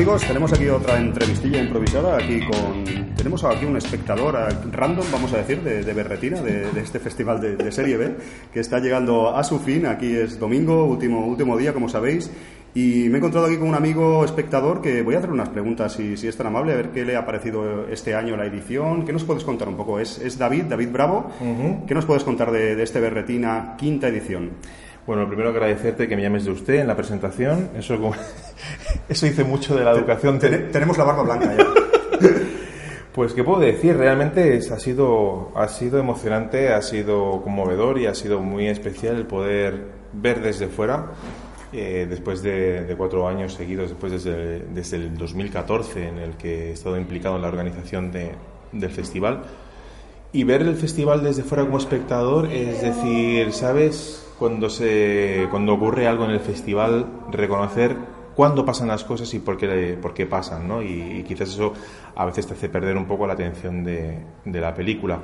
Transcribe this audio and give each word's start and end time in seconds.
amigos, 0.00 0.26
tenemos 0.26 0.50
aquí 0.50 0.66
otra 0.66 0.98
entrevistilla 0.98 1.60
improvisada, 1.60 2.16
aquí 2.16 2.40
con... 2.40 2.84
Tenemos 3.14 3.44
aquí 3.44 3.66
un 3.66 3.76
espectador 3.76 4.34
random, 4.72 5.04
vamos 5.12 5.30
a 5.34 5.36
decir, 5.36 5.60
de, 5.60 5.92
Berretina, 5.92 6.40
de, 6.40 6.70
este 6.80 6.98
festival 6.98 7.38
de, 7.38 7.70
Serie 7.70 7.98
B, 7.98 8.16
que 8.50 8.60
está 8.60 8.78
llegando 8.78 9.36
a 9.36 9.44
su 9.44 9.58
fin, 9.58 9.84
aquí 9.84 10.16
es 10.16 10.38
domingo, 10.38 10.86
último, 10.86 11.26
último 11.26 11.54
día, 11.58 11.74
como 11.74 11.90
sabéis, 11.90 12.30
y 12.74 13.10
me 13.10 13.16
he 13.16 13.18
encontrado 13.18 13.46
aquí 13.46 13.58
con 13.58 13.68
un 13.68 13.74
amigo 13.74 14.24
espectador 14.24 14.80
que 14.80 15.02
voy 15.02 15.16
a 15.16 15.18
hacer 15.18 15.30
unas 15.30 15.50
preguntas, 15.50 15.92
si, 15.92 16.16
si 16.16 16.28
es 16.28 16.36
tan 16.38 16.46
amable, 16.46 16.72
a 16.72 16.76
ver 16.76 16.92
qué 16.92 17.04
le 17.04 17.16
ha 17.16 17.26
parecido 17.26 17.86
este 17.88 18.14
año 18.14 18.38
la 18.38 18.46
edición. 18.46 19.04
¿Qué 19.04 19.12
nos 19.12 19.24
puedes 19.24 19.44
contar 19.44 19.68
un 19.68 19.76
poco? 19.76 20.00
Es, 20.00 20.38
David, 20.38 20.64
David 20.64 20.88
Bravo. 20.90 21.30
¿Qué 21.86 21.94
nos 21.94 22.06
puedes 22.06 22.24
contar 22.24 22.52
de, 22.52 22.74
de 22.74 22.82
este 22.82 23.00
Berretina 23.00 23.74
quinta 23.76 24.08
edición? 24.08 24.52
Bueno, 25.10 25.26
primero 25.26 25.48
agradecerte 25.48 26.06
que 26.06 26.14
me 26.14 26.22
llames 26.22 26.44
de 26.44 26.52
usted 26.52 26.74
en 26.74 26.86
la 26.86 26.94
presentación. 26.94 27.70
Eso, 27.76 27.98
eso 29.08 29.26
dice 29.26 29.42
mucho 29.42 29.74
de 29.74 29.82
la 29.82 29.90
educación. 29.90 30.38
tenemos 30.38 30.96
la 30.96 31.02
barba 31.02 31.24
blanca 31.24 31.52
ya. 31.56 31.66
Pues, 33.12 33.32
¿qué 33.32 33.42
puedo 33.42 33.58
decir? 33.58 33.96
Realmente 33.96 34.60
ha, 34.72 34.78
sido, 34.78 35.50
ha 35.56 35.66
sido 35.66 35.98
emocionante, 35.98 36.68
ha 36.72 36.80
sido 36.80 37.42
conmovedor 37.42 37.98
y 37.98 38.06
ha 38.06 38.14
sido 38.14 38.38
muy 38.38 38.68
especial 38.68 39.16
el 39.16 39.26
poder 39.26 39.82
ver 40.12 40.42
desde 40.42 40.68
fuera, 40.68 41.06
eh, 41.72 42.06
después 42.08 42.40
de, 42.44 42.94
cuatro 42.96 43.26
años 43.26 43.54
seguidos, 43.54 43.90
después 43.90 44.12
desde, 44.12 44.60
desde, 44.60 44.96
el 44.96 45.18
2014 45.18 46.06
en 46.06 46.18
el 46.18 46.36
que 46.36 46.68
he 46.68 46.72
estado 46.74 46.96
implicado 46.96 47.34
en 47.34 47.42
la 47.42 47.48
organización 47.48 48.12
de, 48.12 48.30
del 48.70 48.90
festival, 48.92 49.42
y 50.32 50.44
ver 50.44 50.62
el 50.62 50.76
festival 50.76 51.24
desde 51.24 51.42
fuera 51.42 51.64
como 51.64 51.78
espectador, 51.78 52.46
es 52.52 52.80
decir, 52.80 53.52
¿sabes? 53.52 54.29
Cuando, 54.40 54.70
se, 54.70 55.48
cuando 55.50 55.74
ocurre 55.74 56.08
algo 56.08 56.24
en 56.24 56.30
el 56.30 56.40
festival, 56.40 57.04
reconocer 57.30 57.94
cuándo 58.34 58.64
pasan 58.64 58.88
las 58.88 59.04
cosas 59.04 59.34
y 59.34 59.38
por 59.38 59.58
qué, 59.58 59.98
por 60.00 60.14
qué 60.14 60.24
pasan, 60.24 60.66
¿no? 60.66 60.82
Y, 60.82 61.22
quizás 61.28 61.50
eso 61.50 61.74
a 62.16 62.24
veces 62.24 62.46
te 62.46 62.54
hace 62.54 62.70
perder 62.70 62.96
un 62.96 63.04
poco 63.04 63.26
la 63.26 63.34
atención 63.34 63.84
de, 63.84 64.16
de 64.46 64.60
la 64.62 64.74
película. 64.74 65.20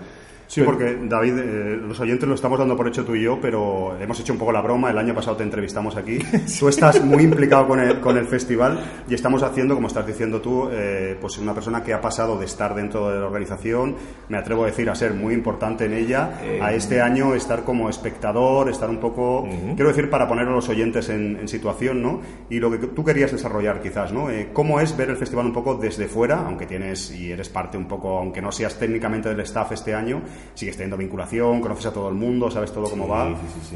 Sí, 0.47 0.63
porque 0.63 0.97
David, 1.03 1.39
eh, 1.39 1.77
los 1.77 1.99
oyentes 2.01 2.29
lo 2.29 2.35
estamos 2.35 2.59
dando 2.59 2.77
por 2.77 2.87
hecho 2.89 3.05
tú 3.05 3.15
y 3.15 3.23
yo, 3.23 3.39
pero 3.41 3.97
hemos 3.99 4.19
hecho 4.21 4.33
un 4.33 4.39
poco 4.39 4.53
la 4.53 4.61
broma. 4.61 4.91
El 4.91 4.99
año 4.99 5.15
pasado 5.15 5.37
te 5.37 5.43
entrevistamos 5.43 5.97
aquí. 5.97 6.19
Tú 6.59 6.69
estás 6.69 7.03
muy 7.05 7.25
implicado 7.25 7.67
con 7.67 7.81
el, 7.81 8.01
con 8.01 8.17
el 8.17 8.27
festival 8.27 8.79
y 9.09 9.15
estamos 9.15 9.43
haciendo, 9.43 9.75
como 9.75 9.89
estás 9.89 10.07
diciendo 10.07 10.41
tú, 10.41 10.69
eh, 10.71 11.17
pues 11.21 11.39
una 11.39 11.53
persona 11.53 11.83
que 11.83 11.93
ha 11.93 12.01
pasado 12.01 12.39
de 12.39 12.47
estar 12.47 12.75
dentro 12.75 13.11
de 13.11 13.19
la 13.19 13.27
organización, 13.27 13.97
me 14.29 14.39
atrevo 14.39 14.65
a 14.65 14.67
decir, 14.67 14.89
a 14.89 14.95
ser 14.95 15.15
muy 15.15 15.35
importante 15.35 15.87
en 15.87 15.93
ella, 15.93 16.39
a 16.61 16.73
eh, 16.73 16.77
este 16.77 17.01
año 17.01 17.35
estar 17.35 17.65
como 17.65 17.89
espectador, 17.89 18.71
estar 18.71 18.89
un 18.89 18.99
poco, 18.99 19.47
quiero 19.75 19.89
decir, 19.89 20.09
para 20.09 20.29
poner 20.29 20.47
a 20.47 20.51
los 20.51 20.69
oyentes 20.69 21.09
en, 21.09 21.47
situación, 21.47 22.03
¿no? 22.03 22.21
Y 22.51 22.59
lo 22.59 22.71
que 22.71 22.79
tú 22.79 23.05
querías 23.05 23.31
desarrollar 23.31 23.81
quizás, 23.81 24.13
¿no? 24.13 24.29
¿Cómo 24.53 24.81
es 24.81 24.97
ver 24.97 25.11
el 25.11 25.17
festival 25.17 25.47
un 25.47 25.53
poco 25.53 25.77
desde 25.77 26.09
fuera, 26.09 26.45
aunque 26.45 26.67
tienes 26.67 27.13
y 27.13 27.31
eres 27.31 27.49
parte 27.49 27.79
un 27.79 27.87
poco, 27.87 28.19
aunque 28.19 28.43
no 28.43 28.51
seas 28.51 28.79
técnicamente 28.79 29.29
del 29.29 29.41
staff 29.41 29.73
este 29.73 29.95
año? 29.95 30.23
Sigues 30.55 30.77
teniendo 30.77 30.97
vinculación, 30.97 31.61
conoces 31.61 31.87
a 31.87 31.93
todo 31.93 32.09
el 32.09 32.15
mundo, 32.15 32.51
sabes 32.51 32.73
todo 32.73 32.89
cómo 32.89 33.09
va. 33.09 33.35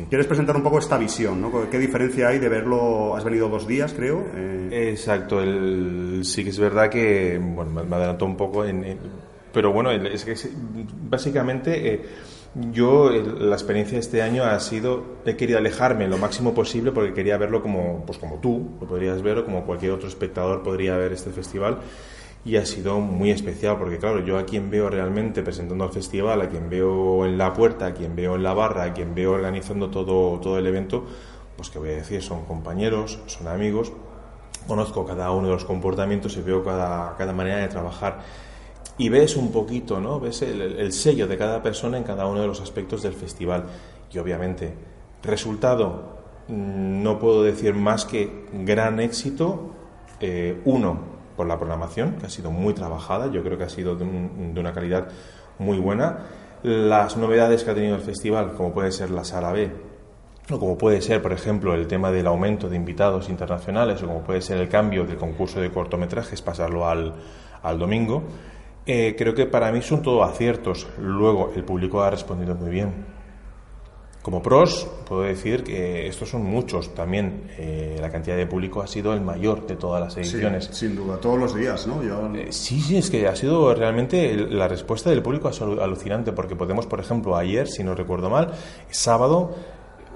¿Quieres 0.08 0.26
presentar 0.26 0.56
un 0.56 0.62
poco 0.62 0.78
esta 0.78 0.98
visión? 0.98 1.40
¿no? 1.40 1.70
¿Qué 1.70 1.78
diferencia 1.78 2.28
hay 2.28 2.38
de 2.38 2.48
verlo? 2.48 3.16
Has 3.16 3.24
venido 3.24 3.48
dos 3.48 3.66
días, 3.66 3.92
creo. 3.92 4.24
Eh, 4.34 4.90
Exacto, 4.90 5.40
el, 5.40 6.20
sí 6.24 6.44
que 6.44 6.50
es 6.50 6.58
verdad 6.58 6.88
que, 6.88 7.40
bueno, 7.42 7.70
me 7.84 7.96
adelantó 7.96 8.24
un 8.24 8.36
poco, 8.36 8.64
en, 8.64 8.98
pero 9.52 9.72
bueno, 9.72 9.90
es 9.90 10.24
que 10.24 10.34
básicamente... 11.08 11.94
Eh, 11.94 12.00
yo 12.72 13.10
la 13.10 13.54
experiencia 13.54 13.94
de 13.94 14.00
este 14.00 14.22
año 14.22 14.42
ha 14.42 14.58
sido 14.58 15.18
he 15.24 15.36
querido 15.36 15.58
alejarme 15.58 16.08
lo 16.08 16.18
máximo 16.18 16.52
posible 16.52 16.90
porque 16.90 17.14
quería 17.14 17.36
verlo 17.38 17.62
como 17.62 18.04
pues 18.04 18.18
como 18.18 18.40
tú 18.40 18.76
lo 18.80 18.88
podrías 18.88 19.22
ver 19.22 19.38
o 19.38 19.44
como 19.44 19.64
cualquier 19.64 19.92
otro 19.92 20.08
espectador 20.08 20.62
podría 20.64 20.96
ver 20.96 21.12
este 21.12 21.30
festival 21.30 21.78
y 22.44 22.56
ha 22.56 22.64
sido 22.64 23.00
muy 23.00 23.30
especial 23.30 23.76
porque 23.78 23.98
claro, 23.98 24.24
yo 24.24 24.38
a 24.38 24.46
quien 24.46 24.70
veo 24.70 24.88
realmente 24.88 25.42
presentando 25.42 25.84
el 25.84 25.90
festival, 25.90 26.40
a 26.40 26.48
quien 26.48 26.70
veo 26.70 27.26
en 27.26 27.36
la 27.36 27.52
puerta, 27.52 27.86
a 27.86 27.94
quien 27.94 28.16
veo 28.16 28.36
en 28.36 28.42
la 28.42 28.54
barra, 28.54 28.84
a 28.84 28.92
quien 28.94 29.14
veo 29.14 29.32
organizando 29.32 29.90
todo, 29.90 30.40
todo 30.40 30.58
el 30.58 30.66
evento, 30.66 31.04
pues 31.56 31.68
que 31.68 31.78
voy 31.78 31.90
a 31.90 31.96
decir, 31.96 32.22
son 32.22 32.46
compañeros, 32.46 33.18
son 33.26 33.48
amigos, 33.48 33.92
conozco 34.66 35.04
cada 35.04 35.30
uno 35.32 35.48
de 35.48 35.54
los 35.54 35.64
comportamientos 35.64 36.36
y 36.38 36.40
veo 36.40 36.64
cada, 36.64 37.14
cada 37.16 37.32
manera 37.34 37.58
de 37.58 37.68
trabajar. 37.68 38.20
Y 38.96 39.08
ves 39.08 39.36
un 39.36 39.50
poquito, 39.50 40.00
¿no? 40.00 40.20
Ves 40.20 40.42
el, 40.42 40.92
sello 40.92 41.26
de 41.26 41.36
cada 41.38 41.62
persona 41.62 41.96
en 41.96 42.04
cada 42.04 42.26
uno 42.26 42.40
de 42.42 42.46
los 42.46 42.60
aspectos 42.60 43.02
del 43.02 43.14
festival. 43.14 43.64
Y 44.12 44.18
obviamente 44.18 44.74
resultado 45.22 46.18
mm, 46.48 47.02
no 47.02 47.18
puedo 47.18 47.42
decir 47.42 47.74
más 47.74 48.04
que 48.04 48.46
gran 48.52 49.00
éxito 49.00 49.70
eh, 50.20 50.60
uno 50.64 51.09
por 51.40 51.46
la 51.46 51.56
programación, 51.56 52.16
que 52.20 52.26
ha 52.26 52.28
sido 52.28 52.50
muy 52.50 52.74
trabajada, 52.74 53.32
yo 53.32 53.42
creo 53.42 53.56
que 53.56 53.64
ha 53.64 53.70
sido 53.70 53.96
de, 53.96 54.04
una 54.04 54.74
calidad 54.74 55.08
muy 55.58 55.78
buena. 55.78 56.18
Las 56.62 57.16
novedades 57.16 57.64
que 57.64 57.70
ha 57.70 57.74
tenido 57.74 57.96
el 57.96 58.02
festival, 58.02 58.52
como 58.52 58.74
puede 58.74 58.92
ser 58.92 59.08
la 59.10 59.24
sala 59.24 59.50
B, 59.50 59.70
o 60.50 60.58
como 60.58 60.76
puede 60.76 61.00
ser, 61.00 61.22
por 61.22 61.32
ejemplo, 61.32 61.72
el 61.72 61.86
tema 61.86 62.10
del 62.12 62.26
aumento 62.26 62.68
de 62.68 62.76
invitados 62.76 63.30
internacionales, 63.30 64.02
o 64.02 64.06
como 64.06 64.20
puede 64.20 64.42
ser 64.42 64.58
el 64.58 64.68
cambio 64.68 65.06
del 65.06 65.16
concurso 65.16 65.62
de 65.62 65.70
cortometrajes, 65.70 66.42
pasarlo 66.42 66.86
al, 66.86 67.14
al 67.62 67.78
domingo, 67.78 68.22
eh, 68.84 69.14
creo 69.16 69.34
que 69.34 69.46
para 69.46 69.72
mí 69.72 69.80
son 69.80 70.02
todo 70.02 70.22
aciertos. 70.22 70.88
Luego, 70.98 71.52
el 71.56 71.64
público 71.64 72.02
ha 72.02 72.10
respondido 72.10 72.54
muy 72.54 72.68
bien. 72.68 72.92
Como 74.22 74.42
pros, 74.42 74.86
puedo 75.08 75.22
decir 75.22 75.64
que 75.64 76.06
estos 76.06 76.28
son 76.28 76.42
muchos 76.44 76.94
también. 76.94 77.50
Eh, 77.56 77.96
la 78.00 78.10
cantidad 78.10 78.36
de 78.36 78.46
público 78.46 78.82
ha 78.82 78.86
sido 78.86 79.14
el 79.14 79.22
mayor 79.22 79.66
de 79.66 79.76
todas 79.76 80.02
las 80.02 80.16
ediciones. 80.18 80.68
sin 80.72 80.94
duda, 80.94 81.16
todos 81.16 81.38
los 81.38 81.54
días, 81.54 81.86
¿no? 81.86 82.02
Eh, 82.34 82.48
sí, 82.52 82.80
sí, 82.82 82.98
es 82.98 83.08
que 83.08 83.26
ha 83.26 83.34
sido 83.34 83.74
realmente 83.74 84.34
la 84.36 84.68
respuesta 84.68 85.08
del 85.08 85.22
público 85.22 85.50
alucinante, 85.80 86.32
porque 86.32 86.54
podemos, 86.54 86.86
por 86.86 87.00
ejemplo, 87.00 87.34
ayer, 87.34 87.66
si 87.66 87.82
no 87.82 87.94
recuerdo 87.94 88.28
mal, 88.28 88.52
sábado, 88.90 89.54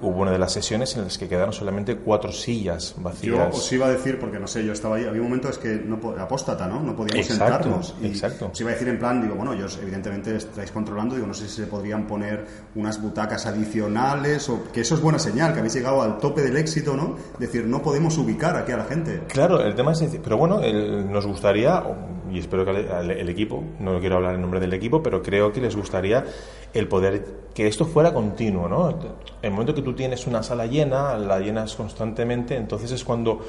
hubo 0.07 0.21
una 0.21 0.31
de 0.31 0.39
las 0.39 0.53
sesiones 0.53 0.95
en 0.95 1.03
las 1.03 1.17
que 1.17 1.27
quedaron 1.27 1.53
solamente 1.53 1.97
cuatro 1.97 2.31
sillas 2.31 2.95
vacías. 2.97 3.51
Yo 3.51 3.57
os 3.57 3.71
iba 3.71 3.87
a 3.87 3.89
decir, 3.89 4.19
porque 4.19 4.39
no 4.39 4.47
sé, 4.47 4.65
yo 4.65 4.73
estaba 4.73 4.97
ahí, 4.97 5.05
había 5.05 5.21
un 5.21 5.27
momento 5.27 5.49
es 5.49 5.57
que 5.57 5.75
no 5.75 5.99
apóstata, 6.19 6.67
¿no? 6.67 6.81
No 6.81 6.95
podíamos 6.95 7.25
sentarnos. 7.25 7.95
Y 8.01 8.07
exacto. 8.07 8.49
Os 8.51 8.61
iba 8.61 8.69
a 8.69 8.73
decir 8.73 8.87
en 8.87 8.99
plan, 8.99 9.21
digo, 9.21 9.35
bueno, 9.35 9.53
ellos 9.53 9.79
evidentemente 9.81 10.35
estáis 10.35 10.71
controlando, 10.71 11.15
digo, 11.15 11.27
no 11.27 11.33
sé 11.33 11.47
si 11.47 11.61
se 11.61 11.67
podrían 11.67 12.07
poner 12.07 12.45
unas 12.75 13.01
butacas 13.01 13.45
adicionales 13.45 14.47
o 14.49 14.63
que 14.71 14.81
eso 14.81 14.95
es 14.95 15.01
buena 15.01 15.19
señal, 15.19 15.53
que 15.53 15.59
habéis 15.59 15.73
llegado 15.73 16.01
al 16.01 16.17
tope 16.17 16.41
del 16.41 16.57
éxito, 16.57 16.95
¿no? 16.95 17.15
Decir, 17.39 17.65
no 17.65 17.81
podemos 17.81 18.17
ubicar 18.17 18.55
aquí 18.55 18.71
a 18.71 18.77
la 18.77 18.85
gente. 18.85 19.23
Claro, 19.27 19.61
el 19.61 19.75
tema 19.75 19.91
es 19.93 19.99
decir, 19.99 20.21
pero 20.23 20.37
bueno, 20.37 20.59
nos 20.61 21.25
gustaría, 21.25 21.83
y 22.31 22.39
espero 22.39 22.65
que 22.65 22.71
el 22.71 23.29
equipo, 23.29 23.63
no 23.79 23.99
quiero 23.99 24.17
hablar 24.17 24.35
en 24.35 24.41
nombre 24.41 24.59
del 24.59 24.73
equipo, 24.73 25.01
pero 25.01 25.21
creo 25.21 25.51
que 25.51 25.61
les 25.61 25.75
gustaría 25.75 26.25
el 26.75 26.87
poder 26.87 27.45
que 27.53 27.67
esto 27.67 27.85
fuera 27.85 28.13
continuo, 28.13 28.67
¿no? 28.67 28.93
El 29.41 29.51
momento 29.51 29.73
que 29.73 29.81
tú 29.81 29.93
tienes 29.93 30.27
una 30.27 30.43
sala 30.43 30.65
llena, 30.65 31.17
la 31.17 31.39
llenas 31.39 31.73
constantemente, 31.73 32.57
entonces 32.57 32.91
es 32.91 33.03
cuando 33.05 33.39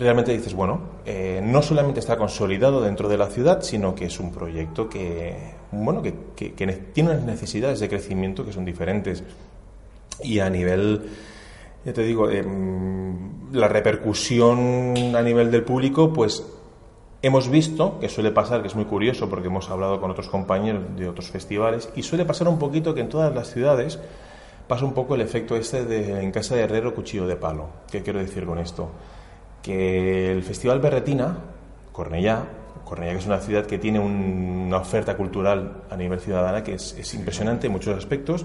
realmente 0.00 0.32
dices, 0.32 0.52
bueno, 0.52 0.80
eh, 1.06 1.40
no 1.44 1.62
solamente 1.62 2.00
está 2.00 2.16
consolidado 2.16 2.82
dentro 2.82 3.08
de 3.08 3.16
la 3.16 3.28
ciudad, 3.28 3.62
sino 3.62 3.94
que 3.94 4.06
es 4.06 4.18
un 4.18 4.32
proyecto 4.32 4.88
que, 4.88 5.36
bueno, 5.70 6.02
que, 6.02 6.12
tiene 6.92 7.10
unas 7.10 7.22
necesidades 7.22 7.78
de 7.78 7.88
crecimiento 7.88 8.44
que 8.44 8.52
son 8.52 8.64
diferentes. 8.64 9.22
Y 10.24 10.40
a 10.40 10.50
nivel, 10.50 11.02
ya 11.84 11.92
te 11.92 12.02
digo, 12.02 12.30
em, 12.30 13.52
la 13.52 13.68
repercusión 13.68 15.14
a 15.14 15.22
nivel 15.22 15.52
del 15.52 15.62
público, 15.62 16.12
pues 16.12 16.44
Hemos 17.24 17.48
visto, 17.48 18.00
que 18.00 18.08
suele 18.08 18.32
pasar, 18.32 18.62
que 18.62 18.66
es 18.66 18.74
muy 18.74 18.84
curioso 18.84 19.28
porque 19.30 19.46
hemos 19.46 19.70
hablado 19.70 20.00
con 20.00 20.10
otros 20.10 20.28
compañeros 20.28 20.82
de 20.96 21.08
otros 21.08 21.28
festivales, 21.28 21.88
y 21.94 22.02
suele 22.02 22.24
pasar 22.24 22.48
un 22.48 22.58
poquito 22.58 22.94
que 22.94 23.00
en 23.00 23.08
todas 23.08 23.32
las 23.32 23.48
ciudades 23.48 24.00
pasa 24.66 24.84
un 24.84 24.92
poco 24.92 25.14
el 25.14 25.20
efecto 25.20 25.54
este 25.54 25.84
de 25.84 26.20
en 26.20 26.32
casa 26.32 26.56
de 26.56 26.62
herrero 26.62 26.96
cuchillo 26.96 27.28
de 27.28 27.36
palo. 27.36 27.68
¿Qué 27.92 28.02
quiero 28.02 28.18
decir 28.18 28.44
con 28.44 28.58
esto? 28.58 28.90
Que 29.62 30.32
el 30.32 30.42
Festival 30.42 30.80
Berretina, 30.80 31.38
Cornellá, 31.92 32.42
Cornellá 32.84 33.12
que 33.12 33.18
es 33.18 33.26
una 33.26 33.38
ciudad 33.38 33.66
que 33.66 33.78
tiene 33.78 34.00
una 34.00 34.78
oferta 34.78 35.16
cultural 35.16 35.84
a 35.90 35.96
nivel 35.96 36.18
ciudadana 36.18 36.64
que 36.64 36.74
es, 36.74 37.14
impresionante 37.14 37.68
en 37.68 37.72
muchos 37.72 37.96
aspectos, 37.96 38.44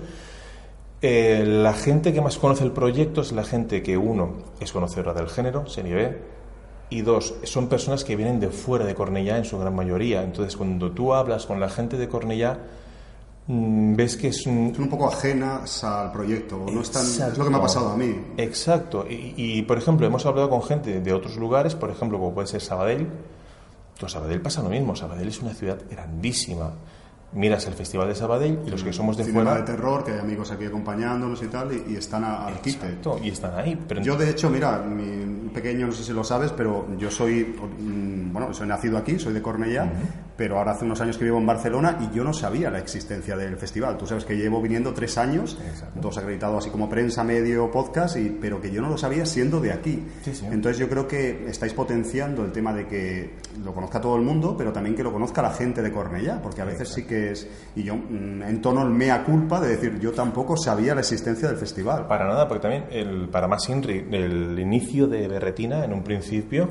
eh, 1.02 1.44
la 1.48 1.74
gente 1.74 2.14
que 2.14 2.22
más 2.22 2.38
conoce 2.38 2.64
el 2.64 2.72
proyecto 2.72 3.22
es 3.22 3.32
la 3.32 3.44
gente 3.44 3.82
que 3.82 3.98
uno 3.98 4.34
es 4.60 4.72
conocedora 4.72 5.14
del 5.14 5.30
género, 5.30 5.66
se 5.66 5.82
nivel 5.82 6.18
y 6.90 7.02
dos, 7.02 7.36
son 7.44 7.68
personas 7.68 8.04
que 8.04 8.16
vienen 8.16 8.40
de 8.40 8.50
fuera 8.50 8.86
de 8.86 8.96
Cornellá 8.96 9.38
en 9.38 9.46
su 9.46 9.58
gran 9.60 9.76
mayoría. 9.76 10.24
Entonces, 10.24 10.56
cuando 10.56 10.92
tú 10.92 11.14
hablas 11.14 11.46
con 11.46 11.60
la 11.60 11.70
gente 11.70 11.98
de 11.98 12.08
Cornellá, 12.08 12.60
mm, 13.48 13.96
ves 13.96 14.16
que 14.16 14.30
es 14.30 14.46
un... 14.46 14.74
Son 14.74 14.86
un 14.86 14.90
poco 14.90 15.08
ajenas 15.08 15.84
al 15.84 16.12
proyecto, 16.12 16.66
no 16.72 16.82
están... 16.82 17.04
es 17.04 17.38
lo 17.38 17.44
que 17.44 17.50
me 17.50 17.58
ha 17.58 17.62
pasado 17.62 17.90
a 17.90 17.98
mí. 17.98 18.16
Exacto. 18.38 19.06
Y, 19.10 19.62
por 19.64 19.78
ejemplo, 19.78 20.08
hemos 20.08 20.26
hablado 20.26 20.50
con 20.50 20.64
gente 20.64 21.02
de 21.02 21.14
otros 21.14 21.36
lugares, 21.36 21.76
por 21.76 21.90
ejemplo, 21.90 22.18
como 22.20 22.34
puede 22.34 22.48
ser 22.48 22.62
Sabadell. 22.62 23.08
Pues 24.00 24.12
Sabadell 24.12 24.42
pasa 24.42 24.62
lo 24.62 24.70
mismo. 24.70 24.96
Sabadell 24.96 25.28
es 25.28 25.42
una 25.42 25.54
ciudad 25.54 25.80
grandísima 25.90 26.72
miras 27.34 27.68
el 27.68 27.74
Festival 27.74 28.08
de 28.08 28.16
Sabadell 28.16 28.60
y 28.66 28.70
los 28.70 28.84
que 28.84 28.94
somos 28.94 29.18
de 29.18 29.26
Cinema 29.26 29.52
fuera... 29.52 29.66
de 29.66 29.72
terror, 29.74 30.04
que 30.04 30.12
hay 30.14 30.20
amigos 30.20 30.52
aquí 30.52 30.66
acompañándonos 30.66 31.42
y 31.44 31.48
tal, 31.48 31.70
y, 31.88 31.96
están 31.96 32.24
al 32.24 32.60
quite. 32.62 32.98
y 33.22 33.30
están 33.30 33.56
ahí. 33.56 33.78
Yo, 34.02 34.16
de 34.16 34.30
hecho, 34.30 34.50
mira, 34.50 34.84
pequeños, 35.58 35.90
no 35.90 35.96
sé 35.96 36.04
si 36.04 36.14
lo 36.14 36.24
sabes, 36.24 36.52
pero 36.52 36.86
yo 37.00 37.10
soy, 37.10 37.44
mm, 37.44 38.32
bueno, 38.32 38.54
soy 38.54 38.68
nacido 38.68 38.96
aquí, 38.96 39.18
soy 39.18 39.34
de 39.34 39.42
Cornellá, 39.42 39.92
pero 40.38 40.60
ahora 40.60 40.74
hace 40.74 40.86
unos 40.86 41.02
años 41.02 41.18
que 41.18 41.24
vivo 41.24 41.40
en 41.40 41.48
Barcelona 41.48 41.98
y 42.00 42.16
yo 42.16 42.24
no 42.24 42.32
sabía 42.32 42.70
la 42.70 42.78
existencia 42.78 43.36
del 43.36 43.58
festival. 43.58 43.98
Tú 43.98 44.06
sabes 44.06 44.24
que 44.24 44.38
llevo 44.38 44.62
viniendo 44.62 44.94
tres 44.94 45.18
años, 45.18 45.58
dos 45.96 46.16
acreditados 46.20 46.60
así 46.60 46.70
como 46.70 46.88
prensa, 46.88 47.24
medio, 47.24 47.72
podcast, 47.72 48.18
y, 48.18 48.30
pero 48.30 48.62
que 48.62 48.70
yo 48.70 48.84
no 48.84 48.90
lo 48.90 48.98
sabía 49.00 49.26
siendo 49.26 49.60
de 49.60 49.74
aquí. 49.74 50.06
Entonces 50.52 50.78
yo 50.78 50.88
creo 50.88 51.08
que 51.08 51.48
estáis 51.50 51.74
potenciando 51.74 52.46
el 52.46 52.52
tema 52.52 52.72
de 52.72 52.86
que 52.88 53.34
lo 53.64 53.74
conozca 53.74 54.00
todo 54.00 54.16
el 54.16 54.22
mundo, 54.22 54.56
pero 54.56 54.72
también 54.72 54.96
que 54.96 55.04
lo 55.04 55.12
conozca 55.12 55.42
la 55.42 55.52
gente 55.52 55.82
de 55.82 55.92
Cornellá, 55.92 56.40
porque 56.40 56.62
a 56.62 56.66
veces 56.66 56.90
sí 56.90 57.06
que 57.06 57.32
es, 57.32 57.48
y 57.76 57.84
yo 57.84 57.96
mm, 57.96 58.44
en 58.44 58.62
tono 58.62 58.84
el 58.84 58.90
mea 58.90 59.24
culpa 59.24 59.60
de 59.60 59.70
decir, 59.70 60.00
yo 60.00 60.12
tampoco 60.12 60.56
sabía 60.56 60.94
la 60.94 61.02
existencia 61.02 61.48
del 61.48 61.58
festival. 61.58 62.06
Para 62.08 62.28
nada, 62.28 62.48
porque 62.48 62.62
también, 62.62 62.86
el, 62.92 63.30
para 63.30 63.48
más 63.48 63.68
Inri, 63.70 64.08
el 64.12 64.60
inicio 64.60 65.08
de 65.08 65.40
Berretina, 65.48 65.86
en 65.86 65.94
un 65.94 66.04
principio, 66.04 66.70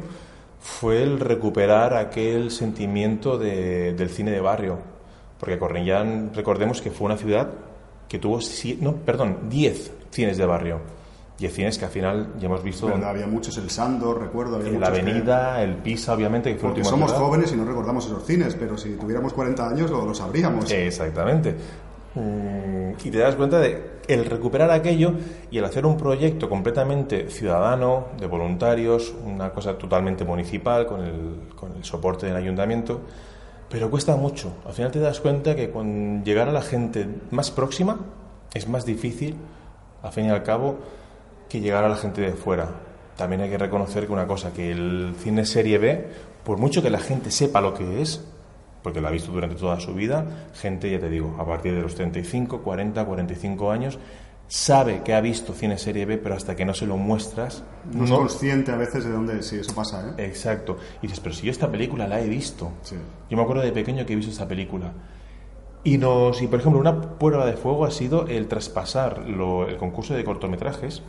fue 0.60 1.02
el 1.02 1.18
recuperar 1.18 1.94
aquel 1.94 2.50
sentimiento 2.50 3.38
de, 3.38 3.94
del 3.94 4.10
cine 4.10 4.30
de 4.30 4.40
barrio. 4.40 4.78
Porque 5.40 5.58
Cornellán, 5.58 6.32
recordemos 6.34 6.82
que 6.82 6.90
fue 6.90 7.06
una 7.06 7.16
ciudad 7.16 7.50
que 8.08 8.18
tuvo, 8.18 8.38
no, 8.80 8.94
perdón, 8.96 9.48
10 9.48 9.92
cines 10.10 10.36
de 10.36 10.46
barrio. 10.46 10.80
10 11.38 11.52
cines 11.52 11.78
que 11.78 11.84
al 11.84 11.90
final 11.90 12.34
ya 12.38 12.46
hemos 12.46 12.62
visto. 12.62 12.88
había 12.88 13.26
muchos, 13.26 13.56
el 13.58 13.68
Sandor, 13.68 14.20
recuerdo. 14.20 14.56
Había 14.56 14.78
la 14.78 14.86
Avenida, 14.86 15.62
el 15.62 15.76
Pisa, 15.76 16.14
obviamente. 16.14 16.52
Que 16.52 16.58
fue 16.58 16.70
Porque 16.70 16.84
somos 16.84 17.12
jóvenes 17.12 17.52
y 17.52 17.56
no 17.56 17.64
recordamos 17.64 18.06
esos 18.06 18.24
cines, 18.24 18.54
pero 18.54 18.78
si 18.78 18.94
tuviéramos 18.94 19.34
40 19.34 19.68
años 19.68 19.90
lo, 19.90 20.06
lo 20.06 20.14
sabríamos. 20.14 20.70
Exactamente. 20.70 21.54
Mm, 22.16 22.92
y 23.04 23.10
te 23.10 23.18
das 23.18 23.36
cuenta 23.36 23.60
de 23.60 23.96
el 24.08 24.24
recuperar 24.24 24.70
aquello 24.70 25.12
y 25.50 25.58
el 25.58 25.64
hacer 25.66 25.84
un 25.84 25.98
proyecto 25.98 26.48
completamente 26.48 27.28
ciudadano, 27.28 28.06
de 28.18 28.26
voluntarios, 28.26 29.14
una 29.24 29.50
cosa 29.50 29.76
totalmente 29.76 30.24
municipal, 30.24 30.86
con 30.86 31.02
el, 31.02 31.54
con 31.54 31.76
el 31.76 31.84
soporte 31.84 32.26
del 32.26 32.36
ayuntamiento, 32.36 33.02
pero 33.68 33.90
cuesta 33.90 34.16
mucho. 34.16 34.54
Al 34.64 34.72
final 34.72 34.90
te 34.90 34.98
das 34.98 35.20
cuenta 35.20 35.54
que 35.54 35.70
con 35.70 36.24
llegar 36.24 36.48
a 36.48 36.52
la 36.52 36.62
gente 36.62 37.06
más 37.30 37.50
próxima 37.50 37.98
es 38.54 38.66
más 38.66 38.86
difícil, 38.86 39.36
al 40.02 40.12
fin 40.12 40.26
y 40.26 40.30
al 40.30 40.42
cabo, 40.42 40.76
que 41.50 41.60
llegar 41.60 41.84
a 41.84 41.88
la 41.90 41.96
gente 41.96 42.22
de 42.22 42.32
fuera. 42.32 42.70
También 43.16 43.42
hay 43.42 43.50
que 43.50 43.58
reconocer 43.58 44.06
que 44.06 44.12
una 44.12 44.26
cosa, 44.26 44.54
que 44.54 44.70
el 44.70 45.14
cine 45.18 45.44
serie 45.44 45.76
B, 45.76 46.06
por 46.44 46.56
mucho 46.56 46.82
que 46.82 46.88
la 46.88 46.98
gente 46.98 47.30
sepa 47.30 47.60
lo 47.60 47.74
que 47.74 48.00
es, 48.00 48.24
porque 48.86 49.00
lo 49.00 49.08
ha 49.08 49.10
visto 49.10 49.32
durante 49.32 49.56
toda 49.56 49.80
su 49.80 49.94
vida, 49.94 50.24
gente, 50.54 50.88
ya 50.88 51.00
te 51.00 51.08
digo, 51.08 51.34
a 51.40 51.44
partir 51.44 51.74
de 51.74 51.80
los 51.80 51.96
35, 51.96 52.62
40, 52.62 53.04
45 53.04 53.72
años, 53.72 53.98
sabe 54.46 55.02
que 55.02 55.12
ha 55.12 55.20
visto 55.20 55.54
cine 55.54 55.76
serie 55.76 56.06
B, 56.06 56.18
pero 56.18 56.36
hasta 56.36 56.54
que 56.54 56.64
no 56.64 56.72
se 56.72 56.86
lo 56.86 56.96
muestras... 56.96 57.64
No, 57.92 58.04
es 58.04 58.12
consciente 58.12 58.70
a 58.70 58.76
veces 58.76 59.04
de 59.04 59.10
dónde, 59.10 59.42
sí, 59.42 59.56
eso 59.56 59.74
pasa, 59.74 60.14
¿eh? 60.16 60.24
Exacto. 60.24 60.76
Y 61.02 61.08
dices, 61.08 61.18
pero 61.18 61.34
si 61.34 61.46
yo 61.46 61.50
esta 61.50 61.68
película 61.68 62.06
la 62.06 62.20
he 62.20 62.28
visto. 62.28 62.70
Yo 63.28 63.36
me 63.36 63.42
acuerdo 63.42 63.64
de 63.64 63.72
pequeño 63.72 64.06
que 64.06 64.12
he 64.12 64.16
visto 64.16 64.30
esta 64.30 64.46
película. 64.46 64.92
Y, 65.82 65.98
nos, 65.98 66.40
y 66.40 66.46
por 66.46 66.60
ejemplo, 66.60 66.78
una 66.78 67.18
prueba 67.18 67.44
de 67.44 67.54
fuego 67.54 67.86
ha 67.86 67.90
sido 67.90 68.28
el 68.28 68.46
traspasar 68.46 69.24
el 69.26 69.76
concurso 69.78 70.14
de 70.14 70.22
cortometrajes 70.22 71.02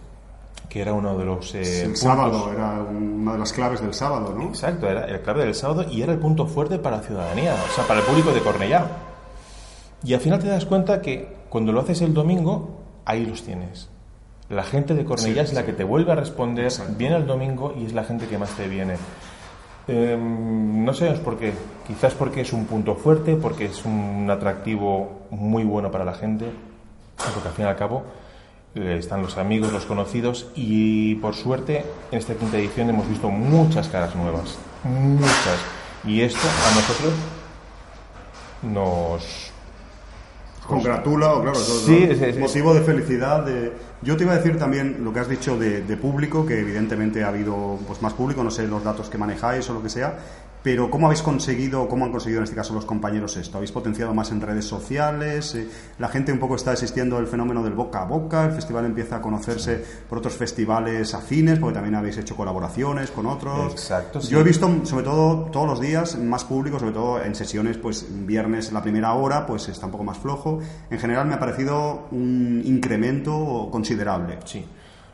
que 0.69 0.81
era 0.81 0.93
uno 0.93 1.17
de 1.17 1.25
los... 1.25 1.55
Eh, 1.55 1.83
el 1.83 1.95
sábado, 1.95 2.51
era 2.51 2.81
una 2.81 3.33
de 3.33 3.39
las 3.39 3.53
claves 3.53 3.81
del 3.81 3.93
sábado, 3.93 4.33
¿no? 4.37 4.49
Exacto, 4.49 4.87
era 4.89 5.05
el 5.05 5.21
clave 5.21 5.45
del 5.45 5.55
sábado 5.55 5.85
y 5.89 6.01
era 6.01 6.13
el 6.13 6.19
punto 6.19 6.45
fuerte 6.45 6.77
para 6.77 6.97
la 6.97 7.03
ciudadanía, 7.03 7.53
o 7.53 7.73
sea, 7.73 7.85
para 7.85 8.01
el 8.01 8.05
público 8.05 8.31
de 8.31 8.41
Cornellá. 8.41 8.87
Y 10.03 10.13
al 10.13 10.19
final 10.19 10.39
te 10.39 10.47
das 10.47 10.65
cuenta 10.65 11.01
que 11.01 11.35
cuando 11.49 11.71
lo 11.71 11.81
haces 11.81 12.01
el 12.01 12.13
domingo, 12.13 12.81
ahí 13.05 13.25
los 13.25 13.43
tienes. 13.43 13.89
La 14.49 14.63
gente 14.63 14.93
de 14.93 15.03
Cornellá 15.03 15.41
es 15.41 15.53
la 15.53 15.65
que 15.65 15.73
te 15.73 15.83
vuelve 15.83 16.11
a 16.11 16.15
responder, 16.15 16.71
viene 16.97 17.17
el 17.17 17.25
domingo 17.25 17.73
y 17.77 17.85
es 17.85 17.93
la 17.93 18.03
gente 18.03 18.27
que 18.27 18.37
más 18.37 18.51
te 18.51 18.67
viene. 18.67 18.95
Em, 19.87 20.83
no 20.83 20.93
sé 20.93 21.11
por 21.13 21.37
qué. 21.37 21.53
Quizás 21.87 22.13
porque 22.13 22.41
es 22.41 22.53
un 22.53 22.65
punto 22.65 22.95
fuerte, 22.95 23.35
porque 23.35 23.65
es 23.65 23.85
un 23.85 24.29
atractivo 24.29 25.27
muy 25.31 25.63
bueno 25.63 25.91
para 25.91 26.05
la 26.05 26.13
gente, 26.13 26.45
porque 27.33 27.47
al 27.47 27.53
fin 27.53 27.65
y 27.65 27.67
al 27.69 27.75
cabo 27.75 28.03
están 28.77 29.21
los 29.21 29.37
amigos, 29.37 29.71
los 29.71 29.85
conocidos 29.85 30.47
y 30.55 31.15
por 31.15 31.35
suerte 31.35 31.85
en 32.11 32.17
esta 32.17 32.35
quinta 32.35 32.57
edición 32.57 32.89
hemos 32.89 33.07
visto 33.09 33.29
muchas 33.29 33.87
caras 33.89 34.15
nuevas, 34.15 34.57
muchas. 34.83 35.59
Y 36.03 36.21
esto 36.21 36.47
a 36.47 36.75
nosotros 36.75 37.13
nos... 38.63 39.51
Congratula, 40.65 41.33
claro, 41.41 41.55
sí, 41.55 42.07
es, 42.09 42.37
motivo 42.37 42.73
de 42.73 42.81
felicidad. 42.81 43.45
De... 43.45 43.71
Yo 44.01 44.17
te 44.17 44.23
iba 44.23 44.33
a 44.33 44.37
decir 44.37 44.59
también 44.59 44.97
lo 45.01 45.13
que 45.13 45.21
has 45.21 45.29
dicho 45.29 45.57
de, 45.57 45.81
de, 45.81 45.95
público, 45.95 46.45
que 46.45 46.59
evidentemente 46.59 47.23
ha 47.23 47.29
habido 47.29 47.79
pues, 47.87 48.01
más 48.01 48.13
público, 48.13 48.43
no 48.43 48.51
sé 48.51 48.67
los 48.67 48.83
datos 48.83 49.09
que 49.09 49.17
manejáis 49.17 49.69
o 49.69 49.73
lo 49.73 49.81
que 49.81 49.87
sea, 49.87 50.19
pero 50.67 50.89
¿cómo 50.91 51.05
habéis 51.05 51.21
conseguido, 51.21 51.87
cómo 51.87 52.03
han 52.03 52.11
conseguido 52.11 52.39
en 52.39 52.43
este 52.43 52.57
caso 52.57 52.73
los 52.73 52.83
compañeros 52.83 53.37
esto? 53.37 53.55
¿Habéis 53.55 53.71
potenciado 53.71 54.13
más 54.13 54.31
en 54.31 54.41
redes 54.41 54.65
sociales? 54.65 55.55
Eh, 55.55 55.65
¿La 55.97 56.09
gente 56.09 56.33
un 56.33 56.39
poco 56.39 56.57
está 56.57 56.73
existiendo 56.73 57.17
el 57.19 57.27
fenómeno 57.27 57.63
del 57.63 57.71
boca 57.71 58.01
a 58.01 58.03
boca? 58.03 58.43
¿El 58.43 58.51
festival 58.51 58.83
empieza 58.83 59.15
a 59.15 59.21
conocerse 59.21 59.81
por 60.09 60.17
otros 60.17 60.33
festivales 60.33 61.13
afines? 61.13 61.57
Porque 61.59 61.75
también 61.75 61.95
habéis 61.95 62.17
hecho 62.17 62.35
colaboraciones 62.35 63.11
con 63.11 63.27
otros. 63.27 63.71
Exacto. 63.71 64.19
Yo 64.19 64.41
he 64.41 64.43
visto, 64.43 64.69
sobre 64.83 65.05
todo, 65.05 65.49
todos 65.53 65.67
los 65.67 65.79
días, 65.79 66.17
más 66.17 66.43
público, 66.43 66.77
sobre 66.79 66.91
todo 66.91 67.23
en 67.23 67.33
sesiones, 67.33 67.77
pues 67.77 68.05
viernes 68.25 68.73
la 68.73 68.81
primera 68.81 69.13
hora, 69.13 69.45
pues 69.45 69.69
está 69.69 69.85
un 69.85 69.93
poco 69.93 70.03
más 70.03 70.17
flojo. 70.17 70.59
En 70.89 70.99
general 70.99 71.27
me 71.27 71.35
ha 71.35 71.39
parecido 71.39 72.07
un 72.11 72.61
incremento 72.65 73.69
considerable. 73.71 74.39
Sí. 74.43 74.65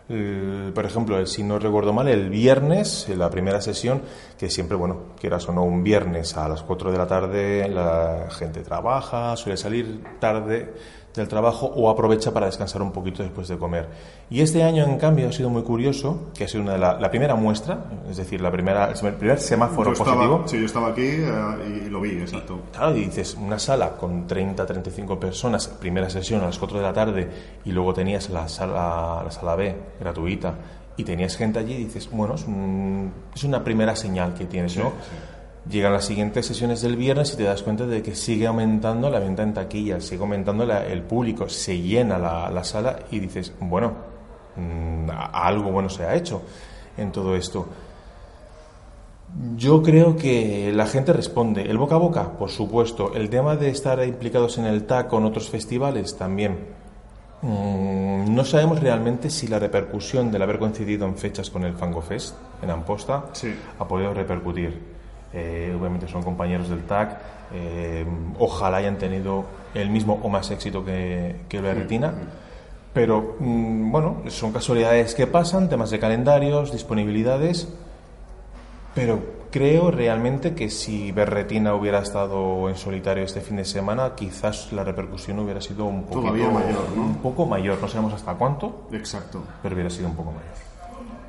Eh, 0.09 0.71
por 0.75 0.85
ejemplo, 0.85 1.25
si 1.25 1.43
no 1.43 1.59
recuerdo 1.59 1.93
mal, 1.93 2.07
el 2.07 2.29
viernes, 2.29 3.07
en 3.09 3.19
la 3.19 3.29
primera 3.29 3.61
sesión, 3.61 4.01
que 4.37 4.49
siempre, 4.49 4.75
bueno, 4.75 5.13
quieras 5.19 5.47
o 5.47 5.53
no, 5.53 5.63
un 5.63 5.83
viernes 5.83 6.35
a 6.35 6.49
las 6.49 6.61
4 6.61 6.91
de 6.91 6.97
la 6.97 7.07
tarde, 7.07 7.69
la 7.69 8.27
gente 8.29 8.61
trabaja, 8.61 9.35
suele 9.37 9.57
salir 9.57 10.03
tarde 10.19 10.73
del 11.15 11.27
trabajo 11.27 11.67
o 11.67 11.89
aprovecha 11.89 12.31
para 12.31 12.47
descansar 12.47 12.81
un 12.81 12.91
poquito 12.91 13.21
después 13.21 13.47
de 13.47 13.57
comer. 13.57 13.87
Y 14.29 14.41
este 14.41 14.63
año, 14.63 14.83
en 14.83 14.97
cambio, 14.97 15.29
ha 15.29 15.31
sido 15.31 15.49
muy 15.49 15.61
curioso, 15.61 16.31
que 16.35 16.45
ha 16.45 16.47
sido 16.47 16.63
una 16.63 16.73
de 16.73 16.79
la, 16.79 17.11
primera 17.11 17.35
muestra, 17.35 17.85
es 18.09 18.17
decir, 18.17 18.41
la 18.41 18.51
primera, 18.51 18.91
el 18.91 19.13
primer 19.13 19.39
semáforo 19.39 19.93
positivo. 19.93 20.43
Sí, 20.47 20.59
yo 20.59 20.65
estaba 20.65 20.89
aquí 20.89 21.05
eh, 21.05 21.83
y 21.85 21.89
lo 21.89 22.01
vi, 22.01 22.11
exacto. 22.11 22.59
claro, 22.71 22.95
y 22.95 23.05
dices, 23.05 23.37
una 23.39 23.59
sala 23.59 23.91
con 23.91 24.25
30, 24.25 24.65
35 24.65 25.19
personas, 25.19 25.67
primera 25.67 26.09
sesión 26.09 26.41
a 26.41 26.45
las 26.45 26.57
4 26.57 26.77
de 26.77 26.83
la 26.83 26.93
tarde, 26.93 27.29
y 27.63 27.71
luego 27.71 27.93
tenías 27.93 28.29
la 28.29 28.47
sala, 28.47 29.21
la 29.23 29.31
sala 29.31 29.55
B 29.55 29.75
gratuita, 29.99 30.55
y 30.97 31.03
tenías 31.03 31.35
gente 31.37 31.59
allí, 31.59 31.73
y 31.73 31.83
dices, 31.85 32.09
bueno, 32.11 32.35
es, 32.35 32.45
es 33.35 33.43
una 33.43 33.63
primera 33.63 33.95
señal 33.95 34.33
que 34.33 34.45
tienes, 34.45 34.77
¿no? 34.77 34.93
Llegan 35.69 35.93
las 35.93 36.05
siguientes 36.05 36.45
sesiones 36.45 36.81
del 36.81 36.97
viernes 36.97 37.33
y 37.33 37.37
te 37.37 37.43
das 37.43 37.63
cuenta 37.63 37.85
de 37.85 38.01
que 38.01 38.15
sigue 38.15 38.47
aumentando 38.47 39.09
la 39.09 39.19
venta 39.19 39.43
en 39.43 39.53
taquilla, 39.53 40.01
sigue 40.01 40.21
aumentando 40.21 40.63
el 40.63 41.01
público, 41.03 41.47
se 41.47 41.79
llena 41.79 42.17
la, 42.17 42.63
sala 42.65 42.99
y 43.11 43.19
dices, 43.19 43.53
bueno, 43.61 43.93
mm, 44.57 45.09
algo 45.31 45.71
bueno 45.71 45.87
se 45.87 46.03
ha 46.03 46.15
hecho 46.15 46.41
en 46.97 47.11
todo 47.13 47.35
esto. 47.35 47.65
Yo 49.55 49.81
creo 49.81 50.15
que 50.17 50.71
la 50.73 50.85
gente 50.85 51.13
responde. 51.13 51.63
El 51.63 51.77
boca 51.77 51.95
a 51.95 51.97
boca, 51.97 52.37
por 52.37 52.49
supuesto. 52.49 53.13
El 53.15 53.29
tema 53.29 53.55
de 53.55 53.69
estar 53.69 54.05
implicados 54.05 54.57
en 54.57 54.65
el 54.65 54.83
TAC 54.83 55.07
con 55.07 55.23
otros 55.23 55.49
festivales, 55.49 56.17
también. 56.17 56.57
Mm, 57.41 58.35
no 58.35 58.45
sabemos 58.45 58.79
realmente 58.79 59.29
si 59.29 59.47
la 59.47 59.59
repercusión 59.59 60.31
del 60.31 60.41
haber 60.41 60.59
coincidido 60.59 61.05
en 61.05 61.17
fechas 61.17 61.49
con 61.49 61.63
el 61.63 61.73
Fango 61.73 62.01
Fest 62.01 62.35
en 62.61 62.69
Amposta 62.69 63.25
ha 63.79 63.87
podido 63.87 64.13
repercutir. 64.13 65.02
Eh, 65.33 65.75
obviamente 65.77 66.07
son 66.07 66.21
compañeros 66.21 66.69
del 66.69 66.83
TAC, 66.83 67.17
eh, 67.53 68.05
ojalá 68.37 68.77
hayan 68.77 68.97
tenido 68.97 69.45
el 69.73 69.89
mismo 69.89 70.19
o 70.21 70.29
más 70.29 70.51
éxito 70.51 70.85
que, 70.85 71.41
que 71.49 71.59
Berretina. 71.59 72.13
Pero 72.93 73.35
mm, 73.39 73.91
bueno, 73.91 74.21
son 74.27 74.51
casualidades 74.51 75.15
que 75.15 75.25
pasan, 75.25 75.69
temas 75.69 75.89
de 75.89 75.99
calendarios, 75.99 76.71
disponibilidades. 76.71 77.67
Pero 78.93 79.19
creo 79.49 79.89
realmente 79.89 80.53
que 80.53 80.69
si 80.69 81.11
Berretina 81.11 81.73
hubiera 81.73 81.99
estado 81.99 82.69
en 82.69 82.75
solitario 82.75 83.23
este 83.23 83.41
fin 83.41 83.57
de 83.57 83.65
semana, 83.65 84.13
quizás 84.15 84.71
la 84.71 84.83
repercusión 84.83 85.39
hubiera 85.39 85.61
sido 85.61 85.85
un 85.85 86.03
poco 86.03 86.21
mayor, 86.21 86.53
¿no? 86.95 87.01
Un 87.01 87.15
poco 87.17 87.45
mayor, 87.47 87.79
no 87.81 87.87
sabemos 87.87 88.13
hasta 88.13 88.35
cuánto. 88.35 88.87
Exacto. 88.91 89.43
Pero 89.63 89.73
hubiera 89.73 89.89
sido 89.89 90.09
un 90.09 90.15
poco 90.15 90.31
mayor. 90.31 90.53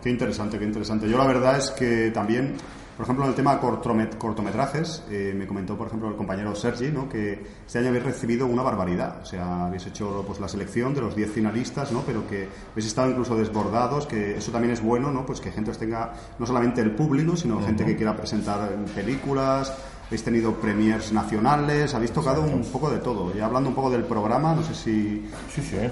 Qué 0.02 0.10
interesante, 0.10 0.58
qué 0.58 0.64
interesante. 0.64 1.08
Yo 1.08 1.16
la 1.16 1.26
verdad 1.26 1.56
es 1.56 1.70
que 1.70 2.10
también 2.10 2.56
por 2.96 3.04
ejemplo, 3.04 3.24
en 3.24 3.30
el 3.30 3.36
tema 3.36 3.58
cortometrajes, 3.58 5.02
eh, 5.10 5.34
me 5.36 5.46
comentó, 5.46 5.76
por 5.76 5.88
ejemplo, 5.88 6.08
el 6.08 6.16
compañero 6.16 6.54
Sergi, 6.54 6.92
¿no? 6.92 7.08
que 7.08 7.44
este 7.66 7.78
año 7.78 7.88
habéis 7.88 8.04
recibido 8.04 8.46
una 8.46 8.62
barbaridad. 8.62 9.20
O 9.22 9.24
sea, 9.24 9.66
habéis 9.66 9.86
hecho 9.86 10.22
pues, 10.26 10.38
la 10.38 10.48
selección 10.48 10.94
de 10.94 11.00
los 11.00 11.16
10 11.16 11.32
finalistas, 11.32 11.90
¿no? 11.90 12.02
pero 12.06 12.26
que 12.28 12.48
habéis 12.70 12.86
estado 12.86 13.10
incluso 13.10 13.36
desbordados, 13.36 14.06
que 14.06 14.36
eso 14.36 14.52
también 14.52 14.72
es 14.72 14.80
bueno, 14.80 15.10
¿no? 15.10 15.26
pues 15.26 15.40
que 15.40 15.50
gente 15.50 15.72
tenga 15.72 16.12
no 16.38 16.46
solamente 16.46 16.80
el 16.80 16.92
público, 16.92 17.36
sino 17.36 17.60
gente 17.60 17.84
que 17.84 17.96
quiera 17.96 18.16
presentar 18.16 18.70
películas, 18.94 19.72
habéis 20.14 20.24
tenido 20.24 20.54
premiers 20.54 21.12
nacionales, 21.12 21.92
habéis 21.92 22.12
tocado 22.12 22.42
un 22.42 22.62
poco 22.66 22.88
de 22.88 22.98
todo. 22.98 23.32
Y 23.36 23.40
hablando 23.40 23.68
un 23.70 23.74
poco 23.74 23.90
del 23.90 24.04
programa, 24.04 24.54
no 24.54 24.62
sé 24.62 24.72
si 24.72 25.28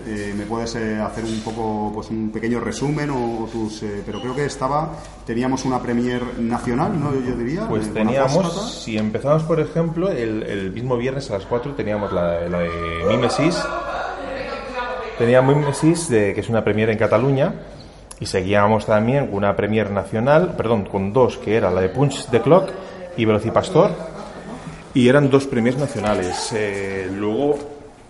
eh, 0.07 0.33
me 0.37 0.47
puedes 0.47 0.77
eh, 0.77 1.01
hacer 1.01 1.25
un 1.25 1.41
poco, 1.41 1.91
pues 1.93 2.09
un 2.11 2.31
pequeño 2.31 2.61
resumen 2.61 3.11
o, 3.11 3.49
tus, 3.51 3.83
eh, 3.83 4.01
pero 4.07 4.21
creo 4.21 4.33
que 4.33 4.45
estaba, 4.45 4.93
teníamos 5.27 5.65
una 5.65 5.83
premier 5.83 6.39
nacional, 6.39 7.01
¿no? 7.01 7.13
Yo 7.15 7.35
diría. 7.35 7.67
Pues 7.69 7.93
teníamos, 7.93 8.81
si 8.85 8.97
empezamos 8.97 9.43
por 9.43 9.59
ejemplo, 9.59 10.09
el, 10.09 10.71
mismo 10.71 10.97
viernes 10.97 11.29
a 11.33 11.35
las 11.35 11.47
4 11.47 11.75
teníamos 11.75 12.13
la, 12.13 12.49
la 12.49 12.61
de 12.61 12.71
Mimesis. 13.09 13.61
Teníamos 15.19 15.57
Mimesis, 15.57 16.09
de, 16.09 16.33
que 16.33 16.43
es 16.43 16.49
una 16.49 16.63
premier 16.63 16.91
en 16.91 16.99
Cataluña 16.99 17.55
y 18.21 18.27
seguíamos 18.27 18.87
también 18.87 19.27
con 19.27 19.39
una 19.39 19.57
premier 19.57 19.91
nacional, 19.91 20.55
perdón, 20.57 20.85
con 20.85 21.13
dos, 21.13 21.39
que 21.39 21.57
era 21.57 21.73
la 21.73 21.81
de 21.81 21.89
Punch 21.89 22.27
the 22.27 22.41
Clock 22.41 22.71
y 23.17 23.25
Velocipastor, 23.25 24.12
y 24.95 25.09
eran 25.09 25.31
dos 25.31 25.47
premiers 25.47 25.79
nacionales. 25.79 26.53
Eh, 26.55 27.11
luego, 27.15 27.59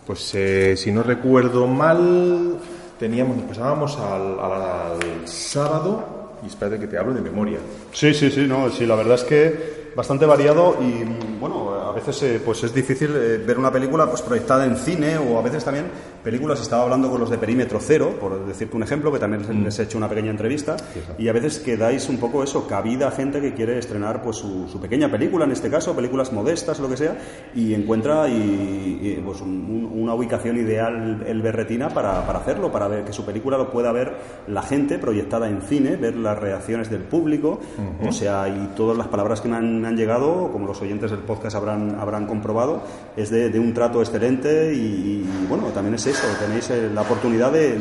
pues 0.07 0.35
eh, 0.35 0.77
si 0.77 0.91
no 0.91 1.03
recuerdo 1.03 1.67
mal, 1.67 2.57
teníamos, 2.99 3.43
pasábamos 3.43 3.97
al, 3.99 4.39
al, 4.41 5.29
sábado, 5.29 6.33
y 6.43 6.47
espérate 6.47 6.81
que 6.81 6.87
te 6.87 6.99
hablo 6.99 7.15
de 7.15 7.21
memoria. 7.21 7.59
Sí, 7.93 8.13
sí, 8.15 8.31
sí, 8.31 8.47
no, 8.49 8.71
sí, 8.71 8.87
la 8.87 8.97
verdad 8.97 9.15
es 9.15 9.25
que 9.25 9.83
bastante 9.95 10.25
variado 10.25 10.79
y 10.81 11.05
bueno, 11.39 11.75
a 11.75 11.93
veces 11.93 12.23
eh, 12.23 12.41
pues 12.43 12.65
es 12.65 12.75
difícil 12.75 13.13
ver 13.47 13.59
una 13.59 13.71
película 13.71 14.09
pues 14.09 14.23
proyectada 14.23 14.65
en 14.65 14.77
cine 14.77 15.19
o 15.19 15.39
a 15.39 15.43
veces 15.43 15.63
también 15.65 15.87
películas, 16.23 16.61
estaba 16.61 16.83
hablando 16.85 17.11
con 17.11 17.21
los 17.21 17.31
de 17.31 17.39
Perímetro 17.39 17.79
Cero, 17.81 18.17
por 18.21 18.47
decirte 18.47 18.77
un 18.77 18.83
ejemplo, 18.83 19.13
que 19.13 19.19
también 19.19 19.43
mm. 19.43 19.65
les 19.65 19.79
he 19.79 19.83
hecho 19.85 19.99
una 19.99 20.09
pequeña 20.09 20.31
entrevista, 20.31 20.77
y 21.19 21.29
a 21.29 21.33
veces 21.33 21.59
que 21.59 21.77
dais 21.77 22.09
un 22.09 22.19
poco 22.19 22.43
eso, 22.43 22.67
cabida 22.67 23.09
a 23.09 23.11
gente 23.11 23.41
que 23.41 23.55
quiere 23.55 23.79
estrenar 23.79 24.23
pues 24.23 24.37
su, 24.37 24.79
pequeña 24.81 25.11
película, 25.11 25.45
en 25.45 25.53
este 25.53 25.69
caso, 25.69 25.95
películas 25.95 26.33
modestas, 26.33 26.79
lo 26.81 26.89
que 26.89 26.97
sea, 26.97 27.17
y 27.55 27.75
encuentra 27.75 28.29
y, 28.29 29.21
pues, 29.25 29.41
una 29.41 30.15
ubicación 30.15 30.57
ideal 30.57 31.25
el 31.27 31.43
Berretina 31.43 31.89
para, 31.89 32.25
para, 32.27 32.39
hacerlo, 32.39 32.71
para 32.71 32.89
ver 32.89 33.05
que 33.05 33.13
su 33.13 33.25
película 33.25 33.59
lo 33.59 33.71
pueda 33.71 33.93
ver 33.93 34.17
la 34.47 34.63
gente 34.63 34.99
proyectada 34.99 35.49
en 35.49 35.63
cine, 35.63 35.97
ver 35.97 36.17
las 36.17 36.39
reacciones 36.39 36.91
del 36.91 37.03
público, 37.03 37.61
o 38.07 38.13
sea, 38.13 38.49
y 38.49 38.71
todas 38.77 38.97
las 38.97 39.09
palabras 39.09 39.41
que 39.41 39.49
me 39.49 39.57
han, 39.57 39.93
llegado, 39.97 40.51
como 40.51 40.67
los 40.67 40.81
oyentes 40.81 41.11
del 41.11 41.21
podcast 41.21 41.57
habrán, 41.57 41.97
habrán 42.01 42.27
comprobado, 42.27 42.83
es 43.17 43.31
de, 43.31 43.53
un 43.63 43.75
trato 43.75 44.01
excelente 44.01 44.75
y, 44.75 44.79
y 45.23 45.47
bueno, 45.49 45.65
también 45.75 45.95
es 45.95 46.07
eso, 46.13 46.27
tenéis 46.39 46.71
eh, 46.71 46.91
la 46.95 47.03
oportunidad 47.03 47.51
de, 47.53 47.79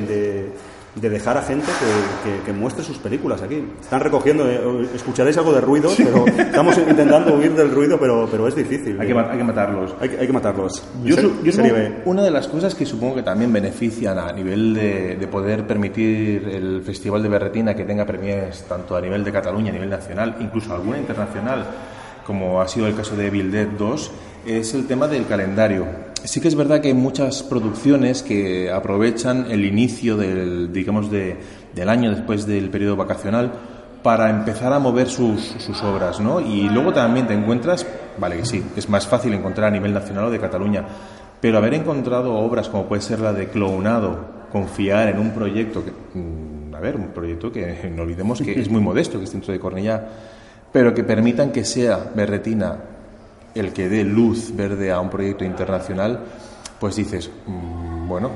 de, 0.96 1.10
dejar 1.10 1.38
a 1.38 1.42
gente 1.42 1.68
que, 2.46 2.54
muestre 2.54 2.84
sus 2.84 2.98
películas 2.98 3.42
aquí. 3.42 3.64
Están 3.80 4.02
recogiendo, 4.02 4.50
eh, 4.50 4.88
escucharéis 4.96 5.38
algo 5.38 5.54
de 5.54 5.62
ruido, 5.62 5.92
pero 5.96 6.26
estamos 6.28 6.78
intentando 6.78 7.36
huir 7.36 7.54
del 7.54 7.72
ruido, 7.72 8.00
pero, 8.00 8.28
pero 8.30 8.48
es 8.48 8.56
difícil. 8.56 9.00
Hay 9.00 9.08
que, 9.08 9.18
hay 9.18 9.38
que 9.38 9.44
matarlos. 9.44 9.96
Hay, 10.00 10.10
hay, 10.20 10.28
que 10.28 10.34
matarlos. 10.34 10.84
Yo, 11.04 11.16
yo 11.44 11.64
una 12.06 12.24
de 12.24 12.32
las 12.32 12.48
cosas 12.48 12.76
que 12.76 12.86
supongo 12.86 13.16
que 13.16 13.24
también 13.24 13.52
benefician 13.52 14.18
a 14.18 14.32
nivel 14.32 14.74
de, 14.74 15.16
de 15.18 15.28
poder 15.28 15.66
permitir 15.68 16.48
el 16.50 16.82
Festival 16.84 17.24
de 17.24 17.30
Berretina 17.30 17.74
que 17.74 17.86
tenga 17.86 18.06
premios 18.06 18.64
tanto 18.64 18.96
a 18.96 19.02
nivel 19.02 19.24
de 19.24 19.32
Cataluña, 19.32 19.70
a 19.70 19.74
nivel 19.74 19.90
nacional, 19.90 20.38
incluso 20.40 20.74
alguna 20.74 20.98
internacional, 20.98 21.66
como 22.26 22.62
ha 22.62 22.68
sido 22.68 22.88
el 22.88 22.96
caso 22.96 23.16
de 23.16 23.28
Evil 23.28 23.52
Dead 23.52 23.68
2, 23.78 24.12
es 24.46 24.74
el 24.74 24.88
tema 24.88 25.08
del 25.08 25.26
calendario 25.28 26.11
Sí 26.24 26.40
que 26.40 26.48
es 26.48 26.56
verdad 26.56 26.82
que 26.82 26.90
hay 26.90 26.94
muchas 26.94 27.42
producciones 27.42 28.22
que 28.22 28.72
aprovechan 28.72 29.50
el 29.50 29.66
inicio 29.66 30.18
del, 30.18 30.72
digamos, 30.72 31.10
de, 31.10 31.38
del 31.74 31.90
año 31.90 32.12
después 32.12 32.46
del 32.46 32.70
periodo 32.70 32.96
vacacional 32.96 33.51
para 34.04 34.30
empezar 34.30 34.74
a 34.74 34.80
mover 34.80 35.10
sus, 35.10 35.42
sus, 35.60 35.82
obras, 35.84 36.20
¿no? 36.20 36.40
Y 36.40 36.70
luego 36.70 36.94
también 36.94 37.28
te 37.28 37.34
encuentras, 37.34 37.86
vale 38.18 38.38
que 38.38 38.46
sí, 38.46 38.63
es 38.75 38.90
más 38.90 39.08
fácil 39.08 39.34
encontrar 39.34 39.68
a 39.68 39.72
nivel 39.72 39.94
nacional 39.94 40.25
o 40.25 40.32
de 40.32 40.40
Cataluña, 40.40 40.86
pero 41.40 41.58
haber 41.58 41.74
encontrado 41.74 42.36
obras 42.36 42.70
como 42.70 42.86
puede 42.88 43.01
ser 43.01 43.20
la 43.20 43.34
de 43.34 43.48
Clownado, 43.48 44.42
confiar 44.51 45.10
en 45.10 45.20
un 45.20 45.32
proyecto, 45.32 45.84
que, 45.84 45.92
mm, 45.92 46.75
a 46.75 46.80
ver, 46.80 46.96
un 46.96 47.10
proyecto 47.10 47.51
que 47.51 47.92
no 47.96 48.04
olvidemos 48.04 48.42
que 48.42 48.60
es 48.60 48.70
muy 48.70 48.82
modesto, 48.82 49.18
que 49.18 49.25
es 49.25 49.32
dentro 49.32 49.54
de 49.54 49.60
Cornellá, 49.60 50.08
pero 50.72 50.94
que 50.94 51.04
permitan 51.04 51.51
que 51.51 51.66
sea 51.66 52.12
Berretina 52.16 52.78
el 53.55 53.74
que 53.74 53.89
dé 53.89 54.03
luz 54.03 54.55
verde 54.55 54.91
a 54.91 55.00
un 55.00 55.10
proyecto 55.10 55.43
internacional, 55.43 56.20
pues 56.79 56.96
dices, 56.96 57.29
mm, 57.48 58.08
bueno, 58.08 58.31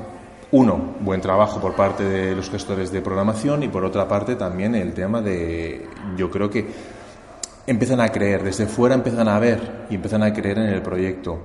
uno, 0.52 0.94
buen 1.00 1.20
trabajo 1.20 1.60
por 1.60 1.74
parte 1.74 2.04
de 2.04 2.34
los 2.34 2.50
gestores 2.50 2.92
de 2.92 3.00
programación 3.00 3.62
y 3.62 3.68
por 3.68 3.84
otra 3.84 4.06
parte 4.06 4.36
también 4.36 4.74
el 4.74 4.92
tema 4.92 5.20
de, 5.20 5.86
yo 6.16 6.30
creo 6.30 6.48
que 6.48 6.66
empiezan 7.66 8.00
a 8.00 8.08
creer, 8.10 8.44
desde 8.44 8.66
fuera 8.66 8.94
empiezan 8.94 9.28
a 9.28 9.38
ver 9.38 9.86
y 9.90 9.96
empiezan 9.96 10.22
a 10.22 10.32
creer 10.32 10.58
en 10.58 10.68
el 10.68 10.82
proyecto 10.82 11.40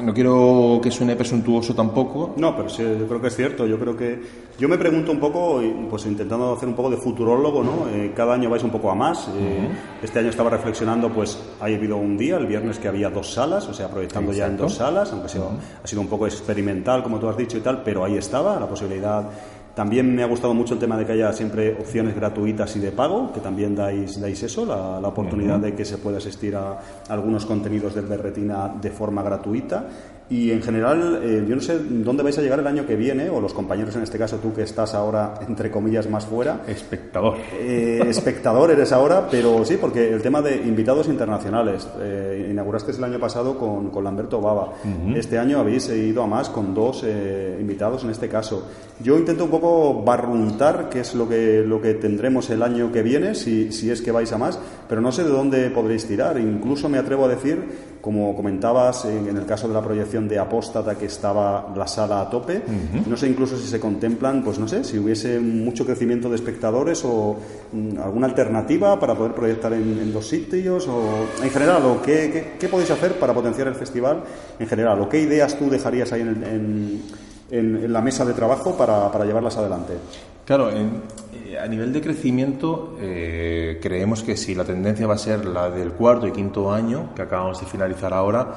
no 0.00 0.14
quiero 0.14 0.80
que 0.82 0.90
suene 0.90 1.16
presuntuoso 1.16 1.74
tampoco. 1.74 2.34
No, 2.36 2.56
pero 2.56 2.68
sí, 2.68 2.82
yo 2.82 3.06
creo 3.06 3.20
que 3.20 3.26
es 3.26 3.36
cierto. 3.36 3.66
Yo 3.66 3.78
creo 3.78 3.96
que 3.96 4.18
yo 4.58 4.68
me 4.68 4.78
pregunto 4.78 5.10
un 5.12 5.18
poco, 5.18 5.60
pues 5.88 6.06
intentando 6.06 6.52
hacer 6.52 6.68
un 6.68 6.74
poco 6.74 6.90
de 6.90 6.96
futurólogo, 6.96 7.64
¿no? 7.64 7.88
Eh, 7.88 8.12
cada 8.14 8.34
año 8.34 8.50
vais 8.50 8.62
un 8.62 8.70
poco 8.70 8.90
a 8.90 8.94
más. 8.94 9.28
Eh, 9.28 9.68
este 10.02 10.18
año 10.18 10.28
estaba 10.28 10.50
reflexionando, 10.50 11.10
pues 11.10 11.38
ha 11.60 11.64
habido 11.64 11.96
un 11.96 12.16
día, 12.16 12.36
el 12.36 12.46
viernes, 12.46 12.78
que 12.78 12.88
había 12.88 13.10
dos 13.10 13.32
salas, 13.32 13.66
o 13.68 13.74
sea, 13.74 13.88
proyectando 13.88 14.32
ya 14.32 14.46
en 14.46 14.56
dos 14.56 14.74
salas, 14.74 15.10
aunque 15.12 15.26
ha 15.26 15.86
sido 15.86 16.00
un 16.00 16.08
poco 16.08 16.26
experimental, 16.26 17.02
como 17.02 17.18
tú 17.18 17.28
has 17.28 17.36
dicho 17.36 17.56
y 17.56 17.60
tal, 17.60 17.82
pero 17.82 18.04
ahí 18.04 18.16
estaba 18.16 18.58
la 18.60 18.68
posibilidad 18.68 19.28
también 19.74 20.14
me 20.14 20.22
ha 20.22 20.26
gustado 20.26 20.52
mucho 20.52 20.74
el 20.74 20.80
tema 20.80 20.98
de 20.98 21.06
que 21.06 21.12
haya 21.12 21.32
siempre 21.32 21.72
opciones 21.72 22.14
gratuitas 22.14 22.76
y 22.76 22.78
de 22.78 22.92
pago, 22.92 23.32
que 23.32 23.40
también 23.40 23.74
dais, 23.74 24.20
dais 24.20 24.42
eso, 24.42 24.66
la, 24.66 24.98
oportunidad 25.08 25.58
de 25.60 25.74
que 25.74 25.84
se 25.84 25.96
pueda 25.96 26.18
asistir 26.18 26.54
a 26.56 26.78
algunos 27.08 27.46
contenidos 27.46 27.94
del 27.94 28.06
Berretina 28.06 28.68
de 28.68 28.90
forma 28.90 29.22
gratuita. 29.22 29.86
Y 30.30 30.50
en 30.50 30.62
general, 30.62 31.20
eh, 31.22 31.44
yo 31.46 31.54
no 31.54 31.60
sé 31.60 31.78
dónde 31.78 32.22
vais 32.22 32.38
a 32.38 32.42
llegar 32.42 32.58
el 32.58 32.66
año 32.66 32.86
que 32.86 32.96
viene, 32.96 33.28
o 33.28 33.40
los 33.40 33.52
compañeros 33.52 33.94
en 33.96 34.02
este 34.02 34.18
caso, 34.18 34.38
tú 34.38 34.54
que 34.54 34.62
estás 34.62 34.94
ahora, 34.94 35.34
entre 35.46 35.70
comillas, 35.70 36.08
más 36.08 36.24
fuera. 36.24 36.62
Espectador. 36.66 37.36
Eh, 37.52 38.02
espectador 38.08 38.70
eres 38.70 38.92
ahora, 38.92 39.28
pero 39.30 39.64
sí, 39.64 39.76
porque 39.78 40.10
el 40.10 40.22
tema 40.22 40.40
de 40.40 40.56
invitados 40.56 41.08
internacionales. 41.08 41.86
Eh, 42.00 42.48
inauguraste 42.50 42.92
el 42.92 43.04
año 43.04 43.18
pasado 43.18 43.58
con, 43.58 43.90
con 43.90 44.04
Lamberto 44.04 44.40
Baba. 44.40 44.72
Este 45.14 45.38
año 45.38 45.58
habéis 45.58 45.88
ido 45.90 46.22
a 46.22 46.26
más 46.26 46.48
con 46.48 46.74
dos 46.74 47.04
invitados 47.60 48.04
en 48.04 48.10
este 48.10 48.28
caso. 48.28 48.68
Yo 49.02 49.18
intento 49.18 49.44
un 49.44 49.50
poco 49.50 50.02
barruntar 50.02 50.88
qué 50.88 51.00
es 51.00 51.14
lo 51.14 51.28
que, 51.28 51.62
lo 51.66 51.80
que 51.80 51.94
tendremos 51.94 52.48
el 52.50 52.62
año 52.62 52.90
que 52.92 53.02
viene, 53.02 53.34
si, 53.34 53.72
si 53.72 53.90
es 53.90 54.00
que 54.00 54.12
vais 54.12 54.32
a 54.32 54.38
más, 54.38 54.58
pero 54.88 55.00
no 55.00 55.12
sé 55.12 55.24
de 55.24 55.30
dónde 55.30 55.70
podréis 55.70 56.06
tirar. 56.06 56.38
Incluso 56.38 56.88
me 56.88 56.98
atrevo 56.98 57.24
a 57.24 57.28
decir 57.28 57.91
como 58.02 58.34
comentabas 58.34 59.04
en, 59.04 59.28
el 59.28 59.46
caso 59.46 59.68
de 59.68 59.74
la 59.74 59.80
proyección 59.80 60.26
de 60.28 60.36
Apóstata, 60.36 60.98
que 60.98 61.06
estaba 61.06 61.72
la 61.74 61.86
sala 61.86 62.20
a 62.20 62.28
tope, 62.28 62.60
no 63.06 63.16
sé 63.16 63.28
incluso 63.28 63.56
si 63.56 63.68
se 63.68 63.78
contemplan, 63.78 64.42
pues 64.42 64.58
no 64.58 64.66
sé, 64.66 64.82
si 64.82 64.98
hubiese 64.98 65.38
mucho 65.38 65.86
crecimiento 65.86 66.28
de 66.28 66.34
espectadores 66.34 67.04
o 67.04 67.36
mm, 67.72 67.98
alguna 68.00 68.26
alternativa 68.26 68.98
para 68.98 69.14
poder 69.14 69.32
proyectar 69.32 69.72
en, 69.72 70.12
dos 70.12 70.26
sitios, 70.26 70.88
o 70.88 71.26
en 71.42 71.50
general, 71.50 71.86
o 71.86 72.02
qué, 72.02 72.56
qué, 72.58 72.68
podéis 72.68 72.90
hacer 72.90 73.20
para 73.20 73.32
potenciar 73.32 73.68
el 73.68 73.76
festival 73.76 74.24
en 74.58 74.66
general, 74.66 75.00
o 75.00 75.08
qué 75.08 75.20
ideas 75.20 75.56
tú 75.56 75.70
dejarías 75.70 76.12
ahí 76.12 76.22
en, 76.22 76.42
en 76.42 77.02
la 77.52 78.00
mesa 78.00 78.24
de 78.24 78.32
trabajo 78.32 78.76
para, 78.76 79.12
para 79.12 79.24
llevarlas 79.24 79.56
adelante. 79.56 79.94
Claro, 80.44 80.70
en, 80.70 81.02
a 81.60 81.66
nivel 81.66 81.92
de 81.92 82.00
crecimiento, 82.00 82.96
eh, 83.00 83.78
creemos 83.80 84.22
que 84.22 84.36
si 84.36 84.54
la 84.54 84.64
tendencia 84.64 85.06
va 85.06 85.14
a 85.14 85.18
ser 85.18 85.44
la 85.44 85.70
del 85.70 85.92
cuarto 85.92 86.26
y 86.26 86.32
quinto 86.32 86.72
año, 86.72 87.14
que 87.14 87.22
acabamos 87.22 87.60
de 87.60 87.66
finalizar 87.66 88.12
ahora, 88.12 88.54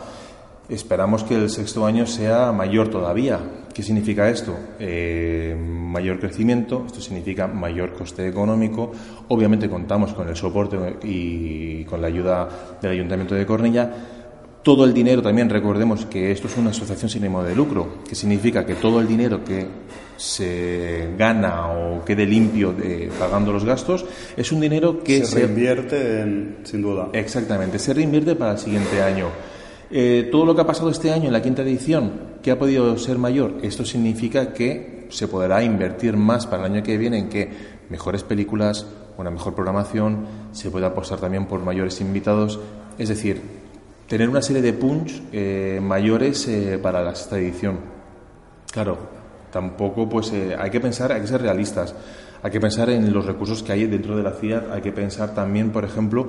esperamos 0.70 1.24
que 1.24 1.36
el 1.36 1.50
sexto 1.50 1.86
año 1.86 2.08
sea 2.08 2.52
mayor 2.52 2.90
todavía. 2.90 3.40
¿Qué 3.74 3.84
significa 3.84 4.30
esto? 4.30 4.56
Eh, 4.80 5.56
mayor 5.60 6.20
crecimiento, 6.20 6.86
esto 6.88 7.02
significa 7.02 7.48
mayor 7.48 7.94
coste 7.94 8.28
económico. 8.28 8.92
Obviamente 9.28 9.70
contamos 9.70 10.14
con 10.14 10.28
el 10.30 10.36
soporte 10.36 10.78
y 11.04 11.84
con 11.86 12.02
la 12.02 12.08
ayuda 12.08 12.50
del 12.82 12.92
Ayuntamiento 12.92 13.36
de 13.36 13.46
Cornilla 13.46 13.92
todo 14.66 14.84
el 14.84 14.96
dinero 14.96 15.22
también, 15.22 15.48
recordemos 15.48 16.08
que 16.08 16.32
esto 16.32 16.48
es 16.48 16.58
una 16.58 16.72
asociación 16.72 17.08
sin 17.08 17.22
ánimo 17.22 17.44
de 17.44 17.56
lucro, 17.56 18.00
que 18.10 18.16
significa 18.16 18.66
que 18.66 18.74
todo 18.74 19.00
el 19.00 19.08
dinero 19.08 19.44
que 19.44 19.64
se 20.18 21.10
gana 21.16 21.68
o 21.68 22.04
quede 22.04 22.26
limpio 22.26 22.74
de, 22.74 23.12
pagando 23.20 23.54
los 23.54 23.64
gastos 23.64 24.04
es 24.36 24.52
un 24.52 24.62
dinero 24.62 25.04
que 25.04 25.24
se, 25.24 25.42
reinvierte 25.42 26.56
sin 26.64 26.82
duda. 26.82 27.10
Exactamente, 27.14 27.78
se 27.78 27.94
reinvierte 27.94 28.36
para 28.36 28.54
el 28.54 28.58
siguiente 28.58 29.04
año. 29.04 29.28
Eh, 29.92 30.30
todo 30.32 30.48
lo 30.48 30.56
que 30.56 30.62
ha 30.62 30.66
pasado 30.66 30.90
este 30.90 31.12
año 31.12 31.28
en 31.28 31.34
la 31.34 31.44
quinta 31.44 31.62
edición, 31.62 32.40
que 32.42 32.50
ha 32.50 32.58
podido 32.58 32.98
ser 32.98 33.20
mayor, 33.20 33.60
esto 33.62 33.86
significa 33.86 34.52
que 34.52 35.06
se 35.10 35.28
podrá 35.28 35.64
invertir 35.64 36.18
más 36.18 36.48
para 36.48 36.66
el 36.66 36.74
año 36.74 36.84
que 36.84 36.98
viene 36.98 37.20
en 37.20 37.30
que 37.30 37.52
mejores 37.92 38.24
películas, 38.24 38.88
una 39.20 39.30
mejor 39.30 39.54
programación, 39.54 40.26
se 40.54 40.72
puede 40.72 40.88
apostar 40.88 41.20
también 41.20 41.46
por 41.46 41.64
mayores 41.64 42.02
invitados, 42.02 42.60
es 42.98 43.10
decir, 43.10 43.65
tener 44.08 44.30
una 44.30 44.42
serie 44.42 44.62
de 44.62 44.74
punch 44.74 45.22
eh, 45.32 45.80
mayores 45.82 46.48
eh, 46.48 46.80
para 46.82 47.04
sexta 47.16 47.38
edición. 47.38 47.80
Claro, 48.72 48.98
tampoco 49.52 50.08
pues 50.08 50.32
eh, 50.32 50.56
hay 50.58 50.70
que 50.70 50.80
pensar, 50.80 51.12
hay 51.12 51.22
que 51.22 51.28
ser 51.28 51.42
realistas, 51.42 51.96
hay 52.44 52.52
que 52.52 52.60
pensar 52.60 52.90
en 52.90 53.12
los 53.12 53.26
recursos 53.26 53.64
que 53.64 53.72
hay 53.72 53.88
dentro 53.88 54.16
de 54.16 54.24
la 54.24 54.32
CIA, 54.32 54.66
hay 54.72 54.82
que 54.82 54.92
pensar 54.92 55.34
también, 55.34 55.72
por 55.72 55.86
ejemplo, 55.86 56.28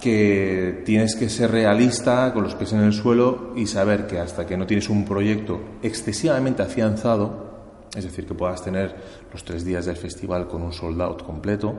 que 0.00 0.82
tienes 0.84 1.14
que 1.14 1.28
ser 1.28 1.50
realista 1.50 2.32
con 2.32 2.44
los 2.44 2.54
pies 2.54 2.72
en 2.72 2.80
el 2.80 2.92
suelo 2.92 3.52
y 3.56 3.66
saber 3.66 4.06
que 4.06 4.18
hasta 4.18 4.46
que 4.46 4.56
no 4.56 4.66
tienes 4.66 4.88
un 4.88 5.04
proyecto 5.04 5.60
excesivamente 5.82 6.62
afianzado, 6.62 7.50
es 7.94 8.04
decir, 8.04 8.26
que 8.26 8.34
puedas 8.34 8.62
tener 8.62 8.94
los 9.32 9.44
tres 9.44 9.64
días 9.64 9.86
del 9.86 9.96
festival 9.96 10.46
con 10.48 10.62
un 10.62 10.72
sold 10.72 11.00
out 11.02 11.22
completo, 11.22 11.74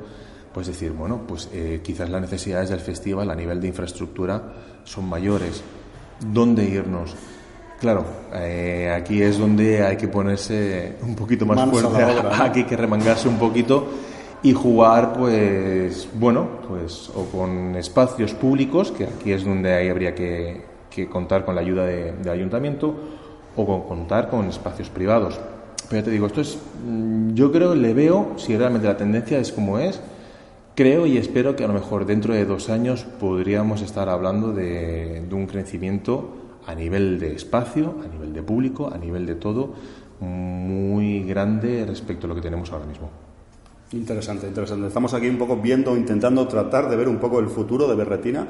pues 0.53 0.67
decir, 0.67 0.91
bueno, 0.91 1.22
pues 1.27 1.50
eh, 1.53 1.81
quizás 1.84 2.10
las 2.10 2.22
necesidades 2.22 2.70
del 2.70 2.79
festival 2.79 3.29
a 3.29 3.36
nivel 3.36 3.62
de 3.62 3.67
infraestructura 3.67 4.53
son 4.84 5.08
mayores. 5.08 5.63
¿Dónde 6.20 6.65
irnos? 6.65 7.15
Claro, 7.79 8.05
eh, 8.34 8.93
aquí 8.96 9.22
es 9.22 9.39
donde 9.39 9.84
hay 9.84 9.98
que 9.98 10.08
ponerse 10.08 10.98
un 11.01 11.15
poquito 11.15 11.46
más 11.48 11.67
fuerte, 11.67 12.03
aquí 12.39 12.60
hay 12.60 12.65
que 12.65 12.77
remangarse 12.77 13.27
un 13.27 13.39
poquito 13.39 13.88
y 14.43 14.53
jugar, 14.53 15.13
pues, 15.13 16.08
bueno, 16.13 16.48
pues, 16.67 17.10
o 17.15 17.25
con 17.25 17.75
espacios 17.75 18.34
públicos, 18.34 18.91
que 18.91 19.05
aquí 19.05 19.31
es 19.31 19.46
donde 19.46 19.74
ahí 19.74 19.89
habría 19.89 20.15
que, 20.15 20.70
contar 21.12 21.46
con 21.46 21.55
la 21.55 21.62
ayuda 21.62 21.86
del 21.86 22.29
ayuntamiento, 22.29 22.93
o 23.55 23.65
con 23.65 23.81
contar 23.84 24.29
con 24.29 24.48
espacios 24.48 24.89
privados. 24.89 25.39
Pero 25.89 26.03
te 26.03 26.12
digo, 26.12 26.27
esto 26.27 26.41
es, 26.41 26.58
mm, 26.86 27.34
yo 27.34 27.51
creo, 27.51 27.75
le 27.75 27.93
veo, 27.93 28.34
si 28.38 28.55
realmente 28.55 28.88
la 28.88 28.98
tendencia 28.98 29.39
es 29.39 29.51
como 29.51 29.77
es, 29.79 30.00
creo 30.75 31.06
y 31.06 31.18
espero 31.18 31.56
que 31.56 31.63
a 31.63 31.68
lo 31.68 31.74
mejor 31.74 32.06
dentro 32.06 32.34
de 32.34 32.46
dos 32.46 32.70
años 32.70 33.04
podríamos 33.20 33.82
estar 33.82 34.10
hablando 34.10 34.54
de, 34.54 35.24
un 35.32 35.48
crecimiento 35.48 36.36
a 36.66 36.75
nivel 36.75 37.20
de 37.20 37.34
espacio, 37.34 37.96
a 38.04 38.08
nivel 38.08 38.34
de 38.34 38.44
público, 38.44 38.92
a 38.94 38.98
nivel 38.98 39.25
de 39.25 39.36
todo, 39.36 39.74
muy 40.20 41.24
grande 41.24 41.86
respecto 41.86 42.28
a 42.28 42.30
lo 42.30 42.36
que 42.36 42.42
tenemos 42.42 42.72
ahora 42.72 42.86
mismo. 42.86 43.10
Interesante, 43.94 44.48
interesante. 44.48 44.88
Estamos 44.88 45.13
aquí 45.13 45.28
un 45.28 45.38
poco 45.38 45.58
viendo, 45.58 45.98
intentando 45.98 46.48
tratar 46.48 46.90
de 46.90 46.96
ver 46.96 47.10
un 47.10 47.18
poco 47.18 47.40
el 47.40 47.48
futuro 47.48 47.88
de 47.88 47.96
Berretina 47.96 48.48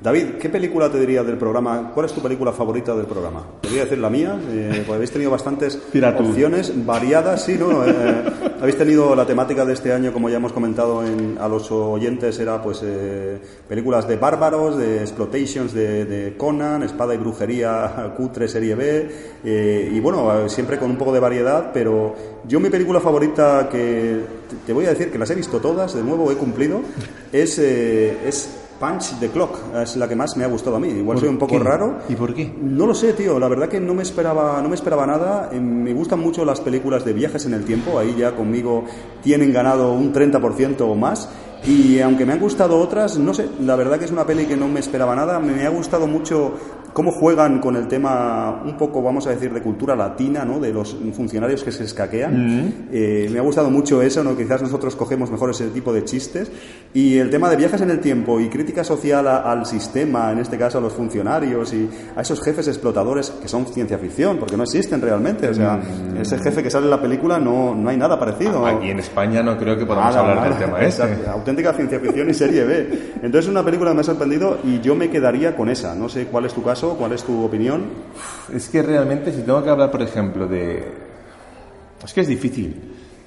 David, 0.00 0.34
¿qué 0.40 0.50
película 0.50 0.90
te 0.90 0.98
diría 0.98 1.22
del 1.22 1.38
programa? 1.38 1.90
¿Cuál 1.94 2.06
es 2.06 2.12
tu 2.12 2.20
película 2.20 2.52
favorita 2.52 2.94
del 2.94 3.06
programa? 3.06 3.42
Te 3.62 3.68
voy 3.68 3.78
a 3.78 3.84
decir 3.84 3.98
la 3.98 4.10
mía, 4.10 4.38
eh, 4.50 4.72
porque 4.78 4.94
habéis 4.96 5.10
tenido 5.10 5.30
bastantes 5.30 5.80
opciones 6.18 6.72
variadas, 6.84 7.44
sí, 7.44 7.56
¿no? 7.58 7.86
Eh, 7.86 8.24
habéis 8.60 8.76
tenido 8.76 9.14
la 9.14 9.24
temática 9.24 9.64
de 9.64 9.72
este 9.72 9.92
año, 9.92 10.12
como 10.12 10.28
ya 10.28 10.36
hemos 10.36 10.52
comentado 10.52 11.02
a 11.40 11.48
los 11.48 11.70
oyentes, 11.70 12.38
era 12.38 12.60
pues 12.60 12.80
eh, 12.84 13.38
películas 13.68 14.06
de 14.06 14.16
bárbaros, 14.16 14.76
de 14.76 15.00
exploitations 15.00 15.72
de, 15.72 16.34
Conan, 16.36 16.82
Espada 16.82 17.14
y 17.14 17.18
Brujería 17.18 18.14
Q3 18.18 18.46
Serie 18.48 18.74
B, 18.74 19.90
y 19.90 20.00
bueno, 20.00 20.48
siempre 20.48 20.78
con 20.78 20.90
un 20.90 20.98
poco 20.98 21.12
de 21.12 21.20
variedad, 21.20 21.70
pero 21.72 22.14
yo 22.46 22.60
mi 22.60 22.68
película 22.68 23.00
favorita 23.00 23.68
que 23.70 24.20
te 24.66 24.72
voy 24.72 24.86
a 24.86 24.90
decir 24.90 25.10
que 25.10 25.18
las 25.18 25.30
he 25.30 25.34
visto 25.34 25.60
todas, 25.60 25.94
de 25.94 26.02
nuevo 26.02 26.30
he 26.30 26.36
cumplido, 26.36 26.80
es, 27.32 27.58
es 27.58 28.63
Punch 28.78 29.18
the 29.20 29.28
Clock 29.28 29.58
es 29.82 29.96
la 29.96 30.08
que 30.08 30.16
más 30.16 30.36
me 30.36 30.44
ha 30.44 30.48
gustado 30.48 30.76
a 30.76 30.80
mí. 30.80 30.88
Igual 30.88 31.18
soy 31.18 31.28
un 31.28 31.38
poco 31.38 31.58
raro. 31.58 31.98
¿Y 32.08 32.16
por 32.16 32.34
qué? 32.34 32.52
No 32.60 32.86
lo 32.86 32.94
sé, 32.94 33.12
tío. 33.12 33.38
La 33.38 33.48
verdad 33.48 33.68
que 33.68 33.80
no 33.80 33.94
me 33.94 34.02
esperaba, 34.02 34.60
no 34.62 34.68
me 34.68 34.74
esperaba 34.74 35.06
nada. 35.06 35.50
Eh, 35.52 35.60
me 35.60 35.92
gustan 35.92 36.20
mucho 36.20 36.44
las 36.44 36.60
películas 36.60 37.04
de 37.04 37.12
viajes 37.12 37.46
en 37.46 37.54
el 37.54 37.64
tiempo. 37.64 37.98
Ahí 37.98 38.14
ya 38.18 38.34
conmigo 38.34 38.84
tienen 39.22 39.52
ganado 39.52 39.92
un 39.92 40.12
30% 40.12 40.80
o 40.80 40.94
más. 40.94 41.28
Y 41.66 42.00
aunque 42.00 42.26
me 42.26 42.34
han 42.34 42.40
gustado 42.40 42.78
otras, 42.78 43.16
no 43.16 43.32
sé, 43.32 43.48
la 43.60 43.74
verdad 43.74 43.98
que 43.98 44.04
es 44.04 44.10
una 44.10 44.26
peli 44.26 44.44
que 44.44 44.56
no 44.56 44.68
me 44.68 44.80
esperaba 44.80 45.16
nada. 45.16 45.38
Me 45.38 45.64
ha 45.66 45.70
gustado 45.70 46.06
mucho 46.06 46.54
cómo 46.94 47.10
juegan 47.10 47.58
con 47.58 47.74
el 47.74 47.88
tema 47.88 48.62
un 48.64 48.76
poco, 48.76 49.02
vamos 49.02 49.26
a 49.26 49.30
decir, 49.30 49.52
de 49.52 49.60
cultura 49.60 49.96
latina, 49.96 50.44
¿no? 50.44 50.60
De 50.60 50.72
los 50.72 50.96
funcionarios 51.12 51.64
que 51.64 51.72
se 51.72 51.84
escaquean. 51.84 52.66
Mm. 52.66 52.72
Eh, 52.92 53.28
me 53.32 53.40
ha 53.40 53.42
gustado 53.42 53.68
mucho 53.68 54.00
eso, 54.00 54.22
¿no? 54.22 54.36
Quizás 54.36 54.62
nosotros 54.62 54.94
cogemos 54.94 55.28
mejor 55.28 55.50
ese 55.50 55.66
tipo 55.68 55.92
de 55.92 56.04
chistes. 56.04 56.50
Y 56.94 57.18
el 57.18 57.30
tema 57.30 57.50
de 57.50 57.56
viajes 57.56 57.80
en 57.80 57.90
el 57.90 57.98
tiempo 57.98 58.38
y 58.38 58.48
crítica 58.48 58.84
social 58.84 59.26
al 59.26 59.66
sistema, 59.66 60.30
en 60.30 60.38
este 60.38 60.56
caso 60.56 60.78
a 60.78 60.80
los 60.80 60.92
funcionarios 60.92 61.74
y 61.74 61.90
a 62.14 62.20
esos 62.20 62.40
jefes 62.40 62.68
explotadores 62.68 63.30
que 63.30 63.48
son 63.48 63.66
ciencia 63.66 63.98
ficción, 63.98 64.38
porque 64.38 64.56
no 64.56 64.62
existen 64.62 65.00
realmente. 65.00 65.48
O 65.48 65.54
sea, 65.54 65.76
mm. 65.76 66.18
ese 66.18 66.38
jefe 66.38 66.62
que 66.62 66.70
sale 66.70 66.84
en 66.84 66.90
la 66.90 67.02
película 67.02 67.40
no, 67.40 67.74
no 67.74 67.90
hay 67.90 67.96
nada 67.96 68.16
parecido. 68.20 68.64
Aquí 68.64 68.90
en 68.90 69.00
España 69.00 69.42
no 69.42 69.58
creo 69.58 69.76
que 69.76 69.84
podamos 69.84 70.14
hablar 70.14 70.48
del 70.48 70.58
tema 70.58 70.80
este. 70.80 71.26
Auténtica 71.28 71.72
ciencia 71.72 71.98
ficción 71.98 72.30
y 72.30 72.34
serie 72.34 72.62
B. 72.62 73.12
Entonces, 73.16 73.46
es 73.46 73.50
una 73.50 73.64
película 73.64 73.90
que 73.90 73.94
me 73.96 74.00
ha 74.02 74.04
sorprendido 74.04 74.58
y 74.62 74.78
yo 74.78 74.94
me 74.94 75.10
quedaría 75.10 75.56
con 75.56 75.68
esa. 75.68 75.96
No 75.96 76.08
sé 76.08 76.26
cuál 76.26 76.44
es 76.44 76.54
tu 76.54 76.62
caso 76.62 76.83
¿Cuál 76.90 77.12
es 77.12 77.24
tu 77.24 77.44
opinión? 77.44 77.84
Es 78.52 78.68
que 78.68 78.82
realmente, 78.82 79.32
si 79.32 79.42
tengo 79.42 79.62
que 79.64 79.70
hablar, 79.70 79.90
por 79.90 80.02
ejemplo, 80.02 80.46
de. 80.46 80.84
Es 82.04 82.12
que 82.12 82.20
es 82.20 82.28
difícil. 82.28 82.74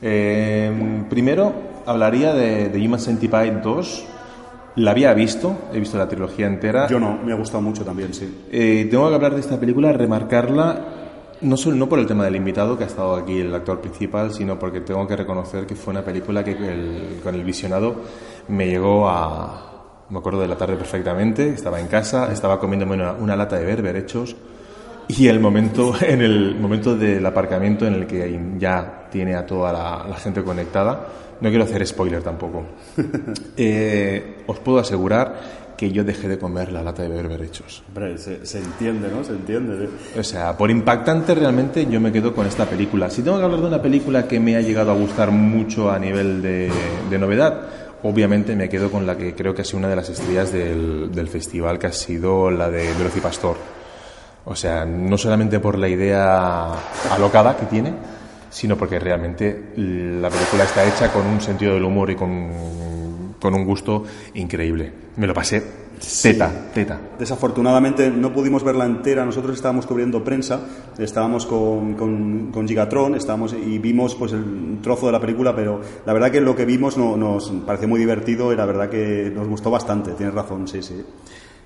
Eh, 0.02 1.04
primero, 1.10 1.52
hablaría 1.86 2.34
de, 2.34 2.70
de 2.70 2.86
Human 2.86 3.00
Centipede 3.00 3.60
2. 3.62 4.06
La 4.76 4.92
había 4.92 5.12
visto, 5.16 5.70
he 5.74 5.80
visto 5.80 5.98
la 5.98 6.08
trilogía 6.08 6.46
entera. 6.46 6.88
Yo 6.88 7.00
no, 7.00 7.18
me 7.24 7.34
ha 7.34 7.36
gustado 7.36 7.62
mucho 7.62 7.84
también, 7.84 8.14
sí. 8.14 8.44
Eh, 8.52 8.88
tengo 8.92 9.10
que 9.10 9.16
hablar 9.16 9.34
de 9.34 9.40
esta 9.40 9.60
película, 9.60 9.92
remarcarla, 9.92 10.86
no 11.42 11.58
solo 11.58 11.76
no 11.78 11.90
por 11.90 11.98
el 11.98 12.06
tema 12.06 12.26
del 12.26 12.36
invitado 12.36 12.78
que 12.78 12.84
ha 12.84 12.88
estado 12.88 13.16
aquí 13.16 13.40
el 13.40 13.54
actor 13.56 13.82
principal, 13.82 14.32
sino 14.32 14.60
porque 14.60 14.82
tengo 14.82 15.08
que 15.08 15.16
reconocer 15.16 15.66
que 15.66 15.76
fue 15.76 15.92
una 15.92 16.04
película 16.04 16.44
que 16.44 16.56
con 17.24 17.34
el 17.34 17.44
visionado 17.44 17.96
me 18.50 18.68
llegó 18.68 19.10
a, 19.10 19.77
me 20.10 20.20
acuerdo 20.20 20.42
de 20.42 20.48
la 20.48 20.56
tarde 20.56 20.76
perfectamente, 20.76 21.50
estaba 21.50 21.80
en 21.80 21.88
casa, 21.88 22.32
estaba 22.32 22.60
comiéndome 22.60 22.96
una, 22.96 23.36
lata 23.36 23.58
de 23.58 23.66
berberechos 23.66 24.36
y 25.08 25.28
el 25.28 25.40
momento, 25.40 25.94
en 26.02 26.22
el 26.22 26.56
momento 26.56 26.96
del 26.96 27.26
aparcamiento 27.26 27.86
en 27.86 27.94
el 27.96 28.08
que 28.08 28.40
ya 28.58 29.08
tiene 29.12 29.36
a 29.36 29.46
toda 29.46 29.74
la, 30.08 30.16
gente 30.16 30.44
conectada, 30.44 31.08
no 31.42 31.50
quiero 31.50 31.66
hacer 31.66 31.86
spoiler 31.86 32.22
tampoco. 32.22 32.64
Eh, 33.60 34.44
os 34.46 34.60
puedo 34.60 34.78
asegurar 34.78 35.76
que 35.76 35.92
yo 35.92 36.04
dejé 36.04 36.28
de 36.28 36.38
comer 36.38 36.72
la 36.72 36.84
lata 36.84 37.04
de 37.04 37.10
berberechos. 37.10 37.84
Hombre, 37.88 38.18
se, 38.18 38.46
se, 38.46 38.60
entiende, 38.60 39.10
¿no? 39.10 39.24
Se 39.24 39.32
entiende. 39.32 39.86
¿eh? 39.86 40.20
O 40.20 40.24
sea, 40.24 40.56
por 40.58 40.72
impactante 40.72 41.36
realmente 41.36 41.86
yo 41.86 42.00
me 42.00 42.12
quedo 42.12 42.34
con 42.34 42.48
esta 42.48 42.66
película. 42.66 43.10
Si 43.10 43.22
tengo 43.22 43.38
que 43.38 43.44
hablar 43.44 43.62
de 43.62 43.68
una 43.68 43.82
película 43.82 44.28
que 44.28 44.40
me 44.40 44.56
ha 44.56 44.62
llegado 44.62 44.92
a 44.92 44.96
gustar 44.96 45.32
mucho 45.32 45.92
a 45.92 46.00
nivel 46.00 46.42
de, 46.42 46.72
de 47.10 47.20
novedad, 47.20 47.68
obviamente 48.04 48.56
me 48.56 48.70
quedo 48.70 48.92
con 48.92 49.06
la 49.06 49.18
que 49.18 49.34
creo 49.36 49.54
que 49.54 49.62
ha 49.62 49.66
sido 49.66 49.80
una 49.80 49.90
de 49.90 49.96
las 49.96 50.10
estrellas 50.10 50.52
del, 50.52 51.12
del 51.12 51.28
festival, 51.28 51.80
que 51.80 51.88
ha 51.88 51.92
sido 51.92 52.52
la 52.52 52.70
de 52.70 52.94
Velocipastor. 52.94 53.58
O 54.46 54.56
sea, 54.56 54.86
no 54.86 55.18
solamente 55.18 55.60
por 55.60 55.78
la 55.78 55.90
idea 55.90 56.74
alocada 57.12 57.58
que 57.58 57.66
tiene, 57.66 57.94
sino 58.50 58.78
porque 58.78 58.98
realmente 58.98 59.74
la 59.76 60.30
película 60.30 60.64
está 60.64 60.86
hecha 60.86 61.12
con 61.12 61.26
un 61.28 61.42
sentido 61.42 61.74
del 61.74 61.84
humor 61.84 62.10
y 62.12 62.16
con, 62.16 62.50
con 63.40 63.54
un 63.54 63.66
gusto 63.66 64.04
increíble. 64.34 64.92
Me 65.16 65.28
lo 65.28 65.34
pasé 65.34 65.88
Teta, 66.00 66.70
teta. 66.74 67.00
Desafortunadamente 67.18 68.12
no 68.12 68.32
pudimos 68.32 68.64
verla 68.64 68.86
entera. 68.86 69.26
Nosotros 69.26 69.56
estábamos 69.56 69.88
cubriendo 69.88 70.24
prensa, 70.24 70.62
estábamos 70.98 71.48
con, 71.48 71.96
con, 71.96 72.68
Gigatron, 72.68 73.16
estábamos 73.16 73.54
y 73.54 73.80
vimos 73.80 74.14
pues 74.14 74.32
el 74.34 74.78
trozo 74.82 75.08
de 75.08 75.12
la 75.12 75.20
película, 75.20 75.56
pero 75.56 75.82
la 76.06 76.14
verdad 76.14 76.32
que 76.32 76.40
lo 76.40 76.56
que 76.56 76.66
vimos 76.66 76.98
no, 76.98 77.18
nos 77.18 77.50
pareció 77.66 77.88
muy 77.88 78.00
divertido 78.00 78.54
y 78.54 78.56
la 78.56 78.66
verdad 78.66 78.90
que 78.90 79.32
nos 79.34 79.48
gustó 79.48 79.72
bastante. 79.72 80.12
Tienes 80.12 80.36
razón, 80.36 80.68
sí, 80.68 80.84
sí. 80.84 81.04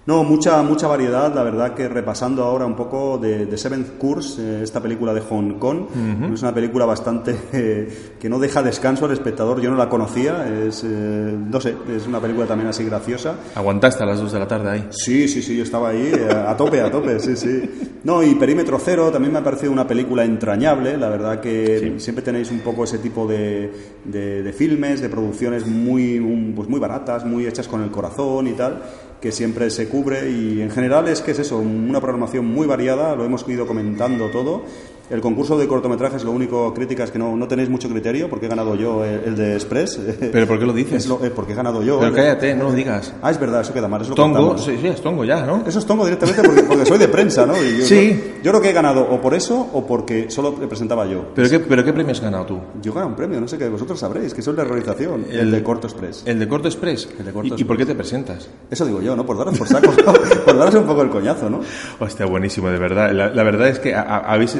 No, 0.04 0.24
mucha, 0.24 0.64
mucha 0.64 0.88
variedad, 0.88 1.32
la 1.34 1.44
verdad 1.44 1.76
que 1.76 1.88
repasando 1.88 2.44
ahora 2.44 2.66
un 2.66 2.76
poco 2.76 3.20
de, 3.20 3.56
Seventh 3.56 4.00
Course, 4.00 4.42
eh, 4.42 4.64
esta 4.64 4.82
película 4.82 5.14
de 5.14 5.22
Hong 5.22 5.60
Kong, 5.60 5.86
es 6.34 6.42
una 6.42 6.52
película 6.52 6.86
bastante 6.86 7.36
eh, 7.54 8.14
que 8.20 8.28
no 8.28 8.40
deja 8.40 8.64
descanso 8.64 9.06
al 9.06 9.12
espectador, 9.12 9.62
yo 9.62 9.70
no 9.70 9.78
la 9.78 9.90
conocía, 9.90 10.48
es, 10.66 10.84
eh, 10.84 10.88
no 10.88 11.62
sé, 11.62 11.76
es 11.96 12.08
una 12.08 12.20
película 12.20 12.48
también 12.48 12.70
así 12.70 12.84
graciosa. 12.84 13.36
¿Aguantaste 13.54 14.02
a 14.02 14.08
las 14.08 14.20
dos 14.20 14.32
de 14.32 14.40
la 14.40 14.48
tarde 14.48 14.72
ahí? 14.72 14.88
Sí, 14.90 15.28
sí, 15.28 15.44
sí, 15.44 15.56
yo 15.56 15.64
estaba 15.64 15.90
ahí 15.90 16.12
a 16.32 16.58
tope, 16.58 16.82
a 16.82 16.90
tope, 16.90 17.20
sí, 17.20 17.36
sí. 17.36 17.90
No, 18.04 18.24
y 18.24 18.34
Perímetro 18.34 18.80
Cero 18.80 19.12
también 19.12 19.32
me 19.32 19.38
ha 19.38 19.44
parecido 19.44 19.72
una 19.72 19.86
película 19.86 20.26
entrañable, 20.26 20.98
la 20.98 21.10
verdad 21.10 21.40
que 21.40 21.94
siempre 22.00 22.24
tenéis 22.24 22.50
un 22.50 22.62
poco 22.62 22.86
ese 22.86 22.98
tipo 22.98 23.28
de, 23.28 23.72
de, 24.04 24.54
filmes, 24.54 25.00
de 25.00 25.10
producciones 25.10 25.68
muy, 25.68 26.20
pues 26.56 26.68
muy 26.68 26.80
baratas, 26.80 27.24
muy 27.24 27.46
hechas 27.46 27.68
con 27.68 27.84
el 27.84 27.92
corazón 27.92 28.48
y 28.48 28.54
tal 28.54 28.82
que 29.22 29.32
siempre 29.32 29.70
se 29.70 29.88
cubre 29.88 30.30
y 30.30 30.62
en 30.62 30.72
general 30.72 31.08
es 31.08 31.22
que 31.22 31.32
es 31.32 31.40
eso, 31.40 31.60
una 31.60 32.02
programación 32.02 32.46
muy 32.46 32.66
variada, 32.66 33.16
lo 33.16 33.24
hemos 33.24 33.48
ido 33.48 33.68
comentando 33.68 34.30
todo 34.32 34.64
el 35.12 35.21
concurso 35.21 35.58
de 35.58 35.67
cortometrajes, 35.67 36.24
lo 36.24 36.32
único 36.32 36.74
crítica 36.74 37.04
es 37.04 37.12
que 37.12 37.19
no, 37.19 37.36
no 37.36 37.47
tenéis 37.47 37.69
mucho 37.69 37.89
criterio, 37.89 38.30
porque 38.30 38.45
he 38.45 38.50
ganado 38.50 38.76
yo 38.76 39.04
el, 39.04 39.36
de 39.36 39.56
Express. 39.56 40.00
¿Pero 40.32 40.47
por 40.47 40.58
qué 40.58 40.65
lo 40.65 40.74
dices? 40.74 41.06
Eh, 41.21 41.32
porque 41.36 41.54
he 41.54 41.56
ganado 41.56 41.84
yo. 41.84 42.00
Pero 42.00 42.13
cállate, 42.13 42.56
no 42.56 42.65
lo 42.65 42.74
digas. 42.74 43.13
Ah, 43.21 43.32
es 43.32 43.39
verdad, 43.39 43.62
eso 43.62 43.74
queda 43.74 43.88
mal. 43.88 44.02
Eso 44.02 44.15
tongo, 44.15 44.58
sí, 44.58 44.78
sí, 44.80 44.88
es 44.88 45.02
tongo 45.02 45.26
ya, 45.26 45.45
¿no? 45.45 45.63
Eso 45.67 45.80
es 45.80 45.86
tongo 45.86 46.06
directamente 46.06 46.41
porque, 46.65 46.86
soy 46.86 46.97
de 46.97 47.08
prensa, 47.08 47.45
¿no? 47.45 47.54
yo, 47.56 47.86
sí. 47.86 48.36
Yo, 48.41 48.52
creo 48.52 48.62
que 48.62 48.69
he 48.69 48.74
ganado 48.74 49.02
o 49.02 49.19
por 49.19 49.34
eso 49.34 49.69
o 49.74 49.86
porque 49.86 50.32
solo 50.32 50.54
presentaba 50.56 51.06
yo. 51.06 51.26
¿Pero 51.36 51.50
qué, 51.50 51.60
¿Pero 51.60 51.84
qué 51.84 51.93
premio 51.93 52.12
has 52.12 52.21
ganado 52.21 52.45
tú? 52.45 52.60
Yo 52.82 52.93
gané 52.93 53.08
un 53.08 53.15
premio, 53.15 53.39
no 53.41 53.47
sé 53.47 53.58
qué, 53.58 53.67
vosotros 53.67 54.00
sabréis, 54.00 54.34
que 54.34 54.41
soy 54.41 54.56
de 54.56 54.63
realización. 54.63 55.26
El, 55.30 55.52
de 55.52 55.63
Corto 55.63 55.88
Express. 55.88 56.24
¿El 56.26 56.39
de 56.39 56.47
Corto 56.47 56.67
Express? 56.67 57.10
El 57.19 57.26
de 57.26 57.32
Corto 57.32 57.56
¿Y, 57.56 57.62
¿Y, 57.62 57.63
por 57.65 57.78
qué 57.78 57.86
te 57.86 57.95
presentas? 57.95 58.47
Eso 58.69 58.86
digo 58.86 59.02
yo, 59.02 59.15
¿no? 59.15 59.26
Por 59.26 59.38
daros 59.38 59.58
por 59.58 59.67
saco, 59.67 59.91
por 60.45 60.58
daros 60.58 60.76
un 60.76 60.86
poco 60.86 61.02
el 61.02 61.10
coñazo, 61.10 61.50
¿no? 61.50 61.60
Hostia, 62.00 62.26
buenísimo, 62.26 62.69
de 62.69 62.78
verdad. 62.78 63.12
La, 63.12 63.43
verdad 63.43 63.67
es 63.67 63.80
que 63.80 63.93
habéis 63.93 64.58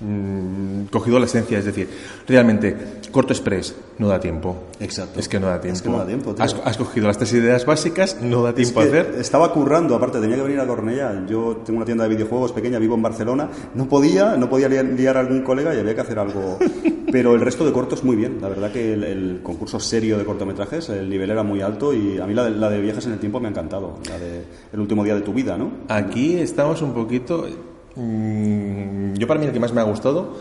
mm, 0.00 0.84
cogido 0.90 1.18
la 1.18 1.26
esencia, 1.26 1.58
es 1.58 1.64
decir, 1.64 1.88
realmente, 2.26 2.76
corto 3.10 3.32
express, 3.32 3.74
no 3.98 4.08
da 4.08 4.20
tiempo. 4.20 4.56
Exacto. 4.80 5.20
Es 5.20 5.28
que 5.28 5.38
no 5.38 5.48
da 5.48 5.60
tiempo. 5.60 5.76
Es 5.76 5.82
que 5.82 5.88
no 5.90 5.98
da 5.98 6.06
tiempo. 6.06 6.34
Has, 6.38 6.54
has 6.64 6.76
cogido 6.76 7.06
las 7.06 7.18
tres 7.18 7.32
ideas 7.32 7.66
básicas, 7.66 8.20
no 8.20 8.42
da 8.42 8.50
Es 8.50 8.56
tiempo 8.56 8.80
a 8.80 8.84
hacer. 8.84 9.14
Estaba 9.18 9.52
currando, 9.52 9.94
aparte 9.94 10.20
tenía 10.20 10.36
que 10.36 10.42
venir 10.42 10.60
a 10.60 10.66
Cornellá. 10.66 11.26
Yo 11.26 11.62
tengo 11.64 11.78
una 11.78 11.86
tienda 11.86 12.04
de 12.04 12.10
videojuegos 12.10 12.52
pequeña, 12.52 12.78
vivo 12.78 12.94
en 12.94 13.02
Barcelona. 13.02 13.48
No 13.74 13.88
podía, 13.88 14.36
no 14.36 14.48
podía 14.48 14.68
liar, 14.68 14.84
liar 14.84 15.16
a 15.16 15.20
algún 15.20 15.42
colega 15.42 15.74
y 15.74 15.78
había 15.78 15.94
que 15.94 16.00
hacer 16.00 16.18
algo. 16.18 16.58
Pero 17.12 17.34
el 17.34 17.40
resto 17.40 17.66
de 17.66 17.72
cortos 17.72 18.04
muy 18.04 18.16
bien. 18.16 18.38
La 18.40 18.48
verdad 18.48 18.70
que 18.70 18.94
el, 18.94 19.04
el 19.04 19.40
concurso 19.42 19.80
serio 19.80 20.16
de 20.16 20.24
cortometrajes, 20.24 20.88
el 20.90 21.10
nivel 21.10 21.30
era 21.30 21.42
muy 21.42 21.60
alto 21.60 21.92
y 21.92 22.18
a 22.18 22.26
mí 22.26 22.34
la 22.34 22.44
de, 22.44 22.50
la 22.50 22.70
de 22.70 22.80
viajes 22.80 23.06
en 23.06 23.12
el 23.12 23.18
tiempo 23.18 23.40
me 23.40 23.48
ha 23.48 23.50
encantado. 23.50 23.98
La 24.08 24.18
de 24.18 24.44
El 24.72 24.80
último 24.80 25.04
día 25.04 25.14
de 25.14 25.22
tu 25.22 25.32
vida, 25.32 25.58
¿no? 25.58 25.70
Aquí 25.88 26.36
estamos 26.36 26.82
un 26.82 26.92
poquito. 26.92 27.46
Mm, 27.96 29.14
yo, 29.14 29.26
para 29.26 29.40
mí, 29.40 29.46
el 29.46 29.52
que 29.52 29.60
más 29.60 29.72
me 29.72 29.80
ha 29.80 29.84
gustado. 29.84 30.36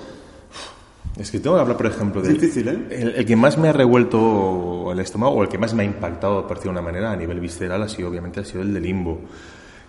Es 1.18 1.32
que 1.32 1.40
tengo 1.40 1.56
que 1.58 1.62
hablar, 1.62 1.76
por 1.78 1.88
ejemplo. 1.88 2.22
Es 2.22 2.30
difícil, 2.30 2.68
¿eh? 2.68 2.88
El, 2.92 3.16
el 3.16 3.26
que 3.26 3.36
más 3.36 3.58
me 3.58 3.68
ha 3.70 3.74
revuelto 3.74 4.90
el 4.92 5.00
estómago, 5.00 5.34
o 5.36 5.44
el 5.44 5.50
que 5.50 5.58
más 5.58 5.74
me 5.74 5.84
ha 5.84 5.86
impactado, 5.86 6.48
por 6.48 6.58
decirlo 6.58 6.74
de 6.74 6.80
una 6.80 6.92
manera, 6.92 7.12
a 7.12 7.16
nivel 7.16 7.40
visceral, 7.40 7.82
ha 7.84 7.90
sido, 7.90 8.10
obviamente, 8.10 8.40
ha 8.40 8.46
sido 8.46 8.62
el 8.62 8.74
de 8.74 8.80
Limbo. 8.80 9.20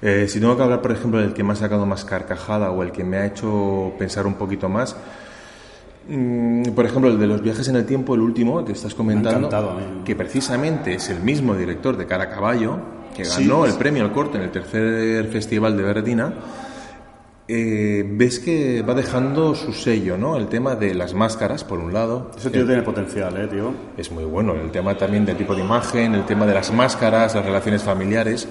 Eh, 0.03 0.27
si 0.29 0.41
tengo 0.41 0.57
que 0.57 0.63
hablar, 0.63 0.81
por 0.83 0.91
ejemplo, 0.93 1.21
del 1.21 1.33
que 1.35 1.45
me 1.45 1.53
ha 1.53 1.57
sacado 1.57 1.87
más 1.87 2.05
carcajada 2.05 2.71
o 2.71 2.83
el 2.83 2.91
que 2.91 3.05
me 3.05 3.19
ha 3.19 3.27
hecho 3.27 3.93
pensar 3.99 4.27
un 4.27 4.35
poquito 4.35 4.69
más. 4.69 4.97
mm, 6.09 6.71
Por 6.71 6.87
ejemplo, 6.87 7.11
el 7.11 7.19
de 7.19 7.27
los 7.27 7.43
viajes 7.43 7.69
en 7.69 7.77
el 7.77 7.85
tiempo, 7.85 8.15
el 8.15 8.23
último 8.23 8.65
que 8.65 8.73
estás 8.73 8.95
comentando, 8.95 9.79
que 10.05 10.17
precisamente 10.17 10.95
es 10.95 11.11
el 11.11 11.21
mismo 11.21 11.55
director 11.55 11.97
de 11.97 12.07
Cara 12.07 12.25
a 12.25 12.31
Caballo, 12.31 12.79
que 13.15 13.25
Sí. 13.25 13.43
ganó 13.47 13.67
el 13.67 13.75
premio 13.75 14.03
al 14.03 14.13
corto 14.13 14.37
en 14.39 14.45
el 14.45 14.51
tercer 14.51 15.27
festival 15.27 15.77
de 15.77 15.83
Verdina, 15.83 16.33
eh, 17.53 18.05
ves 18.09 18.39
que 18.39 18.83
va 18.83 18.95
dejando 18.95 19.57
su 19.57 19.73
sello, 19.73 20.17
¿no? 20.17 20.37
El 20.37 20.47
tema 20.47 20.77
de 20.77 20.95
las 20.95 21.15
máscaras, 21.15 21.65
por 21.65 21.81
un 21.81 21.93
lado. 21.93 22.31
Ese 22.39 22.49
tío 22.51 22.65
tiene 22.65 22.83
potencial, 22.83 23.37
¿eh, 23.37 23.49
tío? 23.49 23.73
Es 23.97 24.13
muy 24.13 24.25
bueno. 24.25 24.55
El 24.55 24.71
tema 24.71 24.97
también 24.97 25.27
del 25.27 25.37
tipo 25.37 25.55
de 25.57 25.63
imagen, 25.63 26.15
el 26.15 26.25
tema 26.25 26.47
de 26.47 26.55
las 26.55 26.73
máscaras, 26.73 27.35
las 27.35 27.45
relaciones 27.45 27.83
familiares. 27.83 28.47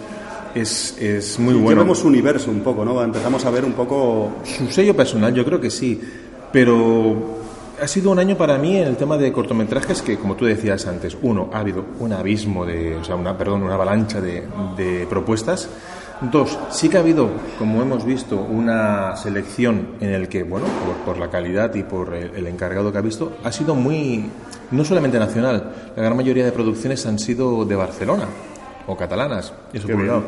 Es, 0.54 0.98
es 1.00 1.40
muy 1.40 1.54
Ya 1.54 1.62
bueno. 1.62 1.82
vemos 1.84 2.00
su 2.00 2.08
universo 2.08 2.52
un 2.52 2.60
poco, 2.60 2.84
¿no? 2.84 3.02
Empezamos 3.02 3.46
a 3.46 3.52
ver 3.52 3.64
un 3.64 3.74
poco... 3.74 4.32
Su 4.44 4.68
sello 4.68 4.96
personal, 4.96 5.34
yo 5.34 5.46
creo 5.46 5.62
que 5.62 5.70
sí. 5.70 6.02
Pero 6.52 7.38
ha 7.82 7.88
sido 7.88 8.12
un 8.12 8.20
año 8.20 8.36
para 8.36 8.58
mí 8.58 8.76
en 8.76 8.88
el 8.88 8.98
tema 8.98 9.18
de 9.18 9.32
cortometrajes 9.32 10.02
que, 10.02 10.18
como 10.18 10.36
tú 10.36 10.44
decías 10.46 10.86
antes, 10.88 11.16
uno, 11.22 11.50
ha 11.54 11.60
habido 11.60 11.86
un 12.00 12.12
abismo 12.12 12.66
de, 12.66 12.96
o 12.96 13.04
sea, 13.06 13.16
una, 13.16 13.38
perdón, 13.38 13.64
una 13.64 13.76
avalancha 13.76 14.20
de, 14.20 14.44
de 14.76 15.08
propuestas. 15.10 15.70
Dos, 16.22 16.60
sí 16.70 16.90
que 16.90 16.98
ha 16.98 17.00
habido, 17.00 17.30
como 17.58 17.82
hemos 17.82 18.04
visto, 18.04 18.36
una 18.42 19.16
selección 19.16 19.96
en 20.02 20.10
el 20.12 20.28
que, 20.28 20.44
bueno, 20.44 20.66
por, 20.86 20.96
por 21.06 21.18
la 21.18 21.30
calidad 21.30 21.74
y 21.76 21.84
por 21.84 22.14
el, 22.14 22.36
el 22.36 22.48
encargado 22.48 22.92
que 22.92 22.98
ha 22.98 23.02
visto, 23.02 23.38
ha 23.42 23.52
sido 23.54 23.74
muy, 23.74 24.30
no 24.72 24.84
solamente 24.84 25.18
nacional, 25.18 25.72
la 25.96 26.04
gran 26.04 26.18
mayoría 26.18 26.44
de 26.44 26.52
producciones 26.52 27.06
han 27.06 27.20
sido 27.20 27.64
de 27.64 27.76
Barcelona 27.76 28.26
o 28.86 28.98
catalanas, 28.98 29.54
eso 29.72 29.88
Qué 29.88 29.94
por 29.94 30.02
un 30.02 30.02
bien. 30.02 30.08
lado 30.08 30.24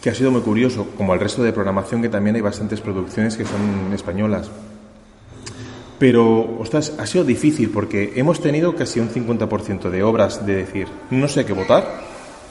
que 0.00 0.10
ha 0.10 0.14
sido 0.14 0.30
muy 0.30 0.40
curioso, 0.40 0.86
como 0.96 1.12
el 1.12 1.20
resto 1.20 1.42
de 1.42 1.52
programación, 1.52 2.00
que 2.00 2.08
también 2.08 2.36
hay 2.36 2.42
bastantes 2.42 2.80
producciones 2.80 3.36
que 3.36 3.44
son 3.44 3.92
españolas. 3.92 4.48
Pero, 5.98 6.58
ostras, 6.60 6.94
ha 6.98 7.06
sido 7.06 7.24
difícil 7.24 7.70
porque 7.70 8.12
hemos 8.14 8.40
tenido 8.40 8.76
casi 8.76 9.00
un 9.00 9.10
50% 9.10 9.90
de 9.90 10.02
obras 10.04 10.46
de 10.46 10.54
decir, 10.54 10.86
no 11.10 11.26
sé 11.26 11.44
qué 11.44 11.52
votar, 11.52 11.84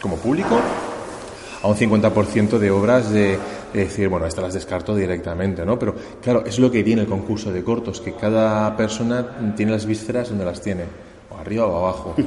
como 0.01 0.17
público, 0.17 0.59
a 1.63 1.67
un 1.67 1.75
50% 1.75 2.57
de 2.59 2.71
obras 2.71 3.11
de, 3.11 3.37
de 3.73 3.79
decir, 3.79 4.09
bueno, 4.09 4.25
estas 4.25 4.43
las 4.43 4.53
descarto 4.53 4.95
directamente, 4.95 5.65
¿no? 5.65 5.77
Pero, 5.79 5.95
claro, 6.21 6.43
es 6.45 6.59
lo 6.59 6.69
que 6.69 6.83
tiene 6.83 7.01
el 7.01 7.07
concurso 7.07 7.51
de 7.51 7.63
cortos, 7.63 7.99
que 8.01 8.13
cada 8.13 8.75
persona 8.77 9.53
tiene 9.55 9.71
las 9.71 9.85
vísceras 9.85 10.29
donde 10.29 10.45
las 10.45 10.61
tiene, 10.61 10.83
o 11.31 11.37
arriba 11.39 11.65
o 11.65 11.77
abajo. 11.77 12.15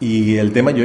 Y 0.00 0.36
el 0.36 0.52
tema, 0.52 0.72
yo 0.72 0.84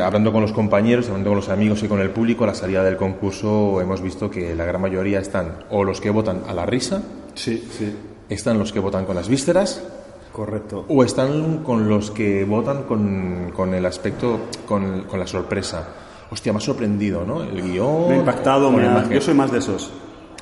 hablando 0.00 0.30
con 0.30 0.40
los 0.40 0.52
compañeros, 0.52 1.06
hablando 1.08 1.30
con 1.30 1.36
los 1.38 1.48
amigos 1.48 1.82
y 1.82 1.88
con 1.88 1.98
el 2.00 2.10
público, 2.10 2.44
a 2.44 2.46
la 2.46 2.54
salida 2.54 2.84
del 2.84 2.96
concurso 2.96 3.80
hemos 3.80 4.00
visto 4.00 4.30
que 4.30 4.54
la 4.54 4.64
gran 4.64 4.80
mayoría 4.80 5.18
están 5.18 5.64
o 5.70 5.82
los 5.82 6.00
que 6.00 6.10
votan 6.10 6.42
a 6.46 6.54
la 6.54 6.64
risa, 6.64 7.02
Sí, 7.34 7.68
sí. 7.76 7.92
están 8.28 8.60
los 8.60 8.72
que 8.72 8.78
votan 8.78 9.04
con 9.04 9.16
las 9.16 9.28
vísceras, 9.28 9.82
Correcto. 10.30 10.84
o 10.88 11.02
están 11.02 11.64
con 11.64 11.88
los 11.88 12.12
que 12.12 12.44
votan 12.44 12.84
con, 12.84 13.50
con 13.52 13.74
el 13.74 13.84
aspecto, 13.84 14.38
con, 14.64 15.06
con 15.10 15.18
la 15.18 15.26
sorpresa. 15.26 15.88
Hostia, 16.32 16.52
me 16.52 16.58
ha 16.58 16.62
sorprendido, 16.62 17.24
¿no? 17.26 17.42
El 17.42 17.60
guion. 17.62 18.08
Me 18.08 18.14
ha 18.14 18.18
impactado, 18.18 18.72
me 18.72 18.86
ha- 18.86 19.06
yo 19.08 19.20
soy 19.20 19.34
más 19.34 19.52
de 19.52 19.58
esos. 19.58 19.90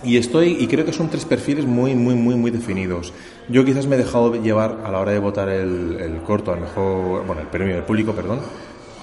Y 0.05 0.17
estoy, 0.17 0.57
y 0.61 0.67
creo 0.69 0.85
que 0.87 0.93
son 0.93 1.09
tres 1.11 1.25
perfiles 1.25 1.67
muy, 1.67 1.95
muy, 1.95 2.15
muy, 2.15 2.37
muy 2.37 2.51
definidos. 2.53 3.13
Yo 3.49 3.65
quizás 3.65 3.87
me 3.87 3.97
he 3.97 3.99
dejado 3.99 4.35
llevar 4.41 4.79
a 4.85 4.91
la 4.91 5.01
hora 5.01 5.11
de 5.13 5.19
votar 5.19 5.49
el, 5.49 5.99
el 6.01 6.23
corto, 6.23 6.53
al 6.53 6.61
mejor, 6.61 7.27
bueno, 7.27 7.43
el 7.43 7.49
premio 7.49 7.75
del 7.75 7.85
público, 7.85 8.13
perdón, 8.13 8.39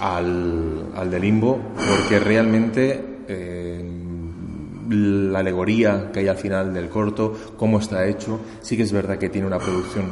al, 0.00 0.86
al 0.96 1.10
de 1.10 1.20
Limbo, 1.20 1.58
porque 1.76 2.18
realmente 2.18 3.04
eh, 3.28 3.84
la 4.88 5.40
alegoría 5.40 6.10
que 6.12 6.20
hay 6.20 6.28
al 6.28 6.36
final 6.36 6.72
del 6.74 6.88
corto, 6.88 7.34
cómo 7.56 7.78
está 7.78 8.06
hecho, 8.06 8.40
sí 8.62 8.76
que 8.76 8.82
es 8.84 8.92
verdad 8.92 9.18
que 9.18 9.28
tiene 9.28 9.46
una 9.46 9.58
producción 9.58 10.06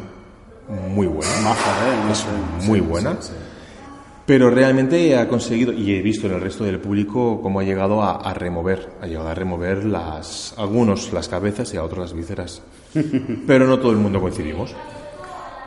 muy 0.91 1.07
buena. 1.07 1.33
Maja, 1.43 1.71
¿eh? 1.89 2.05
No 2.07 2.12
Es 2.12 2.27
muy 2.69 2.81
Sí, 2.81 2.87
buena. 2.87 3.11
sí, 3.21 3.29
sí. 3.29 3.33
Pero 4.27 4.51
realmente 4.51 5.17
ha 5.17 5.29
conseguido, 5.29 5.73
y 5.73 5.95
he 5.95 6.03
visto 6.03 6.27
en 6.27 6.35
el 6.35 6.41
resto 6.41 6.65
del 6.65 6.81
público 6.81 7.41
cómo 7.41 7.61
ha 7.61 7.62
llegado 7.62 8.03
a, 8.03 8.17
a 8.17 8.35
remover, 8.35 8.91
ha 9.01 9.07
llegado 9.07 9.29
a 9.29 9.35
remover 9.35 9.85
las, 9.85 10.53
algunos 10.59 11.12
las 11.12 11.29
cabezas 11.29 11.73
y 11.73 11.77
a 11.77 11.85
otros 11.85 12.01
las 12.01 12.12
vísceras. 12.12 12.61
Pero 13.47 13.67
no 13.67 13.79
todo 13.79 13.93
el 13.93 13.99
mundo 13.99 14.21
coincidimos. 14.21 14.75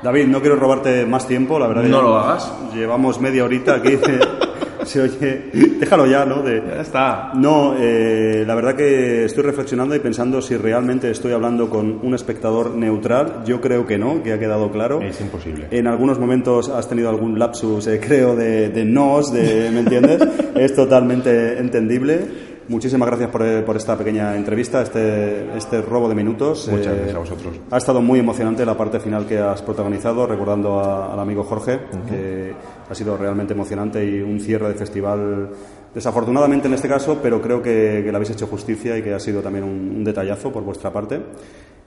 David, 0.04 0.28
no 0.28 0.42
quiero 0.42 0.56
robarte 0.56 1.06
más 1.06 1.28
tiempo, 1.28 1.58
la 1.58 1.68
verdad. 1.68 1.84
que 1.84 1.90
No 1.90 2.02
lo 2.02 2.18
hagas. 2.18 2.52
Llevamos 2.74 3.20
media 3.20 3.44
horita 3.46 3.76
aquí. 3.76 3.98
Se 4.90 5.02
oye. 5.02 5.44
Déjalo 5.80 6.08
ya, 6.08 6.26
¿no? 6.26 6.42
De, 6.42 6.64
Ya 6.66 6.82
está. 6.82 7.32
No, 7.36 7.76
eh, 7.78 8.44
la 8.46 8.56
verdad 8.56 8.76
que 8.76 9.26
estoy 9.26 9.44
reflexionando 9.44 9.96
y 9.96 10.00
pensando 10.00 10.42
si 10.42 10.58
realmente 10.58 11.12
estoy 11.12 11.32
hablando 11.32 11.70
con 11.70 12.00
un 12.02 12.16
espectador 12.16 12.72
neutral. 12.76 13.44
Yo 13.46 13.62
creo 13.62 13.86
que 13.86 14.00
no, 14.00 14.24
que 14.24 14.34
ha 14.34 14.40
quedado 14.40 14.72
claro. 14.72 15.00
Es 15.02 15.22
imposible. 15.22 15.68
En 15.70 15.86
algunos 15.86 16.18
momentos 16.20 16.70
has 16.70 16.90
tenido 16.90 17.10
algún 17.10 17.38
lapsus, 17.38 17.86
eh, 17.86 18.00
creo, 18.04 18.36
de, 18.36 18.70
de 18.70 18.84
nos, 18.84 19.32
de, 19.32 19.70
¿me 19.72 19.82
entiendes? 19.82 20.28
es 20.56 20.74
totalmente 20.76 21.60
entendible. 21.60 22.50
Muchísimas 22.68 23.08
gracias 23.10 23.30
por, 23.32 23.42
eh, 23.44 23.62
por 23.64 23.78
esta 23.78 23.98
pequeña 23.98 24.36
entrevista, 24.36 24.82
este, 24.84 25.56
este 25.58 25.82
robo 25.82 26.08
de 26.08 26.14
minutos. 26.16 26.68
Muchas 26.72 26.88
Eh, 26.94 26.96
gracias 26.98 27.16
a 27.16 27.20
vosotros. 27.20 27.54
Ha 27.72 27.78
estado 27.78 28.02
muy 28.02 28.20
emocionante 28.20 28.64
la 28.66 28.78
parte 28.78 29.00
final 29.00 29.26
que 29.26 29.40
has 29.40 29.62
protagonizado, 29.64 30.28
recordando 30.28 30.80
a- 30.80 31.12
al 31.14 31.20
amigo 31.20 31.44
Jorge, 31.44 31.80
que 32.08 32.54
ha 32.90 32.96
sido 32.96 33.16
realmente 33.16 33.54
emocionante 33.54 34.04
y 34.04 34.22
un 34.22 34.40
cierre 34.40 34.70
de 34.70 34.74
festival, 34.74 35.50
desafortunadamente 35.94 36.68
en 36.68 36.74
este 36.74 36.88
caso, 36.88 37.20
pero 37.22 37.42
creo 37.42 37.62
que, 37.62 38.02
que 38.04 38.10
le 38.10 38.16
habéis 38.16 38.32
hecho 38.32 38.48
justicia 38.48 38.98
y 38.98 39.04
que 39.04 39.14
ha 39.14 39.20
sido 39.20 39.42
también 39.42 39.64
un, 39.64 39.94
un 39.98 40.04
detallazo 40.04 40.52
por 40.52 40.64
vuestra 40.64 40.92
parte. 40.92 41.22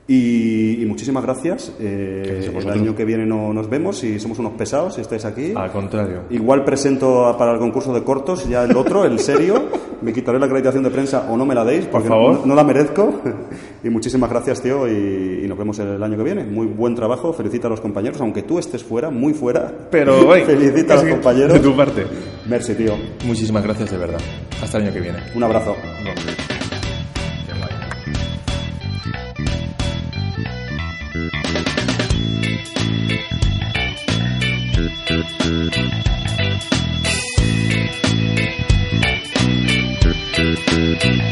Y, 0.08 0.82
y 0.82 0.86
muchísimas 0.86 1.22
gracias. 1.22 1.72
Eh, 1.80 2.50
el 2.58 2.68
año 2.70 2.94
que 2.96 3.04
viene 3.04 3.24
no 3.24 3.52
nos 3.54 3.70
vemos 3.70 4.02
y 4.02 4.18
somos 4.18 4.38
unos 4.40 4.52
pesados 4.54 4.94
si 4.96 5.00
estáis 5.00 5.24
aquí. 5.24 5.52
Al 5.56 5.70
contrario. 5.70 6.22
Igual 6.30 6.64
presento 6.64 7.24
a- 7.26 7.38
para 7.38 7.52
el 7.52 7.58
concurso 7.60 7.94
de 7.94 8.02
cortos 8.02 8.48
ya 8.48 8.64
el 8.64 8.76
otro, 8.76 9.04
el 9.04 9.18
serio. 9.20 9.62
Me 10.02 10.12
quitaré 10.12 10.40
la 10.40 10.46
acreditación 10.46 10.82
de 10.82 10.90
prensa 10.90 11.28
o 11.30 11.36
no 11.36 11.46
me 11.46 11.54
la 11.54 11.64
deis, 11.64 11.86
porque 11.86 12.08
favor. 12.08 12.40
No, 12.40 12.46
no 12.46 12.54
la 12.54 12.64
merezco. 12.64 13.20
Y 13.84 13.90
muchísimas 13.90 14.30
gracias, 14.30 14.62
tío, 14.62 14.86
y, 14.86 15.40
y 15.44 15.48
nos 15.48 15.58
vemos 15.58 15.76
el 15.80 16.00
año 16.00 16.16
que 16.16 16.22
viene. 16.22 16.44
Muy 16.44 16.66
buen 16.66 16.94
trabajo, 16.94 17.32
felicita 17.32 17.66
a 17.66 17.70
los 17.70 17.80
compañeros, 17.80 18.20
aunque 18.20 18.42
tú 18.44 18.60
estés 18.60 18.84
fuera, 18.84 19.10
muy 19.10 19.34
fuera. 19.34 19.72
Pero, 19.90 20.28
oye, 20.28 20.44
felicita 20.44 20.94
a 20.94 21.02
los 21.02 21.12
compañeros. 21.12 21.54
De 21.54 21.58
tu 21.60 21.74
parte. 21.76 22.06
Merci, 22.48 22.74
tío. 22.76 22.92
Muchísimas 23.26 23.64
gracias 23.64 23.90
de 23.90 23.98
verdad. 23.98 24.20
Hasta 24.62 24.78
el 24.78 24.84
año 24.84 24.92
que 24.92 25.00
viene. 25.00 25.18
Un 25.34 25.42
abrazo. 25.42 25.74
Thank 35.24 35.72
you. 41.04 41.31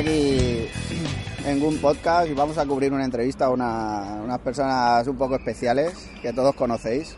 Aquí 0.00 0.66
en 1.46 1.62
un 1.62 1.78
podcast 1.78 2.28
y 2.28 2.34
vamos 2.34 2.56
a 2.58 2.64
cubrir 2.66 2.92
una 2.92 3.04
entrevista 3.04 3.46
a 3.46 3.50
una- 3.50 4.20
unas 4.24 4.38
personas 4.40 5.06
un 5.06 5.16
poco 5.16 5.36
especiales 5.36 5.92
que 6.22 6.32
todos 6.32 6.54
conocéis. 6.54 7.16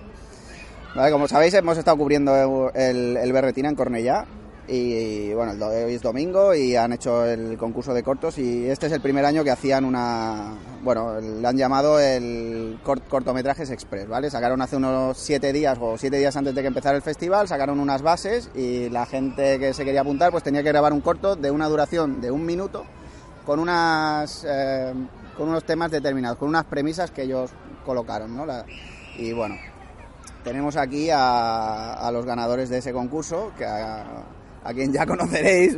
Como 1.11 1.27
sabéis, 1.29 1.55
hemos 1.55 1.79
estado 1.79 1.97
cubriendo 1.97 2.71
el, 2.75 3.17
el 3.17 3.33
Berretina 3.33 3.69
en 3.69 3.77
Cornellá 3.77 4.27
y 4.75 5.35
bueno, 5.35 5.53
hoy 5.67 5.93
es 5.93 6.01
domingo 6.01 6.55
y 6.55 6.77
han 6.77 6.95
hecho 6.95 7.27
el 7.27 7.59
concurso 7.59 7.93
de 7.93 8.03
cortos 8.03 8.39
y 8.39 8.67
este 8.71 8.87
es 8.87 8.93
el 8.93 9.03
primer 9.03 9.23
año 9.27 9.45
que 9.45 9.51
hacían 9.51 9.85
una, 9.85 10.55
bueno, 10.83 11.21
le 11.21 11.47
han 11.47 11.59
llamado 11.59 12.01
el 12.01 12.79
cort- 12.83 13.07
cortometrajes 13.07 13.71
express, 13.71 14.09
¿vale? 14.09 14.31
Sacaron 14.31 14.63
hace 14.63 14.77
unos 14.77 15.19
siete 15.19 15.53
días 15.53 15.77
o 15.79 15.99
siete 15.99 16.17
días 16.17 16.35
antes 16.37 16.55
de 16.55 16.63
que 16.63 16.69
empezara 16.69 16.97
el 16.97 17.03
festival, 17.03 17.49
sacaron 17.49 17.81
unas 17.81 18.01
bases 18.01 18.49
y 18.55 18.89
la 18.89 19.05
gente 19.05 19.59
que 19.59 19.75
se 19.75 19.85
quería 19.85 20.01
apuntar 20.01 20.31
pues 20.31 20.43
tenía 20.43 20.63
que 20.63 20.71
grabar 20.71 20.95
un 20.95 21.03
corto 21.03 21.37
de 21.37 21.51
una 21.51 21.69
duración 21.69 22.23
de 22.23 22.31
un 22.31 22.47
minuto 22.47 22.85
con 23.45 23.59
unas 23.59 24.43
eh, 24.49 24.95
con 25.37 25.51
unos 25.51 25.65
temas 25.65 25.91
determinados, 25.91 26.39
con 26.39 26.49
unas 26.49 26.65
premisas 26.65 27.11
que 27.11 27.25
ellos 27.25 27.51
colocaron, 27.85 28.35
¿no? 28.35 28.47
Y 29.19 29.35
bueno, 29.35 29.57
tenemos 30.45 30.77
aquí 30.77 31.11
a, 31.11 31.93
a 31.93 32.11
los 32.11 32.25
ganadores 32.25 32.71
de 32.71 32.79
ese 32.79 32.95
concurso, 32.95 33.53
que 33.59 33.67
a, 33.67 34.05
a 34.65 34.73
quien 34.73 34.93
ya 34.93 35.05
conoceréis, 35.07 35.77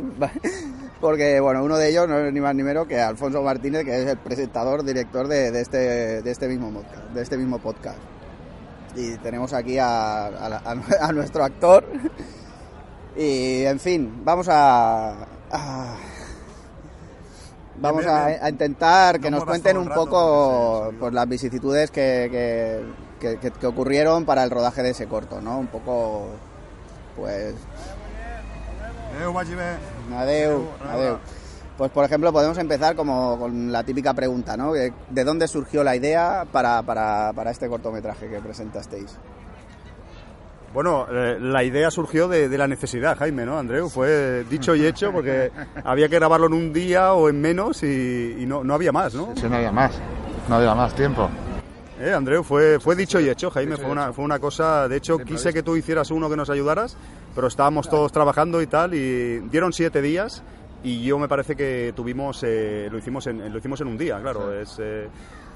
porque 1.01 1.39
bueno, 1.39 1.63
uno 1.63 1.77
de 1.77 1.89
ellos 1.89 2.07
no 2.07 2.19
es 2.19 2.31
ni 2.33 2.39
más 2.41 2.55
ni 2.55 2.63
menos 2.63 2.87
que 2.87 2.99
Alfonso 2.99 3.41
Martínez, 3.41 3.83
que 3.85 4.01
es 4.03 4.07
el 4.07 4.17
presentador, 4.17 4.83
director 4.83 5.27
de, 5.27 5.51
de 5.51 5.61
este, 5.61 5.77
de 6.21 6.31
este 6.31 6.47
mismo 6.47 6.71
podcast, 6.71 7.03
de 7.13 7.21
este 7.21 7.37
mismo 7.37 7.59
podcast. 7.59 7.97
Y 8.95 9.17
tenemos 9.17 9.51
aquí 9.53 9.77
a, 9.77 10.25
a 10.27 10.61
a- 10.63 11.07
a 11.07 11.11
nuestro 11.11 11.43
actor. 11.43 11.85
Y 13.17 13.63
en 13.63 13.79
fin, 13.79 14.21
vamos 14.25 14.47
a, 14.51 15.15
vamos 17.79 18.05
a, 18.05 18.49
intentar 18.49 19.19
que 19.19 19.29
No 19.31 19.37
nos 19.37 19.45
cuenten 19.45 19.77
un 19.77 19.87
poco 19.89 20.91
pues, 20.99 21.13
las 21.13 21.27
vicisitudes 21.27 21.91
que, 21.91 22.27
que, 22.29 22.83
que- 23.19 23.39
que- 23.39 23.51
que 23.57 23.67
ocurrieron 23.67 24.25
para 24.25 24.43
el 24.43 24.49
rodaje 24.51 24.83
de 24.83 24.89
ese 24.89 25.07
corto, 25.07 25.39
¿no? 25.41 25.59
Un 25.59 25.67
poco, 25.67 26.27
pues, 27.15 27.53
Adeu, 30.15 30.67
adeu. 30.89 31.17
Pues 31.77 31.91
por 31.91 32.05
ejemplo 32.05 32.31
podemos 32.31 32.57
empezar 32.57 32.95
como 32.95 33.37
con 33.37 33.71
la 33.71 33.83
típica 33.83 34.13
pregunta, 34.13 34.55
¿no? 34.55 34.73
¿De 34.73 34.93
de 35.09 35.23
dónde 35.23 35.47
surgió 35.47 35.83
la 35.83 35.95
idea 35.95 36.45
para, 36.51 36.81
para, 36.83 37.33
para 37.33 37.51
este 37.51 37.67
cortometraje 37.67 38.29
que 38.29 38.39
presentasteis? 38.39 39.17
Bueno, 40.73 41.07
eh, 41.09 41.37
la 41.39 41.63
idea 41.63 41.89
surgió 41.89 42.27
de, 42.27 42.49
de 42.49 42.57
la 42.57 42.67
necesidad, 42.67 43.17
Jaime, 43.17 43.45
¿no, 43.45 43.57
Andreu? 43.57 43.87
Fue 43.89 44.43
dicho 44.49 44.75
y 44.75 44.85
hecho 44.85 45.11
porque 45.13 45.51
había 45.85 46.09
que 46.09 46.15
grabarlo 46.15 46.47
en 46.47 46.53
un 46.53 46.73
día 46.73 47.13
o 47.13 47.29
en 47.29 47.39
menos 47.39 47.81
y, 47.83 48.35
y 48.39 48.45
no, 48.45 48.63
no 48.63 48.73
había 48.73 48.91
más, 48.91 49.13
¿no? 49.13 49.33
Si 49.35 49.47
no 49.47 49.55
había 49.55 49.71
más, 49.71 49.93
no 50.49 50.55
había 50.55 50.75
más 50.75 50.93
tiempo. 50.93 51.29
Eh, 51.97 52.11
Andreu, 52.13 52.43
fue, 52.43 52.77
fue 52.81 52.93
dicho 52.95 53.21
y 53.21 53.29
hecho, 53.29 53.49
Jaime, 53.51 53.77
fue 53.77 53.89
una, 53.89 54.11
fue 54.11 54.25
una 54.25 54.37
cosa, 54.37 54.89
de 54.89 54.97
hecho 54.97 55.17
quise 55.17 55.53
que 55.53 55.63
tú 55.63 55.77
hicieras 55.77 56.11
uno 56.11 56.29
que 56.29 56.35
nos 56.35 56.49
ayudaras, 56.49 56.97
pero 57.35 57.47
estábamos 57.47 57.89
todos 57.89 58.11
trabajando 58.11 58.61
y 58.61 58.67
tal, 58.67 58.93
y 58.93 59.39
dieron 59.49 59.73
siete 59.73 60.01
días 60.01 60.41
y 60.83 61.03
yo 61.03 61.19
me 61.19 61.27
parece 61.27 61.55
que 61.55 61.93
tuvimos, 61.95 62.41
eh, 62.43 62.87
lo, 62.91 62.97
hicimos 62.97 63.27
en, 63.27 63.51
lo 63.51 63.57
hicimos 63.57 63.81
en 63.81 63.87
un 63.87 63.97
día, 63.97 64.19
claro, 64.21 64.53
es, 64.53 64.77
eh, 64.79 65.07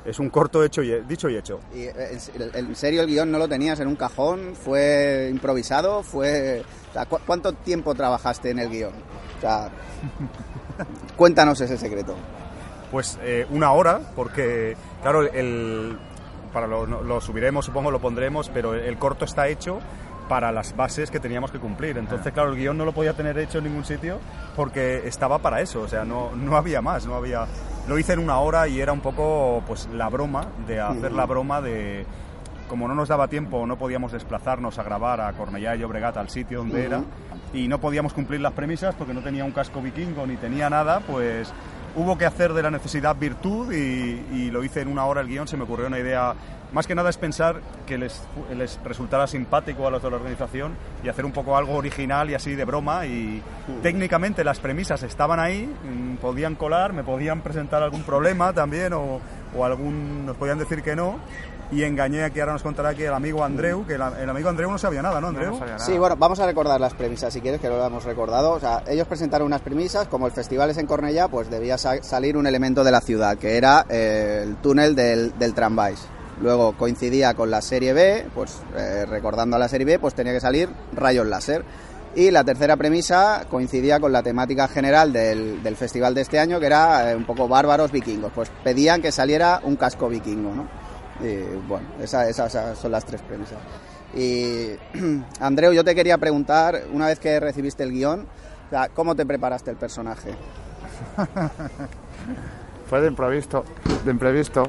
es 0.06 0.20
un 0.20 0.30
corto 0.30 0.64
hecho 0.64 0.82
y, 0.82 1.00
dicho 1.02 1.30
y 1.30 1.38
hecho. 1.38 1.60
Y, 1.74 1.84
eh, 1.84 2.18
en, 2.54 2.76
serio 2.76 3.02
el 3.02 3.08
guion 3.08 3.32
no 3.32 3.38
lo 3.38 3.48
tenías 3.48 3.80
en 3.80 3.88
un 3.88 3.96
cajón? 3.96 4.56
¿Fue 4.56 5.30
improvisado? 5.32 6.02
¿Fue... 6.04 6.64
o 6.90 6.94
sea, 6.94 7.06
¿cu- 7.06 7.20
¿Cuánto 7.26 7.54
tiempo 7.54 7.94
trabajaste 7.96 8.50
en 8.50 8.60
el 8.60 8.70
guion? 8.70 8.94
O 9.38 9.42
sea, 9.42 9.70
cuéntanos 11.16 11.60
ese 11.62 11.78
secreto. 11.78 12.16
Pues 12.92 13.20
eh, 13.24 13.46
una 13.52 13.72
hora, 13.72 14.00
porque 14.16 14.76
claro, 15.02 15.22
el, 15.22 15.98
para 16.52 16.66
lo, 16.66 16.86
lo 16.88 17.22
subiremos, 17.22 17.66
supongo, 17.66 17.92
lo 17.92 18.00
pondremos, 18.00 18.50
pero 18.50 18.74
el 18.74 18.98
corto 18.98 19.26
está 19.26 19.48
hecho 19.48 19.80
para 20.30 20.54
las 20.54 20.74
bases 20.78 21.12
que 21.12 21.20
teníamos 21.20 21.52
que 21.52 21.60
cumplir. 21.60 21.98
Entonces, 21.98 22.32
claro, 22.32 22.52
el 22.52 22.58
guion 22.58 22.78
no 22.78 22.86
lo 22.86 22.94
podía 22.94 23.14
tener 23.14 23.38
hecho 23.38 23.58
en 23.58 23.66
ningún 23.66 23.84
sitio 23.84 24.20
porque 24.56 25.06
estaba 25.06 25.40
para 25.40 25.60
eso, 25.60 25.82
o 25.82 25.88
sea, 25.90 26.06
no, 26.06 26.32
no 26.36 26.56
había 26.56 26.82
más, 26.82 27.06
no 27.06 27.16
había... 27.16 27.46
Lo 27.88 27.98
hice 27.98 28.14
en 28.14 28.20
una 28.20 28.40
hora 28.40 28.68
y 28.68 28.80
era 28.80 28.94
un 28.94 29.02
poco, 29.02 29.64
pues, 29.68 29.90
la 29.92 30.08
broma, 30.08 30.46
de 30.68 30.80
hacer 30.80 31.12
la 31.12 31.26
broma 31.26 31.60
de... 31.60 32.06
Como 32.70 32.88
no 32.88 32.94
nos 32.94 33.10
daba 33.10 33.28
tiempo, 33.28 33.66
no 33.66 33.80
podíamos 33.80 34.12
desplazarnos 34.12 34.78
a 34.78 34.84
grabar 34.84 35.20
a 35.22 35.34
Cornellá 35.34 35.76
y 35.76 35.80
Llobregat, 35.80 36.18
al 36.18 36.30
sitio 36.30 36.60
donde 36.60 36.86
era, 36.86 37.02
y 37.52 37.68
no 37.68 37.80
podíamos 37.80 38.14
cumplir 38.14 38.42
las 38.42 38.54
premisas 38.54 38.94
porque 38.94 39.12
no 39.12 39.22
tenía 39.22 39.44
un 39.44 39.52
casco 39.52 39.82
vikingo 39.82 40.28
ni 40.28 40.38
tenía 40.38 40.70
nada, 40.70 41.00
pues 41.00 41.52
hubo 41.96 42.18
que 42.18 42.26
hacer 42.26 42.54
de 42.54 42.64
la 42.64 42.72
necesidad 42.72 43.16
virtud 43.16 43.72
y, 43.74 44.26
y 44.34 44.52
lo 44.52 44.64
hice 44.64 44.82
en 44.82 44.88
una 44.88 45.06
hora 45.06 45.22
el 45.22 45.28
guion, 45.28 45.48
se 45.48 45.58
me 45.58 45.64
ocurrió 45.64 45.88
una 45.88 46.00
idea, 46.00 46.34
más 46.72 46.86
que 46.86 46.96
nada 46.96 47.10
es 47.10 47.18
pensar 47.18 47.62
que 47.86 47.98
les, 47.98 48.22
les 48.56 48.80
resultara 48.84 49.26
simpático 49.28 49.88
a 49.88 49.92
los 49.92 50.04
de 50.04 50.10
la 50.10 50.18
organización 50.18 50.74
y 51.04 51.10
hacer 51.10 51.26
un 51.26 51.32
poco 51.32 51.58
algo 51.58 51.76
original 51.76 52.30
y 52.30 52.36
así 52.36 52.56
de 52.56 52.66
broma 52.66 53.06
y 53.06 53.42
técnicamente 53.82 54.44
las 54.44 54.60
premisas 54.60 55.02
estaban 55.04 55.40
ahí, 55.40 55.66
mm, 55.66 56.18
podían 56.18 56.56
colar, 56.56 56.94
me 56.94 57.04
podían 57.04 57.42
presentar 57.42 57.82
algún 57.82 58.04
problema 58.04 58.54
también 58.54 58.94
o, 58.94 59.20
o 59.56 59.66
algún, 59.66 60.26
nos 60.26 60.38
podían 60.38 60.60
decir 60.60 60.84
que 60.84 60.96
no 60.96 61.20
y 61.72 61.84
engañé 61.84 62.24
aquí, 62.24 62.40
ahora 62.40 62.54
nos 62.54 62.64
contará 62.64 62.90
aquí 62.90 63.04
el 63.04 63.14
amigo 63.14 63.44
Andreu, 63.44 63.86
que 63.86 63.94
el, 63.96 64.02
el 64.02 64.30
amigo 64.30 64.50
Andreu 64.50 64.72
no 64.72 64.78
sabía 64.78 65.02
nada, 65.02 65.22
¿no 65.22 65.28
Andreu? 65.28 65.52
No 65.52 65.60
sabía 65.60 65.74
nada. 65.76 65.86
Sí, 65.86 65.98
bueno, 65.98 66.16
vamos 66.18 66.40
a 66.40 66.46
recordar 66.46 66.82
las 66.82 66.94
premisas, 66.94 67.32
si 67.34 67.42
quieres, 67.42 67.62
que 67.62 67.68
lo 67.70 67.86
hemos 67.86 68.04
recordado. 68.06 68.52
O 68.54 68.60
sea, 68.60 68.84
ellos 68.88 69.08
presentaron 69.08 69.46
unas 69.46 69.62
premisas, 69.62 70.08
como 70.08 70.26
el 70.26 70.32
festival 70.32 70.70
es 70.72 70.78
en 70.78 70.88
Cornellá, 70.88 71.28
pues 71.28 71.50
debía 71.50 71.78
sa- 71.78 72.02
salir 72.02 72.38
un 72.38 72.48
elemento 72.48 72.84
de 72.84 72.92
la 72.92 73.02
ciudad, 73.02 73.38
que 73.38 73.58
era 73.58 73.86
eh, 73.90 74.42
el 74.44 74.56
túnel 74.58 74.96
del, 74.96 75.38
del 75.38 75.54
Tramvais. 75.54 76.00
Luego 76.42 76.74
coincidía 76.78 77.34
con 77.34 77.52
la 77.52 77.62
serie 77.62 77.94
B, 77.94 78.26
pues 78.34 78.62
eh, 78.76 79.06
recordando 79.06 79.56
a 79.58 79.60
la 79.60 79.68
serie 79.68 79.86
B, 79.86 80.00
pues 80.00 80.14
tenía 80.16 80.34
que 80.34 80.40
salir 80.40 80.70
rayos 80.94 81.28
láser. 81.28 81.64
Y 82.16 82.32
la 82.32 82.44
tercera 82.44 82.76
premisa 82.76 83.46
coincidía 83.50 84.00
con 84.00 84.12
la 84.12 84.24
temática 84.24 84.68
general 84.68 85.14
del, 85.14 85.62
del 85.62 85.76
festival 85.76 86.16
de 86.16 86.22
este 86.22 86.40
año, 86.40 86.60
que 86.60 86.66
era 86.66 87.12
eh, 87.12 87.16
un 87.16 87.26
poco 87.26 87.48
bárbaros 87.48 87.92
vikingos. 87.92 88.32
Pues 88.34 88.50
pedían 88.64 89.02
que 89.02 89.12
saliera 89.12 89.60
un 89.64 89.76
casco 89.76 90.10
vikingo, 90.10 90.56
¿no? 90.56 90.89
Y 91.22 91.44
bueno, 91.68 91.86
esa- 92.02 92.30
esas, 92.30 92.48
esas 92.54 92.78
son 92.78 92.92
las 92.92 93.06
tres 93.06 93.22
premisas. 93.22 93.58
Y 94.16 94.72
Andreu, 95.40 95.72
yo 95.74 95.84
te 95.84 95.94
quería 95.96 96.18
preguntar, 96.18 96.84
una 96.94 97.08
vez 97.08 97.20
que 97.20 97.40
recibiste 97.40 97.84
el 97.84 97.92
guion, 97.92 98.26
¿cómo 98.96 99.16
te 99.16 99.26
preparaste 99.26 99.72
el 99.72 99.78
personaje? 99.78 100.34
Fue 102.90 103.02
de 103.02 103.08
improviso, 103.08 103.64
de 104.06 104.12
imprevisto. 104.12 104.64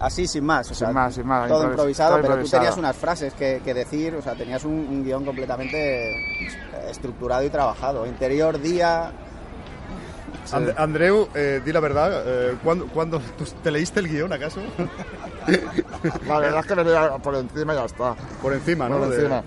Así, 0.00 0.28
sin 0.28 0.44
más. 0.44 0.66
O 0.70 0.74
Sin 0.74 0.76
sea, 0.86 0.92
más, 0.92 1.14
sin 1.14 1.26
más, 1.26 1.48
Todo 1.48 1.64
improvis- 1.64 1.70
improvisado, 1.70 2.10
todo 2.10 2.20
pero 2.22 2.34
improvisado. 2.34 2.60
tú 2.60 2.64
tenías 2.64 2.78
unas 2.78 2.96
frases 2.96 3.34
que, 3.34 3.60
que 3.64 3.74
decir, 3.74 4.14
o 4.14 4.22
sea, 4.22 4.34
tenías 4.36 4.64
un, 4.64 4.72
un 4.74 5.02
guion 5.02 5.24
completamente 5.24 6.10
eh, 6.12 6.48
estructurado 6.90 7.42
y 7.42 7.50
trabajado. 7.50 8.06
Interior, 8.06 8.60
día... 8.60 9.10
And- 10.52 10.74
Andreu, 10.78 11.28
eh, 11.34 11.60
di 11.64 11.72
la 11.72 11.80
verdad, 11.80 12.22
eh, 12.24 12.56
¿cuándo, 12.64 12.86
cuándo 12.88 13.20
tú 13.36 13.44
te 13.62 13.70
leíste 13.70 14.00
el 14.00 14.08
guion 14.08 14.32
acaso? 14.32 14.60
La 16.26 16.38
verdad 16.40 16.60
es 16.60 16.66
que 16.66 16.74
me 16.74 16.82
veía 16.84 17.10
por 17.18 17.34
encima 17.36 17.72
y 17.74 17.76
ya 17.76 17.84
está. 17.84 18.14
Por 18.42 18.52
encima, 18.52 18.88
¿no? 18.88 18.98
Por 18.98 19.08
De- 19.10 19.16
encima. 19.16 19.42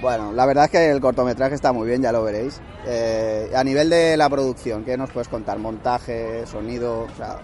Bueno, 0.00 0.32
la 0.32 0.46
verdad 0.46 0.66
es 0.66 0.70
que 0.70 0.90
el 0.90 1.00
cortometraje 1.00 1.54
está 1.56 1.72
muy 1.72 1.86
bien, 1.88 2.02
ya 2.02 2.12
lo 2.12 2.22
veréis. 2.22 2.60
Eh, 2.86 3.50
a 3.54 3.64
nivel 3.64 3.90
de 3.90 4.16
la 4.16 4.28
producción, 4.30 4.84
¿qué 4.84 4.96
nos 4.96 5.10
puedes 5.10 5.28
contar? 5.28 5.58
Montaje, 5.58 6.46
sonido, 6.46 7.00
o 7.00 7.16
sea, 7.16 7.38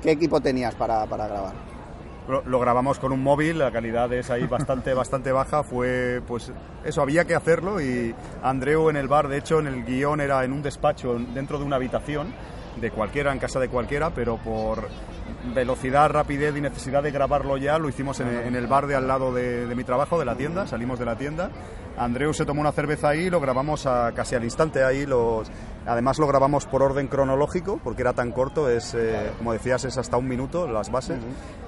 ¿qué 0.00 0.12
equipo 0.12 0.40
tenías 0.40 0.74
para, 0.76 1.04
para 1.06 1.26
grabar? 1.26 1.54
Lo, 2.28 2.60
grabamos 2.60 3.00
con 3.00 3.10
un 3.10 3.20
móvil, 3.20 3.58
la 3.58 3.72
calidad 3.72 4.12
es 4.12 4.30
ahí 4.30 4.46
bastante, 4.46 4.94
bastante 4.94 5.32
baja. 5.32 5.62
Fue, 5.64 6.22
pues, 6.26 6.52
eso, 6.84 7.02
había 7.02 7.24
que 7.24 7.34
hacerlo. 7.34 7.80
Y 7.80 8.14
Andreu 8.42 8.90
en 8.90 8.96
el 8.96 9.08
bar, 9.08 9.28
de 9.28 9.38
hecho, 9.38 9.58
en 9.58 9.66
el 9.66 9.84
guion 9.84 10.20
era 10.20 10.44
en 10.44 10.52
un 10.52 10.62
despacho, 10.62 11.18
dentro 11.34 11.58
de 11.58 11.64
una 11.64 11.76
habitación, 11.76 12.32
de 12.80 12.90
cualquiera, 12.90 13.32
en 13.32 13.38
casa 13.38 13.58
de 13.58 13.68
cualquiera, 13.68 14.10
pero 14.10 14.36
por 14.38 14.88
velocidad, 15.54 16.10
rapidez 16.10 16.54
y 16.56 16.60
necesidad 16.60 17.02
de 17.02 17.10
grabarlo 17.10 17.56
ya, 17.56 17.78
lo 17.78 17.88
hicimos 17.88 18.20
en, 18.20 18.28
en 18.28 18.54
el 18.54 18.66
bar 18.66 18.86
de 18.86 18.94
al 18.94 19.08
lado 19.08 19.32
de, 19.32 19.66
de 19.66 19.74
mi 19.74 19.84
trabajo, 19.84 20.18
de 20.18 20.24
la 20.24 20.36
tienda. 20.36 20.66
Salimos 20.66 20.98
de 20.98 21.04
la 21.04 21.16
tienda. 21.16 21.50
Andreu 21.98 22.32
se 22.32 22.46
tomó 22.46 22.62
una 22.62 22.72
cerveza 22.72 23.08
ahí 23.10 23.24
y 23.26 23.30
lo 23.30 23.38
grabamos 23.40 23.84
a- 23.86 24.12
casi 24.14 24.34
al 24.34 24.44
instante 24.44 24.82
ahí. 24.82 25.04
Los, 25.04 25.50
además 25.86 26.18
lo 26.18 26.26
grabamos 26.26 26.64
por 26.66 26.82
orden 26.82 27.06
cronológico, 27.08 27.80
porque 27.84 28.00
era 28.02 28.12
tan 28.14 28.32
corto, 28.32 28.70
es, 28.70 28.94
eh, 28.94 29.30
como 29.36 29.52
decías, 29.52 29.84
es 29.84 29.98
hasta 29.98 30.16
un 30.16 30.26
minuto 30.26 30.66
las 30.66 30.90
bases. 30.90 31.18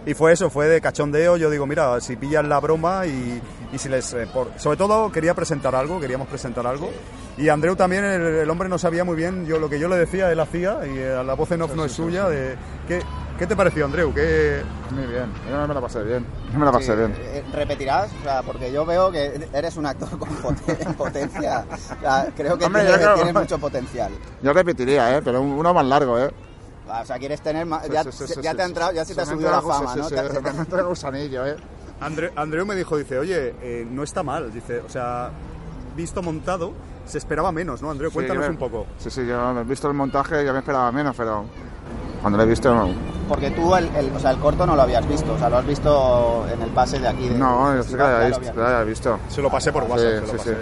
Y 0.07 0.15
fue 0.15 0.33
eso, 0.33 0.49
fue 0.49 0.67
de 0.67 0.81
cachondeo. 0.81 1.37
Yo 1.37 1.51
digo, 1.51 1.67
mira, 1.67 2.01
si 2.01 2.17
pillan 2.17 2.49
la 2.49 2.59
broma 2.61 3.07
y, 3.07 3.43
y 3.73 3.79
si 3.79 3.89
les. 3.91 4.15
eh, 4.15 4.27
por- 4.33 4.51
sobre 4.57 4.79
todo 4.79 5.13
quería 5.13 5.35
presentar 5.35 5.75
algo, 5.75 6.01
queríamos 6.01 6.29
presentar 6.29 6.67
algo. 6.67 6.91
Y 7.37 7.49
Andreu 7.49 7.75
también, 7.77 8.05
el, 8.05 8.23
el 8.23 8.51
hombre 8.51 8.69
no 8.69 8.79
sabía 8.79 9.05
muy 9.05 9.17
bien 9.17 9.45
yo 9.45 9.59
lo 9.59 9.69
que 9.69 9.79
yo 9.81 9.89
le 9.89 9.97
decía, 9.97 10.31
él 10.33 10.39
hacía, 10.41 10.79
y 10.87 10.97
eh, 10.97 11.23
la 11.25 11.35
voz 11.35 11.51
en 11.51 11.63
off 11.63 11.75
no 11.75 11.85
es 11.85 11.93
suya, 11.93 12.29
de 12.29 12.55
que 12.89 13.01
¿Qué 13.39 13.47
te 13.49 13.57
pareció, 13.57 13.85
Andreu? 13.85 14.15
¿Qué... 14.15 14.63
Muy 14.91 15.07
bien, 15.07 15.27
yo 15.51 15.67
me 15.67 15.75
la 15.75 15.81
pasé 15.81 16.03
bien. 16.05 16.25
Yo 16.53 16.59
me 16.59 16.65
la 16.67 16.71
pasé 16.73 16.93
Sí, 16.93 16.97
bien. 16.97 17.15
eh, 17.19 17.45
¿Repetirás? 17.53 18.11
O 18.21 18.23
sea, 18.23 18.43
porque 18.43 18.71
yo 18.73 18.87
veo 18.87 19.11
que 19.11 19.49
eres 19.53 19.77
un 19.77 19.87
actor 19.87 20.17
con 20.19 20.29
poten- 20.41 20.95
potencia. 20.95 21.65
O 21.99 22.01
sea, 22.01 22.29
creo 22.37 22.57
que 22.57 22.67
Hombre, 22.67 22.83
tienes, 22.83 23.01
creo- 23.01 23.15
tienes 23.17 23.35
mucho 23.35 23.59
potencial. 23.59 24.13
Yo 24.41 24.53
repetiría, 24.53 25.17
¿eh? 25.17 25.23
Pero 25.23 25.43
uno 25.43 25.75
más 25.75 25.85
largo, 25.85 26.17
¿eh? 26.19 26.31
O 26.87 27.05
sea, 27.05 27.19
quieres 27.19 27.41
tener 27.41 27.67
más... 27.67 27.85
Sí, 27.87 27.91
Ya, 27.93 28.05
sí, 28.05 28.11
sí, 28.13 28.27
sí, 28.29 28.35
ya 28.41 28.51
sí, 28.53 28.57
te 28.57 28.63
ha 28.63 28.67
sí. 28.67 28.71
entrado, 28.71 28.93
ya 28.93 29.05
se 29.05 29.15
te 29.17 29.21
ha 29.23 29.27
subido 29.27 29.51
la 29.51 29.63
fama, 29.63 29.97
¿no? 29.97 30.09
sí, 30.09 30.15
Te- 30.15 30.77
sí, 30.77 30.83
gusanillo, 30.87 31.47
¿eh? 31.47 31.57
Andre- 32.01 32.33
Andreu 32.37 32.65
me 32.67 32.77
dijo, 32.77 32.97
dice, 32.97 33.19
oye, 33.19 33.55
eh, 33.63 33.87
no 33.91 34.03
está 34.05 34.23
mal, 34.23 34.53
dice, 34.53 34.81
o 34.81 34.89
sea, 34.89 35.31
visto 35.97 36.23
montado, 36.23 36.73
se 37.07 37.19
esperaba 37.19 37.51
menos, 37.51 37.83
¿no, 37.83 37.91
Andreu? 37.91 38.11
Sí, 38.11 38.15
Cuéntanos 38.15 38.45
yo 38.45 38.49
me- 38.51 38.55
un 38.55 38.59
poco. 38.59 38.87
Sí, 38.99 39.11
sí, 39.11 39.27
yo 39.27 39.59
he 39.61 39.65
visto 39.65 39.89
el 39.89 39.95
montaje, 39.95 40.45
ya 40.45 40.53
me 40.53 40.59
esperaba 40.61 40.93
menos, 40.93 41.17
pero 41.17 41.47
cuando 42.25 42.39
lo 42.39 42.45
he 42.45 42.47
visto, 42.47 42.75
no. 42.75 42.89
Porque 43.29 43.51
tú 43.51 43.75
el, 43.77 43.85
el- 43.97 44.11
o 44.17 44.19
sea, 44.19 44.31
el 44.31 44.39
corto 44.39 44.65
no 44.67 44.75
lo 44.75 44.81
habías 44.83 45.07
visto, 45.07 45.35
o 45.35 45.39
sea, 45.39 45.51
lo 45.51 45.59
has 45.59 45.67
visto 45.67 46.47
en 46.53 46.63
el 46.63 46.71
pase 46.71 46.99
de 46.99 47.07
aquí. 47.09 47.29
de- 47.29 47.39
No, 47.39 47.77
yo 47.77 47.83
sé 47.83 47.91
que 47.91 47.97
lo 47.99 48.05
ya 48.05 48.17
había 48.17 48.29
lo 48.31 48.39
visto. 48.39 48.41
habías 48.51 48.57
lo 48.57 48.67
había 48.67 48.85
visto. 48.85 49.19
Se 49.29 49.43
lo 49.43 49.51
pasé 49.51 49.73
por 49.73 49.83
WhatsApp, 49.85 49.99
Sí, 49.99 50.15
se 50.15 50.21
lo 50.21 50.27
sí, 50.27 50.37
pasé. 50.39 50.51
sí. 50.55 50.57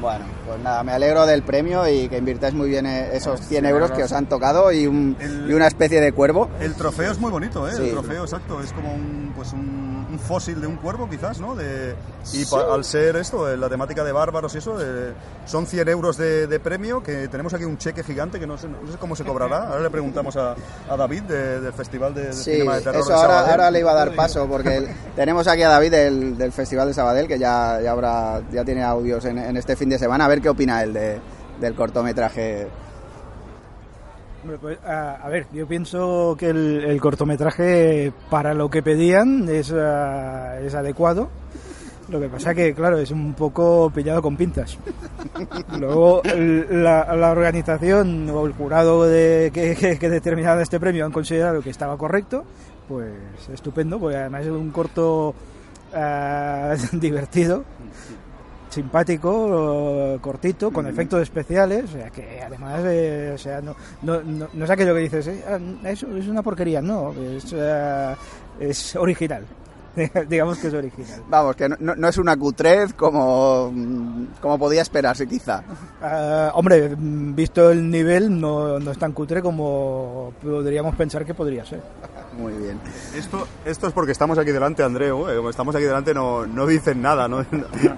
Bueno, 0.00 0.24
pues 0.46 0.60
nada, 0.60 0.82
me 0.82 0.92
alegro 0.92 1.24
del 1.26 1.42
premio 1.44 1.88
y 1.88 2.08
que 2.08 2.18
invirtáis 2.18 2.52
muy 2.52 2.68
bien 2.68 2.84
eh, 2.86 3.10
esos 3.16 3.40
100 3.40 3.64
euros 3.66 3.90
que 3.92 4.02
os 4.02 4.12
han 4.12 4.26
tocado 4.26 4.70
y, 4.72 4.86
un- 4.86 5.16
El- 5.20 5.48
y 5.48 5.54
una 5.54 5.66
especie 5.68 6.00
de 6.00 6.12
cuervo. 6.12 6.50
El 6.60 6.74
trofeo 6.74 7.10
es 7.12 7.18
muy 7.20 7.30
bonito, 7.30 7.66
¿eh? 7.68 7.72
Sí. 7.74 7.82
El 7.84 7.90
trofeo, 7.92 8.24
exacto. 8.24 8.60
Es 8.60 8.72
como 8.72 8.92
un, 8.92 9.32
pues 9.34 9.52
un, 9.52 9.93
un 10.14 10.18
fósil 10.20 10.60
de 10.60 10.66
un 10.66 10.76
cuervo, 10.76 11.08
quizás, 11.10 11.40
¿no? 11.40 11.54
De, 11.54 11.94
y 12.32 12.44
pa- 12.46 12.72
al 12.72 12.84
ser 12.84 13.16
esto, 13.16 13.50
eh, 13.50 13.56
la 13.56 13.68
temática 13.68 14.02
de 14.04 14.12
bárbaros 14.12 14.54
y 14.54 14.58
eso, 14.58 14.76
eh, 14.80 15.12
son 15.46 15.66
100 15.66 15.88
euros 15.88 16.16
de, 16.16 16.46
de 16.46 16.60
premio, 16.60 17.02
que 17.02 17.28
tenemos 17.28 17.52
aquí 17.54 17.64
un 17.64 17.76
cheque 17.78 18.02
gigante 18.04 18.38
que 18.40 18.46
no 18.46 18.56
sé, 18.56 18.68
no 18.68 18.90
sé 18.90 18.96
cómo 18.98 19.16
se 19.16 19.24
cobrará. 19.24 19.68
Ahora 19.68 19.80
le 19.82 19.90
preguntamos 19.90 20.36
a, 20.36 20.54
a 20.88 20.96
David 20.96 21.22
de- 21.22 21.60
del 21.60 21.72
Festival 21.72 22.14
de, 22.14 22.26
de 22.26 22.32
Sí, 22.32 22.52
Cinema 22.52 22.76
de 22.76 22.82
Terror 22.82 23.00
eso 23.00 23.08
de 23.10 23.14
ahora, 23.16 23.28
Sabadell. 23.28 23.50
ahora 23.50 23.70
le 23.70 23.78
iba 23.80 23.90
a 23.90 23.94
dar 23.94 24.14
paso 24.14 24.46
porque 24.46 24.76
el- 24.76 24.88
tenemos 25.16 25.46
aquí 25.48 25.62
a 25.62 25.68
David 25.68 25.90
del, 25.90 26.38
del 26.38 26.52
Festival 26.52 26.88
de 26.88 26.94
Sabadell 26.94 27.26
que 27.28 27.38
ya, 27.38 27.80
ya, 27.82 27.90
habrá, 27.90 28.40
ya 28.52 28.64
tiene 28.64 28.82
audios 28.84 29.24
en, 29.24 29.38
en 29.38 29.56
este 29.56 29.74
fin 29.76 29.88
de 29.88 29.98
semana. 29.98 30.24
A 30.24 30.28
ver 30.28 30.40
qué 30.40 30.48
opina 30.48 30.82
él 30.82 30.92
de, 30.92 31.20
del 31.60 31.74
cortometraje. 31.74 32.68
Pues, 34.60 34.78
a, 34.84 35.14
a 35.14 35.28
ver, 35.28 35.46
yo 35.52 35.66
pienso 35.66 36.36
que 36.38 36.50
el, 36.50 37.00
cortometraje 37.00 38.12
para 38.30 38.52
lo 38.52 38.68
que 38.68 38.82
pedían 38.82 39.48
es, 39.48 39.72
ah, 39.72 40.58
es 40.60 40.74
adecuado. 40.74 41.28
Lo 42.08 42.20
que 42.20 42.28
pasa 42.28 42.54
que, 42.54 42.74
claro, 42.74 42.98
es 42.98 43.10
un 43.10 43.32
poco 43.32 43.90
pillado 43.94 44.20
con 44.20 44.36
pinzas. 44.36 44.78
Luego, 45.78 46.20
la, 46.24 47.16
la 47.16 47.30
organización 47.30 48.28
o 48.28 48.44
el 48.44 48.52
jurado 48.52 49.04
de, 49.04 49.50
que, 49.54 49.74
que, 49.74 49.98
que 49.98 50.10
determinaba 50.10 50.60
este 50.60 50.78
premio 50.78 51.06
han 51.06 51.12
considerado 51.12 51.62
que 51.62 51.70
estaba 51.70 51.96
correcto. 51.96 52.44
Pues 52.86 53.14
estupendo, 53.50 53.98
porque 53.98 54.18
además 54.18 54.42
es 54.42 54.50
un 54.50 54.70
corto 54.70 55.34
ah, 55.94 56.74
divertido 56.92 57.64
simpático, 58.74 60.18
cortito, 60.20 60.70
con 60.70 60.86
efectos 60.86 61.22
especiales, 61.22 61.84
o 61.84 61.92
sea, 61.92 62.10
que 62.10 62.40
además, 62.42 62.80
eh, 62.86 63.32
o 63.34 63.38
sea, 63.38 63.60
no, 63.60 63.74
no, 64.02 64.20
no, 64.22 64.48
no 64.52 64.64
es 64.64 64.70
aquello 64.70 64.94
que 64.94 65.00
dices, 65.00 65.26
eh, 65.28 65.44
ah, 65.48 65.58
eso 65.88 66.14
es 66.16 66.26
una 66.28 66.42
porquería, 66.42 66.82
no, 66.82 67.12
es, 67.12 67.52
eh, 67.56 68.14
es 68.60 68.96
original, 68.96 69.44
digamos 70.28 70.58
que 70.58 70.66
es 70.68 70.74
original. 70.74 71.22
Vamos, 71.28 71.54
que 71.56 71.68
no, 71.68 71.76
no- 71.96 72.08
es 72.08 72.18
una 72.18 72.36
cutrez 72.36 72.94
como, 72.94 73.72
como 74.40 74.58
podía 74.58 74.82
esperarse 74.82 75.26
quizá. 75.26 75.62
Ah, 76.02 76.50
hombre, 76.54 76.94
visto 76.98 77.70
el 77.70 77.88
nivel, 77.88 78.40
no, 78.40 78.78
no 78.80 78.90
es 78.90 78.98
tan 78.98 79.12
cutre 79.12 79.40
como 79.40 80.32
podríamos 80.42 80.94
pensar 80.96 81.24
que 81.24 81.34
podría 81.34 81.64
ser. 81.64 81.80
Muy 82.36 82.52
bien. 82.54 82.80
Esto, 83.14 83.46
esto 83.64 83.86
es 83.86 83.92
porque 83.92 84.12
estamos 84.12 84.38
aquí 84.38 84.50
delante, 84.50 84.82
Andreu. 84.82 85.28
eh, 85.28 85.36
Como 85.36 85.50
estamos 85.50 85.74
aquí 85.74 85.84
delante 85.84 86.14
no, 86.14 86.46
no 86.46 86.66
dicen 86.66 87.00
nada, 87.00 87.28
no, 87.28 87.44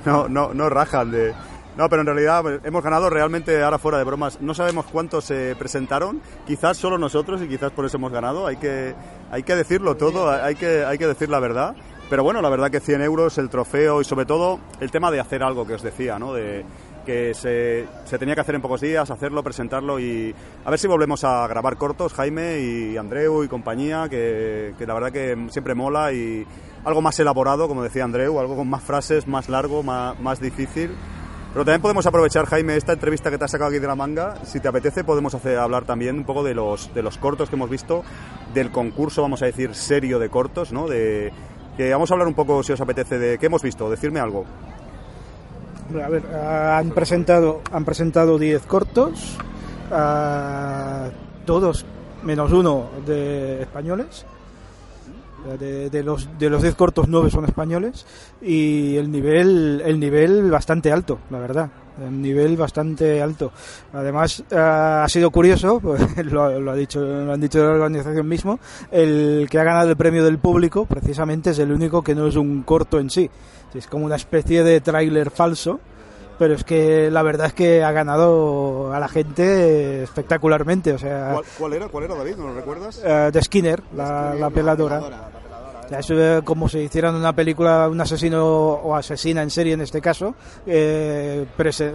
no, 0.05 0.29
no, 0.29 0.55
no 0.55 0.69
rajan 0.69 1.11
de... 1.11 1.35
No, 1.77 1.91
pero 1.91 2.01
en 2.01 2.07
realidad 2.07 2.41
pues, 2.43 2.61
hemos 2.65 2.83
ganado 2.83 3.11
realmente, 3.11 3.63
ahora 3.63 3.79
fuera 3.79 3.99
de 3.99 4.05
bromas, 4.05 4.41
no 4.41 4.55
sabemos 4.55 4.87
cuántos 4.91 5.27
se 5.27 5.55
presentaron, 5.59 6.23
quizás 6.47 6.79
solo 6.79 6.97
nosotros 6.97 7.43
y 7.43 7.49
quizás 7.49 7.71
por 7.71 7.85
eso 7.85 7.99
hemos 7.99 8.13
ganado, 8.13 8.47
hay 8.47 8.57
que, 8.57 8.95
hay 9.31 9.43
que 9.43 9.55
decirlo 9.55 9.95
todo, 9.95 10.31
hay 10.31 10.55
que, 10.55 10.87
hay 10.87 10.97
que 10.97 11.07
decir 11.07 11.29
la 11.29 11.39
verdad. 11.39 11.77
Pero 12.09 12.23
bueno, 12.23 12.41
la 12.41 12.49
verdad 12.49 12.71
que 12.71 12.81
100 12.81 13.03
euros, 13.03 13.37
el 13.37 13.51
trofeo 13.51 14.01
y 14.01 14.05
sobre 14.05 14.25
todo 14.27 14.61
el 14.81 14.91
tema 14.91 15.11
de 15.11 15.19
hacer 15.21 15.43
algo 15.43 15.67
que 15.67 15.75
os 15.75 15.83
decía, 15.83 16.19
¿no? 16.19 16.33
De, 16.33 16.65
que 17.07 17.33
se, 17.33 17.87
se 18.05 18.19
tenía 18.19 18.35
que 18.35 18.43
hacer 18.43 18.57
en 18.57 18.61
pocos 18.61 18.83
días, 18.83 19.11
hacerlo, 19.11 19.43
presentarlo 19.43 19.99
y 19.99 20.35
a 20.65 20.71
ver 20.71 20.79
si 20.79 20.87
volvemos 20.87 21.25
a 21.25 21.47
grabar 21.47 21.77
cortos, 21.77 22.13
Jaime 22.13 22.61
y 22.61 22.97
Andreu 22.99 23.45
y 23.45 23.49
compañía, 23.49 24.09
que, 24.11 24.75
que 24.77 24.87
la 24.87 24.93
verdad 24.93 25.13
que 25.13 25.47
siempre 25.51 25.75
mola 25.75 26.13
y 26.13 26.45
algo 26.85 27.01
más 27.01 27.19
elaborado, 27.19 27.69
como 27.69 27.83
decía 27.83 28.05
Andreu, 28.05 28.39
algo 28.39 28.57
con 28.57 28.69
más 28.69 28.83
frases, 28.83 29.27
más 29.27 29.49
largo, 29.49 29.83
más, 29.83 30.19
más 30.21 30.41
difícil. 30.41 30.91
Pero 31.53 31.65
también 31.65 31.81
podemos 31.81 32.05
aprovechar, 32.05 32.45
Jaime, 32.45 32.77
esta 32.77 32.93
entrevista 32.93 33.31
que 33.31 33.39
te 33.39 33.45
has 33.47 33.51
sacado 33.51 33.71
aquí 33.71 33.79
de 33.79 33.87
la 33.87 33.95
manga. 33.95 34.45
Si 34.45 34.61
te 34.61 34.69
apetece, 34.69 35.05
podemos 35.05 35.35
hacer, 35.35 35.57
hablar 35.59 35.87
también 35.87 36.19
un 36.19 36.25
poco 36.25 36.45
de 36.45 36.53
los, 36.53 36.93
de 36.93 37.03
los 37.03 37.17
cortos 37.17 37.49
que 37.49 37.57
hemos 37.57 37.71
visto, 37.71 38.05
del 38.53 38.71
concurso, 38.71 39.23
vamos 39.23 39.41
a 39.41 39.47
decir, 39.47 39.75
serio 39.75 40.19
de 40.19 40.29
cortos, 40.29 40.71
¿no? 40.71 40.87
De, 40.87 41.33
que 41.77 41.91
vamos 41.91 42.11
a 42.11 42.15
hablar 42.15 42.29
un 42.29 42.35
poco, 42.35 42.63
si 42.63 42.73
os 42.73 42.81
apetece, 42.83 43.19
de 43.19 43.39
qué 43.39 43.47
hemos 43.47 43.63
visto. 43.63 43.89
Decirme 43.89 44.21
algo. 44.21 44.45
A 45.95 46.09
ver, 46.09 46.23
ah, 46.35 46.79
han 46.79 46.91
presentado 46.91 47.63
han 47.73 47.85
presentado 47.85 48.39
10 48.39 48.63
cortos, 48.67 49.37
ah, 49.91 51.09
todos 51.45 51.85
menos 52.23 52.53
uno 52.53 52.87
de 53.07 53.63
españoles. 53.63 54.27
De, 55.61 55.91
de 55.91 56.03
los 56.03 56.29
de 56.41 56.51
los 56.51 56.61
10 56.61 56.75
cortos, 56.75 57.07
9 57.07 57.31
son 57.31 57.45
españoles 57.45 58.05
y 58.43 58.97
el 58.97 59.13
nivel 59.13 59.81
el 59.85 60.01
nivel 60.01 60.51
bastante 60.51 60.91
alto, 60.91 61.21
la 61.31 61.39
verdad. 61.39 61.71
El 62.05 62.21
nivel 62.21 62.57
bastante 62.57 63.23
alto. 63.23 63.53
Además, 63.93 64.45
ah, 64.53 65.03
ha 65.05 65.09
sido 65.09 65.31
curioso, 65.31 65.81
pues, 65.83 66.01
lo, 66.27 66.61
lo 66.61 66.71
ha 66.71 66.75
dicho, 66.77 67.01
lo 67.01 67.33
han 67.33 67.41
dicho 67.41 67.63
la 67.65 67.71
organización 67.73 68.29
mismo, 68.29 68.59
el 68.91 69.49
que 69.51 69.59
ha 69.59 69.65
ganado 69.65 69.91
el 69.91 69.97
premio 69.97 70.25
del 70.25 70.39
público, 70.39 70.85
precisamente 70.87 71.51
es 71.51 71.59
el 71.59 71.73
único 71.73 72.03
que 72.03 72.15
no 72.15 72.27
es 72.27 72.37
un 72.37 72.63
corto 72.63 72.99
en 72.99 73.09
sí. 73.11 73.31
Es 73.75 73.87
como 73.87 74.07
una 74.07 74.17
especie 74.17 74.63
de 74.63 74.81
tráiler 74.81 75.31
falso, 75.31 75.81
pero 76.39 76.55
es 76.55 76.65
que 76.65 77.11
la 77.11 77.23
verdad 77.23 77.49
es 77.49 77.53
que 77.55 77.83
ha 77.83 77.93
ganado 77.93 78.93
a 78.93 79.01
la 79.01 79.09
gente 79.09 80.03
espectacularmente. 80.03 80.93
O 80.93 80.99
sea, 80.99 81.31
¿Cuál, 81.33 81.45
cuál 81.59 81.73
era? 81.75 81.89
¿Cuál 81.89 82.05
era, 82.05 82.15
David? 82.15 82.37
¿No 82.37 82.47
lo 82.49 82.55
recuerdas? 82.55 83.03
eh, 83.05 83.31
de 83.33 83.43
Skinner, 83.43 83.83
la, 83.95 84.35
la 84.35 84.51
peladora. 84.51 85.01
Eso 85.91 86.21
es 86.21 86.43
como 86.43 86.69
si 86.69 86.79
hicieran 86.81 87.15
una 87.15 87.33
película, 87.33 87.89
un 87.89 88.01
asesino 88.01 88.45
o 88.45 88.95
asesina 88.95 89.43
en 89.43 89.51
serie 89.51 89.75
en 89.75 89.81
este 89.81 90.01
caso, 90.01 90.35
eh, 90.67 91.47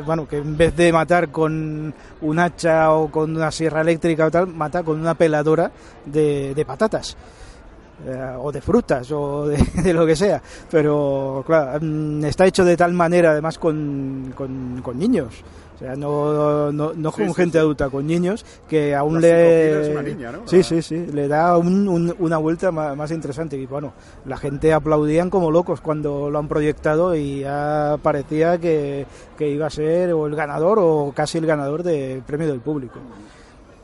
bueno, 0.06 0.28
que 0.28 0.38
en 0.38 0.56
vez 0.56 0.76
de 0.76 0.94
matar 0.94 1.30
con 1.30 1.94
un 2.22 2.40
hacha 2.40 2.92
o 2.94 3.12
con 3.12 3.36
una 3.36 3.52
sierra 3.52 3.82
eléctrica 3.82 4.28
o 4.28 4.32
tal, 4.32 4.48
mata 4.48 4.84
con 4.84 5.00
una 5.00 5.14
peladora 5.16 5.72
de 6.06 6.64
patatas. 6.66 7.18
Eh, 8.08 8.36
o 8.40 8.52
de 8.52 8.62
frutas 8.62 9.12
o 9.12 9.48
de, 9.48 9.58
de 9.84 9.94
lo 9.94 10.06
que 10.06 10.16
sea. 10.16 10.42
Pero 10.70 11.44
claro 11.46 11.80
mm, 11.82 12.26
está 12.26 12.46
hecho 12.46 12.64
de 12.66 12.78
tal 12.78 12.94
manera 12.94 13.32
además 13.32 13.58
con, 13.58 14.34
con, 14.36 14.82
con 14.84 14.98
niños. 15.00 15.44
O 15.76 15.84
sea 15.84 15.96
no, 15.96 16.72
no, 16.72 16.94
no 16.94 17.12
con 17.12 17.28
sí, 17.30 17.34
gente 17.34 17.54
sí. 17.54 17.58
adulta 17.58 17.90
con 17.90 18.06
niños 18.06 18.46
que 18.70 18.94
aún 18.94 19.16
La 19.16 19.22
le 19.22 19.82
es 19.82 19.90
una 19.90 20.04
niña, 20.04 20.32
¿no? 20.32 20.42
sí 20.46 20.58
La- 20.58 20.64
sí 20.64 20.82
sí. 20.84 21.08
Le 21.12 21.28
da 21.28 21.58
un- 21.58 21.88
un- 21.88 22.16
una 22.20 22.38
vuelta 22.38 22.72
más, 22.72 23.10
interesante. 23.10 23.58
Y 23.58 23.66
bueno 23.66 23.92
la 24.26 24.38
gente 24.38 24.74
aplaudían 24.74 25.32
como 25.32 25.50
locos 25.50 25.82
cuando 25.82 26.30
lo 26.30 26.38
han 26.38 26.48
proyectado 26.48 27.16
y 27.16 27.40
ya 27.40 27.98
parecía 28.04 28.60
que, 28.60 29.08
que 29.38 29.50
iba 29.50 29.66
a 29.66 29.70
ser 29.72 30.14
o 30.14 30.28
el 30.28 30.36
ganador 30.36 30.78
o 30.80 31.12
casi 31.16 31.40
el 31.40 31.48
ganador 31.48 31.82
del 31.82 32.22
premio 32.22 32.48
del 32.48 32.60
público. 32.60 33.00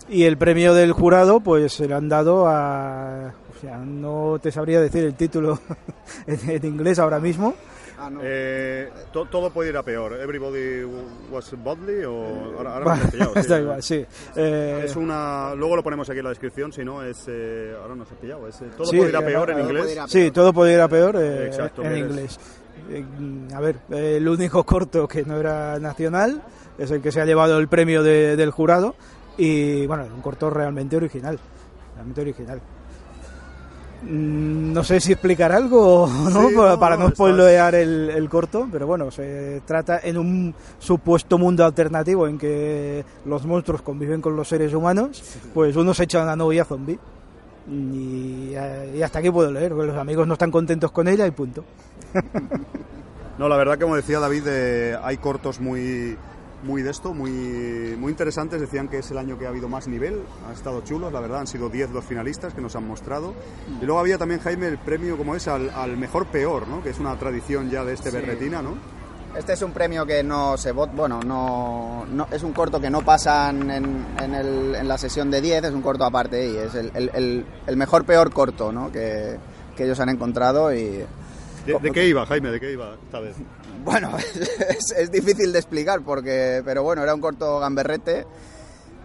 Y 0.08 0.24
el 0.26 0.38
premio 0.38 0.76
del 0.76 0.92
jurado 0.92 1.40
pues 1.40 1.74
se 1.74 1.88
lo 1.88 1.98
han 1.98 2.10
dado 2.10 2.46
a 2.48 3.34
o 3.58 3.62
sea 3.62 3.78
no 3.78 4.38
te 4.42 4.52
sabría 4.52 4.80
decir 4.80 5.04
el 5.04 5.16
título 5.16 5.60
en, 6.28 6.50
en 6.50 6.66
inglés 6.66 7.00
ahora 7.00 7.20
mismo 7.20 7.54
Ah, 8.00 8.12
no. 8.12 8.20
Eh, 8.22 8.92
to- 9.12 9.26
todo 9.26 9.50
puede 9.50 9.72
ir 9.72 9.78
a 9.78 9.82
peor. 9.82 10.14
Everybody 10.22 10.84
was 11.32 11.52
bodily 11.64 12.04
o 12.04 12.54
ahora, 12.56 12.76
ahora 12.76 12.96
me 12.96 13.06
pillado, 13.10 13.34
sí. 13.42 13.48
da 13.50 13.60
igual 13.60 13.82
sí 13.82 14.06
Eh, 14.36 14.84
Es 14.86 14.96
una. 14.96 15.56
Luego 15.56 15.76
lo 15.78 15.82
ponemos 15.84 16.08
aquí 16.08 16.20
en 16.20 16.26
la 16.26 16.30
descripción, 16.30 16.72
si 16.72 16.86
no 16.86 17.02
es. 17.02 17.26
eh, 17.28 17.76
ahora 17.82 17.96
nos 17.96 18.12
has 18.12 18.18
pillado. 18.20 18.48
Es, 18.48 18.62
eh, 18.62 18.66
todo 18.78 18.86
Sí, 18.86 18.98
puede 18.98 19.10
ir 19.10 19.16
a 19.16 19.22
peor 19.26 19.50
en 19.50 19.56
puede 19.66 19.80
inglés. 19.80 20.00
Sí, 20.10 20.30
todo 20.30 20.54
podía 20.54 20.76
ir 20.76 20.82
a 20.82 20.88
peor 20.88 21.16
eh, 21.16 21.48
Exacto, 21.48 21.82
en 21.82 21.92
eres- 21.92 22.00
inglés. 22.08 22.40
Eh, 22.92 23.04
a 23.56 23.60
ver, 23.62 23.78
eh, 23.90 24.18
el 24.18 24.28
único 24.30 24.64
corto 24.64 25.08
que 25.08 25.26
no 25.26 25.36
era 25.40 25.80
nacional 25.80 26.44
es 26.78 26.92
el 26.92 27.02
que 27.02 27.12
se 27.12 27.20
ha 27.20 27.26
llevado 27.26 27.58
el 27.58 27.68
premio 27.68 28.04
de- 28.04 28.36
del 28.36 28.52
jurado 28.52 28.94
y 29.40 29.88
bueno, 29.88 30.04
un 30.14 30.22
corto 30.22 30.52
realmente 30.52 30.98
original, 30.98 31.40
realmente 31.96 32.22
original. 32.22 32.62
Mm, 34.04 34.74
No 34.74 34.84
sé 34.84 35.00
si 35.00 35.14
explicar 35.14 35.52
algo 35.52 36.04
o 36.04 36.08
no, 36.30 36.50
Sí, 36.50 36.56
para, 36.56 36.74
no, 36.74 36.80
para 36.80 37.10
spoilear 37.10 37.76
el, 37.76 38.10
el 38.12 38.30
corto, 38.30 38.68
pero 38.72 38.86
bueno, 38.88 39.10
se 39.12 39.62
trata 39.66 40.00
en 40.04 40.18
un 40.18 40.54
supuesto 40.80 41.38
mundo 41.38 41.66
alternativo 41.66 42.28
en 42.28 42.38
que 42.38 43.04
los 43.26 43.46
monstruos 43.46 43.82
conviven 43.82 44.22
con 44.22 44.36
los 44.36 44.48
seres 44.48 44.74
humanos, 44.74 45.24
pues 45.54 45.76
uno 45.76 45.94
se 45.94 46.04
echa 46.04 46.22
una 46.22 46.36
novia 46.36 46.64
zombie. 46.66 47.00
Y, 47.70 48.54
y 48.96 49.02
hasta 49.04 49.20
aquí 49.20 49.30
puedo 49.30 49.52
leer, 49.52 49.72
porque 49.74 49.88
los 49.88 49.98
amigos 49.98 50.26
no 50.26 50.34
están 50.34 50.52
contentos 50.52 50.92
con 50.92 51.08
ella 51.08 51.26
y 51.28 51.32
punto. 51.32 51.64
No, 53.38 53.48
la 53.48 53.56
verdad, 53.56 53.78
como 53.80 53.96
decía 53.96 54.18
David, 54.20 54.44
eh, 54.48 54.98
hay 55.04 55.18
cortos 55.18 55.60
muy, 55.60 56.18
muy 56.68 56.84
de 56.84 56.92
esto, 56.92 57.14
muy, 57.14 57.32
muy 57.98 58.12
interesantes. 58.12 58.62
Decían 58.62 58.88
que 58.90 59.00
es 59.00 59.10
el 59.10 59.18
año 59.18 59.40
que 59.40 59.46
ha 59.46 59.50
habido 59.50 59.68
más 59.70 59.88
nivel, 59.88 60.22
ha 60.48 60.54
estado 60.54 60.82
chulos, 60.82 61.12
la 61.12 61.20
verdad, 61.22 61.40
han 61.40 61.48
sido 61.48 61.70
10 61.70 61.92
los 61.92 62.06
finalistas 62.06 62.54
que 62.54 62.62
nos 62.62 62.76
han 62.76 62.86
mostrado. 62.88 63.34
Y 63.82 63.86
luego 63.86 64.00
había 64.00 64.18
también, 64.18 64.40
Jaime, 64.42 64.68
el 64.68 64.78
premio 64.78 65.18
como 65.18 65.34
es 65.34 65.48
al, 65.48 65.70
al 65.72 65.98
mejor 65.98 66.28
peor, 66.28 66.68
¿no? 66.68 66.84
que 66.84 66.90
es 66.92 67.00
una 67.00 67.18
tradición 67.18 67.70
ya 67.72 67.84
de 67.84 67.94
este 67.94 68.12
Berretina, 68.12 68.62
¿no? 68.62 68.76
Este 69.38 69.54
es 69.54 69.62
un 69.62 69.72
premio 69.72 70.06
que 70.06 70.24
no 70.24 70.58
se 70.58 70.72
vota, 70.72 70.94
bueno, 70.96 71.20
no, 71.24 72.06
no- 72.12 72.28
es 72.32 72.42
un 72.44 72.54
corto 72.54 72.80
que 72.82 72.90
no 72.90 73.02
pasan 73.04 73.70
en, 73.70 74.06
en, 74.20 74.34
el- 74.34 74.76
en 74.76 74.88
la 74.88 74.98
sesión 74.98 75.30
de 75.30 75.42
10, 75.42 75.66
es 75.66 75.74
un 75.74 75.82
corto 75.82 76.06
aparte 76.06 76.50
y 76.50 76.56
es 76.58 76.74
el, 76.76 76.92
el- 76.96 77.12
el- 77.14 77.46
el 77.68 77.78
mejor 77.78 78.04
peor 78.04 78.32
corto 78.34 78.72
¿no? 78.72 78.92
que, 78.92 79.38
que 79.76 79.84
ellos 79.84 80.00
han 80.00 80.10
encontrado 80.10 80.74
y 80.74 81.04
¿De, 81.68 81.78
de 81.82 81.92
qué 81.92 82.08
iba, 82.08 82.26
Jaime? 82.26 82.50
¿De 82.50 82.60
qué 82.62 82.72
iba 82.72 82.96
esta 83.04 83.20
vez? 83.20 83.36
Bueno, 83.88 84.12
es, 84.70 84.92
es 84.92 85.10
difícil 85.10 85.54
de 85.54 85.60
explicar 85.60 86.02
porque, 86.02 86.62
pero 86.66 86.84
bueno, 86.84 87.04
era 87.04 87.16
un 87.16 87.22
corto 87.22 87.58
gamberrete 87.60 88.26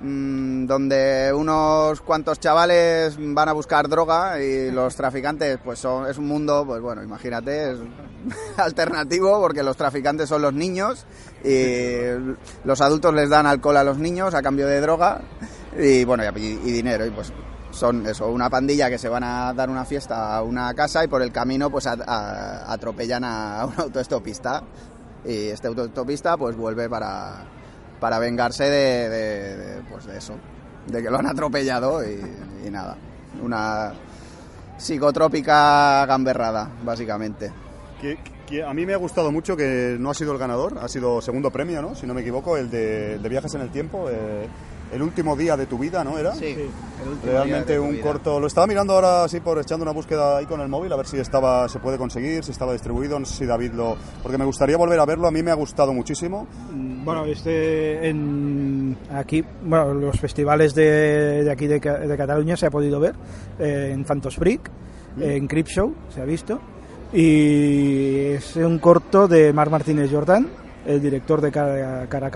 mm, 0.00 0.66
donde 0.66 1.32
unos 1.32 2.00
cuantos 2.00 2.40
chavales 2.40 3.14
van 3.16 3.48
a 3.48 3.52
buscar 3.52 3.88
droga 3.88 4.42
y 4.42 4.72
los 4.72 4.96
traficantes, 4.96 5.58
pues 5.64 5.78
son, 5.78 6.10
es 6.10 6.18
un 6.18 6.26
mundo, 6.26 6.64
pues 6.66 6.82
bueno, 6.82 7.00
imagínate, 7.00 7.70
es 7.70 7.78
alternativo 8.56 9.40
porque 9.40 9.62
los 9.62 9.76
traficantes 9.76 10.28
son 10.28 10.42
los 10.42 10.52
niños 10.52 11.06
y 11.44 11.98
los 12.64 12.80
adultos 12.80 13.14
les 13.14 13.30
dan 13.30 13.46
alcohol 13.46 13.76
a 13.76 13.84
los 13.84 13.98
niños 13.98 14.34
a 14.34 14.42
cambio 14.42 14.66
de 14.66 14.80
droga 14.80 15.20
y 15.78 16.04
bueno, 16.04 16.24
y, 16.24 16.38
y 16.38 16.72
dinero 16.72 17.06
y 17.06 17.10
pues 17.10 17.32
son 17.72 18.06
eso, 18.06 18.28
una 18.30 18.48
pandilla 18.48 18.88
que 18.88 18.98
se 18.98 19.08
van 19.08 19.24
a 19.24 19.52
dar 19.52 19.68
una 19.68 19.84
fiesta 19.84 20.36
a 20.36 20.42
una 20.42 20.72
casa 20.74 21.02
y 21.04 21.08
por 21.08 21.22
el 21.22 21.32
camino 21.32 21.70
pues 21.70 21.86
a- 21.86 21.96
a- 22.06 22.72
atropellan 22.72 23.24
a 23.24 23.64
un 23.66 23.74
autoestopista 23.76 24.62
y 25.24 25.48
este 25.48 25.66
autoestopista 25.68 26.36
pues 26.36 26.56
vuelve 26.56 26.88
para, 26.88 27.44
para 27.98 28.18
vengarse 28.18 28.64
de, 28.64 29.08
de- 29.08 29.82
pues 29.90 30.06
de 30.06 30.18
eso, 30.18 30.34
de 30.86 31.02
que 31.02 31.10
lo 31.10 31.18
han 31.18 31.26
atropellado 31.26 32.02
y, 32.04 32.70
nada, 32.70 32.96
una 33.42 33.92
psicotrópica 34.76 36.04
gamberrada 36.06 36.68
básicamente. 36.84 37.52
Que 38.46 38.64
a 38.64 38.74
mí 38.74 38.84
me 38.84 38.92
ha 38.92 38.98
gustado 38.98 39.30
mucho 39.32 39.56
que 39.56 39.96
no 39.98 40.10
ha 40.10 40.14
sido 40.14 40.32
el 40.32 40.38
ganador, 40.38 40.78
ha 40.82 40.88
sido 40.88 41.22
segundo 41.22 41.50
premio, 41.50 41.80
¿no? 41.80 41.94
Si 41.94 42.06
no 42.06 42.12
me 42.12 42.20
equivoco, 42.20 42.56
el 42.56 42.68
de, 42.70 43.14
el 43.14 43.22
de 43.22 43.28
Viajes 43.28 43.54
en 43.54 43.60
el 43.62 43.70
Tiempo, 43.70 44.10
eh, 44.10 44.46
el 44.92 45.02
último 45.02 45.34
día 45.36 45.56
de 45.56 45.66
tu 45.66 45.78
vida, 45.78 46.04
¿no 46.04 46.18
era? 46.18 46.34
Sí, 46.34 46.46
el 46.46 47.08
último 47.08 47.22
día 47.22 47.32
Realmente 47.32 47.72
de 47.74 47.80
un 47.80 47.92
vida. 47.92 48.02
corto. 48.02 48.38
Lo 48.38 48.46
estaba 48.46 48.66
mirando 48.66 48.92
ahora 48.94 49.24
así 49.24 49.40
por 49.40 49.58
echando 49.58 49.82
una 49.84 49.92
búsqueda 49.92 50.36
ahí 50.38 50.46
con 50.46 50.60
el 50.60 50.68
móvil 50.68 50.92
a 50.92 50.96
ver 50.96 51.06
si 51.06 51.18
estaba 51.18 51.68
se 51.68 51.78
puede 51.78 51.96
conseguir, 51.98 52.44
si 52.44 52.50
estaba 52.52 52.72
distribuido, 52.72 53.18
no 53.18 53.24
sé 53.26 53.34
si 53.38 53.46
David 53.46 53.72
lo 53.72 53.96
porque 54.22 54.36
me 54.38 54.44
gustaría 54.44 54.76
volver 54.76 55.00
a 55.00 55.06
verlo, 55.06 55.26
a 55.26 55.30
mí 55.30 55.42
me 55.42 55.50
ha 55.50 55.54
gustado 55.54 55.92
muchísimo. 55.94 56.46
Mm, 56.72 57.04
Bueno, 57.04 57.24
este 57.24 58.08
en 58.08 58.96
aquí, 59.14 59.42
bueno, 59.64 59.94
los 59.94 60.20
festivales 60.20 60.74
de, 60.74 61.42
de 61.44 61.50
aquí 61.50 61.66
de, 61.66 61.80
Ca- 61.80 61.98
de 61.98 62.16
Cataluña 62.16 62.56
se 62.56 62.66
ha 62.66 62.70
podido 62.70 63.00
ver 63.00 63.14
eh, 63.58 63.90
en 63.92 64.04
Phantos 64.04 64.36
Freak, 64.36 64.70
en 65.20 65.46
Crip 65.46 65.66
Show 65.66 65.94
se 66.14 66.20
ha 66.20 66.24
visto 66.24 66.60
y 67.12 68.32
es 68.34 68.56
un 68.56 68.78
corto 68.78 69.28
de 69.28 69.52
Marc 69.52 69.70
Martínez 69.70 70.10
Jordán, 70.10 70.48
el 70.86 71.00
director 71.00 71.40
de 71.40 71.50
Cara, 71.52 72.06
Cara 72.08 72.26
a 72.28 72.30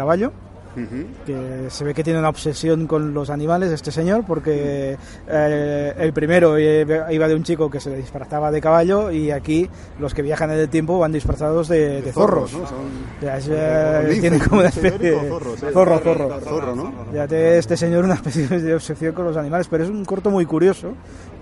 Que 1.25 1.67
se 1.71 1.85
ve 1.85 1.95
que 1.95 2.05
tiene 2.05 2.19
una 2.19 2.29
obsesión 2.29 2.87
con 2.87 3.15
los 3.15 3.31
animales 3.31 3.71
este 3.73 3.91
señor 3.91 4.25
porque 4.27 4.97
eh, 5.29 5.95
el 5.99 6.13
primero 6.13 6.59
iba 6.59 7.29
de 7.29 7.35
un 7.35 7.43
chico 7.43 7.71
que 7.71 7.81
se 7.81 7.95
disfrazaba 7.97 8.51
de 8.51 8.61
caballo 8.61 9.11
y 9.11 9.31
aquí 9.31 9.69
los 9.99 10.13
que 10.15 10.23
viajan 10.23 10.51
en 10.51 10.59
el 10.59 10.69
tiempo 10.69 10.99
van 10.99 11.13
disfrazados 11.13 11.69
de, 11.69 12.03
de 12.03 12.13
zorros. 12.13 12.53
¿no? 12.53 12.67
Son- 12.67 12.77
O 13.17 13.21
sea, 13.21 13.39
es, 13.39 13.49
o 13.49 13.53
eh, 13.55 14.19
tiene 14.21 14.39
como 14.39 14.61
una 14.61 14.69
especie 14.71 15.29
zorros, 15.29 15.61
sí. 15.61 15.67
zorro, 15.73 15.99
zorro. 16.01 16.41
Zorro, 16.41 16.77
¿no? 16.77 16.93
Ya 17.15 17.27
tiene 17.27 17.57
este 17.59 17.77
señor 17.77 18.05
una 18.05 18.15
especie 18.23 18.47
de 18.47 18.75
obsesión 18.75 19.15
con 19.15 19.25
los 19.25 19.37
animales, 19.37 19.69
pero 19.71 19.85
es 19.85 19.91
un 19.91 20.05
corto 20.05 20.31
muy 20.31 20.45
curioso 20.47 20.93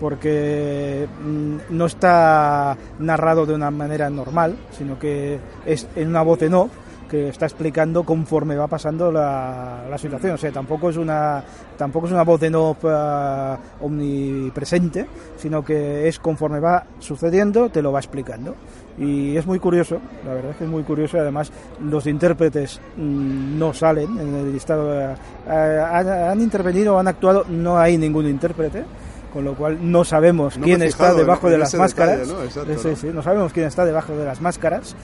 porque 0.00 1.06
mm, 1.24 1.56
no 1.76 1.86
está 1.86 2.76
narrado 2.98 3.46
de 3.46 3.54
una 3.54 3.70
manera 3.70 4.10
normal, 4.10 4.56
sino 4.76 4.98
que 4.98 5.38
es 5.66 5.86
en 5.96 6.08
una 6.08 6.22
voz 6.22 6.42
en 6.42 6.54
off 6.54 6.70
que 7.14 7.28
está 7.28 7.46
explicando 7.46 8.02
conforme 8.02 8.56
va 8.56 8.66
pasando 8.66 9.12
la, 9.12 9.84
la 9.88 9.96
situación. 9.98 10.34
O 10.34 10.36
sea, 10.36 10.50
tampoco 10.50 10.90
es 10.90 10.96
una 10.96 11.44
tampoco 11.78 12.06
es 12.06 12.12
una 12.12 12.24
voz 12.24 12.42
en 12.42 12.56
off 12.56 12.78
eh, 12.82 13.56
omnipresente, 13.80 15.06
sino 15.36 15.64
que 15.64 16.08
es 16.08 16.18
conforme 16.18 16.58
va 16.58 16.84
sucediendo, 16.98 17.68
te 17.68 17.82
lo 17.82 17.92
va 17.92 18.00
explicando. 18.00 18.56
Y 18.98 19.36
es 19.36 19.46
muy 19.46 19.58
curioso, 19.60 19.98
la 20.26 20.34
verdad 20.34 20.50
es 20.52 20.56
que 20.56 20.64
es 20.64 20.70
muy 20.70 20.82
curioso. 20.82 21.16
y 21.16 21.20
Además, 21.20 21.52
los 21.84 22.04
intérpretes 22.08 22.80
mm, 22.96 23.58
no 23.58 23.72
salen 23.72 24.18
en 24.18 24.34
el 24.34 24.52
listado. 24.52 24.92
eh, 25.00 25.14
eh, 25.48 25.84
han, 25.92 26.08
han 26.08 26.40
intervenido, 26.40 26.98
han 26.98 27.06
actuado, 27.06 27.44
no 27.48 27.78
hay 27.78 27.96
ningún 27.96 28.26
intérprete. 28.26 28.84
Con 29.32 29.44
lo 29.44 29.54
cual 29.56 29.78
no 29.90 30.04
sabemos 30.04 30.56
No 30.56 30.62
quién 30.64 30.80
está 30.82 31.12
debajo 31.12 31.50
de 31.50 31.58
las 31.58 31.74
máscaras. 31.74 32.20
detalle, 32.20 32.32
¿no? 32.38 32.44
Exacto, 32.44 32.78
Sí, 32.78 32.88
¿no? 32.90 32.96
sí, 32.96 33.10
no 33.12 33.20
sabemos 33.22 33.52
quién 33.52 33.66
está 33.66 33.84
debajo 33.84 34.16
de 34.16 34.24
las 34.24 34.40
máscaras. 34.40 34.94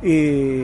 Y 0.00 0.62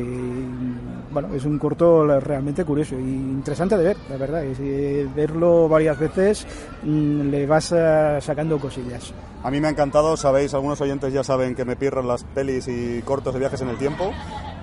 bueno, 1.16 1.34
es 1.34 1.46
un 1.46 1.58
corto 1.58 2.04
realmente 2.20 2.62
curioso 2.62 2.94
y 2.94 3.02
interesante 3.02 3.74
de 3.78 3.84
ver, 3.84 3.96
la 4.10 4.18
verdad. 4.18 4.42
Y 4.42 4.54
si 4.54 5.04
verlo 5.16 5.66
varias 5.66 5.98
veces 5.98 6.46
mm, 6.82 7.20
le 7.30 7.46
vas 7.46 7.72
eh, 7.74 8.18
sacando 8.20 8.58
cosillas. 8.58 9.14
A 9.42 9.50
mí 9.50 9.58
me 9.58 9.68
ha 9.68 9.70
encantado, 9.70 10.14
sabéis, 10.18 10.52
algunos 10.52 10.78
oyentes 10.82 11.14
ya 11.14 11.24
saben 11.24 11.54
que 11.54 11.64
me 11.64 11.74
pierran 11.74 12.06
las 12.06 12.24
pelis 12.24 12.68
y 12.68 13.00
cortos 13.02 13.32
de 13.32 13.40
viajes 13.40 13.62
en 13.62 13.68
el 13.70 13.78
tiempo 13.78 14.10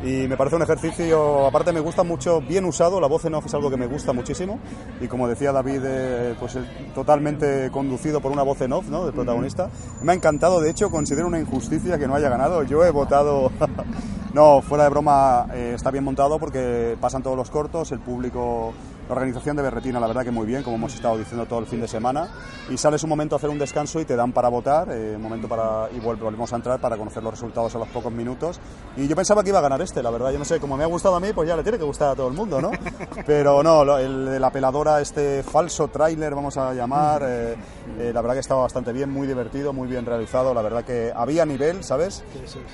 y 0.04 0.28
me 0.28 0.38
parece 0.38 0.58
un 0.58 0.62
ejercicio, 0.62 1.48
aparte 1.48 1.72
me 1.74 1.80
gusta 1.80 2.04
mucho, 2.04 2.40
bien 2.42 2.66
usado, 2.66 3.02
la 3.02 3.08
voz 3.08 3.26
en 3.26 3.34
off 3.34 3.48
es 3.48 3.54
algo 3.56 3.72
que 3.72 3.78
me 3.78 3.88
gusta 3.88 4.14
muchísimo 4.14 4.60
y 5.02 5.08
como 5.08 5.28
decía 5.28 5.52
David, 5.52 5.82
eh, 5.84 6.36
pues 6.40 6.54
el- 6.56 6.68
totalmente 6.94 7.72
conducido 7.72 8.22
por 8.22 8.32
una 8.32 8.44
voz 8.44 8.62
en 8.62 8.74
off, 8.74 8.90
¿no?, 8.90 9.06
del 9.06 9.14
protagonista. 9.16 9.70
Me 10.04 10.12
ha 10.12 10.16
encantado, 10.16 10.62
de 10.62 10.70
hecho 10.70 10.92
considero 10.92 11.26
una 11.26 11.40
injusticia 11.40 11.98
que 11.98 12.06
no 12.08 12.14
haya 12.14 12.30
ganado, 12.30 12.62
yo 12.62 12.86
he 12.86 12.92
votado... 12.92 13.50
No, 14.34 14.64
fuera 14.64 14.86
de 14.86 14.90
broma, 14.90 15.46
eh, 15.54 15.74
está 15.76 15.92
bien 15.92 16.04
montado 16.04 16.40
porque 16.40 16.98
pasan 17.00 17.22
todos 17.22 17.38
los 17.38 17.52
cortos, 17.52 17.92
el 17.92 18.00
público, 18.00 18.74
la 19.08 19.16
organización 19.16 19.56
de 19.56 19.64
Berretina, 19.64 20.00
la 20.00 20.08
verdad 20.08 20.24
que 20.24 20.32
muy 20.32 20.46
bien, 20.46 20.64
como 20.64 20.78
hemos 20.78 20.94
estado 20.94 21.18
diciendo 21.18 21.46
todo 21.46 21.60
el 21.60 21.66
fin 21.66 21.82
de 21.82 21.88
semana, 21.88 22.30
y 22.70 22.78
sales 22.78 23.04
un 23.04 23.10
momento 23.10 23.36
a 23.36 23.38
hacer 23.38 23.50
un 23.50 23.60
descanso 23.60 24.00
y 24.00 24.06
te 24.06 24.16
dan 24.16 24.32
para 24.32 24.50
votar, 24.50 24.90
eh, 24.92 25.16
un 25.16 25.22
momento 25.22 25.48
para 25.48 25.90
y 25.92 26.00
volvemos 26.00 26.52
a 26.54 26.56
entrar 26.56 26.80
para 26.80 26.98
conocer 26.98 27.22
los 27.22 27.34
resultados 27.34 27.76
a 27.76 27.80
los 27.80 27.88
pocos 27.90 28.12
minutos. 28.12 28.60
Y 28.96 29.08
yo 29.08 29.16
pensaba 29.16 29.44
que 29.44 29.50
iba 29.50 29.60
a 29.60 29.62
ganar 29.62 29.82
este, 29.82 30.02
la 30.02 30.10
verdad, 30.10 30.32
yo 30.32 30.40
no 30.40 30.46
sé, 30.46 30.60
como 30.60 30.78
me 30.78 30.84
ha 30.84 30.88
gustado 30.88 31.16
a 31.16 31.20
mí, 31.20 31.34
pues 31.34 31.48
ya 31.48 31.56
le 31.56 31.64
tiene 31.64 31.78
que 31.78 31.84
gustar 31.84 32.10
a 32.10 32.16
todo 32.16 32.28
el 32.28 32.34
mundo, 32.34 32.62
¿no? 32.62 32.72
Pero 33.26 33.62
no, 33.62 33.98
el 33.98 34.26
de 34.26 34.40
la 34.40 34.52
peladora, 34.52 35.02
este 35.02 35.44
falso 35.44 35.90
tráiler, 35.90 36.34
vamos 36.34 36.58
a 36.58 36.74
llamar, 36.74 37.24
eh, 37.26 37.56
eh, 38.00 38.12
la 38.14 38.22
verdad 38.22 38.36
que 38.36 38.42
estaba 38.42 38.62
bastante 38.62 38.94
bien, 38.94 39.10
muy 39.10 39.28
divertido, 39.28 39.74
muy 39.74 39.88
bien 39.88 40.06
realizado, 40.06 40.54
la 40.54 40.62
verdad 40.62 40.84
que 40.84 41.12
había 41.16 41.46
nivel, 41.46 41.84
¿sabes? 41.84 42.24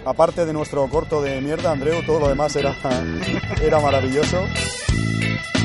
Aparte 0.05 0.45
de 0.45 0.53
nuestro 0.53 0.87
corto 0.89 1.21
de 1.21 1.41
mierda, 1.41 1.71
Andreu, 1.71 2.05
todo 2.05 2.19
lo 2.19 2.29
demás 2.29 2.55
era, 2.55 2.75
era 3.61 3.79
maravilloso. 3.79 4.37
Thank 5.29 5.59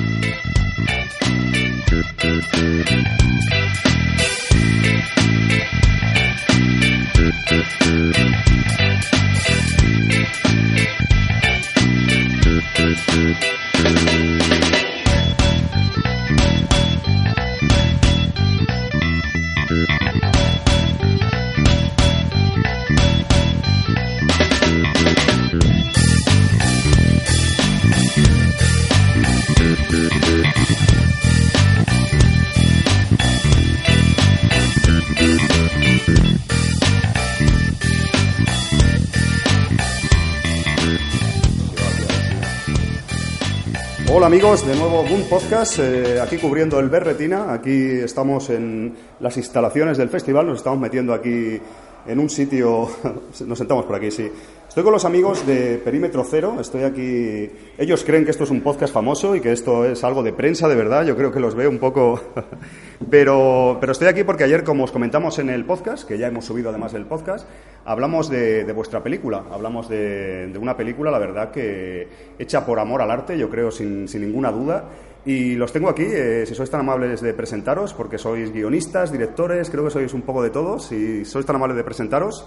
Hola 44.17 44.27
amigos, 44.27 44.65
de 44.65 44.77
nuevo 44.77 45.03
Boom 45.03 45.29
Podcast, 45.29 45.81
eh, 45.81 46.21
aquí 46.21 46.37
cubriendo 46.37 46.79
el 46.79 46.89
Berretina, 46.89 47.53
aquí 47.53 47.99
estamos 47.99 48.49
en 48.49 48.95
las 49.19 49.37
instalaciones 49.37 49.99
del 49.99 50.09
festival, 50.09 50.47
nos 50.47 50.59
estamos 50.59 50.79
metiendo 50.79 51.13
aquí 51.13 51.61
en 52.07 52.19
un 52.21 52.31
sitio, 52.31 52.89
nos 53.45 53.59
sentamos 53.59 53.85
por 53.87 53.97
aquí, 53.97 54.13
sí, 54.13 54.31
Estoy 54.75 54.83
con 54.83 54.93
los 54.93 55.05
amigos 55.05 55.47
de 55.47 55.79
Perímetro 55.79 56.25
Cero, 56.29 56.57
estoy 56.59 56.83
aquí. 56.83 57.49
Ellos 57.79 58.03
creen 58.03 58.25
que 58.25 58.33
esto 58.33 58.43
es 58.43 58.51
un 58.51 58.61
podcast 58.61 58.93
famoso 58.93 59.37
y 59.37 59.41
que 59.41 59.53
esto 59.53 59.85
es 59.85 60.03
algo 60.03 60.25
de 60.25 60.33
prensa 60.33 60.67
de 60.67 60.75
verdad, 60.75 61.07
yo 61.07 61.17
creo 61.17 61.31
que 61.31 61.39
los 61.39 61.55
veo 61.55 61.71
un 61.71 61.79
poco. 61.79 62.21
pero, 63.09 63.77
pero 63.79 63.93
estoy 63.93 64.09
aquí 64.09 64.25
porque 64.25 64.43
ayer, 64.43 64.65
como 64.65 64.83
os 64.83 64.91
comentamos 64.91 65.39
en 65.39 65.51
el 65.51 65.65
podcast, 65.65 66.09
que 66.09 66.19
ya 66.19 66.27
hemos 66.27 66.47
subido 66.47 66.71
además 66.71 66.93
el 66.95 67.07
podcast, 67.07 67.49
hablamos 67.85 68.29
de, 68.29 68.65
vuestra 68.75 69.01
película, 69.01 69.45
hablamos 69.49 69.89
de, 69.89 70.53
una 70.61 70.77
película, 70.77 71.13
la 71.13 71.21
verdad, 71.21 71.53
que 71.53 72.09
hecha 72.41 72.67
por 72.67 72.81
amor 72.81 73.01
al 73.01 73.13
arte, 73.13 73.39
yo 73.39 73.49
creo, 73.49 73.71
sin, 73.71 74.09
sin 74.09 74.23
ninguna 74.23 74.51
duda. 74.51 74.89
Y 75.25 75.55
los 75.55 75.73
tengo 75.73 75.89
aquí, 75.89 76.03
eh, 76.05 76.47
si 76.47 76.55
sois 76.57 76.69
tan 76.69 76.81
amables 76.81 77.21
de 77.21 77.33
presentaros, 77.33 77.95
porque 77.95 78.19
sois 78.19 78.53
guionistas, 78.53 79.13
directores, 79.13 79.71
creo 79.71 79.85
que 79.85 79.91
sois 79.91 80.13
un 80.15 80.23
poco 80.23 80.43
de 80.43 80.51
todos, 80.51 80.87
si 80.87 81.25
sois 81.25 81.47
tan 81.47 81.55
amables 81.55 81.77
de 81.77 81.85
presentaros. 81.85 82.45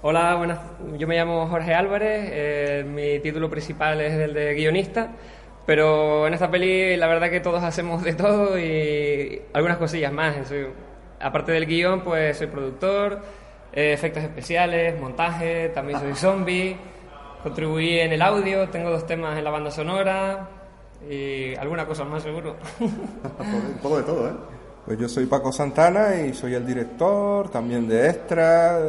Hola, 0.00 0.36
buenas. 0.36 0.60
Yo 0.96 1.08
me 1.08 1.16
llamo 1.16 1.48
Jorge 1.48 1.74
Álvarez, 1.74 2.30
eh, 2.32 2.84
mi 2.86 3.18
título 3.18 3.50
principal 3.50 4.00
es 4.00 4.12
el 4.12 4.32
de 4.32 4.54
guionista, 4.54 5.08
pero 5.66 6.24
en 6.28 6.34
esta 6.34 6.48
peli 6.48 6.96
la 6.96 7.08
verdad 7.08 7.30
que 7.30 7.40
todos 7.40 7.64
hacemos 7.64 8.04
de 8.04 8.14
todo 8.14 8.56
y 8.56 9.42
algunas 9.52 9.76
cosillas 9.76 10.12
más. 10.12 10.36
aparte 11.18 11.50
del 11.50 11.66
guion, 11.66 12.02
pues 12.02 12.36
soy 12.38 12.46
productor, 12.46 13.22
eh, 13.72 13.92
efectos 13.92 14.22
especiales, 14.22 15.00
montaje, 15.00 15.70
también 15.70 15.98
soy 15.98 16.14
zombie, 16.14 16.76
contribuí 17.42 17.98
en 17.98 18.12
el 18.12 18.22
audio, 18.22 18.68
tengo 18.68 18.90
dos 18.90 19.04
temas 19.04 19.36
en 19.36 19.42
la 19.42 19.50
banda 19.50 19.72
sonora 19.72 20.48
y 21.10 21.56
alguna 21.56 21.86
cosa 21.86 22.04
más 22.04 22.22
seguro. 22.22 22.54
Un 22.78 23.78
poco 23.82 23.96
de 23.96 24.04
todo, 24.04 24.28
¿eh? 24.28 24.57
Pues 24.88 24.98
yo 24.98 25.06
soy 25.06 25.26
Paco 25.26 25.52
Santana 25.52 26.18
y 26.18 26.32
soy 26.32 26.54
el 26.54 26.66
director, 26.66 27.50
también 27.50 27.86
de 27.86 28.08
extra, 28.08 28.80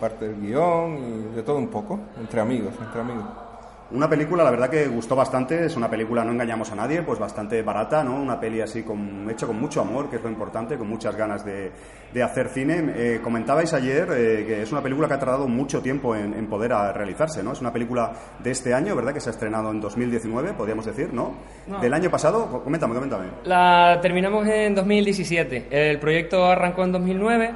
parte 0.00 0.26
del 0.26 0.40
guion 0.40 0.96
y 0.96 1.36
de 1.36 1.42
todo 1.42 1.58
un 1.58 1.68
poco, 1.68 2.00
entre 2.18 2.40
amigos, 2.40 2.72
entre 2.80 3.02
amigos. 3.02 3.51
Una 3.92 4.08
película, 4.08 4.42
la 4.42 4.50
verdad 4.50 4.70
que 4.70 4.86
gustó 4.86 5.14
bastante, 5.14 5.66
es 5.66 5.76
una 5.76 5.90
película, 5.90 6.24
no 6.24 6.32
engañamos 6.32 6.72
a 6.72 6.74
nadie, 6.74 7.02
pues 7.02 7.18
bastante 7.18 7.60
barata, 7.60 8.02
¿no? 8.02 8.16
Una 8.16 8.40
peli 8.40 8.62
así 8.62 8.82
con, 8.82 9.28
hecha 9.30 9.46
con 9.46 9.60
mucho 9.60 9.82
amor, 9.82 10.08
que 10.08 10.16
es 10.16 10.22
lo 10.22 10.30
importante, 10.30 10.78
con 10.78 10.88
muchas 10.88 11.14
ganas 11.14 11.44
de, 11.44 11.70
de 12.12 12.22
hacer 12.22 12.48
cine. 12.48 12.92
Eh, 12.96 13.20
comentabais 13.22 13.72
ayer 13.74 14.08
eh, 14.12 14.44
que 14.46 14.62
es 14.62 14.72
una 14.72 14.82
película 14.82 15.08
que 15.08 15.14
ha 15.14 15.18
tardado 15.18 15.46
mucho 15.46 15.82
tiempo 15.82 16.16
en, 16.16 16.46
poder 16.46 16.72
realizarse, 16.94 17.42
¿no? 17.42 17.52
Es 17.52 17.60
una 17.60 17.72
película 17.72 18.12
de 18.38 18.50
este 18.50 18.72
año, 18.72 18.96
¿verdad? 18.96 19.12
Que 19.12 19.20
se 19.20 19.28
ha 19.28 19.32
estrenado 19.32 19.70
en 19.70 19.80
2019, 19.80 20.54
podríamos 20.54 20.86
decir, 20.86 21.12
¿no? 21.12 21.34
Del 21.80 21.92
año 21.92 22.10
pasado, 22.10 22.62
coméntame, 22.64 22.94
coméntame. 22.94 23.26
La 23.44 23.98
terminamos 24.00 24.46
en 24.48 24.74
2017. 24.74 25.68
El 25.70 25.98
proyecto 25.98 26.46
arrancó 26.46 26.84
en 26.84 26.92
2009, 26.92 27.54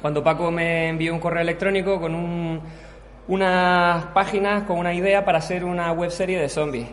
cuando 0.00 0.22
Paco 0.22 0.50
me 0.50 0.88
envió 0.88 1.12
un 1.12 1.20
correo 1.20 1.42
electrónico 1.42 2.00
con 2.00 2.14
un 2.14 2.60
unas 3.28 4.06
páginas 4.06 4.64
con 4.64 4.78
una 4.78 4.94
idea 4.94 5.24
para 5.24 5.38
hacer 5.38 5.64
una 5.64 5.92
web 5.92 6.10
serie 6.10 6.38
de 6.38 6.48
zombies. 6.48 6.88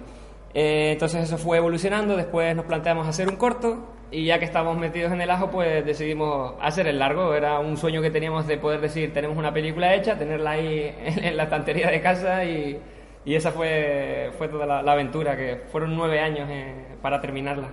Eh, 0.53 0.91
entonces 0.93 1.23
eso 1.23 1.37
fue 1.37 1.57
evolucionando, 1.57 2.15
después 2.15 2.55
nos 2.55 2.65
planteamos 2.65 3.07
hacer 3.07 3.27
un 3.27 3.37
corto 3.37 3.93
y 4.11 4.25
ya 4.25 4.37
que 4.37 4.45
estábamos 4.45 4.77
metidos 4.77 5.11
en 5.11 5.21
el 5.21 5.31
ajo, 5.31 5.49
pues 5.49 5.83
decidimos 5.83 6.53
hacer 6.61 6.87
el 6.87 6.99
largo. 6.99 7.33
Era 7.33 7.59
un 7.59 7.77
sueño 7.77 8.01
que 8.01 8.11
teníamos 8.11 8.45
de 8.45 8.57
poder 8.57 8.79
decir, 8.79 9.11
tenemos 9.11 9.37
una 9.37 9.51
película 9.51 9.93
hecha, 9.95 10.17
tenerla 10.17 10.51
ahí 10.51 10.95
en, 11.03 11.35
la 11.35 11.43
estantería 11.43 11.89
de 11.89 12.01
casa 12.01 12.45
y, 12.45 12.79
y 13.25 13.35
esa 13.35 13.51
fue, 13.51 14.31
fue 14.37 14.47
toda 14.47 14.65
la, 14.65 14.91
aventura, 14.91 15.35
que 15.35 15.63
fueron 15.71 15.95
nueve 15.95 16.19
años 16.19 16.47
eh, 16.51 16.95
para 17.01 17.19
terminarla. 17.19 17.69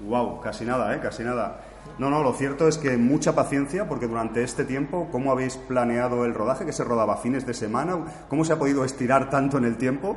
Wow, 0.00 0.40
casi 0.40 0.64
nada, 0.64 0.94
¿eh? 0.94 1.00
Casi 1.00 1.22
nada. 1.22 1.60
No, 1.98 2.10
no, 2.10 2.22
lo 2.22 2.32
cierto 2.32 2.68
es 2.68 2.78
que 2.78 2.96
mucha 2.96 3.34
paciencia, 3.34 3.88
porque 3.88 4.06
durante 4.06 4.42
este 4.42 4.64
tiempo, 4.64 5.08
¿cómo 5.12 5.30
habéis 5.30 5.56
planeado 5.56 6.24
el 6.24 6.34
rodaje? 6.34 6.64
¿Que 6.64 6.72
se 6.72 6.84
rodaba 6.84 7.16
fines 7.18 7.46
de 7.46 7.54
semana? 7.54 7.98
¿Cómo 8.28 8.44
se 8.44 8.52
ha 8.52 8.58
podido 8.58 8.84
estirar 8.84 9.30
tanto 9.30 9.58
en 9.58 9.64
el 9.64 9.76
tiempo? 9.76 10.16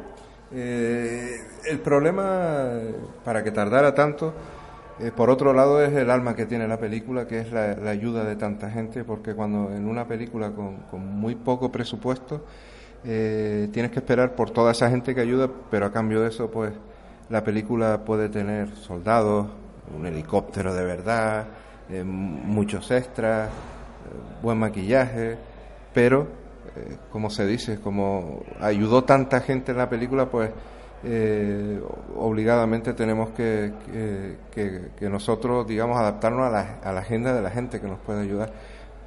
Eh, 0.51 1.35
el 1.65 1.79
problema, 1.79 2.79
para 3.23 3.43
que 3.43 3.51
tardara 3.51 3.93
tanto, 3.93 4.33
eh, 4.99 5.11
por 5.13 5.29
otro 5.29 5.53
lado, 5.53 5.83
es 5.83 5.91
el 5.93 6.09
alma 6.09 6.35
que 6.35 6.45
tiene 6.45 6.67
la 6.67 6.79
película, 6.79 7.27
que 7.27 7.39
es 7.39 7.51
la, 7.51 7.71
ayuda 7.89 8.23
de 8.23 8.37
tanta 8.37 8.69
gente, 8.69 9.03
porque 9.03 9.33
cuando 9.33 9.71
en 9.71 9.87
una 9.87 10.07
película 10.07 10.51
con, 10.51 10.85
muy 11.19 11.35
poco 11.35 11.71
presupuesto, 11.71 12.45
eh, 13.03 13.67
tienes 13.73 13.91
que 13.91 13.99
esperar 13.99 14.35
por 14.35 14.51
toda 14.51 14.71
esa 14.71 14.89
gente 14.89 15.13
que 15.13 15.21
ayuda, 15.21 15.49
pero 15.69 15.87
a 15.87 15.91
cambio 15.91 16.21
de 16.21 16.29
eso, 16.29 16.49
pues 16.49 16.71
la 17.29 17.43
película 17.43 18.05
puede 18.05 18.29
tener 18.29 18.73
soldados, 18.75 19.47
un 19.95 20.05
helicóptero 20.05 20.73
de 20.73 20.85
verdad, 20.85 21.45
eh, 21.89 22.03
muchos 22.03 22.89
extras, 22.89 23.49
eh, 23.49 23.51
buen 24.41 24.57
maquillaje, 24.57 25.37
pero, 25.93 26.27
eh, 26.75 26.97
como 27.11 27.29
se 27.29 27.45
dice, 27.45 27.79
como 27.79 28.43
ayudó 28.59 29.03
tanta 29.03 29.41
gente 29.41 29.71
en 29.71 29.77
la 29.77 29.89
película, 29.89 30.25
pues 30.27 30.51
obligadamente 32.15 32.93
tenemos 32.93 33.29
que, 33.29 33.71
que, 34.51 35.07
nosotros, 35.07 35.67
digamos, 35.67 35.99
adaptarnos 35.99 36.47
a 36.47 36.49
la, 36.49 36.79
a 36.83 36.91
la 36.91 37.01
agenda 37.01 37.31
de 37.31 37.43
la 37.43 37.51
gente 37.51 37.79
que 37.79 37.85
nos 37.87 37.99
puede 37.99 38.21
ayudar. 38.21 38.51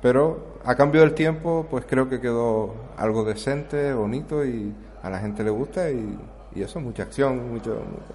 Pero 0.00 0.60
a 0.64 0.76
cambio 0.76 1.00
del 1.00 1.14
tiempo, 1.14 1.66
pues 1.68 1.86
creo 1.88 2.08
que 2.08 2.20
quedó 2.20 2.72
algo 2.96 3.24
decente, 3.24 3.92
bonito 3.94 4.44
y 4.44 4.72
a 5.02 5.10
la 5.10 5.18
gente 5.18 5.42
le 5.42 5.50
gusta 5.50 5.90
y, 5.90 6.16
y 6.54 6.62
eso, 6.62 6.78
mucha 6.78 7.02
acción, 7.02 7.60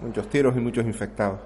muchos 0.01 0.29
tiros 0.29 0.55
y 0.55 0.61
muchos 0.61 0.85
infectados. 0.85 1.39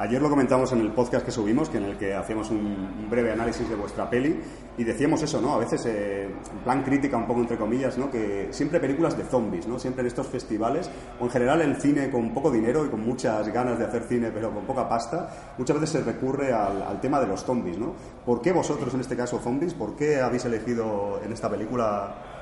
Ayer 0.00 0.22
lo 0.22 0.30
comentamos 0.30 0.70
en 0.70 0.80
el 0.80 0.92
podcast 0.92 1.24
que 1.24 1.32
subimos, 1.32 1.68
que 1.68 1.78
en 1.78 1.84
el 1.84 1.98
que 1.98 2.14
hacíamos 2.14 2.50
un, 2.50 3.08
breve 3.10 3.32
análisis 3.32 3.68
de 3.68 3.74
vuestra 3.74 4.08
peli 4.08 4.38
y 4.76 4.84
decíamos 4.84 5.20
eso, 5.24 5.40
¿no? 5.40 5.54
A 5.54 5.58
veces, 5.58 5.84
eh, 5.86 6.28
plan 6.62 6.84
crítica 6.84 7.16
un 7.16 7.26
poco 7.26 7.40
entre 7.40 7.56
comillas, 7.56 7.98
¿no? 7.98 8.08
Que 8.08 8.46
siempre 8.52 8.78
películas 8.78 9.18
de 9.18 9.24
zombies, 9.24 9.66
¿no? 9.66 9.76
Siempre 9.76 10.02
en 10.02 10.06
estos 10.06 10.28
festivales, 10.28 10.88
o 11.18 11.24
en 11.24 11.30
general 11.30 11.62
el 11.62 11.80
cine 11.80 12.12
con 12.12 12.32
poco 12.32 12.52
dinero 12.52 12.86
y 12.86 12.90
con 12.90 13.04
muchas 13.04 13.48
ganas 13.48 13.76
de 13.76 13.86
hacer 13.86 14.04
cine, 14.04 14.30
pero 14.32 14.52
con 14.52 14.66
poca 14.66 14.88
pasta, 14.88 15.54
muchas 15.58 15.80
veces 15.80 15.98
se 15.98 16.08
recurre 16.08 16.52
al, 16.52 16.80
al 16.80 17.00
tema 17.00 17.18
de 17.18 17.26
los 17.26 17.42
zombies, 17.42 17.76
¿no? 17.76 17.92
¿Por 18.24 18.40
qué 18.40 18.52
vosotros, 18.52 18.94
en 18.94 19.00
este 19.00 19.16
caso, 19.16 19.40
zombies? 19.40 19.74
¿Por 19.74 19.96
qué 19.96 20.20
habéis 20.20 20.44
elegido 20.44 21.20
en 21.24 21.32
esta 21.32 21.50
película 21.50 22.37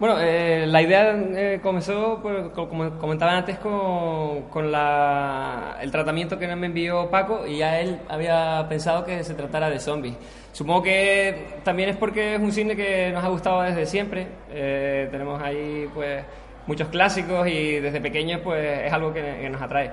bueno, 0.00 0.16
eh, 0.18 0.66
la 0.66 0.80
idea 0.80 1.14
eh, 1.14 1.60
comenzó, 1.62 2.22
como 2.54 2.98
comentaba 2.98 3.36
antes, 3.36 3.58
con, 3.58 4.48
con 4.48 4.72
la, 4.72 5.76
el 5.82 5.90
tratamiento 5.90 6.38
que 6.38 6.48
me 6.56 6.66
envió 6.66 7.10
Paco 7.10 7.46
y 7.46 7.58
ya 7.58 7.78
él 7.80 7.98
había 8.08 8.64
pensado 8.66 9.04
que 9.04 9.22
se 9.22 9.34
tratara 9.34 9.68
de 9.68 9.78
zombies. 9.78 10.16
Supongo 10.52 10.84
que 10.84 11.58
también 11.64 11.90
es 11.90 11.96
porque 11.98 12.36
es 12.36 12.40
un 12.40 12.50
cine 12.50 12.74
que 12.74 13.12
nos 13.12 13.22
ha 13.22 13.28
gustado 13.28 13.60
desde 13.60 13.84
siempre. 13.84 14.26
Eh, 14.50 15.06
tenemos 15.10 15.40
ahí 15.42 15.86
pues 15.92 16.24
muchos 16.66 16.88
clásicos 16.88 17.46
y 17.46 17.80
desde 17.80 18.00
pequeños 18.00 18.40
pues 18.42 18.86
es 18.86 18.92
algo 18.94 19.12
que, 19.12 19.20
que 19.42 19.50
nos 19.50 19.60
atrae. 19.60 19.90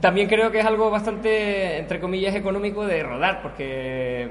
También 0.00 0.28
creo 0.28 0.52
que 0.52 0.60
es 0.60 0.66
algo 0.66 0.90
bastante, 0.90 1.78
entre 1.78 1.98
comillas, 1.98 2.36
económico 2.36 2.86
de 2.86 3.02
rodar, 3.02 3.42
porque 3.42 4.28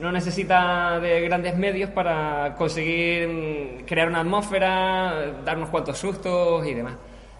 no 0.00 0.12
necesita 0.12 1.00
de 1.00 1.20
grandes 1.22 1.56
medios 1.56 1.90
para 1.90 2.54
conseguir 2.56 3.28
mm, 3.28 3.84
crear 3.86 4.08
una 4.08 4.20
atmósfera, 4.20 5.42
dar 5.44 5.56
unos 5.56 5.70
cuantos 5.70 5.98
sustos 5.98 6.66
y 6.66 6.74
demás. 6.74 6.94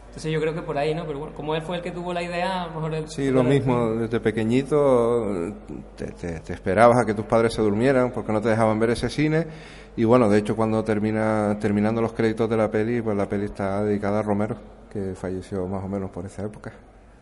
Entonces 0.09 0.32
yo 0.32 0.40
creo 0.40 0.54
que 0.54 0.62
por 0.62 0.78
ahí, 0.78 0.94
¿no? 0.94 1.04
Pero 1.07 1.18
bueno, 1.18 1.34
como 1.34 1.54
él 1.54 1.61
fue 1.61 1.76
el 1.76 1.82
que 1.82 1.90
tuvo 1.90 2.14
la 2.14 2.22
idea, 2.22 2.62
a 2.62 2.66
lo 2.68 2.74
mejor 2.74 2.94
él... 2.94 3.04
Sí, 3.07 3.30
lo 3.30 3.44
mismo, 3.44 3.96
desde 3.96 4.18
pequeñito 4.18 5.52
te, 5.94 6.07
te, 6.40 6.52
esperabas 6.54 7.02
a 7.02 7.04
que 7.04 7.12
tus 7.12 7.26
padres 7.26 7.52
se 7.52 7.61
durmieran 7.61 8.12
porque 8.12 8.32
no 8.32 8.40
te 8.40 8.48
dejaban 8.48 8.78
ver 8.80 8.90
ese 8.90 9.11
cine 9.11 9.46
y 9.94 10.04
bueno, 10.04 10.30
de 10.30 10.38
hecho 10.38 10.57
cuando 10.57 10.82
termina 10.82 11.59
terminando 11.61 12.00
los 12.00 12.14
créditos 12.14 12.48
de 12.48 12.57
la 12.57 12.70
peli, 12.70 13.02
pues 13.02 13.14
la 13.14 13.28
peli 13.28 13.44
está 13.44 13.84
dedicada 13.84 14.20
a 14.20 14.22
Romero, 14.22 14.57
que 14.90 15.14
falleció 15.14 15.66
más 15.66 15.84
o 15.84 15.88
menos 15.88 16.11
por 16.11 16.24
esa 16.24 16.44
época. 16.46 16.72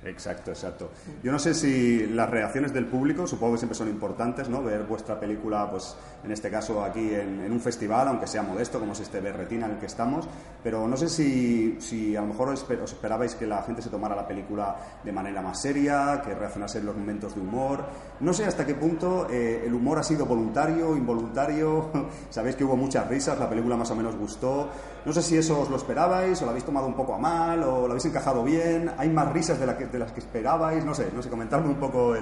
Exacto, 0.04 0.50
exacto. 0.50 0.90
Yo 1.22 1.32
no 1.32 1.38
sé 1.38 1.54
si 1.54 2.06
las 2.06 2.28
reacciones 2.28 2.74
del 2.74 2.86
público, 2.86 3.26
supongo 3.26 3.54
que 3.54 3.58
siempre 3.58 3.76
son 3.76 3.88
importantes, 3.88 4.48
¿no? 4.50 4.62
Ver 4.62 4.82
vuestra 4.82 5.18
película, 5.18 5.70
pues 5.70 5.96
en 6.22 6.30
este 6.30 6.50
caso 6.50 6.84
aquí 6.84 7.14
en, 7.14 7.50
un 7.50 7.60
festival, 7.60 8.08
aunque 8.08 8.26
sea 8.26 8.42
modesto, 8.42 8.78
como 8.78 8.92
es 8.92 9.00
este 9.00 9.20
Berretina 9.20 9.66
en 9.66 9.72
el 9.72 9.78
que 9.78 9.86
estamos, 9.86 10.28
pero 10.62 10.86
no 10.86 10.96
sé 10.96 11.08
si, 11.08 11.80
si 11.80 12.14
a 12.16 12.20
lo 12.20 12.28
mejor 12.28 12.50
os 12.50 12.92
esperabais 12.92 13.34
que 13.34 13.46
la 13.46 13.62
gente 13.62 13.80
se 13.80 13.88
tomara 13.88 14.14
la 14.14 14.26
película 14.26 14.76
de 15.02 15.12
manera 15.12 15.40
más 15.40 15.60
seria, 15.60 16.20
que 16.24 16.34
reaccionase 16.34 16.78
en 16.78 16.86
los 16.86 16.96
momentos 16.96 17.34
de 17.34 17.40
humor. 17.40 17.84
No 18.20 18.32
sé 18.32 18.44
hasta 18.44 18.64
qué 18.64 18.74
punto 18.74 19.26
eh, 19.30 19.64
el 19.66 19.74
humor 19.74 19.98
ha 19.98 20.02
sido 20.02 20.24
voluntario, 20.24 20.96
involuntario. 20.96 21.90
Sabéis 22.30 22.54
que 22.54 22.64
hubo 22.64 22.76
muchas 22.76 23.08
risas, 23.08 23.38
la 23.38 23.48
película 23.48 23.76
más 23.76 23.90
o 23.90 23.96
menos 23.96 24.16
gustó. 24.16 24.68
No 25.04 25.12
sé 25.12 25.20
si 25.20 25.36
eso 25.36 25.60
os 25.60 25.68
lo 25.68 25.76
esperabais, 25.76 26.40
o 26.40 26.44
lo 26.44 26.50
habéis 26.50 26.64
tomado 26.64 26.86
un 26.86 26.94
poco 26.94 27.14
a 27.14 27.18
mal, 27.18 27.62
o 27.64 27.80
lo 27.80 27.92
habéis 27.92 28.04
encajado 28.04 28.44
bien. 28.44 28.90
Hay 28.96 29.08
más 29.08 29.32
risas 29.32 29.58
de, 29.58 29.66
las 29.66 30.12
que 30.12 30.20
esperabais, 30.20 30.84
no 30.84 30.94
sé, 30.94 31.08
no 31.14 31.22
sé, 31.22 31.28
comentarme 31.28 31.68
un 31.68 31.76
poco 31.76 32.14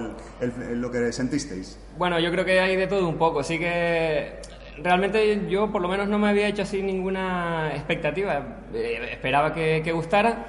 lo 0.72 0.90
que 0.90 1.12
sentisteis. 1.12 1.78
Bueno, 1.99 2.18
yo 2.18 2.30
creo 2.30 2.45
que 2.45 2.59
hay 2.59 2.76
de 2.76 2.86
todo 2.86 3.09
un 3.09 3.18
poco, 3.18 3.40
así 3.40 3.59
que 3.59 4.40
realmente 4.78 5.47
yo 5.49 5.70
por 5.70 5.82
lo 5.82 5.88
menos 5.88 6.09
no 6.09 6.18
me 6.18 6.28
había 6.28 6.49
hecho 6.49 6.62
así 6.62 6.82
ninguna 6.82 7.70
expectativa. 7.74 8.43
Eh, 8.72 9.11
esperaba 9.12 9.53
que, 9.53 9.93
gustara 9.93 10.47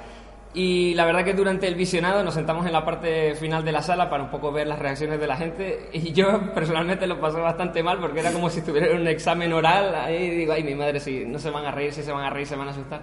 Y 0.53 0.93
la 0.93 1.05
verdad 1.05 1.23
que 1.23 1.33
durante 1.33 1.67
el 1.67 1.73
visionado 1.73 2.23
nos 2.23 2.35
sentamos 2.35 2.67
en 2.67 2.73
la 2.73 2.85
parte 2.85 3.33
final 3.33 3.65
de 3.65 3.71
la 3.71 3.81
sala 3.81 4.07
para 4.09 4.23
un 4.23 4.29
poco 4.29 4.51
ver 4.51 4.67
las 4.67 4.77
reacciones 4.77 5.19
de 5.19 5.25
la 5.25 5.35
gente 5.35 5.89
y 5.93 6.13
yo 6.13 6.53
personalmente 6.53 7.07
lo 7.07 7.19
pasé 7.19 7.39
bastante 7.39 7.81
mal 7.81 7.99
porque 7.99 8.19
era 8.19 8.31
como 8.31 8.51
si 8.51 8.59
estuviera 8.59 8.87
en 8.87 9.01
un 9.01 9.07
examen 9.07 9.51
oral 9.51 9.95
ahí 9.95 10.29
digo, 10.29 10.53
ay 10.53 10.63
mi 10.63 10.75
madre, 10.75 10.99
si 10.99 11.25
no 11.25 11.39
se 11.39 11.49
van 11.49 11.65
a 11.65 11.71
reír, 11.71 11.91
si 11.91 12.03
se 12.03 12.11
van 12.11 12.23
a 12.23 12.29
reír, 12.29 12.45
se 12.45 12.55
van 12.55 12.67
a 12.67 12.71
asustar. 12.71 13.01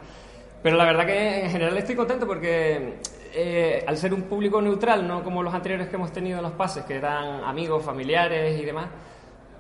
Pero 0.63 0.77
la 0.77 0.85
verdad 0.85 1.07
que 1.07 1.45
en 1.45 1.51
general 1.51 1.77
estoy 1.77 1.97
contento 1.97 2.27
porque 2.27 2.99
eh, 3.35 3.85
al 3.87 3.97
ser 3.97 4.13
un 4.13 4.23
público 4.23 4.61
neutral, 4.61 5.07
no 5.07 5.23
como 5.23 5.43
los 5.43 5.55
anteriores 5.55 5.89
que 5.89 5.97
hemos 5.97 6.13
tenido 6.13 6.39
en 6.39 6.43
los 6.43 6.53
pases, 6.53 6.85
que 6.85 6.97
eran 6.97 7.45
amigos, 7.45 7.85
familiares 7.85 8.61
y 8.61 8.65
demás, 8.65 8.89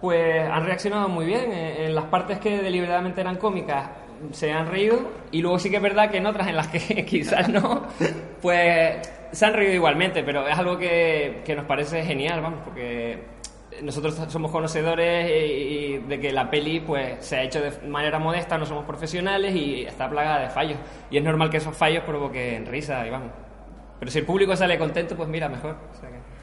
pues 0.00 0.48
han 0.48 0.64
reaccionado 0.64 1.08
muy 1.08 1.26
bien. 1.26 1.52
En, 1.52 1.94
las 1.94 2.04
partes 2.04 2.38
que 2.38 2.62
deliberadamente 2.62 3.20
eran 3.20 3.36
cómicas 3.36 3.88
se 4.32 4.52
han 4.52 4.68
reído 4.68 5.10
y 5.30 5.42
luego 5.42 5.58
sí 5.58 5.70
que 5.70 5.76
es 5.76 5.82
verdad 5.82 6.10
que 6.10 6.18
en 6.18 6.26
otras 6.26 6.48
en 6.48 6.56
las 6.56 6.68
que 6.68 7.04
quizás 7.08 7.48
no, 7.48 7.84
pues 8.42 9.08
se 9.32 9.46
han 9.46 9.54
reído 9.54 9.74
igualmente, 9.74 10.22
pero 10.22 10.46
es 10.46 10.58
algo 10.58 10.76
que, 10.76 11.42
que 11.44 11.54
nos 11.54 11.64
parece 11.64 12.02
genial, 12.02 12.40
vamos, 12.40 12.60
porque 12.64 13.18
nosotros 13.82 14.14
somos 14.28 14.50
conocedores 14.50 15.26
de 16.08 16.20
que 16.20 16.32
la 16.32 16.50
peli 16.50 16.80
pues 16.80 17.24
se 17.24 17.36
ha 17.36 17.42
hecho 17.42 17.60
de 17.60 17.88
manera 17.88 18.18
modesta, 18.18 18.58
no 18.58 18.66
somos 18.66 18.84
profesionales 18.84 19.54
y 19.54 19.82
está 19.82 20.08
plagada 20.08 20.40
de 20.40 20.50
fallos. 20.50 20.78
Y 21.10 21.18
es 21.18 21.24
normal 21.24 21.50
que 21.50 21.58
esos 21.58 21.76
fallos 21.76 22.04
provoquen 22.04 22.66
risa 22.66 23.06
y 23.06 23.10
vamos. 23.10 23.30
Pero 23.98 24.10
si 24.10 24.18
el 24.18 24.26
público 24.26 24.56
sale 24.56 24.78
contento, 24.78 25.16
pues 25.16 25.28
mira, 25.28 25.48
mejor. 25.48 25.76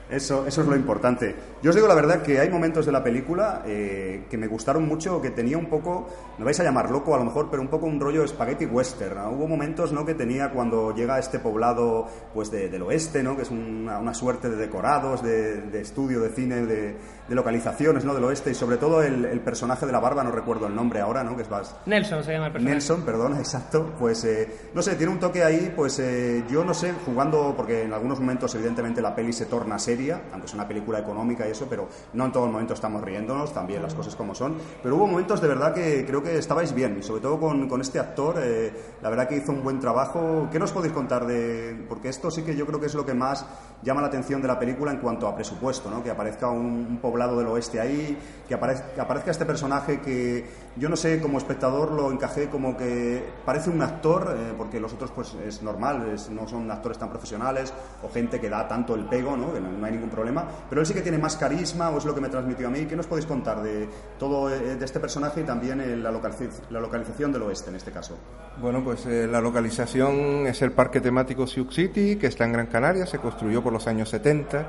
Eso, 0.09 0.47
eso 0.47 0.61
es 0.61 0.67
lo 0.67 0.75
importante. 0.75 1.35
Yo 1.61 1.71
os 1.71 1.75
digo 1.75 1.85
la 1.87 1.93
verdad 1.93 2.21
que 2.21 2.39
hay 2.39 2.49
momentos 2.49 2.85
de 2.85 2.93
la 2.93 3.03
película 3.03 3.63
eh, 3.65 4.23
que 4.29 4.37
me 4.37 4.47
gustaron 4.47 4.87
mucho, 4.87 5.21
que 5.21 5.31
tenía 5.31 5.57
un 5.57 5.65
poco, 5.65 6.07
me 6.37 6.45
vais 6.45 6.57
a 6.61 6.63
llamar 6.63 6.89
loco 6.89 7.13
a 7.13 7.17
lo 7.17 7.25
mejor, 7.25 7.49
pero 7.51 7.61
un 7.61 7.67
poco 7.67 7.87
un 7.87 7.99
rollo 7.99 8.25
spaghetti 8.25 8.65
western. 8.65 9.15
¿no? 9.15 9.31
Hubo 9.31 9.47
momentos 9.49 9.91
¿no? 9.91 10.05
que 10.05 10.13
tenía 10.13 10.49
cuando 10.51 10.95
llega 10.95 11.15
a 11.15 11.19
este 11.19 11.39
poblado 11.39 12.07
pues 12.33 12.49
de- 12.51 12.69
del 12.69 12.83
oeste, 12.83 13.21
¿no? 13.21 13.35
que 13.35 13.41
es 13.41 13.51
una, 13.51 13.99
una 13.99 14.13
suerte 14.13 14.49
de 14.49 14.55
decorados, 14.55 15.21
de, 15.21 15.61
de 15.63 15.81
estudio, 15.81 16.21
de 16.21 16.29
cine, 16.29 16.65
de, 16.65 16.95
de 17.27 17.35
localizaciones 17.35 18.05
¿no? 18.05 18.13
del 18.13 18.23
oeste 18.23 18.51
y 18.51 18.55
sobre 18.55 18.77
todo 18.77 19.01
el, 19.01 19.25
el 19.25 19.39
personaje 19.41 19.85
de 19.85 19.91
la 19.91 19.99
barba, 19.99 20.23
no 20.23 20.31
recuerdo 20.31 20.67
el 20.67 20.75
nombre 20.75 21.01
ahora, 21.01 21.23
¿no? 21.23 21.35
que 21.35 21.43
es 21.43 21.49
más, 21.49 21.75
Nelson 21.85 22.23
se 22.23 22.33
llama 22.33 22.47
el 22.47 22.51
personaje. 22.53 22.75
Nelson, 22.75 23.01
perdón, 23.01 23.37
exacto. 23.39 23.93
Pues 23.99 24.23
eh, 24.25 24.69
no 24.73 24.81
sé, 24.81 24.95
tiene 24.95 25.11
un 25.11 25.19
toque 25.19 25.43
ahí, 25.43 25.71
pues 25.75 25.99
eh, 25.99 26.43
yo 26.49 26.63
no 26.63 26.73
sé, 26.73 26.93
jugando, 27.05 27.53
porque 27.55 27.83
en 27.83 27.93
algunos 27.93 28.19
momentos 28.19 28.53
evidentemente 28.55 29.01
la 29.01 29.15
peli 29.15 29.33
se 29.33 29.45
torna 29.45 29.79
seria, 29.79 30.21
aunque 30.31 30.47
es 30.47 30.53
una 30.53 30.67
película 30.67 30.99
económica 30.99 31.47
y 31.47 31.51
eso, 31.51 31.67
pero 31.69 31.87
no 32.13 32.25
en 32.25 32.31
todo 32.31 32.45
el 32.45 32.51
momento 32.51 32.73
estamos 32.73 33.01
riéndonos, 33.01 33.53
también 33.53 33.81
las 33.81 33.93
cosas 33.93 34.15
como 34.15 34.35
son. 34.35 34.55
Pero 34.81 34.95
hubo 34.95 35.07
momentos 35.07 35.41
de 35.41 35.47
verdad 35.47 35.73
que 35.73 36.05
creo 36.05 36.21
que 36.23 36.37
estabais 36.37 36.73
bien, 36.73 36.97
y 36.99 37.03
sobre 37.03 37.21
todo 37.21 37.39
con, 37.39 37.67
con 37.67 37.81
este 37.81 37.99
actor, 37.99 38.35
eh, 38.39 38.71
la 39.01 39.09
verdad 39.09 39.27
que 39.27 39.37
hizo 39.37 39.51
un 39.51 39.63
buen 39.63 39.79
trabajo. 39.79 40.47
¿Qué 40.51 40.59
nos 40.59 40.71
podéis 40.71 40.93
contar 40.93 41.25
de...? 41.25 41.85
Porque 41.87 42.09
esto 42.09 42.31
sí 42.31 42.43
que 42.43 42.55
yo 42.55 42.65
creo 42.65 42.79
que 42.79 42.87
es 42.87 42.95
lo 42.95 43.05
que 43.05 43.13
más 43.13 43.45
llama 43.83 44.01
la 44.01 44.07
atención 44.07 44.41
de 44.41 44.47
la 44.47 44.57
película 44.57 44.91
en 44.91 44.97
cuanto 44.99 45.27
a 45.27 45.35
presupuesto, 45.35 45.89
¿no? 45.89 46.03
Que 46.03 46.09
aparezca 46.09 46.49
un, 46.49 46.65
un 46.89 46.97
poblado 47.17 47.37
del 47.39 47.47
oeste 47.47 47.79
ahí, 47.79 48.15
que 48.47 48.53
aparezca, 48.53 48.93
que 48.93 49.01
aparezca 49.01 49.31
este 49.31 49.43
personaje 49.45 49.99
que 50.01 50.45
yo 50.75 50.87
no 50.87 50.95
sé, 50.95 51.19
como 51.19 51.39
espectador 51.39 51.91
lo 51.91 52.11
encajé 52.11 52.47
como 52.47 52.77
que 52.77 53.23
parece 53.43 53.71
un 53.71 53.81
actor, 53.81 54.35
eh, 54.37 54.53
porque 54.55 54.79
los 54.79 54.93
otros 54.93 55.09
pues 55.09 55.33
es 55.45 55.63
normal, 55.63 56.07
es- 56.13 56.29
no 56.29 56.47
son 56.47 56.69
actores 56.69 56.99
tan 56.99 57.09
profesionales 57.09 57.73
o 58.03 58.09
gente 58.13 58.39
que 58.39 58.49
da 58.49 58.67
tanto 58.67 58.93
el 58.93 59.05
pego, 59.05 59.35
¿no? 59.35 59.51
que 59.51 59.59
no, 59.59 59.71
no 59.71 59.83
hay 59.83 59.93
ningún 59.93 60.11
problema, 60.11 60.45
pero 60.69 60.79
él 60.81 60.85
sí 60.85 60.93
que 60.93 61.01
tiene 61.01 61.17
más 61.17 61.35
carisma 61.37 61.89
o 61.89 61.97
es 61.97 62.05
lo 62.05 62.13
que 62.13 62.21
me 62.21 62.29
transmitió 62.29 62.67
a 62.67 62.69
mí. 62.69 62.85
¿Qué 62.85 62.95
nos 62.95 63.07
podéis 63.07 63.25
contar 63.25 63.63
de 63.63 63.89
todo 64.19 64.53
eh, 64.53 64.75
de 64.75 64.85
este 64.85 64.99
personaje 64.99 65.41
y 65.41 65.43
también 65.43 65.81
eh, 65.81 65.95
la, 65.97 66.11
localiz- 66.11 66.61
la 66.69 66.79
localización 66.79 67.31
del 67.33 67.41
oeste 67.41 67.71
en 67.71 67.77
este 67.77 67.91
caso? 67.91 68.15
Bueno, 68.61 68.83
pues 68.83 69.07
eh, 69.07 69.25
la 69.27 69.41
localización 69.41 70.45
es 70.45 70.61
el 70.61 70.71
parque 70.71 71.01
temático 71.01 71.47
Sioux 71.47 71.73
City, 71.73 72.17
que 72.17 72.27
está 72.27 72.45
en 72.45 72.53
Gran 72.53 72.67
Canaria, 72.67 73.07
se 73.07 73.17
construyó 73.17 73.63
por 73.63 73.73
los 73.73 73.87
años 73.87 74.09
70. 74.09 74.67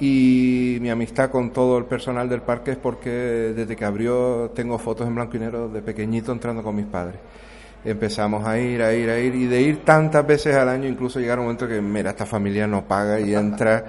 Y 0.00 0.78
mi 0.80 0.90
amistad 0.90 1.30
con 1.30 1.50
todo 1.52 1.78
el 1.78 1.84
personal 1.84 2.28
del 2.28 2.42
parque 2.42 2.72
es 2.72 2.76
porque 2.76 3.10
desde 3.10 3.76
que 3.76 3.84
abrió 3.84 4.50
tengo 4.54 4.78
fotos 4.78 5.06
en 5.06 5.14
blanco 5.14 5.36
y 5.36 5.40
negro 5.40 5.68
de 5.68 5.82
pequeñito 5.82 6.32
entrando 6.32 6.62
con 6.62 6.74
mis 6.74 6.86
padres. 6.86 7.16
Empezamos 7.84 8.46
a 8.46 8.58
ir, 8.58 8.82
a 8.82 8.94
ir, 8.94 9.10
a 9.10 9.18
ir, 9.20 9.34
y 9.34 9.46
de 9.46 9.60
ir 9.60 9.84
tantas 9.84 10.26
veces 10.26 10.56
al 10.56 10.70
año, 10.70 10.88
incluso 10.88 11.20
llegar 11.20 11.38
un 11.38 11.44
momento 11.44 11.68
que, 11.68 11.82
mira, 11.82 12.10
esta 12.10 12.24
familia 12.24 12.66
no 12.66 12.82
paga 12.88 13.20
y 13.20 13.34
entra. 13.34 13.84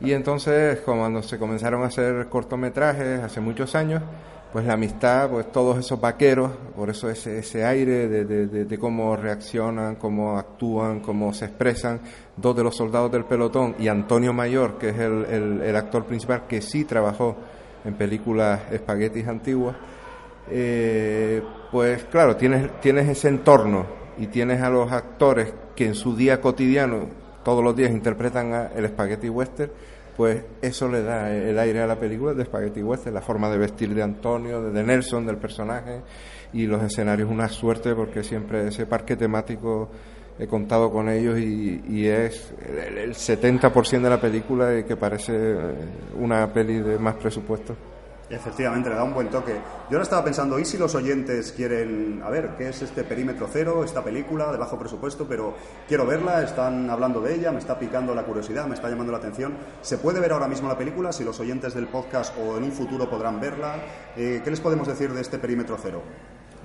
Y 0.00 0.12
entonces, 0.12 0.80
cuando 0.80 1.22
se 1.22 1.38
comenzaron 1.38 1.82
a 1.82 1.86
hacer 1.88 2.26
cortometrajes 2.30 3.20
hace 3.22 3.40
muchos 3.42 3.74
años, 3.74 4.02
pues 4.50 4.64
la 4.64 4.74
amistad, 4.74 5.28
pues 5.28 5.52
todos 5.52 5.78
esos 5.78 6.00
vaqueros, 6.00 6.52
por 6.74 6.88
eso 6.88 7.10
ese, 7.10 7.40
ese 7.40 7.64
aire 7.66 8.08
de, 8.08 8.24
de- 8.24 8.46
de- 8.46 8.64
de 8.64 8.78
cómo 8.78 9.14
reaccionan, 9.14 9.96
cómo 9.96 10.38
actúan, 10.38 11.00
cómo 11.00 11.34
se 11.34 11.44
expresan, 11.44 12.00
dos 12.36 12.56
de 12.56 12.64
los 12.64 12.76
soldados 12.76 13.10
del 13.12 13.24
pelotón 13.24 13.76
y 13.78 13.88
Antonio 13.88 14.32
Mayor, 14.32 14.78
que 14.78 14.88
es 14.90 14.98
el, 14.98 15.60
el- 15.62 15.76
actor 15.76 16.04
principal 16.04 16.46
que 16.48 16.60
sí 16.60 16.84
trabajó 16.84 17.36
en 17.84 17.94
películas 17.94 18.60
espaguetis 18.72 19.26
antiguas, 19.28 19.76
eh, 20.50 21.42
pues 21.70 22.04
claro, 22.04 22.36
tienes, 22.36 22.80
tienes 22.80 23.08
ese 23.08 23.28
entorno 23.28 23.86
y 24.18 24.26
tienes 24.28 24.60
a 24.62 24.70
los 24.70 24.90
actores 24.92 25.52
que 25.74 25.86
en 25.86 25.94
su 25.94 26.14
día 26.16 26.40
cotidiano, 26.40 27.06
todos 27.44 27.62
los 27.62 27.74
días 27.76 27.90
interpretan 27.90 28.52
a 28.52 28.66
el 28.74 28.88
spaghetti 28.88 29.28
western, 29.28 29.70
pues 30.16 30.42
eso 30.62 30.88
le 30.88 31.02
da 31.02 31.30
el 31.34 31.58
aire 31.58 31.82
a 31.82 31.86
la 31.86 31.98
película 31.98 32.32
de 32.34 32.44
spaghetti 32.44 32.82
western, 32.82 33.14
la 33.14 33.20
forma 33.20 33.50
de 33.50 33.58
vestir 33.58 33.92
de 33.94 34.02
Antonio, 34.02 34.62
de 34.62 34.82
Nelson, 34.82 35.26
del 35.26 35.36
personaje, 35.38 36.02
y 36.52 36.66
los 36.66 36.82
escenarios 36.82 37.28
una 37.28 37.48
suerte 37.48 37.94
porque 37.94 38.22
siempre 38.22 38.68
ese 38.68 38.86
parque 38.86 39.16
temático 39.16 39.88
he 40.38 40.46
contado 40.46 40.90
con 40.90 41.08
ellos 41.08 41.38
y, 41.38 42.08
es 42.08 42.52
el, 42.66 42.98
el 42.98 43.14
70% 43.14 44.02
de 44.02 44.10
la 44.10 44.20
película 44.20 44.78
y 44.78 44.84
que 44.84 44.96
parece 44.96 45.32
eh, 45.34 45.74
una 46.18 46.52
peli 46.52 46.80
de 46.80 46.98
más 46.98 47.14
presupuesto. 47.16 47.76
Efectivamente, 48.30 48.88
le 48.88 48.96
da 48.96 49.04
un 49.04 49.12
buen 49.12 49.28
toque. 49.28 49.52
Yo 49.52 49.96
ahora 49.96 50.02
estaba 50.02 50.24
pensando, 50.24 50.58
¿y 50.58 50.64
si 50.64 50.78
los 50.78 50.94
oyentes 50.94 51.52
quieren, 51.52 52.22
a 52.24 52.30
ver, 52.30 52.54
qué 52.56 52.70
es 52.70 52.80
este 52.80 53.04
perímetro 53.04 53.46
cero, 53.52 53.84
esta 53.84 54.02
película 54.02 54.50
de 54.50 54.56
bajo 54.56 54.78
presupuesto, 54.78 55.26
pero 55.28 55.54
quiero 55.86 56.06
verla, 56.06 56.42
están 56.42 56.88
hablando 56.88 57.20
de 57.20 57.34
ella, 57.34 57.52
me 57.52 57.58
está 57.58 57.78
picando 57.78 58.14
la 58.14 58.24
curiosidad, 58.24 58.66
me 58.66 58.74
está 58.74 58.88
llamando 58.88 59.12
la 59.12 59.18
atención. 59.18 59.54
¿Se 59.82 59.98
puede 59.98 60.20
ver 60.20 60.32
ahora 60.32 60.48
mismo 60.48 60.68
la 60.68 60.78
película? 60.78 61.12
Si 61.12 61.22
los 61.22 61.38
oyentes 61.38 61.74
del 61.74 61.86
podcast 61.86 62.34
o 62.38 62.56
en 62.56 62.64
un 62.64 62.72
futuro 62.72 63.10
podrán 63.10 63.40
verla, 63.40 63.76
eh, 64.16 64.40
¿qué 64.42 64.50
les 64.50 64.60
podemos 64.60 64.88
decir 64.88 65.12
de 65.12 65.20
este 65.20 65.38
perímetro 65.38 65.76
cero? 65.80 66.02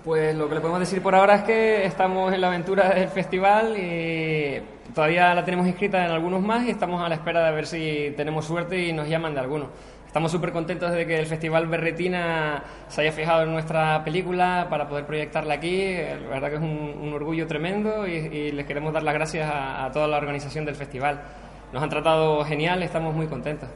Pues 0.09 0.35
lo 0.35 0.49
que 0.49 0.55
le 0.55 0.61
podemos 0.61 0.79
decir 0.79 1.03
por 1.03 1.13
ahora 1.13 1.35
es 1.35 1.43
que 1.43 1.85
estamos 1.85 2.33
en 2.33 2.41
la 2.41 2.47
aventura 2.47 2.89
del 2.89 3.09
festival 3.09 3.77
y 3.77 4.59
todavía 4.95 5.35
la 5.35 5.45
tenemos 5.45 5.67
inscrita 5.67 6.03
en 6.03 6.09
algunos 6.09 6.41
más 6.41 6.65
y 6.65 6.71
estamos 6.71 6.99
a 6.99 7.07
la 7.07 7.13
espera 7.13 7.45
de 7.45 7.51
ver 7.51 7.67
si 7.67 8.11
tenemos 8.17 8.45
suerte 8.45 8.87
y 8.87 8.91
nos 8.91 9.07
llaman 9.07 9.35
de 9.35 9.41
alguno. 9.41 9.67
Estamos 10.07 10.31
súper 10.31 10.51
contentos 10.51 10.91
de 10.93 11.05
que 11.05 11.19
el 11.19 11.27
Festival 11.27 11.67
Berretina 11.67 12.63
se 12.87 13.01
haya 13.01 13.11
fijado 13.11 13.43
en 13.43 13.51
nuestra 13.51 14.03
película 14.03 14.65
para 14.67 14.89
poder 14.89 15.05
proyectarla 15.05 15.53
aquí. 15.53 15.93
La 16.23 16.27
verdad 16.27 16.49
que 16.49 16.55
es 16.55 16.61
un, 16.61 17.01
un 17.03 17.13
orgullo 17.13 17.45
tremendo 17.45 18.07
y, 18.07 18.13
y 18.13 18.51
les 18.51 18.65
queremos 18.65 18.91
dar 18.91 19.03
las 19.03 19.13
gracias 19.13 19.47
a, 19.47 19.85
a 19.85 19.91
toda 19.91 20.07
la 20.07 20.17
organización 20.17 20.65
del 20.65 20.73
festival. 20.73 21.21
Nos 21.71 21.83
han 21.83 21.89
tratado 21.89 22.43
genial, 22.45 22.81
estamos 22.81 23.13
muy 23.13 23.27
contentos. 23.27 23.69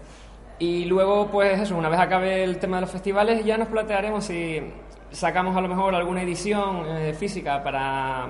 Y 0.57 0.85
luego, 0.85 1.27
pues 1.29 1.59
eso, 1.59 1.77
una 1.77 1.89
vez 1.89 1.99
acabe 1.99 2.43
el 2.43 2.57
tema 2.57 2.77
de 2.77 2.81
los 2.81 2.91
festivales, 2.91 3.45
ya 3.45 3.55
nos 3.55 3.67
plantearemos 3.67 4.25
si 4.25 4.63
sacamos 5.13 5.55
a 5.55 5.61
lo 5.61 5.69
mejor 5.69 5.95
alguna 5.95 6.23
edición 6.23 6.85
eh, 6.87 7.13
física 7.13 7.63
para, 7.63 8.27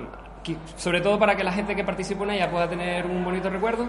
sobre 0.76 1.00
todo 1.00 1.18
para 1.18 1.34
que 1.34 1.42
la 1.42 1.52
gente 1.52 1.74
que 1.74 1.82
participe 1.82 2.22
en 2.24 2.30
ella 2.32 2.50
pueda 2.50 2.68
tener 2.68 3.06
un 3.06 3.24
bonito 3.24 3.50
recuerdo. 3.50 3.88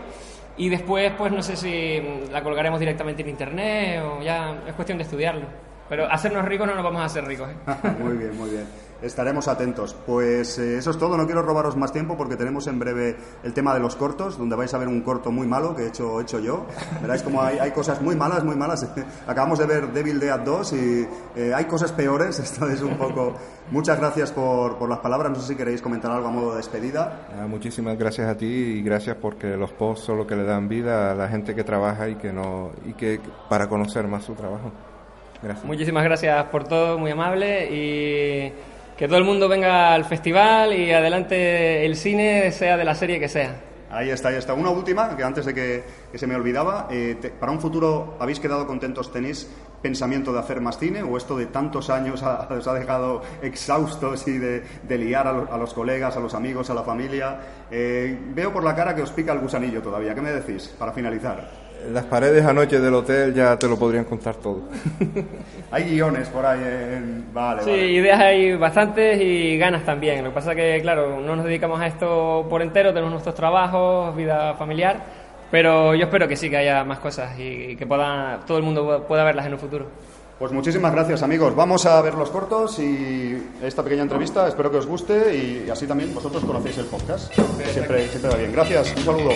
Y 0.57 0.69
después, 0.69 1.11
pues 1.17 1.31
no 1.33 1.43
sé 1.43 1.57
si 1.57 2.01
la 2.31 2.41
colgaremos 2.41 2.79
directamente 2.79 3.21
en 3.21 3.29
internet 3.29 4.01
o 4.01 4.21
ya 4.21 4.57
es 4.65 4.73
cuestión 4.73 4.97
de 4.97 5.03
estudiarlo. 5.03 5.45
Pero 5.89 6.09
hacernos 6.09 6.45
ricos 6.45 6.65
no 6.65 6.73
nos 6.73 6.83
vamos 6.83 7.01
a 7.01 7.05
hacer 7.05 7.25
ricos. 7.25 7.49
¿eh? 7.49 7.55
muy 7.99 8.17
bien, 8.17 8.35
muy 8.37 8.49
bien. 8.49 8.65
Estaremos 9.05 9.47
atentos. 9.47 9.95
Pues 10.05 10.57
eh, 10.57 10.77
eso 10.79 10.89
es 10.89 10.97
todo. 10.97 11.15
No 11.15 11.25
quiero 11.27 11.43
robaros 11.43 11.77
más 11.77 11.93
tiempo 11.93 12.17
porque 12.17 12.35
tenemos 12.35 12.65
en 12.65 12.79
breve 12.79 13.15
el 13.43 13.53
tema 13.53 13.73
de 13.75 13.79
los 13.79 13.95
cortos, 13.95 14.37
donde 14.37 14.55
vais 14.55 14.73
a 14.73 14.79
ver 14.79 14.87
un 14.87 15.01
corto 15.01 15.31
muy 15.31 15.45
malo 15.45 15.75
que 15.75 15.83
he 15.83 15.87
hecho, 15.87 16.19
he 16.19 16.23
hecho 16.23 16.39
yo. 16.39 16.65
Veréis 17.01 17.21
como 17.21 17.41
hay, 17.41 17.59
hay 17.59 17.69
cosas 17.69 18.01
muy 18.01 18.15
malas, 18.15 18.43
muy 18.43 18.55
malas. 18.55 18.87
Acabamos 19.27 19.59
de 19.59 19.67
ver 19.67 19.93
Devil 19.93 20.19
Dead 20.19 20.39
2 20.39 20.73
y 20.73 21.07
eh, 21.35 21.53
hay 21.53 21.65
cosas 21.65 21.91
peores. 21.91 22.39
Esto 22.45 22.67
es 22.67 22.81
un 22.81 22.97
poco. 22.97 23.35
Muchas 23.69 23.99
gracias 23.99 24.31
por, 24.31 24.77
por 24.77 24.89
las 24.89 24.99
palabras. 24.99 25.31
No 25.31 25.39
sé 25.39 25.49
si 25.49 25.55
queréis 25.55 25.83
comentar 25.83 26.11
algo 26.11 26.27
a 26.27 26.31
modo 26.31 26.51
de 26.51 26.57
despedida. 26.57 27.27
Ah, 27.39 27.45
muchísimas 27.47 27.97
gracias 27.99 28.27
a 28.27 28.35
ti 28.35 28.47
y 28.47 28.81
gracias 28.81 29.17
porque 29.21 29.55
los 29.55 29.71
posts 29.71 30.05
son 30.05 30.17
lo 30.17 30.25
que 30.25 30.35
le 30.35 30.45
dan 30.45 30.67
vida 30.67 31.11
a 31.11 31.15
la 31.15 31.27
gente 31.27 31.53
que 31.53 31.63
trabaja 31.63 32.09
y 32.09 32.15
que 32.15 32.33
no 32.33 32.71
y 32.85 32.93
que 32.93 33.19
para 33.49 33.69
conocer 33.69 34.07
más 34.07 34.23
su 34.23 34.33
trabajo. 34.33 34.71
Gracias. 35.43 35.65
Muchísimas 35.65 36.03
gracias 36.03 36.45
por 36.45 36.63
todo, 36.67 36.97
muy 36.97 37.11
amable 37.11 37.69
y 37.71 38.53
que 38.97 39.07
todo 39.07 39.17
el 39.17 39.23
mundo 39.23 39.47
venga 39.47 39.93
al 39.93 40.05
festival 40.05 40.73
y 40.73 40.91
adelante 40.91 41.85
el 41.85 41.95
cine, 41.95 42.51
sea 42.51 42.77
de 42.77 42.85
la 42.85 42.95
serie 42.95 43.19
que 43.19 43.27
sea. 43.27 43.55
Ahí 43.91 44.09
está, 44.09 44.29
ahí 44.29 44.35
está. 44.35 44.53
Una 44.53 44.71
última, 44.71 45.15
que 45.15 45.23
antes 45.23 45.45
de 45.45 45.53
que, 45.53 45.83
se 46.15 46.27
me 46.27 46.35
olvidaba. 46.35 46.87
eh, 46.91 47.15
¿Para 47.39 47.51
un 47.51 47.59
futuro 47.59 48.17
habéis 48.19 48.39
quedado 48.39 48.65
contentos? 48.67 49.11
¿Tenéis 49.11 49.49
pensamiento 49.81 50.33
de 50.33 50.39
hacer 50.39 50.59
más 50.59 50.79
cine? 50.79 51.03
¿O 51.03 51.17
esto 51.17 51.37
de 51.37 51.45
tantos 51.45 51.89
años 51.89 52.21
os 52.49 52.67
ha 52.67 52.73
dejado 52.73 53.21
exhaustos 53.41 54.27
y 54.27 54.37
de, 54.37 54.97
liar 54.97 55.27
a 55.27 55.57
los 55.57 55.73
colegas, 55.73 56.17
a 56.17 56.19
los 56.19 56.33
amigos, 56.33 56.69
a 56.69 56.73
la 56.73 56.83
familia? 56.83 57.39
Eh, 57.71 58.17
veo 58.33 58.51
por 58.51 58.63
la 58.63 58.75
cara 58.75 58.95
que 58.95 59.01
os 59.01 59.11
pica 59.11 59.31
el 59.31 59.39
gusanillo 59.39 59.81
todavía. 59.81 60.13
¿Qué 60.15 60.21
me 60.21 60.31
decís 60.31 60.73
para 60.77 60.91
finalizar? 60.91 61.64
Las 61.91 62.05
paredes 62.05 62.43
anoche 62.45 62.79
del 62.79 62.93
hotel 62.93 63.33
ya 63.33 63.57
te 63.57 63.67
lo 63.67 63.77
podrían 63.77 64.05
contar 64.05 64.35
todo. 64.35 64.61
Hay 65.71 65.83
guiones 65.83 66.27
por 66.29 66.45
ahí. 66.45 66.59
en- 66.61 67.25
Vale, 67.33 67.63
Sí, 67.63 67.69
vale. 67.69 67.87
ideas 67.91 68.19
hay 68.19 68.55
bastantes 68.55 69.19
y 69.21 69.57
ganas 69.57 69.83
también. 69.83 70.23
Lo 70.23 70.29
que 70.29 70.35
pasa 70.35 70.55
que, 70.55 70.79
claro, 70.81 71.19
no 71.19 71.35
nos 71.35 71.45
dedicamos 71.45 71.79
a 71.81 71.87
esto 71.87 72.45
por 72.49 72.61
entero, 72.61 72.89
tenemos 72.91 73.11
nuestros 73.11 73.35
trabajos, 73.35 74.15
vida 74.15 74.53
familiar, 74.53 75.03
pero 75.51 75.93
yo 75.95 76.05
espero 76.05 76.27
que 76.27 76.35
sí 76.37 76.49
que 76.49 76.57
haya 76.57 76.83
más 76.85 76.99
cosas 76.99 77.37
y 77.37 77.75
que 77.75 77.85
pueda, 77.85 78.39
todo 78.47 78.57
el 78.57 78.63
mundo 78.63 79.05
pueda 79.07 79.23
verlas 79.25 79.45
en 79.47 79.53
un 79.53 79.59
futuro. 79.59 79.85
Pues 80.39 80.51
muchísimas 80.51 80.91
gracias 80.93 81.23
amigos. 81.23 81.55
Vamos 81.55 81.85
a 81.85 82.01
ver 82.01 82.13
los 82.15 82.29
cortos 82.29 82.77
y 82.79 83.37
esta 83.63 83.83
pequeña 83.83 84.03
entrevista 84.03 84.47
espero 84.47 84.69
que 84.71 84.77
os 84.77 84.85
guste 84.85 85.35
y 85.35 85.69
así 85.69 85.87
también 85.87 86.13
vosotros 86.13 86.43
conocéis 86.45 86.77
el 86.77 86.85
podcast. 86.85 87.33
que 87.33 87.65
Siempre, 87.65 88.07
siempre 88.07 88.31
va 88.31 88.37
bien. 88.37 88.51
Gracias, 88.53 88.93
un 88.97 89.03
saludo. 89.03 89.29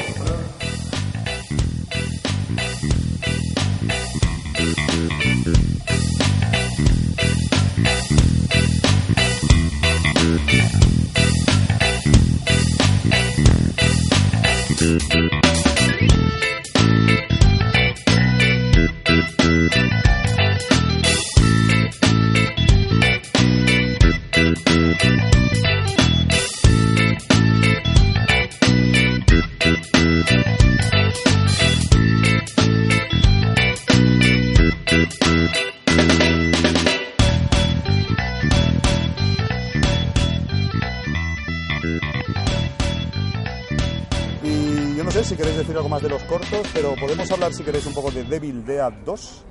Decir 45.69 45.77
algo 45.77 45.89
más 45.89 46.01
de 46.01 46.09
los 46.09 46.23
cortos, 46.23 46.67
pero 46.73 46.95
podemos 46.99 47.29
hablar 47.31 47.53
si 47.53 47.63
queréis 47.63 47.85
un 47.85 47.93
poco 47.93 48.09
de 48.09 48.23
Devil 48.23 48.65
Dead 48.65 48.91
2, 49.05 49.45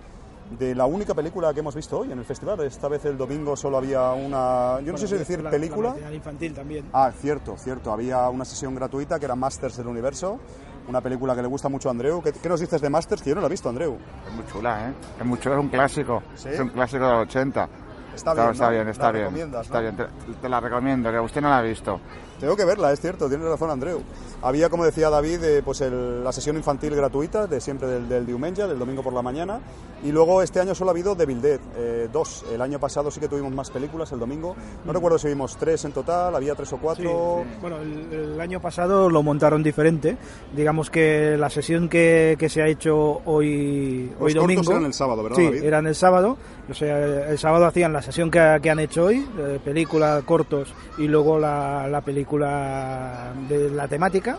de 0.59 0.75
la 0.75 0.85
única 0.87 1.15
película 1.15 1.55
que 1.55 1.61
hemos 1.61 1.77
visto 1.77 2.01
hoy 2.01 2.11
en 2.11 2.19
el 2.19 2.25
festival. 2.25 2.59
Esta 2.61 2.89
vez 2.89 3.05
el 3.05 3.17
domingo 3.17 3.55
solo 3.57 3.77
había 3.79 4.11
una, 4.11 4.81
yo 4.81 4.91
no 4.91 4.99
sé 4.99 5.07
si 5.07 5.15
decir 5.15 5.41
La- 5.43 5.51
película. 5.51 5.95
La 6.03 6.13
infantil 6.13 6.55
también. 6.55 6.87
Ah, 6.93 7.13
cierto, 7.17 7.57
cierto. 7.57 7.93
Había 7.93 8.29
una 8.31 8.45
sesión 8.45 8.75
gratuita 8.75 9.21
que 9.21 9.27
era 9.27 9.37
Masters 9.37 9.77
del 9.77 9.87
Universo, 9.87 10.41
una 10.89 11.01
película 11.01 11.37
que 11.37 11.43
le 11.43 11.49
gusta 11.49 11.69
mucho 11.69 11.89
a 11.89 11.93
Andreu. 11.93 12.21
¿Qué, 12.21 12.33
qué 12.33 12.49
nos 12.49 12.59
dices 12.59 12.81
de 12.81 12.91
Masters? 12.91 13.23
Que 13.23 13.29
yo 13.31 13.37
no 13.37 13.41
la 13.43 13.47
he 13.47 13.51
visto, 13.51 13.69
Andreu. 13.69 13.97
Es 14.27 14.35
muy 14.35 14.45
chula, 14.53 14.89
¿eh? 14.89 14.93
Es 15.21 15.25
muy 15.25 15.39
chula, 15.39 15.55
es 15.55 15.61
un 15.61 15.69
clásico. 15.69 16.23
¿Sí? 16.35 16.49
Es 16.49 16.59
un 16.59 16.71
clásico 16.71 17.05
de 17.07 17.13
los 17.13 17.23
80. 17.29 17.69
Está 18.17 18.35
bien, 18.35 18.49
Está 18.51 18.71
bien, 18.71 18.85
La 18.87 18.91
está 18.91 19.13
bien. 19.13 19.25
recomiendas, 19.27 19.67
Está 19.67 19.77
¿no? 19.77 19.83
bien, 19.83 19.97
te, 19.97 20.33
te 20.43 20.49
la 20.49 20.59
recomiendo, 20.59 21.13
que 21.13 21.21
usted 21.21 21.41
no 21.41 21.49
la 21.51 21.59
ha 21.59 21.63
visto. 21.63 22.01
Tengo 22.41 22.55
que 22.57 22.65
verla, 22.65 22.93
es 22.93 23.01
cierto, 23.01 23.29
tiene 23.29 23.45
razón 23.49 23.71
Andreu. 23.71 24.01
Había, 24.43 24.69
como 24.69 24.85
decía 24.85 25.11
David, 25.11 25.43
eh, 25.43 25.63
pues 25.65 25.81
el- 25.81 26.23
la 26.23 26.33
sesión 26.33 26.57
infantil 26.57 26.95
gratuita 26.95 27.47
de 27.49 27.61
siempre 27.61 27.89
del, 27.89 28.09
del 28.09 28.25
diumenge, 28.27 28.67
del 28.67 28.79
domingo 28.79 29.03
por 29.03 29.13
la 29.13 29.23
mañana. 29.23 29.61
Y 30.05 30.13
luego 30.13 30.41
este 30.43 30.61
año 30.61 30.77
solo 30.77 30.91
ha 30.91 30.93
habido 30.93 31.17
Devil 31.17 31.43
Dead 31.43 31.59
2. 32.13 32.45
El 32.55 32.63
año 32.63 32.79
pasado 32.79 33.11
sí 33.11 33.19
que 33.19 33.27
tuvimos 33.27 33.53
más 33.53 33.71
películas 33.71 34.13
el 34.13 34.21
domingo. 34.21 34.55
No 34.85 34.93
recuerdo 34.93 35.19
si 35.19 35.27
vimos 35.27 35.57
tres 35.57 35.85
en 35.85 35.91
total, 35.93 36.37
había 36.37 36.55
tres 36.55 36.73
o 36.73 36.77
Sí, 36.77 36.81
cuatro. 36.81 37.45
Bueno, 37.61 37.79
el, 37.79 38.13
el 38.13 38.41
año 38.41 38.61
pasado 38.61 39.11
lo 39.11 39.23
montaron 39.25 39.65
diferente. 39.65 40.17
Digamos 40.55 40.91
que 40.91 41.37
la 41.37 41.51
sesión 41.51 41.89
que, 41.89 42.37
que 42.39 42.49
se 42.49 42.63
ha 42.63 42.69
hecho 42.69 43.21
hoy, 43.25 44.13
Los 44.21 44.23
hoy 44.29 44.35
domingo. 44.35 44.71
eran 44.71 44.85
el 44.85 44.95
sábado, 44.95 45.23
¿verdad, 45.25 45.37
Sí, 45.37 45.45
David? 45.47 45.65
eran 45.65 45.87
el 45.89 45.95
sábado. 45.97 46.37
O 46.71 46.75
sea, 46.75 47.29
el 47.31 47.39
sábado 47.39 47.67
hacían 47.67 47.93
la 47.93 48.03
sesión 48.03 48.31
que, 48.31 48.59
que 48.63 48.71
han 48.71 48.79
hecho 48.79 49.05
hoy, 49.07 49.27
eh, 49.39 49.59
película, 49.65 50.21
cortos 50.25 50.75
y 50.99 51.09
luego 51.09 51.39
la, 51.39 51.89
la 51.89 52.01
película 52.03 53.33
de 53.49 53.71
la 53.71 53.89
temática 53.89 54.39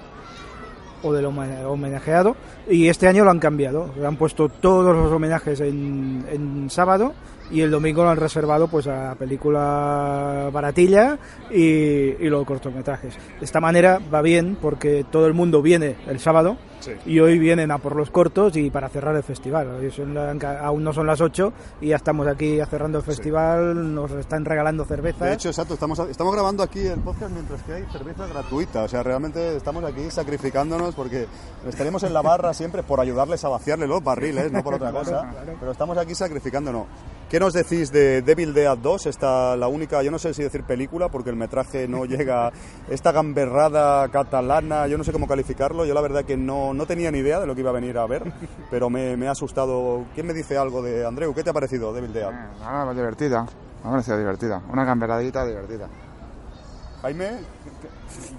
o 1.01 1.13
del 1.13 1.25
home- 1.25 1.63
homenajeado 1.65 2.35
y 2.69 2.87
este 2.87 3.07
año 3.07 3.23
lo 3.23 3.31
han 3.31 3.39
cambiado. 3.39 3.89
Han 4.05 4.17
puesto 4.17 4.49
todos 4.49 4.95
los 4.95 5.11
homenajes 5.11 5.59
en, 5.61 6.25
en 6.29 6.69
sábado 6.69 7.13
y 7.49 7.61
el 7.61 7.71
domingo 7.71 8.03
lo 8.03 8.09
han 8.09 8.17
reservado 8.17 8.67
pues 8.67 8.85
a 8.85 9.15
película 9.15 10.49
baratilla 10.53 11.17
y, 11.49 11.63
y 11.63 12.29
los 12.29 12.45
cortometrajes. 12.45 13.15
De 13.39 13.45
esta 13.45 13.59
manera 13.59 13.99
va 14.13 14.21
bien 14.21 14.57
porque 14.61 15.03
todo 15.09 15.25
el 15.25 15.33
mundo 15.33 15.61
viene 15.61 15.95
el 16.07 16.19
sábado 16.19 16.57
Sí. 16.79 16.91
y 17.05 17.19
hoy 17.19 17.37
vienen 17.39 17.71
a 17.71 17.77
por 17.77 17.95
los 17.95 18.09
cortos 18.09 18.55
y 18.55 18.69
para 18.69 18.89
cerrar 18.89 19.15
el 19.15 19.23
festival 19.23 19.67
Hoy 19.67 19.91
son 19.91 20.17
aún 20.17 20.83
no 20.83 20.93
son 20.93 21.07
las 21.07 21.21
8 21.21 21.53
y 21.81 21.87
ya 21.87 21.97
estamos 21.97 22.27
aquí 22.27 22.59
cerrando 22.69 22.99
el 22.99 23.03
festival 23.03 23.93
nos 23.93 24.11
están 24.11 24.45
regalando 24.45 24.85
cervezas 24.85 25.21
De 25.21 25.33
hecho, 25.33 25.49
exacto, 25.49 25.73
estamos, 25.73 25.99
estamos 25.99 26.33
grabando 26.33 26.63
aquí 26.63 26.79
el 26.79 26.99
podcast 26.99 27.31
mientras 27.31 27.61
que 27.63 27.73
hay 27.73 27.85
cerveza 27.91 28.27
gratuita. 28.27 28.83
O 28.83 28.87
sea, 28.87 29.03
realmente 29.03 29.55
estamos 29.55 29.83
aquí 29.83 30.09
sacrificándonos 30.09 30.95
porque 30.95 31.27
estaremos 31.67 32.03
en 32.03 32.13
la 32.13 32.21
barra 32.21 32.53
siempre 32.53 32.83
por 32.83 32.99
ayudarles 32.99 33.43
a 33.43 33.49
vaciarle 33.49 33.87
los 33.87 34.03
barriles, 34.03 34.51
no 34.51 34.63
por 34.63 34.75
otra 34.75 34.91
cosa. 34.91 35.31
Pero 35.59 35.71
estamos 35.71 35.97
aquí 35.97 36.15
sacrificándonos. 36.15 36.85
¿Qué 37.29 37.39
nos 37.39 37.53
decís 37.53 37.91
de 37.91 38.23
Devil 38.23 38.55
Dead 38.55 38.75
2? 38.75 39.05
Esta, 39.05 39.55
la 39.55 39.67
única, 39.67 40.01
yo 40.01 40.09
no 40.09 40.17
sé 40.17 40.33
si 40.33 40.41
decir 40.41 40.63
película 40.63 41.09
porque 41.09 41.29
el 41.29 41.35
metraje 41.35 41.87
no 41.87 42.05
llega. 42.05 42.51
Esta 42.89 43.11
gamberrada 43.11 44.07
catalana, 44.09 44.87
yo 44.87 44.97
no 44.97 45.03
sé 45.03 45.11
cómo 45.11 45.27
calificarlo. 45.27 45.85
Yo 45.85 45.93
la 45.93 46.01
verdad 46.01 46.25
que 46.25 46.37
no, 46.37 46.68
no 46.73 46.85
tenía 46.85 47.11
ni 47.11 47.19
idea 47.19 47.39
de 47.39 47.47
lo 47.47 47.55
que 47.55 47.61
iba 47.61 47.69
a 47.69 47.73
venir 47.73 47.97
a 47.97 48.05
ver, 48.07 48.31
pero 48.71 48.89
me, 48.89 49.15
me 49.17 49.27
ha 49.27 49.31
asustado. 49.31 50.05
¿Quién 50.13 50.27
me 50.27 50.33
dice 50.33 50.57
algo 50.57 50.81
de 50.81 51.05
Andreu? 51.05 51.33
¿Qué 51.33 51.43
te 51.43 51.49
ha 51.49 51.53
parecido 51.53 51.93
Devil 51.93 52.13
Dead? 52.13 52.29
Ah, 52.63 52.91
divertida. 52.95 53.43
Me 53.83 53.89
ha 53.89 53.91
parecido 53.91 54.17
divertida. 54.17 54.61
Una 54.71 54.83
gamberadita 54.83 55.45
divertida. 55.45 55.87
Jaime, 57.01 57.39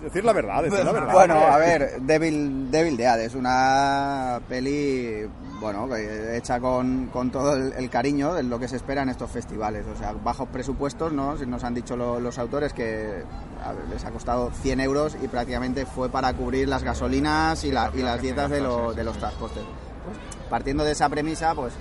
decir 0.02 0.24
la 0.24 0.32
verdad, 0.32 0.62
decir 0.62 0.84
la 0.84 0.92
verdad. 0.92 1.12
Bueno, 1.12 1.34
a 1.38 1.58
ver, 1.58 2.00
Devil, 2.02 2.70
Devil 2.70 2.96
Dead 2.96 3.20
es 3.20 3.34
una 3.34 4.40
peli, 4.48 5.26
bueno, 5.60 5.88
hecha 5.96 6.60
con, 6.60 7.06
con 7.12 7.30
todo 7.30 7.54
el, 7.56 7.72
el 7.74 7.90
cariño 7.90 8.34
de 8.34 8.42
lo 8.42 8.58
que 8.58 8.68
se 8.68 8.76
espera 8.76 9.02
en 9.02 9.08
estos 9.10 9.30
festivales. 9.30 9.84
O 9.86 9.96
sea, 9.96 10.12
bajos 10.12 10.48
presupuestos, 10.48 11.12
¿no? 11.12 11.34
Nos 11.36 11.64
han 11.64 11.74
dicho 11.74 11.96
lo- 11.96 12.20
los 12.20 12.38
autores 12.38 12.72
que 12.72 13.22
a 13.64 13.72
ver, 13.72 13.88
les 13.88 14.04
ha 14.04 14.10
costado 14.10 14.50
100 14.62 14.80
euros 14.80 15.16
y 15.22 15.28
prácticamente 15.28 15.86
fue 15.86 16.08
para 16.08 16.32
cubrir 16.32 16.68
las 16.68 16.82
gasolinas 16.82 17.62
y, 17.64 17.72
la- 17.72 17.90
y 17.94 18.02
las 18.02 18.20
dietas 18.22 18.50
de, 18.50 18.60
lo- 18.60 18.94
de 18.94 19.04
los 19.04 19.18
transportes. 19.18 19.62
Pues, 20.04 20.16
partiendo 20.48 20.84
de 20.84 20.92
esa 20.92 21.08
premisa, 21.08 21.54
pues 21.54 21.72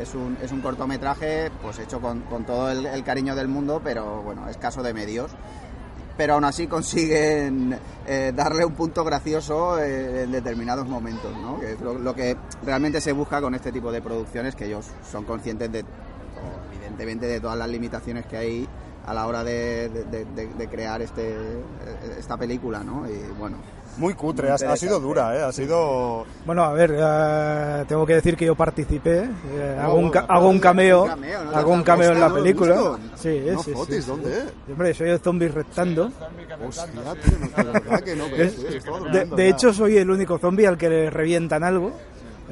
es 0.00 0.14
un, 0.14 0.36
es 0.42 0.50
un 0.52 0.62
cortometraje 0.62 1.50
pues 1.62 1.78
hecho 1.78 2.00
con, 2.00 2.20
con 2.22 2.44
todo 2.44 2.70
el, 2.72 2.86
el 2.86 3.04
cariño 3.04 3.34
del 3.36 3.46
mundo, 3.46 3.80
pero 3.84 4.22
bueno, 4.22 4.48
escaso 4.48 4.82
de 4.82 4.94
medios 4.94 5.30
pero 6.16 6.34
aún 6.34 6.44
así 6.44 6.66
consiguen 6.66 7.78
eh, 8.06 8.32
darle 8.34 8.64
un 8.64 8.74
punto 8.74 9.02
gracioso 9.04 9.78
eh, 9.78 10.24
en 10.24 10.32
determinados 10.32 10.86
momentos, 10.86 11.32
¿no? 11.36 11.58
que 11.60 11.72
es 11.72 11.80
lo, 11.80 12.14
que 12.14 12.36
realmente 12.64 13.00
se 13.00 13.12
busca 13.12 13.40
con 13.40 13.54
este 13.54 13.72
tipo 13.72 13.90
de 13.90 14.02
producciones, 14.02 14.54
que 14.54 14.66
ellos 14.66 14.86
son 15.10 15.24
conscientes 15.24 15.70
de, 15.72 15.84
evidentemente, 16.72 17.26
de 17.26 17.40
todas 17.40 17.56
las 17.58 17.68
limitaciones 17.68 18.26
que 18.26 18.36
hay 18.36 18.68
a 19.06 19.14
la 19.14 19.26
hora 19.26 19.42
de- 19.42 19.88
de 19.88 20.68
crear 20.68 21.02
este, 21.02 21.34
esta 22.18 22.36
película, 22.36 22.84
¿no? 22.84 23.08
Y 23.08 23.18
bueno, 23.38 23.56
Muy 23.98 24.14
cutre, 24.14 24.50
ha, 24.50 24.54
ha 24.54 24.76
sido 24.76 24.98
dura, 25.00 25.36
¿eh? 25.36 25.42
Ha 25.42 25.52
sido... 25.52 26.24
Bueno, 26.46 26.64
a 26.64 26.72
ver, 26.72 26.94
eh, 26.96 27.84
tengo 27.86 28.06
que 28.06 28.14
decir 28.14 28.36
que 28.36 28.46
yo 28.46 28.54
participé, 28.54 29.28
eh, 29.52 29.78
hago, 29.80 29.94
un, 29.96 30.10
ca- 30.10 30.24
Oh, 30.28 30.32
hago 30.32 30.48
un 30.48 30.58
cameo, 30.58 31.02
un 31.02 31.08
cameo, 31.10 31.44
¿no? 31.44 31.56
hago 31.56 31.72
un 31.72 31.80
¿Te 31.80 31.84
cameo 31.84 32.12
en 32.12 32.20
la 32.20 32.32
película. 32.32 32.74
visto? 32.74 32.98
Sí, 33.16 33.42
No 33.52 33.62
sí, 33.62 33.72
fotis, 33.72 34.04
sí, 34.04 34.10
¿dónde? 34.10 34.34
sí. 34.40 34.72
Hombre, 34.72 34.94
soy 34.94 35.10
el 35.10 35.18
zombie 35.20 35.48
rectando. 35.48 36.10
Hostia, 36.66 36.86
tío, 37.22 38.16
no, 38.16 39.36
de 39.36 39.48
Es- 39.48 39.54
hecho, 39.54 39.72
soy 39.72 39.98
el 39.98 40.10
único 40.10 40.38
zombie 40.38 40.66
al 40.66 40.78
que 40.78 40.88
le 40.88 41.10
revientan 41.10 41.62
algo. 41.62 41.92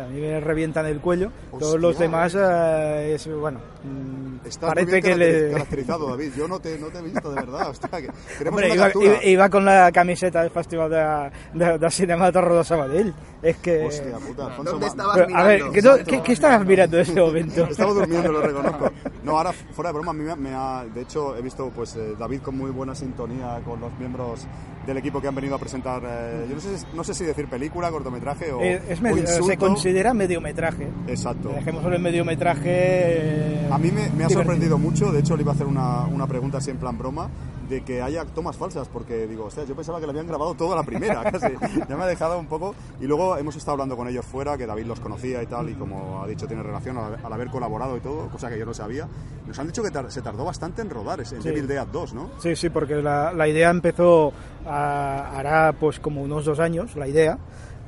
A 0.00 0.06
mí 0.08 0.20
me 0.20 0.40
revientan 0.40 0.86
el 0.86 1.00
cuello. 1.00 1.30
Todos 1.58 1.80
los 1.80 1.98
demás, 1.98 2.34
eh, 2.38 3.14
es, 3.14 3.28
bueno, 3.28 3.60
mm, 3.84 4.36
parece 4.60 5.02
que 5.02 5.16
le... 5.16 5.50
caracterizado, 5.52 6.08
David. 6.10 6.32
Yo 6.36 6.48
no 6.48 6.58
te, 6.60 6.78
no 6.78 6.86
te 6.88 6.98
he 6.98 7.02
visto, 7.02 7.30
de 7.30 7.34
verdad. 7.36 7.70
Hostia, 7.70 7.88
que 7.90 8.08
queremos 8.38 8.48
Hombre, 8.48 8.66
una 8.66 8.74
iba, 8.74 8.84
captura. 8.86 9.06
iba- 9.06 9.24
iba 9.24 9.48
con 9.48 9.64
la 9.64 9.92
camiseta 9.92 10.40
del 10.42 10.50
Festival 10.50 10.90
de, 10.90 11.30
de, 11.64 11.78
de 11.78 11.90
Cinema 11.90 12.26
de 12.26 12.32
Terror 12.32 12.58
de 12.58 12.64
Sabadell. 12.64 13.14
Es 13.42 13.56
que... 13.58 13.86
Hostia 13.86 14.16
puta, 14.18 14.46
Alfonso. 14.46 14.72
¿dónde 14.72 14.86
estabas 14.86 15.18
Pero, 15.18 15.36
a 15.36 15.44
ver, 15.44 15.62
qué- 16.06 16.22
qué 16.22 16.32
estabas 16.32 16.64
mirando 16.66 16.96
en 16.96 17.02
ese 17.02 17.20
momento? 17.20 17.64
Estaba 17.64 17.92
durmiendo, 17.92 18.32
lo 18.32 18.42
reconozco. 18.42 18.90
No, 19.22 19.36
ahora 19.36 19.52
fuera 19.52 19.90
de 19.90 19.94
broma, 19.94 20.10
a 20.10 20.14
mí 20.14 20.24
me, 20.38 20.54
ha, 20.54 20.84
de 20.92 21.02
hecho 21.02 21.36
he 21.36 21.42
visto 21.42 21.70
pues 21.74 21.94
eh, 21.96 22.14
David 22.18 22.40
con 22.40 22.56
muy 22.56 22.70
buena 22.70 22.94
sintonía 22.94 23.60
con 23.64 23.78
los 23.80 23.92
miembros 23.98 24.46
del 24.86 24.96
equipo 24.96 25.20
que 25.20 25.28
han 25.28 25.34
venido 25.34 25.54
a 25.54 25.58
presentar, 25.58 26.02
eh, 26.06 26.46
yo 26.48 26.54
no 26.54 26.60
sé, 26.60 26.86
no 26.94 27.04
sé 27.04 27.12
si 27.14 27.24
decir 27.24 27.46
película, 27.48 27.90
cortometraje 27.90 28.50
o, 28.52 28.60
Eh, 28.62 28.82
es 28.88 28.98
o 28.98 29.02
medio- 29.02 29.26
se 29.26 29.36
insulto. 29.38 29.58
considera 29.66 30.14
mediometraje. 30.14 30.88
Exacto. 31.06 31.50
Dejémoslo 31.50 31.94
en 31.94 32.02
mediometraje. 32.02 32.62
eh, 32.66 33.68
A 33.70 33.78
mí 33.78 33.88
me, 33.90 33.94
me 33.94 34.00
ha 34.04 34.08
divertido. 34.10 34.30
sorprendido 34.40 34.78
mucho, 34.78 35.12
de 35.12 35.20
hecho 35.20 35.36
le 35.36 35.42
iba 35.42 35.52
a 35.52 35.54
hacer 35.54 35.66
una, 35.66 36.06
una 36.06 36.26
pregunta 36.26 36.58
así 36.58 36.70
en 36.70 36.78
plan 36.78 36.96
broma, 36.96 37.28
de 37.70 37.82
que 37.82 38.02
haya 38.02 38.24
tomas 38.26 38.56
falsas, 38.56 38.88
porque 38.88 39.26
digo, 39.26 39.44
hostia, 39.46 39.64
yo 39.64 39.74
pensaba 39.74 39.98
que 40.00 40.06
le 40.06 40.10
habían 40.10 40.26
grabado 40.26 40.52
toda 40.54 40.76
la 40.76 40.82
primera, 40.82 41.22
casi. 41.30 41.46
Ya 41.88 41.96
me 41.96 42.02
ha 42.02 42.06
dejado 42.06 42.38
un 42.38 42.46
poco. 42.46 42.74
Y 43.00 43.06
luego 43.06 43.36
hemos 43.38 43.56
estado 43.56 43.72
hablando 43.72 43.96
con 43.96 44.08
ellos 44.08 44.26
fuera, 44.26 44.58
que 44.58 44.66
David 44.66 44.84
los 44.86 45.00
conocía 45.00 45.42
y 45.42 45.46
tal, 45.46 45.70
y 45.70 45.74
como 45.74 46.22
ha 46.22 46.26
dicho, 46.26 46.46
tiene 46.46 46.62
relación 46.62 46.98
al, 46.98 47.18
al 47.24 47.32
haber 47.32 47.48
colaborado 47.48 47.96
y 47.96 48.00
todo, 48.00 48.28
cosa 48.28 48.50
que 48.50 48.58
yo 48.58 48.66
no 48.66 48.74
sabía. 48.74 49.08
Nos 49.46 49.58
han 49.58 49.68
dicho 49.68 49.82
que 49.82 49.90
tar- 49.90 50.10
se 50.10 50.20
tardó 50.20 50.44
bastante 50.44 50.82
en 50.82 50.90
rodar, 50.90 51.20
en 51.20 51.26
Sí. 51.26 51.36
Devil 51.42 51.66
Dead 51.66 51.86
2, 51.86 52.12
¿no? 52.14 52.30
Sí, 52.40 52.54
sí, 52.56 52.68
porque 52.68 52.96
la, 52.96 53.32
la 53.32 53.48
idea 53.48 53.70
empezó 53.70 54.32
a- 54.66 55.38
hará 55.38 55.72
pues 55.78 56.00
como 56.00 56.22
unos 56.22 56.44
dos 56.44 56.58
años, 56.58 56.96
la 56.96 57.06
idea, 57.08 57.38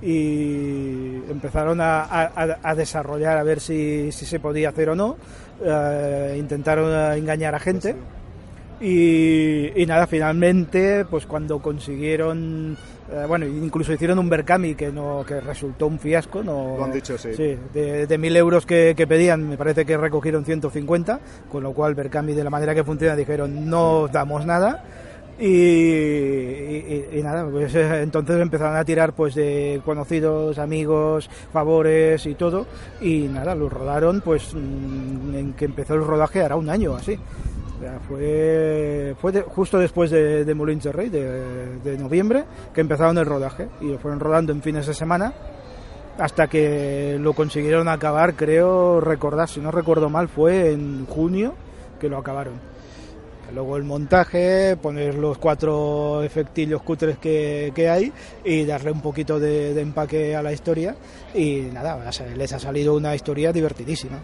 y 0.00 1.16
empezaron 1.30 1.80
a, 1.80 2.02
a- 2.02 2.58
a 2.62 2.74
desarrollar 2.74 3.38
a 3.38 3.42
ver 3.42 3.60
si, 3.60 4.10
si 4.12 4.26
se 4.26 4.40
podía 4.40 4.68
hacer 4.70 4.90
o 4.90 4.94
no. 4.94 5.16
Eh, 5.64 6.36
intentaron 6.38 6.90
eh, 6.90 7.18
engañar 7.18 7.54
a 7.54 7.60
gente. 7.60 7.94
Y, 8.82 9.80
y 9.80 9.86
nada, 9.86 10.06
finalmente, 10.08 11.04
pues 11.08 11.24
cuando 11.26 11.60
consiguieron, 11.60 12.76
eh, 13.12 13.24
bueno, 13.28 13.46
incluso 13.46 13.92
hicieron 13.92 14.18
un 14.18 14.28
Berkami 14.28 14.74
que 14.74 14.90
no 14.90 15.24
que 15.26 15.40
resultó 15.40 15.86
un 15.86 16.00
fiasco, 16.00 16.42
no, 16.42 16.74
Lo 16.78 16.84
han 16.84 16.92
dicho, 16.92 17.16
sí. 17.16 17.28
de, 17.30 18.06
de 18.08 18.18
mil 18.18 18.36
euros 18.36 18.66
que, 18.66 18.94
que 18.96 19.06
pedían, 19.06 19.48
me 19.48 19.56
parece 19.56 19.84
que 19.86 19.96
recogieron 19.96 20.44
150, 20.44 21.20
con 21.50 21.62
lo 21.62 21.72
cual 21.74 21.94
Berkami 21.94 22.32
de 22.32 22.42
la 22.42 22.50
manera 22.50 22.74
que 22.74 22.82
funciona 22.82 23.14
dijeron 23.14 23.70
no 23.70 24.00
os 24.00 24.12
damos 24.12 24.44
nada. 24.46 24.82
Y, 25.38 25.46
y- 25.46 27.08
y 27.14 27.22
nada, 27.22 27.48
pues 27.50 27.74
eh, 27.74 28.02
entonces 28.02 28.40
empezaron 28.40 28.76
a 28.76 28.84
tirar 28.84 29.12
pues 29.14 29.34
de 29.34 29.80
conocidos, 29.84 30.58
amigos, 30.58 31.28
favores 31.52 32.26
y 32.26 32.34
todo. 32.34 32.66
Y 33.00 33.28
nada, 33.28 33.54
lo 33.54 33.68
rodaron 33.68 34.20
pues 34.22 34.54
mm, 34.54 35.34
en 35.34 35.52
que 35.54 35.64
empezó 35.64 35.94
el 35.94 36.04
rodaje 36.04 36.42
hará 36.42 36.56
un 36.56 36.68
año 36.68 36.94
así. 36.96 37.18
Fue 38.08 39.14
fue 39.20 39.42
justo 39.42 39.78
después 39.78 40.10
de, 40.10 40.44
de 40.44 40.54
Molins 40.54 40.84
de 40.84 40.92
Rey, 40.92 41.08
de, 41.08 41.98
noviembre, 41.98 42.44
que 42.72 42.80
empezaron 42.80 43.18
el 43.18 43.26
rodaje. 43.26 43.68
Y 43.80 43.88
lo 43.88 43.98
fueron 43.98 44.20
rodando 44.20 44.52
en 44.52 44.62
fines 44.62 44.86
de 44.86 44.94
semana 44.94 45.32
hasta 46.18 46.46
que 46.46 47.16
lo 47.18 47.32
consiguieron 47.32 47.88
acabar, 47.88 48.34
creo 48.34 49.00
recordar, 49.00 49.48
si 49.48 49.60
no 49.60 49.70
recuerdo 49.70 50.10
mal, 50.10 50.28
fue 50.28 50.72
en 50.72 51.06
junio 51.06 51.54
que 51.98 52.08
lo 52.08 52.18
acabaron. 52.18 52.72
Luego 53.54 53.76
el 53.76 53.82
montaje, 53.82 54.76
poner 54.80 55.14
los 55.14 55.36
cuatro 55.36 56.22
efectillos 56.22 56.82
cutres 56.82 57.18
que, 57.18 57.70
que 57.74 57.90
hay 57.90 58.10
y 58.44 58.64
darle 58.64 58.90
un 58.90 59.02
poquito 59.02 59.38
de, 59.38 59.78
empaque 59.78 60.34
a 60.34 60.42
la 60.42 60.52
historia. 60.52 60.96
Y 61.34 61.68
nada, 61.72 62.10
les 62.34 62.52
ha 62.52 62.58
salido 62.58 62.94
una 62.94 63.14
historia 63.14 63.52
divertidísima. 63.52 64.18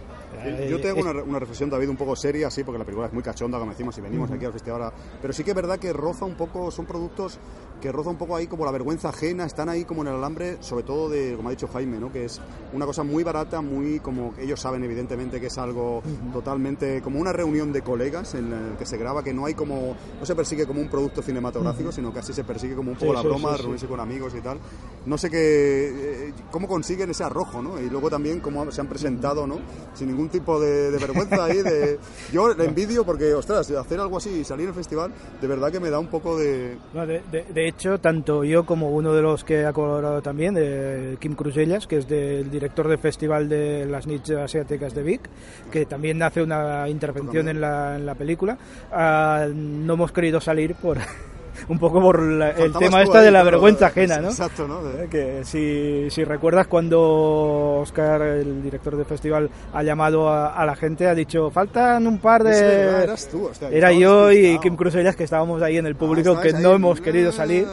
Yo 0.68 0.76
Eh, 0.76 0.80
te 0.80 0.88
hago 0.90 1.00
una, 1.00 1.10
una 1.22 1.38
reflexión, 1.38 1.70
David, 1.70 1.88
un 1.88 1.96
poco 1.96 2.14
seria, 2.16 2.50
sí, 2.50 2.64
porque 2.64 2.78
la 2.78 2.84
película 2.84 3.06
es 3.08 3.12
muy 3.12 3.22
cachonda, 3.22 3.58
como 3.58 3.70
decimos, 3.72 3.96
y 3.98 4.00
venimos 4.00 4.30
aquí 4.30 4.44
al 4.44 4.52
festival. 4.52 4.82
ahora. 4.82 4.96
Pero 5.20 5.32
sí 5.32 5.42
que 5.44 5.50
es 5.50 5.56
verdad 5.56 5.78
que 5.78 5.92
roza 5.92 6.24
un 6.24 6.34
poco, 6.34 6.70
son 6.70 6.86
productos 6.86 7.38
que 7.80 7.92
roza 7.92 8.10
un 8.10 8.16
poco 8.16 8.34
ahí 8.36 8.46
como 8.46 8.64
la 8.64 8.70
vergüenza 8.70 9.10
ajena, 9.10 9.44
están 9.46 9.68
ahí 9.68 9.84
como 9.84 10.02
en 10.02 10.08
el 10.08 10.14
alambre, 10.14 10.56
sobre 10.60 10.82
todo 10.84 11.08
de, 11.08 11.34
como 11.36 11.48
ha 11.48 11.52
dicho 11.52 11.68
Jaime, 11.68 11.98
¿no? 11.98 12.12
que 12.12 12.24
es 12.24 12.40
una 12.72 12.86
cosa 12.86 13.02
muy 13.04 13.22
barata, 13.24 13.60
muy 13.60 14.00
como 14.00 14.34
ellos 14.38 14.60
saben 14.60 14.82
evidentemente 14.84 15.40
que 15.40 15.46
es 15.46 15.58
algo 15.58 16.02
totalmente 16.32 17.00
como 17.02 17.20
una 17.20 17.32
reunión 17.32 17.72
de 17.72 17.82
colegas 17.82 18.34
en 18.34 18.52
el 18.52 18.76
que 18.78 18.86
se 18.86 18.96
graba, 18.96 19.22
que 19.22 19.32
no 19.32 19.46
hay 19.46 19.54
como, 19.54 19.94
no 20.18 20.26
se 20.26 20.34
persigue 20.34 20.66
como 20.66 20.80
un 20.80 20.88
producto 20.88 21.22
cinematográfico, 21.22 21.92
sino 21.92 22.12
casi 22.12 22.32
se 22.32 22.44
persigue 22.44 22.74
como 22.74 22.90
un 22.92 22.96
poco 22.96 23.08
Sí, 23.10 23.14
la 23.16 23.22
sí, 23.22 23.26
broma, 23.28 23.56
sí, 23.56 23.62
reunirse 23.62 23.86
con 23.86 24.00
amigos 24.00 24.34
y 24.36 24.40
tal. 24.40 24.58
No 25.06 25.16
sé 25.16 25.30
qué, 25.30 26.28
eh, 26.28 26.32
cómo 26.50 26.68
consiguen 26.68 27.10
ese 27.10 27.24
arrojo, 27.24 27.62
¿no? 27.62 27.80
Y 27.80 27.88
luego 27.88 28.10
también 28.10 28.40
cómo 28.40 28.70
se 28.70 28.80
han 28.80 28.86
presentado, 28.88 29.46
¿no? 29.46 29.58
Sin 29.94 30.08
ningún 30.08 30.28
tipo 30.28 30.60
de, 30.60 30.90
de 30.90 30.98
vergüenza 30.98 31.44
ahí, 31.44 31.62
de... 31.62 31.98
Yo 32.32 32.52
le 32.54 32.64
envidio 32.64 33.04
porque, 33.04 33.32
ostras, 33.34 33.70
hacer 33.70 34.00
algo 34.00 34.18
así 34.18 34.30
y 34.30 34.44
salir 34.44 34.68
al 34.68 34.74
festival, 34.74 35.12
de 35.40 35.46
verdad 35.46 35.72
que 35.72 35.80
me 35.80 35.90
da 35.90 35.98
un 35.98 36.08
poco 36.08 36.36
de... 36.38 36.76
No, 36.92 37.06
de- 37.06 37.22
de 37.30 37.67
hecho, 37.68 37.98
tanto 37.98 38.44
yo 38.44 38.64
como 38.64 38.90
uno 38.90 39.12
de 39.12 39.22
los 39.22 39.44
que 39.44 39.64
ha 39.64 39.72
colaborado 39.72 40.22
también, 40.22 40.54
de 40.54 41.16
Kim 41.20 41.34
Crusellas, 41.34 41.86
que 41.86 41.98
es 41.98 42.08
del 42.08 42.50
director 42.50 42.88
del 42.88 42.98
Festival 42.98 43.48
de 43.48 43.86
las 43.86 44.06
Nits 44.06 44.30
Asiáticas 44.30 44.94
de 44.94 45.02
Vic, 45.02 45.20
que 45.70 45.86
también 45.86 46.22
hace 46.22 46.42
una 46.42 46.88
intervención 46.88 47.48
en 47.48 47.60
la, 47.60 47.96
en 47.96 48.06
la 48.06 48.14
película, 48.14 48.58
ah, 48.92 49.46
no 49.54 49.94
hemos 49.94 50.12
querido 50.12 50.40
salir 50.40 50.74
por 50.74 50.98
un 51.68 51.78
poco 51.78 52.00
por 52.00 52.20
la- 52.22 52.50
el 52.50 52.72
tema 52.72 53.02
este 53.02 53.18
de 53.18 53.30
la 53.30 53.42
vergüenza 53.42 53.86
ajena, 53.86 54.18
¿no? 54.18 54.28
Exacto, 54.28 54.66
¿no? 54.68 54.82
De- 54.82 55.08
Que 55.08 55.44
si, 55.44 56.10
si 56.10 56.24
recuerdas 56.24 56.66
cuando 56.66 57.80
Oscar, 57.80 58.22
el 58.22 58.62
director 58.62 58.96
del 58.96 59.06
festival, 59.06 59.50
ha 59.72 59.82
llamado 59.82 60.28
a, 60.28 60.48
a 60.54 60.66
la 60.66 60.76
gente, 60.76 61.06
ha 61.06 61.14
dicho, 61.14 61.50
faltan 61.50 62.06
un 62.06 62.18
par 62.18 62.42
de... 62.44 62.50
Verdad, 62.60 63.02
eras 63.04 63.28
tú, 63.28 63.50
Era 63.70 63.92
yo 63.92 64.30
y. 64.32 64.58
Kim 64.58 64.76
Crusellas 64.76 65.16
que 65.16 65.24
estábamos 65.24 65.62
ahí 65.62 65.78
en 65.78 65.86
el 65.86 65.94
público, 65.96 66.30
estabais 66.30 66.52
que 66.52 66.56
ahí. 66.58 66.62
no 66.62 66.72
hemos 66.74 67.00
querido 67.00 67.32
salir. 67.32 67.66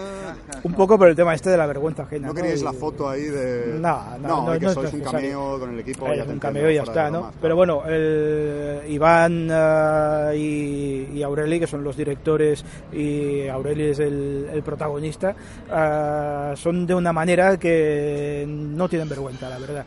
Un 0.64 0.74
poco 0.74 0.98
por 0.98 1.08
el 1.08 1.16
tema 1.16 1.34
este 1.34 1.50
de 1.50 1.58
la 1.58 1.66
vergüenza 1.66 2.04
ajena. 2.04 2.28
¿No 2.28 2.34
queríais 2.34 2.62
la 2.62 2.74
foto 2.74 3.10
ahí 3.10 3.24
de...? 3.24 3.78
No, 3.80 4.18
no, 4.20 4.46
no, 4.46 4.52
que 4.54 4.60
no 4.60 4.68
es 4.70 4.74
sois 4.74 4.93
un 4.93 5.02
cameo 5.02 5.60
con 5.60 5.74
el 5.74 5.80
equipo. 5.80 6.08
Eh, 6.08 6.18
ya 6.18 6.24
es 6.24 6.30
un 6.30 6.39
cameo 6.39 6.70
y 6.70 6.76
ya 6.76 6.84
está, 6.84 7.10
¿no? 7.10 7.32
Pero 7.41 7.56
bueno, 7.56 7.84
el 7.86 8.82
Iván 8.88 9.48
eh, 9.52 10.34
y, 10.38 11.18
y 11.18 11.24
Aureli, 11.24 11.60
que 11.60 11.68
son 11.68 11.84
los 11.84 11.98
directores, 11.98 12.64
y 12.93 13.48
Aureli 13.48 13.89
es 13.89 14.00
el, 14.00 14.50
el 14.52 14.64
protagonista, 14.64 15.36
eh, 15.72 16.54
son 16.56 16.86
de 16.86 16.96
una 16.96 17.12
manera 17.14 17.58
que 17.58 18.46
no 18.48 18.88
tienen 18.88 19.10
vergüenza, 19.10 19.50
la 19.50 19.58
verdad. 19.58 19.86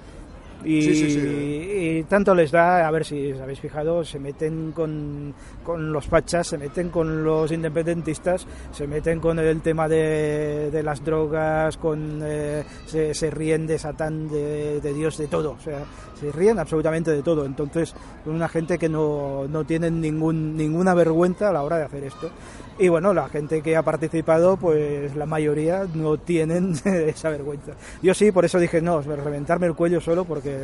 Y, 0.65 0.83
Sí, 0.83 0.95
sí, 0.95 1.11
sí. 1.13 1.21
y 1.21 2.03
tanto 2.05 2.35
les 2.35 2.51
da, 2.51 2.87
a 2.87 2.91
ver 2.91 3.05
si 3.05 3.33
os 3.33 3.41
habéis 3.41 3.61
fijado, 3.61 4.05
se 4.05 4.19
meten 4.19 4.73
con, 4.73 5.33
con 5.63 5.93
los 5.93 6.07
fachas, 6.07 6.49
se 6.49 6.59
meten 6.59 6.89
con 6.91 7.23
los 7.23 7.53
independentistas, 7.53 8.47
se 8.73 8.87
meten 8.87 9.21
con 9.21 9.39
el 9.39 9.61
tema 9.61 9.89
de, 9.89 10.71
de 10.71 10.83
las 10.83 11.05
drogas, 11.05 11.77
con 11.77 12.21
eh, 12.25 12.65
se, 12.87 13.15
se 13.15 13.31
ríen 13.31 13.67
de 13.67 13.79
Satán, 13.79 14.29
de, 14.29 14.81
de 14.81 14.95
Dios, 14.95 15.17
de 15.19 15.29
todo. 15.29 15.53
O 15.53 15.61
sea, 15.61 15.85
se 16.19 16.33
ríen 16.33 16.59
absolutamente 16.59 17.13
de 17.13 17.23
todo. 17.23 17.45
Entonces, 17.45 17.95
una 18.27 18.49
gente 18.49 18.79
que 18.79 18.89
no, 18.89 19.47
no 19.49 19.65
tienen 19.65 20.01
ningún, 20.01 20.57
ninguna 20.57 20.95
vergüenza 20.95 21.51
a 21.51 21.53
la 21.53 21.63
hora 21.63 21.79
de 21.79 21.85
hacer 21.85 22.05
esto. 22.05 22.31
Y 22.79 22.89
bueno, 22.89 23.13
la 23.13 23.29
gente 23.29 23.61
que 23.61 23.77
ha 23.77 23.83
participado, 23.83 24.57
pues 24.57 25.17
la 25.17 25.27
mayoría 25.27 25.87
no 25.95 26.17
tienen 26.19 26.75
esa 26.85 27.29
vergüenza. 27.31 27.73
Yo 28.03 28.15
sí, 28.15 28.31
por 28.31 28.45
eso 28.45 28.59
dije, 28.61 28.81
no, 28.81 29.01
reventarme 29.03 29.67
el 29.67 29.75
cuello 29.75 30.01
solo 30.01 30.25
porque 30.25 30.57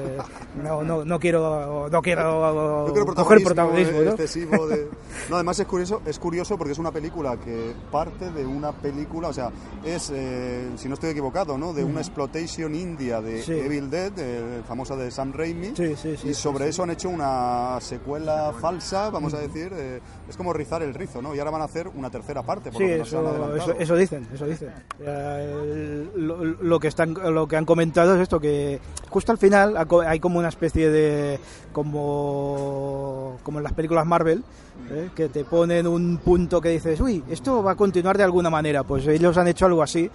no, 0.62 0.82
no, 0.84 1.04
no 1.04 1.18
quiero, 1.18 1.88
no 1.90 2.02
quiero, 2.02 2.88
creo 2.92 3.06
coger 3.06 3.42
protagonismo 3.42 3.44
protagonismo. 3.44 3.98
eh, 4.00 4.04
¿no? 4.04 4.10
excesivo 4.12 4.66
de- 4.68 4.88
No, 5.30 5.36
además 5.36 5.58
es 5.58 5.66
curioso, 5.66 6.02
es 6.06 6.18
curioso 6.18 6.56
porque 6.56 6.72
es 6.72 6.78
una 6.78 6.92
película 6.92 7.36
que 7.36 7.72
parte 7.90 8.30
de 8.30 8.44
una 8.46 8.72
película, 8.72 9.28
o 9.28 9.32
sea, 9.32 9.50
es, 9.84 10.10
eh, 10.14 10.70
si 10.76 10.88
no 10.88 10.94
estoy 10.94 11.10
equivocado, 11.10 11.58
¿no? 11.58 11.72
De 11.72 11.82
una 11.82 12.00
exploitation 12.00 12.74
india 12.74 13.20
de 13.20 13.42
Sí. 13.42 13.52
Evil 13.52 13.90
Dead, 13.90 14.12
eh, 14.18 14.62
famosa 14.68 14.94
de 14.96 15.10
Sam 15.10 15.32
Raimi. 15.32 15.72
Sí, 15.74 15.94
sí, 15.96 16.14
y 16.24 16.34
sobre 16.34 16.68
eso 16.68 16.82
han 16.84 16.90
hecho 16.90 17.08
una 17.08 17.78
secuela 17.80 18.52
falsa, 18.60 19.10
vamos 19.10 19.34
a 19.34 19.38
decir. 19.38 19.72
eh, 19.74 20.00
es 20.28 20.36
como 20.36 20.52
rizar 20.52 20.82
el 20.82 20.94
rizo, 20.94 21.20
¿no? 21.20 21.34
Y 21.34 21.38
ahora 21.38 21.50
van 21.50 21.62
a 21.62 21.64
hacer 21.64 21.88
una 21.88 22.03
tercera 22.10 22.42
parte, 22.42 22.70
por 22.70 22.80
Sí, 22.80 22.88
lo 22.88 22.92
que 22.92 22.98
nos 22.98 23.68
han 23.68 23.80
eso, 23.80 23.96
dicen, 23.96 24.26
eso 24.32 24.46
dicen. 24.46 24.70
Eh, 25.00 26.08
lo, 26.16 26.44
lo 26.44 26.80
que 26.80 26.88
están, 26.88 27.14
lo 27.14 27.46
que 27.46 27.56
han 27.56 27.64
comentado 27.64 28.14
es 28.14 28.22
esto 28.22 28.40
que 28.40 28.80
justo 29.10 29.32
al 29.32 29.38
final 29.38 29.76
hay 30.06 30.20
como 30.20 30.38
una 30.38 30.48
especie 30.48 30.90
de 30.90 31.38
como 31.72 33.38
como 33.42 33.58
en 33.58 33.64
las 33.64 33.72
películas 33.72 34.06
Marvel 34.06 34.42
¿eh? 34.90 35.10
que 35.14 35.28
te 35.28 35.44
ponen 35.44 35.86
un 35.86 36.18
punto 36.18 36.60
que 36.60 36.70
dices, 36.70 37.00
uy, 37.00 37.22
esto 37.28 37.62
va 37.62 37.72
a 37.72 37.76
continuar 37.76 38.16
de 38.16 38.24
alguna 38.24 38.50
manera. 38.50 38.82
Pues 38.82 39.06
ellos 39.06 39.36
han 39.36 39.48
hecho 39.48 39.66
algo 39.66 39.82
así 39.82 40.10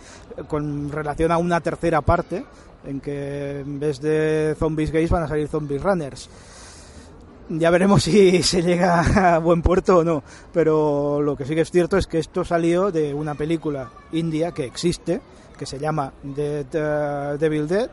con 0.48 0.92
relación 0.92 1.32
a 1.32 1.38
una 1.38 1.62
tercera 1.62 2.02
parte 2.02 2.44
en 2.86 3.00
que 3.00 3.60
en 3.62 3.80
vez 3.80 4.00
de 4.02 4.56
zombies 4.58 4.92
gays 4.92 5.10
van 5.10 5.24
a 5.24 5.28
salir 5.28 5.48
zombies 5.48 5.82
runners. 5.82 6.30
Ya 7.50 7.70
veremos 7.72 8.04
si 8.04 8.44
se 8.44 8.62
llega 8.62 9.36
a 9.36 9.40
buen 9.40 9.62
puerto 9.62 9.98
o 9.98 10.04
no. 10.04 10.24
Pero 10.54 11.22
lo 11.22 11.36
que 11.36 11.46
sí 11.46 11.56
que 11.56 11.62
es 11.62 11.72
cierto 11.72 11.98
es 11.98 12.08
que 12.08 12.20
esto 12.20 12.44
salió 12.46 12.92
de 12.92 13.14
una 13.14 13.36
película 13.36 13.90
india 14.12 14.52
que 14.52 14.66
existe, 14.66 15.22
que 15.58 15.66
se 15.66 15.80
llama 15.80 16.14
Dead, 16.24 16.66
eh, 16.74 17.38
Devil 17.40 17.68
Dead, 17.68 17.90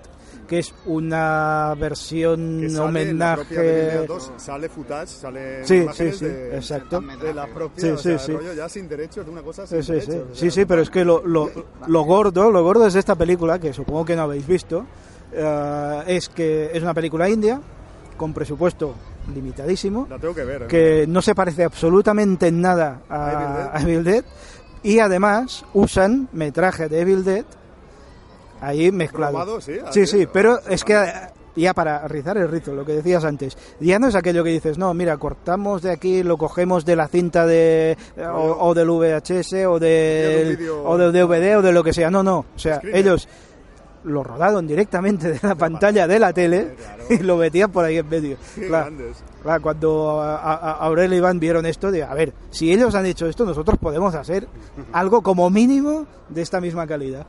que 0.47 0.61
es 0.61 0.73
una 0.85 1.75
versión 1.77 2.61
Que 2.61 2.71
sale 2.71 3.03
en 3.03 3.11
homenaje. 3.11 4.05
2, 4.07 4.33
sale 4.37 4.69
footage, 4.69 5.07
sale 5.09 5.65
Sí, 5.67 5.77
imágenes 5.79 6.19
sí, 6.19 6.25
sí, 6.27 6.31
de, 6.31 6.57
exacto. 6.57 7.01
de 7.01 7.35
la 7.35 7.47
propia, 7.49 7.81
Sí, 7.83 7.89
o 7.89 7.99
sea, 7.99 8.19
sí, 8.19 8.27
sí. 8.27 8.33
rollo 8.33 8.53
ya 8.53 8.69
sin 8.69 8.89
derechos 8.89 9.25
de 9.25 9.33
una 9.33 9.43
cosa 9.43 9.67
Sí, 9.67 9.83
sin 9.83 9.95
sí, 9.97 10.01
sí. 10.03 10.07
derechos, 10.13 10.31
o 10.33 10.35
sea, 10.37 10.51
sí, 10.53 10.65
pero 10.67 10.83
es 10.83 10.91
que 10.91 11.05
lo, 11.05 11.27
lo, 11.27 11.51
lo 11.89 12.03
gordo, 12.05 12.53
lo 12.53 12.63
gordo 12.63 12.87
es 12.87 12.93
de 12.95 13.01
esta 13.01 13.17
película, 13.17 13.59
que 13.59 13.73
supongo 13.73 14.05
que 14.05 14.15
no 14.15 14.23
habéis 14.23 14.47
visto, 14.47 14.87
eh, 15.33 16.03
es 16.07 16.29
que 16.29 16.71
es 16.73 16.81
una 16.83 16.95
película 16.95 17.29
india, 17.29 17.61
con 18.17 18.33
presupuesto 18.33 18.95
limitadísimo, 19.35 20.07
La 20.09 20.19
tengo 20.19 20.35
que 20.35 20.45
ver. 20.45 20.63
¿eh? 20.63 20.67
que 20.67 21.07
no 21.07 21.23
se 21.23 21.35
parece 21.35 21.65
absolutamente 21.65 22.49
en 22.49 22.61
nada 22.61 23.03
a, 23.09 23.33
Evil 23.33 23.55
Dead. 23.55 23.71
a 23.73 23.83
Evil 23.83 24.05
Dead, 24.05 24.25
y 24.83 24.99
además 24.99 25.65
usan 25.75 26.29
metraje 26.33 26.89
de 26.89 27.01
Evil 27.01 27.25
Dead 27.25 27.45
ahí 28.61 28.91
mezclado. 28.93 29.33
Probado, 29.33 29.61
sí, 29.61 30.07
sí, 30.07 30.27
pero 30.33 30.59
es 30.69 30.85
que 30.85 30.97
ya 31.57 31.73
para 31.73 32.07
rizar 32.07 32.37
el 32.37 32.49
rito, 32.49 32.75
lo 32.75 32.85
que 32.85 32.93
decías 32.93 33.25
antes, 33.25 33.57
ya 33.81 33.99
no 33.99 34.09
es 34.09 34.15
aquello 34.15 34.45
que 34.45 34.51
dices, 34.51 34.79
no, 34.79 34.93
mira, 34.95 35.17
cortamos 35.17 35.83
de 35.83 35.91
aquí, 35.91 36.23
lo 36.23 36.37
cogemos 36.37 36.85
de 36.85 36.97
la 36.97 37.09
cinta 37.09 37.47
de 37.47 37.97
o, 38.19 38.69
o 38.69 38.75
del 38.75 38.91
VHS 38.91 39.55
o 39.67 39.79
del 39.79 40.59
o 40.71 40.99
del 40.99 41.13
DVD 41.13 41.59
o 41.59 41.63
de 41.63 41.73
lo 41.73 41.83
que 41.83 41.93
sea, 41.93 42.11
no, 42.11 42.23
no, 42.23 42.45
o 42.55 42.59
sea, 42.59 42.81
ellos 42.93 43.29
lo 44.07 44.23
rodaron 44.25 44.67
directamente 44.67 45.33
de 45.33 45.41
la 45.43 45.55
pantalla 45.55 46.07
de 46.07 46.19
la 46.19 46.33
tele 46.33 46.75
y 47.11 47.19
lo 47.19 47.37
metían 47.37 47.71
por 47.71 47.85
ahí 47.85 47.99
en 47.99 48.09
medio. 48.09 48.37
Claro. 48.67 48.93
cuando 49.63 50.21
a- 50.23 50.37
a- 50.55 50.73
Aurel 50.87 51.13
y 51.13 51.17
Iván 51.17 51.39
vieron 51.41 51.67
esto, 51.67 51.91
de, 51.91 52.03
a 52.03 52.15
ver, 52.15 52.33
si 52.51 52.73
ellos 52.73 52.95
han 52.95 53.07
hecho 53.07 53.27
esto, 53.27 53.45
nosotros 53.45 53.79
podemos 53.79 54.15
hacer 54.15 54.47
algo 54.93 55.23
como 55.23 55.51
mínimo 55.51 56.07
de 56.29 56.43
esta 56.43 56.61
misma 56.61 56.87
calidad. 56.87 57.27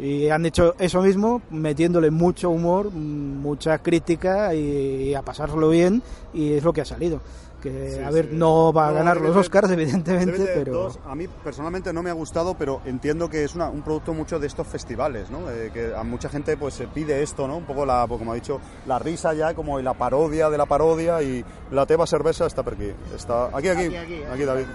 Y 0.00 0.28
han 0.30 0.46
hecho 0.46 0.74
eso 0.78 1.02
mismo, 1.02 1.42
metiéndole 1.50 2.10
mucho 2.10 2.48
humor, 2.48 2.90
mucha 2.90 3.76
crítica 3.78 4.54
y, 4.54 5.10
y 5.10 5.14
a 5.14 5.20
pasarlo 5.20 5.68
bien, 5.68 6.02
y 6.32 6.54
es 6.54 6.64
lo 6.64 6.72
que 6.72 6.80
ha 6.80 6.84
salido. 6.86 7.20
Que, 7.62 7.92
Sí, 7.92 8.00
a 8.02 8.10
ver, 8.10 8.26
sí. 8.30 8.30
no 8.36 8.72
va 8.72 8.88
a 8.88 8.90
No, 8.90 8.96
ganar 8.96 9.20
los 9.20 9.36
Oscars, 9.36 9.70
evidentemente, 9.70 10.50
pero... 10.54 10.72
2, 10.72 10.98
a 11.06 11.14
mí 11.14 11.28
personalmente 11.44 11.92
no 11.92 12.02
me 12.02 12.10
ha 12.10 12.14
gustado, 12.14 12.54
pero 12.58 12.80
entiendo 12.84 13.28
que 13.30 13.44
es 13.44 13.54
una- 13.54 13.70
un 13.70 13.82
producto 13.82 14.12
mucho 14.14 14.40
de 14.40 14.48
estos 14.48 14.66
festivales, 14.66 15.30
¿no? 15.30 15.48
Eh, 15.50 15.70
que 15.72 15.94
a 15.94 16.02
mucha 16.02 16.28
gente 16.28 16.56
pues 16.56 16.74
se 16.74 16.88
pide 16.88 17.22
esto, 17.22 17.46
¿no? 17.46 17.56
Un 17.56 17.64
poco 17.64 17.86
la, 17.86 18.04
pues, 18.08 18.18
como 18.18 18.32
ha 18.32 18.34
dicho, 18.34 18.60
la 18.86 18.98
risa 18.98 19.32
ya, 19.34 19.54
como 19.54 19.78
la 19.80 19.94
parodia 19.94 20.50
de 20.50 20.58
la 20.58 20.66
parodia 20.66 21.22
y 21.22 21.44
la 21.70 21.86
teba 21.86 22.06
cerveza 22.06 22.46
está 22.46 22.62
por 22.64 22.74
aquí. 22.74 22.90
Está 23.14 23.46
aquí, 23.56 23.68
aquí, 23.68 23.94
aquí, 23.96 24.44
David. 24.44 24.66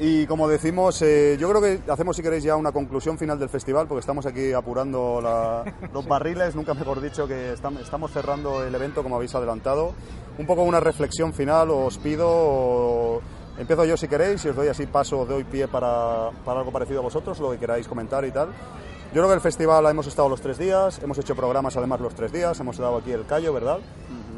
Y 0.00 0.26
como 0.26 0.48
decimos, 0.48 1.00
eh, 1.02 1.36
yo 1.38 1.48
creo 1.48 1.60
que 1.60 1.80
hacemos, 1.90 2.16
si 2.16 2.22
queréis, 2.22 2.42
ya 2.42 2.56
una 2.56 2.72
conclusión 2.72 3.16
final 3.16 3.38
del 3.38 3.48
festival, 3.48 3.86
porque 3.86 4.00
estamos 4.00 4.26
aquí 4.26 4.52
apurando 4.52 5.20
la- 5.22 5.62
los 5.92 6.06
barriles, 6.08 6.56
nunca 6.56 6.74
mejor 6.74 7.00
dicho, 7.00 7.28
que 7.28 7.54
estam- 7.54 7.78
estamos 7.80 8.10
cerrando 8.10 8.64
el 8.64 8.74
evento, 8.74 9.04
como 9.04 9.14
habéis 9.16 9.34
adelantado. 9.36 9.92
Un 10.36 10.46
poco 10.46 10.62
una 10.62 10.80
reflexión 10.80 11.32
final, 11.32 11.70
os 11.70 11.96
pido, 11.98 13.20
empiezo 13.56 13.84
yo 13.84 13.96
si 13.96 14.08
queréis, 14.08 14.44
y 14.44 14.48
os 14.48 14.56
doy 14.56 14.66
así 14.66 14.86
paso, 14.86 15.24
doy 15.24 15.44
pie 15.44 15.68
para, 15.68 16.30
para 16.44 16.58
algo 16.58 16.72
parecido 16.72 16.98
a 16.98 17.02
vosotros, 17.02 17.38
lo 17.38 17.52
que 17.52 17.58
queráis 17.58 17.86
comentar 17.86 18.24
y 18.24 18.32
tal. 18.32 18.48
Yo 18.48 19.20
creo 19.20 19.28
que 19.28 19.34
el 19.34 19.40
festival 19.40 19.86
hemos 19.86 20.08
estado 20.08 20.28
los 20.28 20.40
tres 20.40 20.58
días, 20.58 21.00
hemos 21.00 21.16
hecho 21.18 21.36
programas 21.36 21.76
además 21.76 22.00
los 22.00 22.16
tres 22.16 22.32
días, 22.32 22.58
hemos 22.58 22.78
dado 22.78 22.96
aquí 22.96 23.12
el 23.12 23.26
callo, 23.26 23.52
¿verdad? 23.52 23.78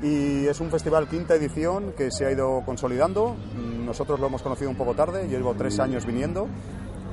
Y 0.03 0.47
es 0.47 0.61
un 0.61 0.69
festival 0.71 1.09
quinta 1.09 1.35
edición 1.35 1.95
que 1.97 2.11
se 2.11 2.27
ha 2.27 2.31
ido 2.31 2.63
consolidando. 2.67 3.35
Nosotros 3.87 4.21
lo 4.21 4.27
hemos 4.27 4.43
conocido 4.43 4.69
un 4.69 4.77
poco 4.77 4.93
tarde, 4.93 5.27
yo 5.31 5.39
llevo 5.39 5.55
tres 5.55 5.79
años 5.81 6.05
viniendo, 6.05 6.47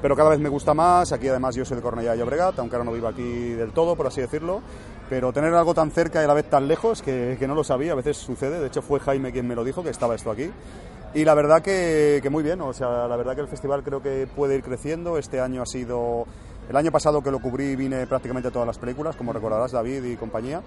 pero 0.04 0.18
cada 0.18 0.32
vez 0.32 0.40
me 0.42 0.50
gusta 0.50 0.74
más. 0.74 1.14
Aquí 1.14 1.30
además 1.30 1.56
yo 1.56 1.64
soy 1.64 1.78
de 1.78 1.82
Cornellá 1.82 2.12
de 2.12 2.18
Llobregat, 2.18 2.60
aunque 2.60 2.76
ahora 2.76 2.84
no 2.84 2.92
vivo 2.92 3.08
aquí 3.08 3.54
del 3.54 3.72
todo, 3.72 3.96
por 3.96 4.06
así 4.06 4.20
decirlo. 4.20 4.62
Pero 5.10 5.32
tener 5.32 5.54
algo 5.54 5.74
tan 5.74 5.92
cerca 5.92 6.20
y 6.20 6.26
a 6.26 6.28
la 6.28 6.34
vez 6.34 6.50
tan 6.50 6.68
lejos, 6.68 7.02
que, 7.02 7.38
que 7.40 7.48
no 7.48 7.56
lo 7.56 7.64
sabía, 7.64 7.94
a 7.94 7.96
veces 7.96 8.18
sucede. 8.18 8.60
De 8.60 8.68
hecho 8.68 8.82
fue 8.82 9.00
Jaime 9.00 9.32
quien 9.32 9.48
me 9.48 9.56
lo 9.56 9.64
dijo, 9.64 9.82
que 9.82 9.92
estaba 9.92 10.14
esto 10.14 10.30
aquí. 10.30 10.52
Y 11.14 11.24
la 11.24 11.34
verdad 11.36 11.62
que, 11.62 12.20
que 12.22 12.30
muy 12.30 12.44
bien, 12.44 12.60
o 12.60 12.74
sea, 12.74 13.08
la 13.08 13.16
verdad 13.16 13.34
que 13.34 13.42
el 13.42 13.48
festival 13.48 13.82
creo 13.82 14.02
que 14.04 14.28
puede 14.28 14.56
ir 14.56 14.64
creciendo. 14.64 15.18
Este 15.18 15.40
año 15.40 15.62
ha 15.62 15.66
sido... 15.66 16.26
El 16.70 16.76
año 16.76 16.92
pasado 16.92 17.24
que 17.24 17.32
lo 17.32 17.40
cubrí 17.40 17.78
vine 17.78 18.06
prácticamente 18.06 18.50
a 18.50 18.52
todas 18.52 18.68
las 18.68 18.78
películas, 18.78 19.16
como 19.16 19.32
recordarás 19.32 19.72
David 19.72 20.04
y 20.04 20.18
compañía. 20.18 20.62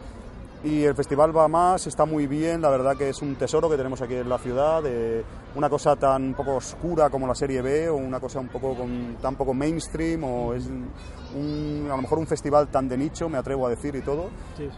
Y 0.66 0.82
el 0.82 0.96
festival 0.96 1.36
va 1.36 1.46
más, 1.46 1.86
está 1.86 2.04
muy 2.06 2.26
bien, 2.26 2.60
la 2.60 2.70
verdad 2.70 2.96
que 2.96 3.08
es 3.10 3.22
un 3.22 3.36
tesoro 3.36 3.70
que 3.70 3.76
tenemos 3.76 4.02
aquí 4.02 4.14
en 4.16 4.28
la 4.28 4.36
ciudad, 4.36 4.82
de 4.82 5.24
una 5.54 5.70
cosa 5.70 5.94
tan 5.94 6.34
poco 6.34 6.56
oscura 6.56 7.08
como 7.08 7.28
la 7.28 7.36
serie 7.36 7.62
B, 7.62 7.88
o 7.88 7.94
una 7.94 8.18
cosa 8.18 8.40
un 8.40 8.48
poco 8.48 8.74
con, 8.74 9.16
tan 9.22 9.36
poco 9.36 9.54
mainstream, 9.54 10.24
o 10.24 10.54
es 10.54 10.66
un- 10.66 11.86
a 11.88 11.94
lo 11.94 12.02
mejor 12.02 12.18
un 12.18 12.26
festival 12.26 12.66
tan 12.66 12.88
de 12.88 12.96
nicho, 12.96 13.28
me 13.28 13.38
atrevo 13.38 13.64
a 13.66 13.70
decir 13.70 13.94
y 13.94 14.00
todo. 14.02 14.28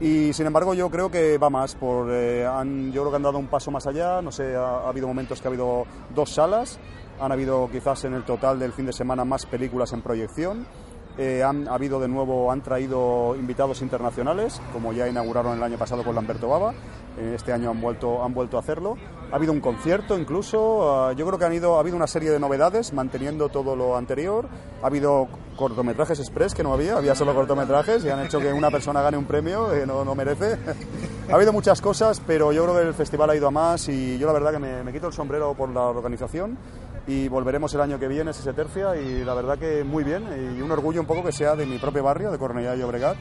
Y 0.00 0.30
sin 0.34 0.46
embargo 0.46 0.74
yo 0.74 0.90
creo 0.90 1.10
que 1.10 1.38
va 1.38 1.48
más, 1.48 1.74
por, 1.74 2.08
eh, 2.10 2.44
han, 2.46 2.92
yo 2.92 3.00
creo 3.02 3.10
que 3.10 3.16
han 3.16 3.22
dado 3.22 3.38
un 3.38 3.46
paso 3.46 3.70
más 3.70 3.86
allá, 3.86 4.20
no 4.20 4.30
sé, 4.30 4.56
ha, 4.56 4.80
ha 4.80 4.88
habido 4.90 5.08
momentos 5.08 5.40
que 5.40 5.48
ha 5.48 5.50
habido 5.50 5.84
dos 6.14 6.28
salas, 6.34 6.78
han 7.18 7.32
habido 7.32 7.66
quizás 7.72 8.04
en 8.04 8.12
el 8.12 8.24
total 8.24 8.58
del 8.58 8.72
fin 8.74 8.84
de 8.84 8.92
semana 8.92 9.24
más 9.24 9.46
películas 9.46 9.92
en 9.94 10.02
proyección. 10.02 10.66
Eh, 11.18 11.42
han 11.42 11.66
ha 11.66 11.74
habido 11.74 11.98
de 11.98 12.06
nuevo, 12.06 12.52
han 12.52 12.62
traído 12.62 13.34
invitados 13.36 13.82
internacionales, 13.82 14.62
como 14.72 14.92
ya 14.92 15.08
inauguraron 15.08 15.56
el 15.56 15.62
año 15.64 15.76
pasado 15.76 16.04
con 16.04 16.14
Lamberto 16.14 16.48
Baba. 16.48 16.72
Eh, 17.18 17.32
este 17.34 17.52
año 17.52 17.70
han 17.70 17.80
vuelto, 17.80 18.22
han 18.22 18.32
vuelto 18.32 18.56
a 18.56 18.60
hacerlo. 18.60 18.96
Ha 19.32 19.34
habido 19.34 19.52
un 19.52 19.60
concierto 19.60 20.16
incluso. 20.16 20.88
ah, 20.88 21.12
yo 21.14 21.26
creo 21.26 21.36
que 21.36 21.44
han 21.44 21.52
ido, 21.52 21.76
ha 21.76 21.80
habido 21.80 21.96
una 21.96 22.06
serie 22.06 22.30
de 22.30 22.38
novedades 22.38 22.92
manteniendo 22.92 23.48
todo 23.48 23.74
lo 23.74 23.96
anterior. 23.96 24.46
Ha 24.80 24.86
habido 24.86 25.26
cortometrajes 25.56 26.20
express 26.20 26.54
que 26.54 26.62
no 26.62 26.72
había, 26.72 26.96
había 26.96 27.16
solo 27.16 27.34
cortometrajes 27.34 28.04
y 28.04 28.10
han 28.10 28.24
hecho 28.24 28.38
que 28.38 28.52
una 28.52 28.70
persona 28.70 29.02
gane 29.02 29.16
un 29.16 29.24
premio 29.24 29.70
que 29.72 29.84
no, 29.86 30.04
no 30.04 30.14
merece. 30.14 30.56
ha 31.30 31.34
habido 31.34 31.52
muchas 31.52 31.80
cosas, 31.80 32.22
pero 32.24 32.52
yo 32.52 32.62
creo 32.62 32.76
que 32.76 32.82
el 32.82 32.94
festival 32.94 33.30
ha 33.30 33.36
ido 33.36 33.48
a 33.48 33.50
más 33.50 33.88
y 33.88 34.18
yo 34.18 34.28
la 34.28 34.34
verdad 34.34 34.52
que 34.52 34.60
me, 34.60 34.84
me 34.84 34.92
quito 34.92 35.08
el 35.08 35.12
sombrero 35.12 35.52
por 35.54 35.68
la 35.70 35.82
organización 35.82 36.56
y 37.08 37.26
volveremos 37.26 37.72
el 37.72 37.80
año 37.80 37.98
que 37.98 38.06
viene, 38.06 38.34
si 38.34 38.42
se 38.42 38.52
tercia, 38.52 38.94
y 38.94 39.24
la 39.24 39.32
verdad 39.32 39.58
que 39.58 39.82
muy 39.82 40.04
bien, 40.04 40.24
y 40.56 40.60
un 40.60 40.70
orgullo 40.70 41.00
un 41.00 41.06
poco 41.06 41.24
que 41.24 41.32
sea 41.32 41.56
de 41.56 41.64
mi 41.64 41.78
propio 41.78 42.02
barrio, 42.02 42.30
de 42.30 42.38
Cornellá 42.38 42.76
y 42.76 42.80
Llobregat, 42.80 43.16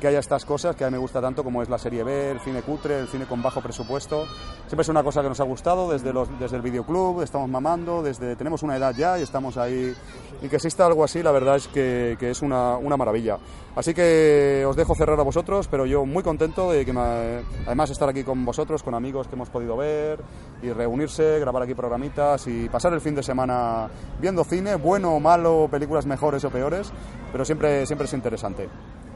que 0.00 0.08
haya 0.08 0.18
estas 0.18 0.44
cosas 0.44 0.74
que 0.74 0.84
a 0.84 0.88
mí 0.88 0.92
me 0.92 0.98
gusta 0.98 1.20
tanto 1.20 1.44
como 1.44 1.62
es 1.62 1.68
la 1.68 1.78
serie 1.78 2.02
B, 2.02 2.32
el 2.32 2.40
cine 2.40 2.62
cutre, 2.62 2.98
el 2.98 3.06
cine 3.06 3.26
con 3.26 3.40
bajo 3.40 3.60
presupuesto. 3.60 4.26
Siempre 4.66 4.82
es 4.82 4.88
una 4.88 5.04
cosa 5.04 5.22
que 5.22 5.28
nos 5.28 5.38
ha 5.40 5.44
gustado 5.44 5.88
desde, 5.90 6.12
los, 6.12 6.28
desde 6.38 6.56
el 6.56 6.62
videoclub, 6.62 7.22
estamos 7.22 7.48
mamando, 7.48 8.02
desde 8.02 8.34
tenemos 8.34 8.64
una 8.64 8.76
edad 8.76 8.94
ya 8.96 9.18
y 9.18 9.22
estamos 9.22 9.56
ahí. 9.56 9.94
Y 10.40 10.48
que 10.48 10.56
exista 10.56 10.86
algo 10.86 11.02
así, 11.02 11.20
la 11.20 11.32
verdad 11.32 11.56
es 11.56 11.66
que, 11.66 12.16
que 12.20 12.30
es 12.30 12.42
una, 12.42 12.76
una 12.76 12.96
maravilla. 12.96 13.38
Así 13.74 13.92
que 13.92 14.64
os 14.68 14.76
dejo 14.76 14.94
cerrar 14.94 15.18
a 15.18 15.24
vosotros, 15.24 15.66
pero 15.68 15.84
yo 15.84 16.06
muy 16.06 16.22
contento 16.22 16.70
de 16.70 16.84
que 16.84 16.92
me- 16.92 17.42
además 17.66 17.90
estar 17.90 18.08
aquí 18.08 18.22
con 18.22 18.44
vosotros, 18.44 18.84
con 18.84 18.94
amigos 18.94 19.26
que 19.26 19.34
hemos 19.34 19.50
podido 19.50 19.76
ver 19.76 20.20
y 20.62 20.70
reunirse, 20.70 21.40
grabar 21.40 21.64
aquí 21.64 21.74
programitas 21.74 22.46
y 22.46 22.68
pasar 22.68 22.92
el 22.92 23.00
fin 23.00 23.16
de 23.16 23.22
semana 23.24 23.88
viendo 24.20 24.44
cine, 24.44 24.76
bueno 24.76 25.14
o 25.14 25.20
malo, 25.20 25.66
películas 25.70 26.06
mejores 26.06 26.44
o 26.44 26.50
peores, 26.50 26.92
pero 27.32 27.44
siempre, 27.44 27.84
siempre 27.86 28.04
es 28.06 28.12
interesante. 28.14 28.68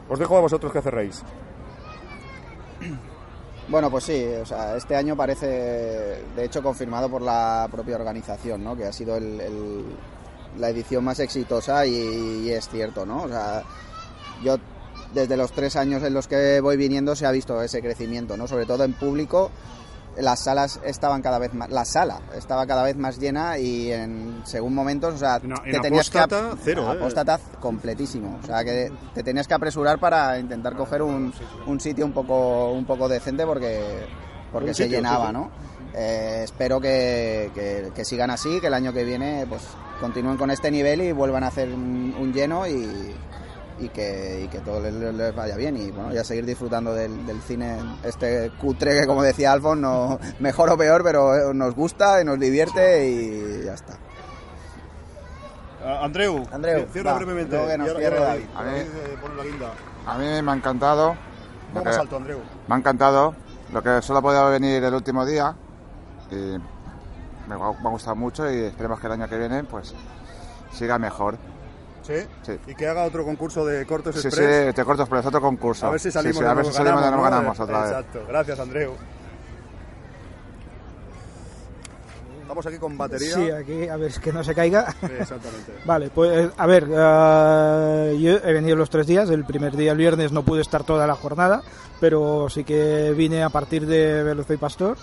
Os 0.09 0.19
dejo 0.19 0.37
a 0.37 0.41
vosotros 0.41 0.73
que 0.73 0.83
cerréis. 0.83 1.23
Bueno, 3.69 3.91
pues 3.91 4.05
sí, 4.05 4.27
o 4.43 4.45
sea, 4.45 4.77
este 4.77 4.97
año 4.97 5.17
parece, 5.17 5.47
de 5.47 6.45
hecho, 6.45 6.63
confirmado 6.63 7.09
por 7.09 7.23
la 7.23 7.69
propia 7.71 7.95
organización, 7.97 8.63
¿no? 8.65 8.77
Que 8.77 8.87
ha 8.87 8.93
sido 8.93 9.17
el- 9.17 9.41
el- 9.41 9.85
la 10.59 10.69
edición 10.71 11.05
más 11.05 11.19
exitosa 11.21 11.87
y, 11.87 11.95
y 12.45 12.51
es 12.51 12.69
cierto, 12.69 13.07
¿no? 13.07 13.23
O 13.23 13.29
sea, 13.29 13.63
yo 14.43 14.57
desde 15.15 15.37
los 15.37 15.53
tres 15.53 15.77
años 15.77 16.03
en 16.03 16.15
los 16.15 16.27
que 16.29 16.61
voy 16.61 16.77
viniendo 16.77 17.15
se 17.17 17.27
ha 17.27 17.31
visto 17.31 17.61
ese 17.63 17.81
crecimiento, 17.83 18.37
¿no? 18.37 18.47
Sobre 18.49 18.67
todo 18.67 18.85
en 18.85 18.93
público, 18.95 19.51
las 20.17 20.45
salas 20.45 20.79
estaban 20.85 21.23
cada 21.23 21.39
vez 21.39 21.55
más, 21.55 21.71
la 21.71 21.85
sala 21.87 22.21
estaba 22.37 22.67
cada 22.67 22.83
vez 22.83 22.97
más 22.97 23.19
llena 23.19 23.57
y 23.59 23.91
en 23.93 24.43
según 24.45 24.75
momentos, 24.75 25.15
o 25.15 25.19
sea, 25.19 25.37
En- 25.43 25.53
en 25.53 25.73
te 25.73 25.81
tenías 25.81 26.11
que 26.11 26.19
ap- 26.19 26.31
cero, 26.63 26.85
¿eh? 26.93 26.97
apóstata 26.99 27.41
completísimo, 27.61 28.39
o 28.43 28.47
sea, 28.47 28.63
que 28.63 28.93
te 29.15 29.23
tenías 29.23 29.49
que 29.49 29.55
apresurar 29.55 29.99
para 29.99 30.39
intentar 30.39 30.77
coger 30.77 31.01
un, 31.03 31.33
un 31.67 31.81
sitio 31.81 32.05
un 32.05 32.13
poco 32.13 32.73
un 32.73 32.85
poco 32.85 33.09
decente 33.09 33.47
porque 33.47 33.81
porque 34.53 34.69
Un 34.69 34.75
se 34.75 34.83
sitio, 34.85 34.99
llenaba, 34.99 35.29
sí, 35.29 35.29
sí. 35.29 35.33
¿no? 35.33 35.51
Eh, 35.95 36.41
espero 36.45 36.81
que, 36.81 37.51
que- 37.55 37.91
que 37.95 38.05
sigan 38.05 38.31
así, 38.31 38.61
que 38.61 38.69
el 38.69 38.75
año 38.75 38.93
que 38.93 39.05
viene 39.05 39.45
pues 39.49 39.63
continúen 40.01 40.37
con 40.39 40.51
este 40.51 40.71
nivel 40.71 41.03
y 41.03 41.13
vuelvan 41.13 41.45
a 41.45 41.49
hacer 41.49 41.69
un, 41.69 42.15
un 42.19 42.33
lleno 42.33 42.67
y, 42.67 43.15
y 43.79 43.89
que, 43.91 44.43
y 44.45 44.49
que 44.49 44.61
todo 44.61 44.81
les, 44.81 44.95
les 44.95 45.35
vaya 45.37 45.55
bien 45.57 45.77
y 45.77 45.91
bueno, 45.91 46.13
ya 46.13 46.25
seguir 46.25 46.47
disfrutando 46.47 46.95
del, 46.95 47.27
del 47.27 47.41
cine 47.43 47.77
este 48.05 48.51
cutre 48.61 49.01
que 49.01 49.07
como 49.07 49.23
decía 49.23 49.53
Alfon, 49.53 49.81
no, 49.83 50.19
mejor 50.41 50.71
o 50.71 50.79
peor, 50.79 51.03
pero 51.05 51.51
eh, 51.51 51.55
nos 51.55 51.75
gusta 51.75 52.23
y 52.23 52.25
nos 52.25 52.39
divierte 52.41 53.07
y 53.09 53.65
ya 53.67 53.75
está. 53.75 53.95
Andreu, 55.85 56.45
Andreu, 56.53 56.87
cierra 56.93 57.13
va, 57.13 57.19
brevemente. 57.19 57.57
que 57.57 57.77
nos 57.79 57.89
Y 57.89 57.91
ahora- 57.91 58.01
cierre 58.01 58.17
y 58.17 58.19
ahora 58.19 58.29
David. 58.29 58.45
A 60.07 60.15
eh, 60.15 60.19
mí 60.37 60.43
me 60.43 60.53
ha 60.53 60.55
encantado. 60.55 61.17
Más 61.75 61.97
alto, 61.99 62.17
Andreu. 62.17 62.39
me 62.69 62.75
ha 62.75 62.79
encantado. 62.79 63.35
Lo 63.73 63.83
que 63.83 64.01
solo 64.03 64.21
ha 64.21 64.23
podido 64.23 64.49
venir 64.51 64.83
el 64.85 64.95
último 64.95 65.25
día. 65.27 65.55
Y 66.33 67.49
me 67.49 67.55
ha, 67.55 67.59
me 67.59 67.65
ha 67.89 67.91
gustado 67.91 68.17
mucho 68.17 68.51
y 68.51 68.57
esperemos 68.65 68.99
que 68.99 69.07
el 69.07 69.13
año 69.13 69.29
que 69.29 69.39
viene 69.39 69.63
pues 69.65 69.95
siga 70.73 70.99
mejor. 70.99 71.37
¿Sí? 72.03 72.15
Sí. 72.43 72.59
Y 72.67 72.75
que 72.75 72.89
haga 72.89 73.05
otro 73.05 73.25
concurso 73.25 73.65
de 73.65 73.87
cortos 73.87 74.17
Sí, 74.21 74.27
express. 74.27 74.69
sí, 74.69 74.73
te 74.75 74.85
corto 74.85 75.07
por 75.07 75.19
otro 75.19 75.41
concurso. 75.41 75.87
A 75.87 75.91
ver 75.91 76.01
si 76.01 76.09
Sí, 76.11 76.13
salimos 76.13 76.39
sí, 76.39 76.43
de 76.45 76.51
a 76.51 76.55
ver 76.55 76.65
si 76.67 76.73
salimos 76.73 77.01
de 77.03 77.09
nuevo, 77.11 77.23
ganamos, 77.23 77.57
ganamos 77.57 77.59
¿no? 77.59 77.65
otra 77.65 77.81
vez. 77.83 77.91
Exacto. 77.91 78.27
Gracias, 78.29 78.59
Andreu. 78.59 78.93
Estamos 82.43 82.67
aquí 82.67 82.77
con 82.79 82.99
batería. 82.99 83.35
Sí, 83.35 83.51
aquí, 83.51 83.89
a 83.89 83.97
ver, 83.97 84.11
es 84.11 84.19
que 84.19 84.33
no 84.33 84.45
se 84.45 84.55
caiga. 84.55 84.91
Sí, 85.01 85.07
exactamente. 85.19 85.73
Vale, 85.87 86.11
pues 86.11 86.51
a 86.57 86.67
ver, 86.67 86.85
eh, 86.91 88.19
yo 88.21 88.33
he 88.47 88.53
venido 88.53 88.77
los 88.77 88.91
tres 88.91 89.07
días, 89.07 89.31
el 89.31 89.45
primer 89.45 89.75
día 89.77 89.93
el 89.93 89.99
viernes 89.99 90.33
no 90.33 90.43
pude 90.43 90.61
estar 90.61 90.85
toda 90.85 91.07
la 91.07 91.15
jornada, 91.15 91.63
pero 92.01 92.49
sí 92.51 92.65
que 92.65 93.15
vine 93.17 93.43
a 93.43 93.49
partir 93.49 93.87
de 93.87 94.23
Velocio 94.23 94.55
y 94.55 94.59
Pastor 94.59 94.97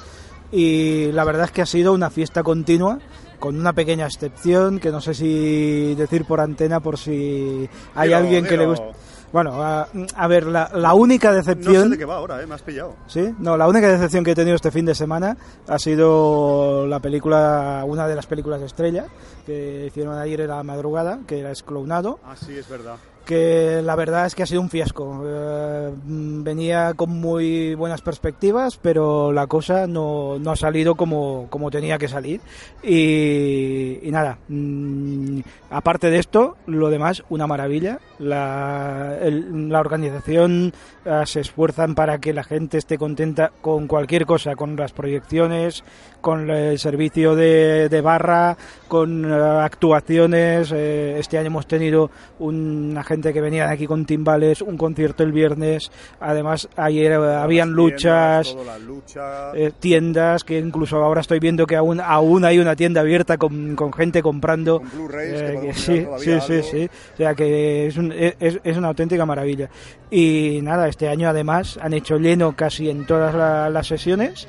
y 0.51 1.11
la 1.11 1.23
verdad 1.23 1.45
es 1.45 1.51
que 1.51 1.61
ha 1.61 1.65
sido 1.65 1.93
una 1.93 2.09
fiesta 2.09 2.43
continua 2.43 2.99
con 3.39 3.57
una 3.57 3.71
pequeña 3.73 4.05
excepción 4.05 4.79
que 4.79 4.91
no 4.91 4.99
sé 4.99 5.13
si 5.13 5.95
decir 5.95 6.25
por 6.25 6.41
antena 6.41 6.79
por 6.81 6.97
si 6.97 7.69
hay 7.95 8.11
alguien 8.13 8.45
que 8.45 8.57
le 8.57 8.65
guste. 8.65 8.91
Bueno, 9.31 9.61
a, 9.63 9.87
a 10.15 10.27
ver, 10.27 10.47
la, 10.47 10.71
la 10.73 10.95
única 10.95 11.29
No 11.29 11.35
decepción... 11.35 11.83
sé 11.83 11.89
de 11.89 11.97
qué 11.99 12.05
va 12.05 12.15
ahora, 12.15 12.41
¿eh? 12.41 12.47
Me 12.47 12.55
has 12.55 12.63
pillado. 12.63 12.95
Sí, 13.05 13.31
no, 13.37 13.55
la 13.57 13.67
única 13.67 13.87
decepción 13.87 14.23
que 14.23 14.31
he 14.31 14.35
tenido 14.35 14.55
este 14.55 14.71
fin 14.71 14.85
de 14.87 14.95
semana 14.95 15.37
ha 15.67 15.77
sido 15.77 16.87
la 16.87 16.99
película, 16.99 17.83
una 17.85 18.07
de 18.07 18.15
las 18.15 18.25
películas 18.25 18.59
estrella 18.63 19.05
que 19.45 19.85
hicieron 19.85 20.17
ayer 20.17 20.41
en 20.41 20.47
la 20.47 20.63
madrugada, 20.63 21.19
que 21.27 21.39
era 21.41 21.51
Esclownado, 21.51 22.19
Ah, 22.25 22.35
sí, 22.35 22.57
es 22.57 22.67
verdad. 22.67 22.95
Que 23.29 23.83
la 23.83 23.95
verdad 23.95 24.25
es 24.25 24.33
que 24.33 24.41
ha 24.41 24.47
sido 24.47 24.59
un 24.59 24.71
fiasco. 24.71 25.21
Eh, 25.23 25.93
mm, 26.03 26.41
venía 26.41 26.95
con 26.95 27.11
muy 27.11 27.75
buenas 27.75 28.01
perspectivas, 28.01 28.77
pero 28.81 29.31
la 29.31 29.45
cosa 29.45 29.85
no, 29.85 30.39
no 30.39 30.49
ha 30.49 30.55
salido 30.55 30.95
como, 30.95 31.45
como 31.51 31.69
tenía 31.69 31.99
que 31.99 32.07
salir. 32.07 32.41
Y, 32.81 33.99
nada, 34.05 34.39
mm, 34.47 35.41
aparte 35.69 36.09
de 36.09 36.17
esto, 36.17 36.57
lo 36.65 36.89
demás, 36.89 37.23
una 37.29 37.45
maravilla. 37.45 37.99
La, 38.17 39.15
la 39.21 39.79
organización 39.79 40.73
eh, 41.05 41.21
se 41.25 41.41
esfuerzan 41.41 41.93
para 41.93 42.17
que 42.17 42.33
la 42.33 42.43
gente 42.43 42.79
esté 42.79 42.97
contenta 42.97 43.51
con 43.61 43.85
cualquier 43.85 44.25
cosa, 44.25 44.55
con 44.55 44.75
las 44.75 44.91
proyecciones, 44.91 45.83
con 46.21 46.49
el 46.49 46.77
servicio 46.79 47.35
de, 47.35 47.89
de 47.89 48.01
barra, 48.01 48.57
con 48.87 49.25
eh, 49.25 49.33
actuaciones. 49.33 50.71
Eh, 50.73 51.17
este 51.19 51.37
año 51.37 51.47
hemos 51.47 51.67
tenido 51.67 52.11
una 52.39 53.03
gente 53.03 53.33
que 53.33 53.41
venía 53.41 53.67
de 53.67 53.73
aquí 53.73 53.87
con 53.87 54.05
timbales, 54.05 54.61
un 54.61 54.77
concierto 54.77 55.23
el 55.23 55.31
viernes. 55.31 55.91
Además, 56.19 56.67
ayer 56.75 57.11
eh, 57.13 57.15
habían 57.35 57.71
luchas. 57.71 58.53
tiendas, 58.53 58.81
lucha. 58.81 59.51
eh, 59.55 59.71
tiendas 59.79 60.43
que 60.43 60.59
incluso 60.59 60.97
ahora 61.03 61.21
estoy 61.21 61.39
viendo 61.39 61.65
que 61.65 61.75
aún 61.75 61.99
aún 62.01 62.45
hay 62.45 62.59
una 62.59 62.75
tienda 62.75 63.01
abierta 63.01 63.37
con, 63.37 63.75
con 63.75 63.93
gente 63.93 64.21
comprando 64.21 64.79
Con 64.79 64.89
que 65.09 65.69
Eh, 65.69 65.73
sí, 65.73 66.05
sí, 66.41 66.61
sí. 66.63 66.89
O 67.13 67.17
sea 67.17 67.33
que 67.35 67.87
es, 67.87 67.97
un- 67.97 68.11
es, 68.11 68.59
es 68.63 68.77
una 68.77 68.89
auténtica 68.89 69.25
maravilla. 69.25 69.69
Y 70.11 70.59
nada, 70.63 70.87
este 70.87 71.07
año 71.07 71.29
además 71.29 71.77
han 71.81 71.93
hecho 71.93 72.17
lleno 72.17 72.55
casi 72.55 72.89
en 72.89 73.05
todas 73.05 73.33
la- 73.35 73.69
las 73.69 73.87
sesiones. 73.87 74.47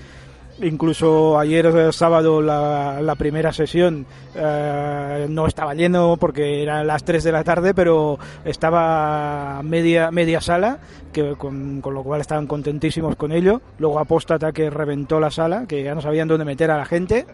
Incluso 0.62 1.38
ayer 1.38 1.66
eh, 1.66 1.92
sábado 1.92 2.42
la, 2.42 3.00
la 3.00 3.14
primera 3.14 3.52
sesión 3.52 4.04
eh, 4.34 5.26
no 5.28 5.46
estaba 5.46 5.74
lleno 5.74 6.16
porque 6.18 6.62
eran 6.62 6.86
las 6.86 7.02
3 7.04 7.24
de 7.24 7.32
la 7.32 7.44
tarde, 7.44 7.72
pero 7.72 8.18
estaba 8.44 9.62
media 9.62 10.11
media 10.11 10.40
sala, 10.40 10.78
que 11.12 11.34
con, 11.36 11.80
con 11.80 11.94
lo 11.94 12.02
cual 12.02 12.20
estaban 12.20 12.46
contentísimos 12.46 13.16
con 13.16 13.32
ello. 13.32 13.61
Luego 13.78 13.98
Apóstata 13.98 14.52
que 14.52 14.70
reventó 14.70 15.20
la 15.20 15.30
sala, 15.30 15.66
que 15.66 15.82
ya 15.82 15.94
no 15.94 16.00
sabían 16.00 16.28
dónde 16.28 16.44
meter 16.44 16.70
a 16.70 16.78
la 16.78 16.84
gente. 16.84 17.26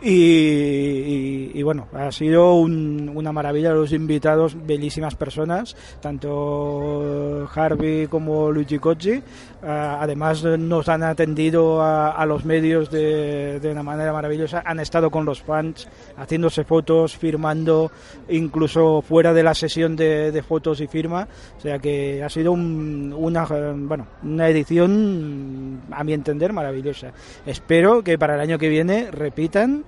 Y, 0.00 1.60
bueno, 1.62 1.88
ha 1.92 2.12
sido 2.12 2.54
un- 2.54 3.10
una 3.14 3.32
maravilla 3.32 3.72
los 3.72 3.92
invitados, 3.92 4.56
bellísimas 4.66 5.16
personas, 5.16 5.76
tanto 6.00 7.48
Harvey 7.54 8.06
como 8.06 8.50
Luigi 8.52 8.78
Cocci. 8.78 9.20
Ah, 9.62 9.98
además 10.00 10.44
nos 10.44 10.88
han 10.88 11.02
atendido 11.02 11.82
a, 11.82 12.10
a 12.12 12.24
los 12.26 12.44
medios 12.44 12.90
de, 12.92 13.58
de 13.58 13.72
una 13.72 13.82
manera 13.82 14.12
maravillosa, 14.12 14.62
han 14.64 14.78
estado 14.78 15.10
con 15.10 15.24
los 15.24 15.42
fans 15.42 15.88
haciéndose 16.16 16.62
fotos, 16.62 17.16
firmando, 17.16 17.90
incluso 18.28 19.02
fuera 19.02 19.32
de 19.34 19.42
la 19.42 19.54
sesión 19.54 19.96
de, 19.96 20.30
de 20.30 20.42
fotos 20.44 20.80
y 20.80 20.86
firma. 20.86 21.26
O 21.56 21.60
sea 21.60 21.80
que 21.80 22.22
ha 22.22 22.28
sido 22.28 22.52
un- 22.52 23.12
una, 23.18 23.46
eh, 23.50 23.74
bueno, 23.76 24.06
una 24.22 24.48
edición, 24.48 25.80
a 25.90 26.04
mi 26.04 26.12
entender, 26.12 26.52
maravillosa. 26.52 27.12
Espero 27.46 28.02
que 28.02 28.18
para 28.18 28.34
el 28.34 28.40
año 28.40 28.58
que 28.58 28.68
viene 28.68 29.10
repitan 29.10 29.84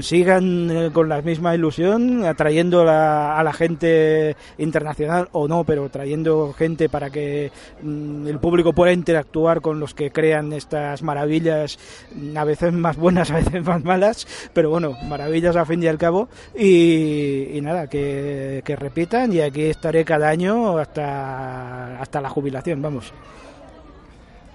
sigan 0.00 0.70
eh, 0.70 0.90
con 0.92 1.08
la 1.08 1.20
misma 1.22 1.54
ilusión, 1.54 2.24
atrayendo 2.24 2.84
la- 2.84 3.38
a 3.38 3.42
la 3.44 3.52
gente 3.52 4.34
internacional 4.58 5.28
o 5.32 5.48
no, 5.48 5.64
pero 5.64 5.88
trayendo 5.90 6.54
gente 6.56 6.88
para 6.88 7.10
que 7.10 7.52
mm, 7.82 8.26
el 8.26 8.38
público 8.38 8.72
pueda 8.72 8.92
interactuar 8.92 9.60
con 9.60 9.78
los 9.78 9.92
que 9.94 10.10
crean 10.10 10.52
estas 10.52 11.02
maravillas, 11.02 11.78
mm, 12.14 12.36
a 12.36 12.44
veces 12.44 12.72
más 12.72 12.96
buenas, 12.96 13.30
a 13.32 13.36
veces 13.36 13.62
más 13.64 13.84
malas, 13.84 14.26
pero 14.52 14.70
bueno, 14.70 14.96
maravillas 15.08 15.56
a 15.56 15.64
fin 15.66 15.82
y 15.82 15.86
al 15.88 15.98
cabo. 15.98 16.28
Y, 16.56 17.50
y 17.52 17.60
nada, 17.60 17.86
que, 17.88 18.62
que 18.64 18.76
repitan 18.76 19.32
y 19.32 19.40
aquí 19.40 19.62
estaré 19.64 20.04
cada 20.04 20.28
año 20.28 20.78
hasta, 20.78 22.00
hasta 22.00 22.20
la 22.20 22.28
jubilación, 22.30 22.80
vamos. 22.80 23.12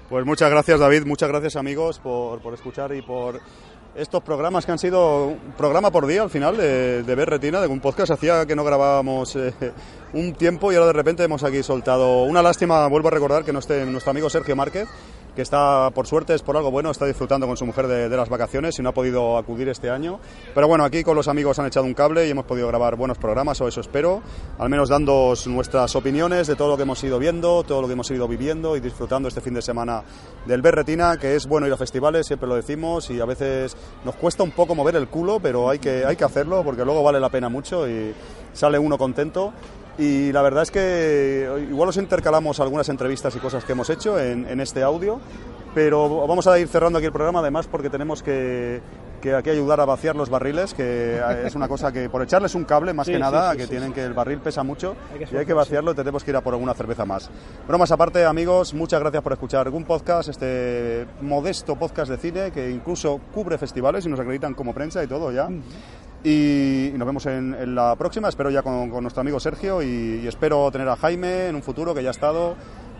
Pues 0.10 0.26
muchas 0.26 0.50
gracias, 0.50 0.80
David. 0.80 1.06
Muchas 1.06 1.30
gracias, 1.30 1.56
amigos, 1.56 2.00
por, 2.00 2.40
por 2.42 2.54
escuchar 2.54 2.94
y 2.94 3.02
por 3.02 3.40
estos 3.96 4.24
programas 4.24 4.66
que 4.66 4.72
han 4.72 4.80
sido 4.80 5.28
un 5.28 5.54
programa 5.58 5.92
por 5.92 6.08
día 6.08 6.24
al 6.24 6.30
final 6.30 6.58
de, 6.58 7.04
de 7.04 7.16
Ver 7.16 7.30
Retina, 7.30 7.62
de 7.62 7.68
un 7.68 7.80
podcast. 7.80 8.12
Hacía 8.12 8.46
que 8.46 8.56
no 8.56 8.64
grabábamos 8.64 9.36
eh, 9.36 9.54
un 10.14 10.34
tiempo 10.34 10.72
y 10.72 10.76
ahora 10.76 10.88
de 10.88 10.94
repente 10.94 11.24
hemos 11.24 11.44
aquí 11.44 11.62
soltado. 11.64 12.24
Una 12.24 12.42
lástima, 12.42 12.88
vuelvo 12.88 13.10
a 13.10 13.12
recordar 13.12 13.44
que 13.44 13.54
no 13.54 13.60
esté 13.60 13.86
nuestro 13.86 14.12
amigo 14.12 14.30
Sergio 14.30 14.56
Márquez, 14.56 14.88
que 15.36 15.42
está, 15.42 15.90
por 15.92 16.08
suerte, 16.08 16.34
es 16.34 16.42
por 16.42 16.58
algo 16.58 16.72
bueno, 16.72 16.92
está 16.92 17.06
disfrutando 17.06 17.48
con 17.48 17.56
su 17.56 17.66
mujer 17.66 17.88
de, 17.88 18.10
las 18.10 18.30
vacaciones 18.30 18.78
y 18.78 18.82
no 18.82 18.90
ha 18.90 18.94
podido 18.94 19.38
acudir 19.38 19.70
este 19.70 19.90
año. 19.90 20.20
Pero 20.54 20.68
bueno, 20.68 20.84
aquí 20.84 21.04
con 21.04 21.16
los 21.16 21.28
amigos 21.28 21.58
han 21.60 21.68
echado 21.68 21.86
un 21.86 21.94
cable 21.94 22.28
y 22.28 22.32
hemos 22.32 22.46
podido 22.46 22.68
grabar 22.68 22.96
buenos 22.96 23.18
programas, 23.18 23.60
o 23.62 23.68
eso 23.68 23.82
espero, 23.82 24.22
al 24.60 24.70
menos 24.70 24.90
dando 24.90 25.34
nuestras 25.46 25.96
opiniones 25.96 26.48
de 26.48 26.56
todo 26.56 26.70
lo 26.70 26.78
que 26.78 26.84
hemos 26.84 27.04
ido 27.04 27.18
viendo, 27.20 27.64
todo 27.64 27.82
lo 27.82 27.88
que 27.88 27.94
hemos 27.94 28.12
ido 28.12 28.28
viviendo 28.28 28.76
y 28.76 28.82
disfrutando 28.82 29.30
este 29.30 29.42
fin 29.42 29.54
de 29.54 29.62
semana 29.62 30.04
del 30.46 30.62
Ver 30.62 30.76
Retina, 30.76 31.18
que 31.18 31.36
es 31.36 31.48
bueno 31.48 31.68
ir 31.68 31.74
a 31.74 31.78
festivales, 31.78 32.28
siempre 32.28 32.50
lo 32.50 32.56
decimos, 32.56 33.10
y 33.10 33.20
a 33.22 33.26
veces 33.26 33.76
nos 34.04 34.16
cuesta 34.16 34.44
un 34.44 34.52
poco 34.52 34.76
mover 34.76 34.96
el 34.96 35.08
culo, 35.08 35.40
pero 35.40 35.70
hay 35.70 35.80
que, 35.80 36.06
hay 36.06 36.16
que 36.16 36.26
hacerlo 36.26 36.64
porque 36.64 36.84
luego 36.84 37.04
vale 37.04 37.20
la 37.20 37.30
pena 37.30 37.48
mucho 37.48 37.88
y 37.88 38.14
sale 38.54 38.78
uno 38.78 38.98
contento. 38.98 39.54
Y 39.98 40.32
la 40.32 40.42
verdad 40.42 40.64
es 40.64 40.72
que 40.72 41.66
igual 41.70 41.90
os 41.90 41.98
intercalamos 41.98 42.60
algunas 42.60 42.90
entrevistas 42.90 43.36
y 43.36 43.40
cosas 43.40 43.66
que 43.66 43.74
hemos 43.74 43.90
hecho 43.90 44.20
en, 44.20 44.48
en 44.48 44.60
este 44.62 44.84
audio, 44.84 45.20
pero 45.76 46.28
vamos 46.28 46.48
a 46.48 46.58
ir 46.60 46.68
cerrando 46.68 46.98
aquí 46.98 47.06
el 47.06 47.14
programa 47.14 47.40
además 47.40 47.68
porque 47.68 47.90
tenemos 47.90 48.24
que, 48.24 48.82
que 49.22 49.36
aquí 49.36 49.50
ayudar 49.50 49.80
a 49.80 49.86
vaciar 49.86 50.16
los 50.16 50.30
barriles, 50.30 50.74
que 50.74 51.22
es 51.46 51.56
una 51.56 51.68
cosa 51.68 51.92
que 51.92 52.10
por 52.10 52.22
echarles 52.24 52.56
un 52.56 52.66
cable 52.66 52.94
más 52.94 53.06
Sí, 53.06 53.14
que 53.14 53.20
nada, 53.20 53.52
sí, 53.52 53.58
que 53.58 53.64
sí, 53.64 53.70
tienen 53.70 53.94
que 53.94 54.04
el 54.04 54.14
barril 54.14 54.40
pesa 54.40 54.64
mucho 54.64 54.96
Hay 55.14 55.26
que 55.26 55.36
y 55.36 55.38
hay 55.38 55.46
que 55.46 55.54
vaciarlo 55.54 55.96
tenemos 55.96 56.24
que 56.24 56.32
ir 56.32 56.38
a 56.38 56.42
por 56.42 56.54
alguna 56.54 56.74
cerveza 56.74 57.06
más. 57.06 57.30
Bromas 57.68 57.92
aparte, 57.92 58.26
amigos, 58.26 58.74
muchas 58.74 59.00
gracias 59.00 59.24
por 59.24 59.34
escuchar 59.34 59.68
algún 59.68 59.86
podcast, 59.86 60.30
este 60.30 61.06
modesto 61.22 61.78
podcast 61.78 62.12
de 62.12 62.18
cine 62.18 62.52
que 62.52 62.70
incluso 62.70 63.22
cubre 63.34 63.58
festivales 63.58 64.06
y 64.06 64.10
nos 64.10 64.20
acreditan 64.20 64.54
como 64.54 64.74
prensa 64.74 65.04
y 65.04 65.08
todo 65.08 65.32
ya. 65.32 65.48
Y, 66.24 66.92
nos 66.96 67.06
vemos 67.08 67.26
en, 67.26 67.56
en 67.56 67.74
la 67.74 67.96
próxima, 67.96 68.30
espero 68.30 68.50
ya 68.50 68.62
con, 68.62 68.90
nuestro 69.02 69.22
amigo 69.22 69.40
Sergio 69.40 69.82
y 69.82 70.28
espero 70.28 70.70
tener 70.72 70.88
a 70.88 70.96
Jaime 70.96 71.48
en 71.48 71.56
un 71.56 71.64
futuro 71.64 71.96
que 71.96 72.04
ya 72.04 72.10
ha 72.10 72.12
estado. 72.12 72.56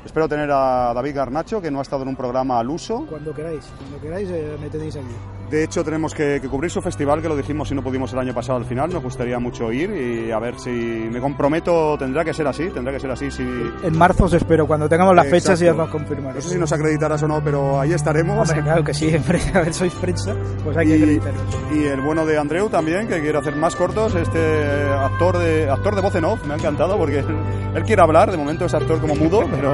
Espero 0.06 0.28
tener 0.28 0.50
a 0.52 0.94
David 0.94 1.16
Garnacho, 1.16 1.62
que 1.62 1.70
no 1.72 1.80
ha 1.80 1.82
estado 1.84 2.04
en 2.04 2.10
un 2.10 2.16
programa 2.16 2.60
al 2.60 2.70
uso. 2.70 3.06
Cuando 3.10 3.34
queráis, 3.34 3.66
cuando 3.78 4.00
queráis 4.02 4.30
eh, 4.32 4.58
me 4.60 4.70
tenéis 4.70 4.96
aquí. 4.96 5.06
De 5.52 5.66
hecho, 5.66 5.84
tenemos 5.84 6.14
que, 6.14 6.40
que 6.42 6.48
cubrir 6.48 6.72
su 6.72 6.82
festival, 6.82 7.22
que 7.22 7.28
lo 7.28 7.36
dijimos 7.36 7.68
si 7.68 7.76
no 7.76 7.84
pudimos 7.84 8.12
el 8.14 8.20
año 8.20 8.34
pasado 8.34 8.58
al 8.58 8.64
final. 8.66 8.90
Nos 8.90 9.04
gustaría 9.04 9.38
mucho 9.38 9.70
ir 9.72 9.90
y 9.92 10.32
a 10.32 10.40
ver 10.40 10.58
si 10.58 10.70
me 10.70 11.20
comprometo. 11.20 11.98
Tendrá 11.98 12.24
que 12.24 12.34
ser 12.34 12.48
así, 12.48 12.70
tendrá 12.70 12.94
que 12.94 13.02
ser 13.02 13.12
así. 13.12 13.30
Si, 13.30 13.44
En 13.44 13.98
marzo 13.98 14.24
os 14.26 14.34
espero, 14.34 14.66
cuando 14.66 14.88
tengamos 14.88 15.14
las 15.14 15.28
fechas 15.28 15.60
ya 15.60 15.72
Exacto. 15.72 15.84
os 15.84 15.90
confirmaré. 15.90 16.36
no 16.36 16.42
sé 16.42 16.50
si 16.52 16.58
nos 16.58 16.72
acreditarás 16.72 17.22
o 17.24 17.28
no, 17.28 17.44
pero 17.44 17.80
ahí 17.82 17.92
estaremos. 17.92 18.50
Hombre, 18.50 18.64
claro 18.64 18.84
que 18.84 18.94
sí, 18.94 19.14
a 19.54 19.60
ver, 19.62 19.74
sois 19.74 19.94
prensa, 19.96 20.34
pues 20.64 20.78
hay 20.78 20.88
que 20.88 20.98
Y, 20.98 21.02
acreditaros. 21.02 21.42
y 21.74 21.84
el 21.84 22.00
bueno 22.02 22.26
de 22.26 22.38
Andreu 22.38 22.70
también, 22.70 23.08
que 23.10 23.20
quiere 23.20 23.38
hacer 23.38 23.56
más 23.58 23.76
cortos. 23.76 24.16
Este 24.16 24.86
actor 24.90 25.38
de 25.38 25.70
actor 25.70 25.96
de 25.96 26.02
voz 26.02 26.16
en 26.16 26.24
off 26.26 26.46
me 26.46 26.54
ha 26.54 26.58
encantado 26.58 26.98
porque 26.98 27.20
él 27.76 27.84
quiere 27.84 28.02
hablar. 28.02 28.32
De 28.32 28.38
momento 28.38 28.64
es 28.66 28.74
actor 28.74 29.02
como 29.02 29.16
mudo, 29.16 29.42
pero 29.52 29.74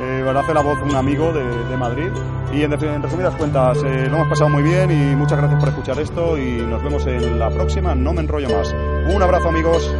eh, 0.00 0.24
hace 0.36 0.54
la 0.54 0.60
voz 0.60 0.78
un 0.82 0.94
amigo 0.94 1.32
de, 1.32 1.76
Madrid. 1.76 2.10
Y 2.52 2.62
en, 2.62 2.72
en 2.72 3.02
resumidas 3.02 3.34
cuentas, 3.36 3.78
eh, 3.82 4.06
lo 4.08 4.16
hemos 4.16 4.28
pasado 4.28 4.48
muy 4.48 4.62
bien 4.62 4.90
y 4.90 5.16
muchas 5.16 5.38
gracias 5.38 5.60
por 5.60 5.68
escuchar 5.68 5.98
esto. 5.98 6.38
Y 6.38 6.58
nos 6.66 6.82
vemos 6.82 7.06
en 7.06 7.38
la 7.38 7.50
próxima. 7.50 7.94
No 7.94 8.12
me 8.12 8.20
enrollo 8.20 8.48
más. 8.50 8.74
Un 9.12 9.22
abrazo, 9.22 9.48
amigos. 9.48 9.92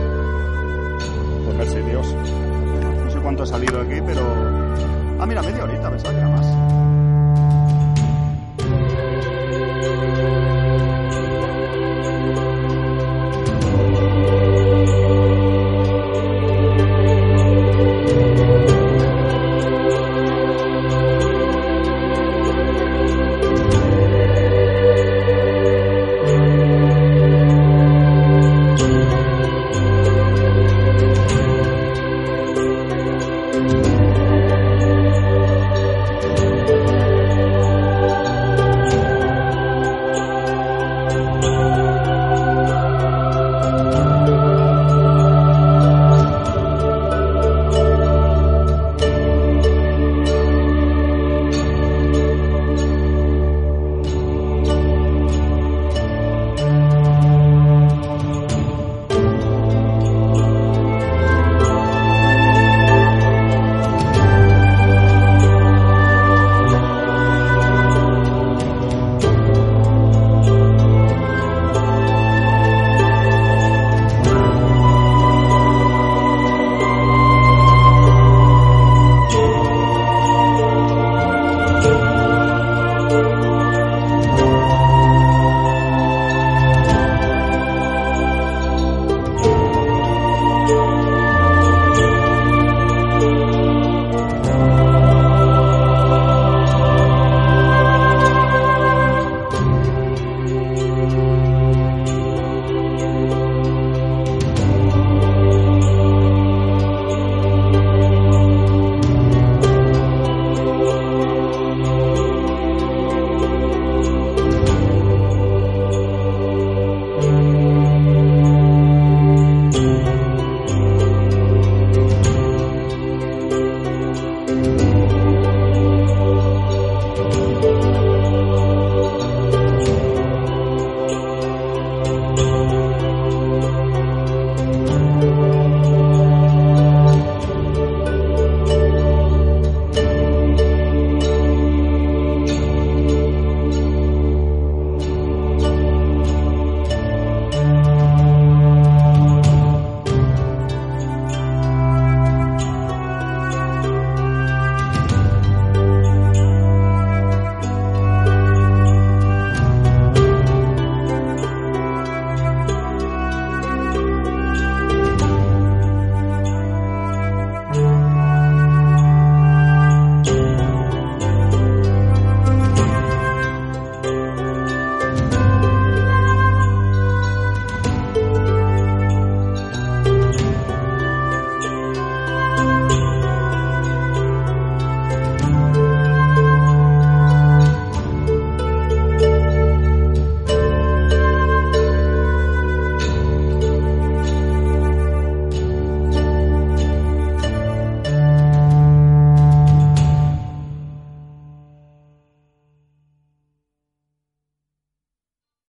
Pues 1.44 1.56
merci, 1.56 1.78
Dios. 1.88 2.14
No 3.04 3.10
sé 3.10 3.18
cuánto 3.20 3.42
ha 3.42 3.46
salido 3.46 3.80
aquí, 3.80 4.00
pero. 4.04 4.22
Ah, 5.18 5.26
mira, 5.26 5.42
media 5.42 5.64
horita, 5.64 5.90
pensaba 5.90 6.12
que 6.12 6.20
era 6.20 6.28
más. 6.28 6.46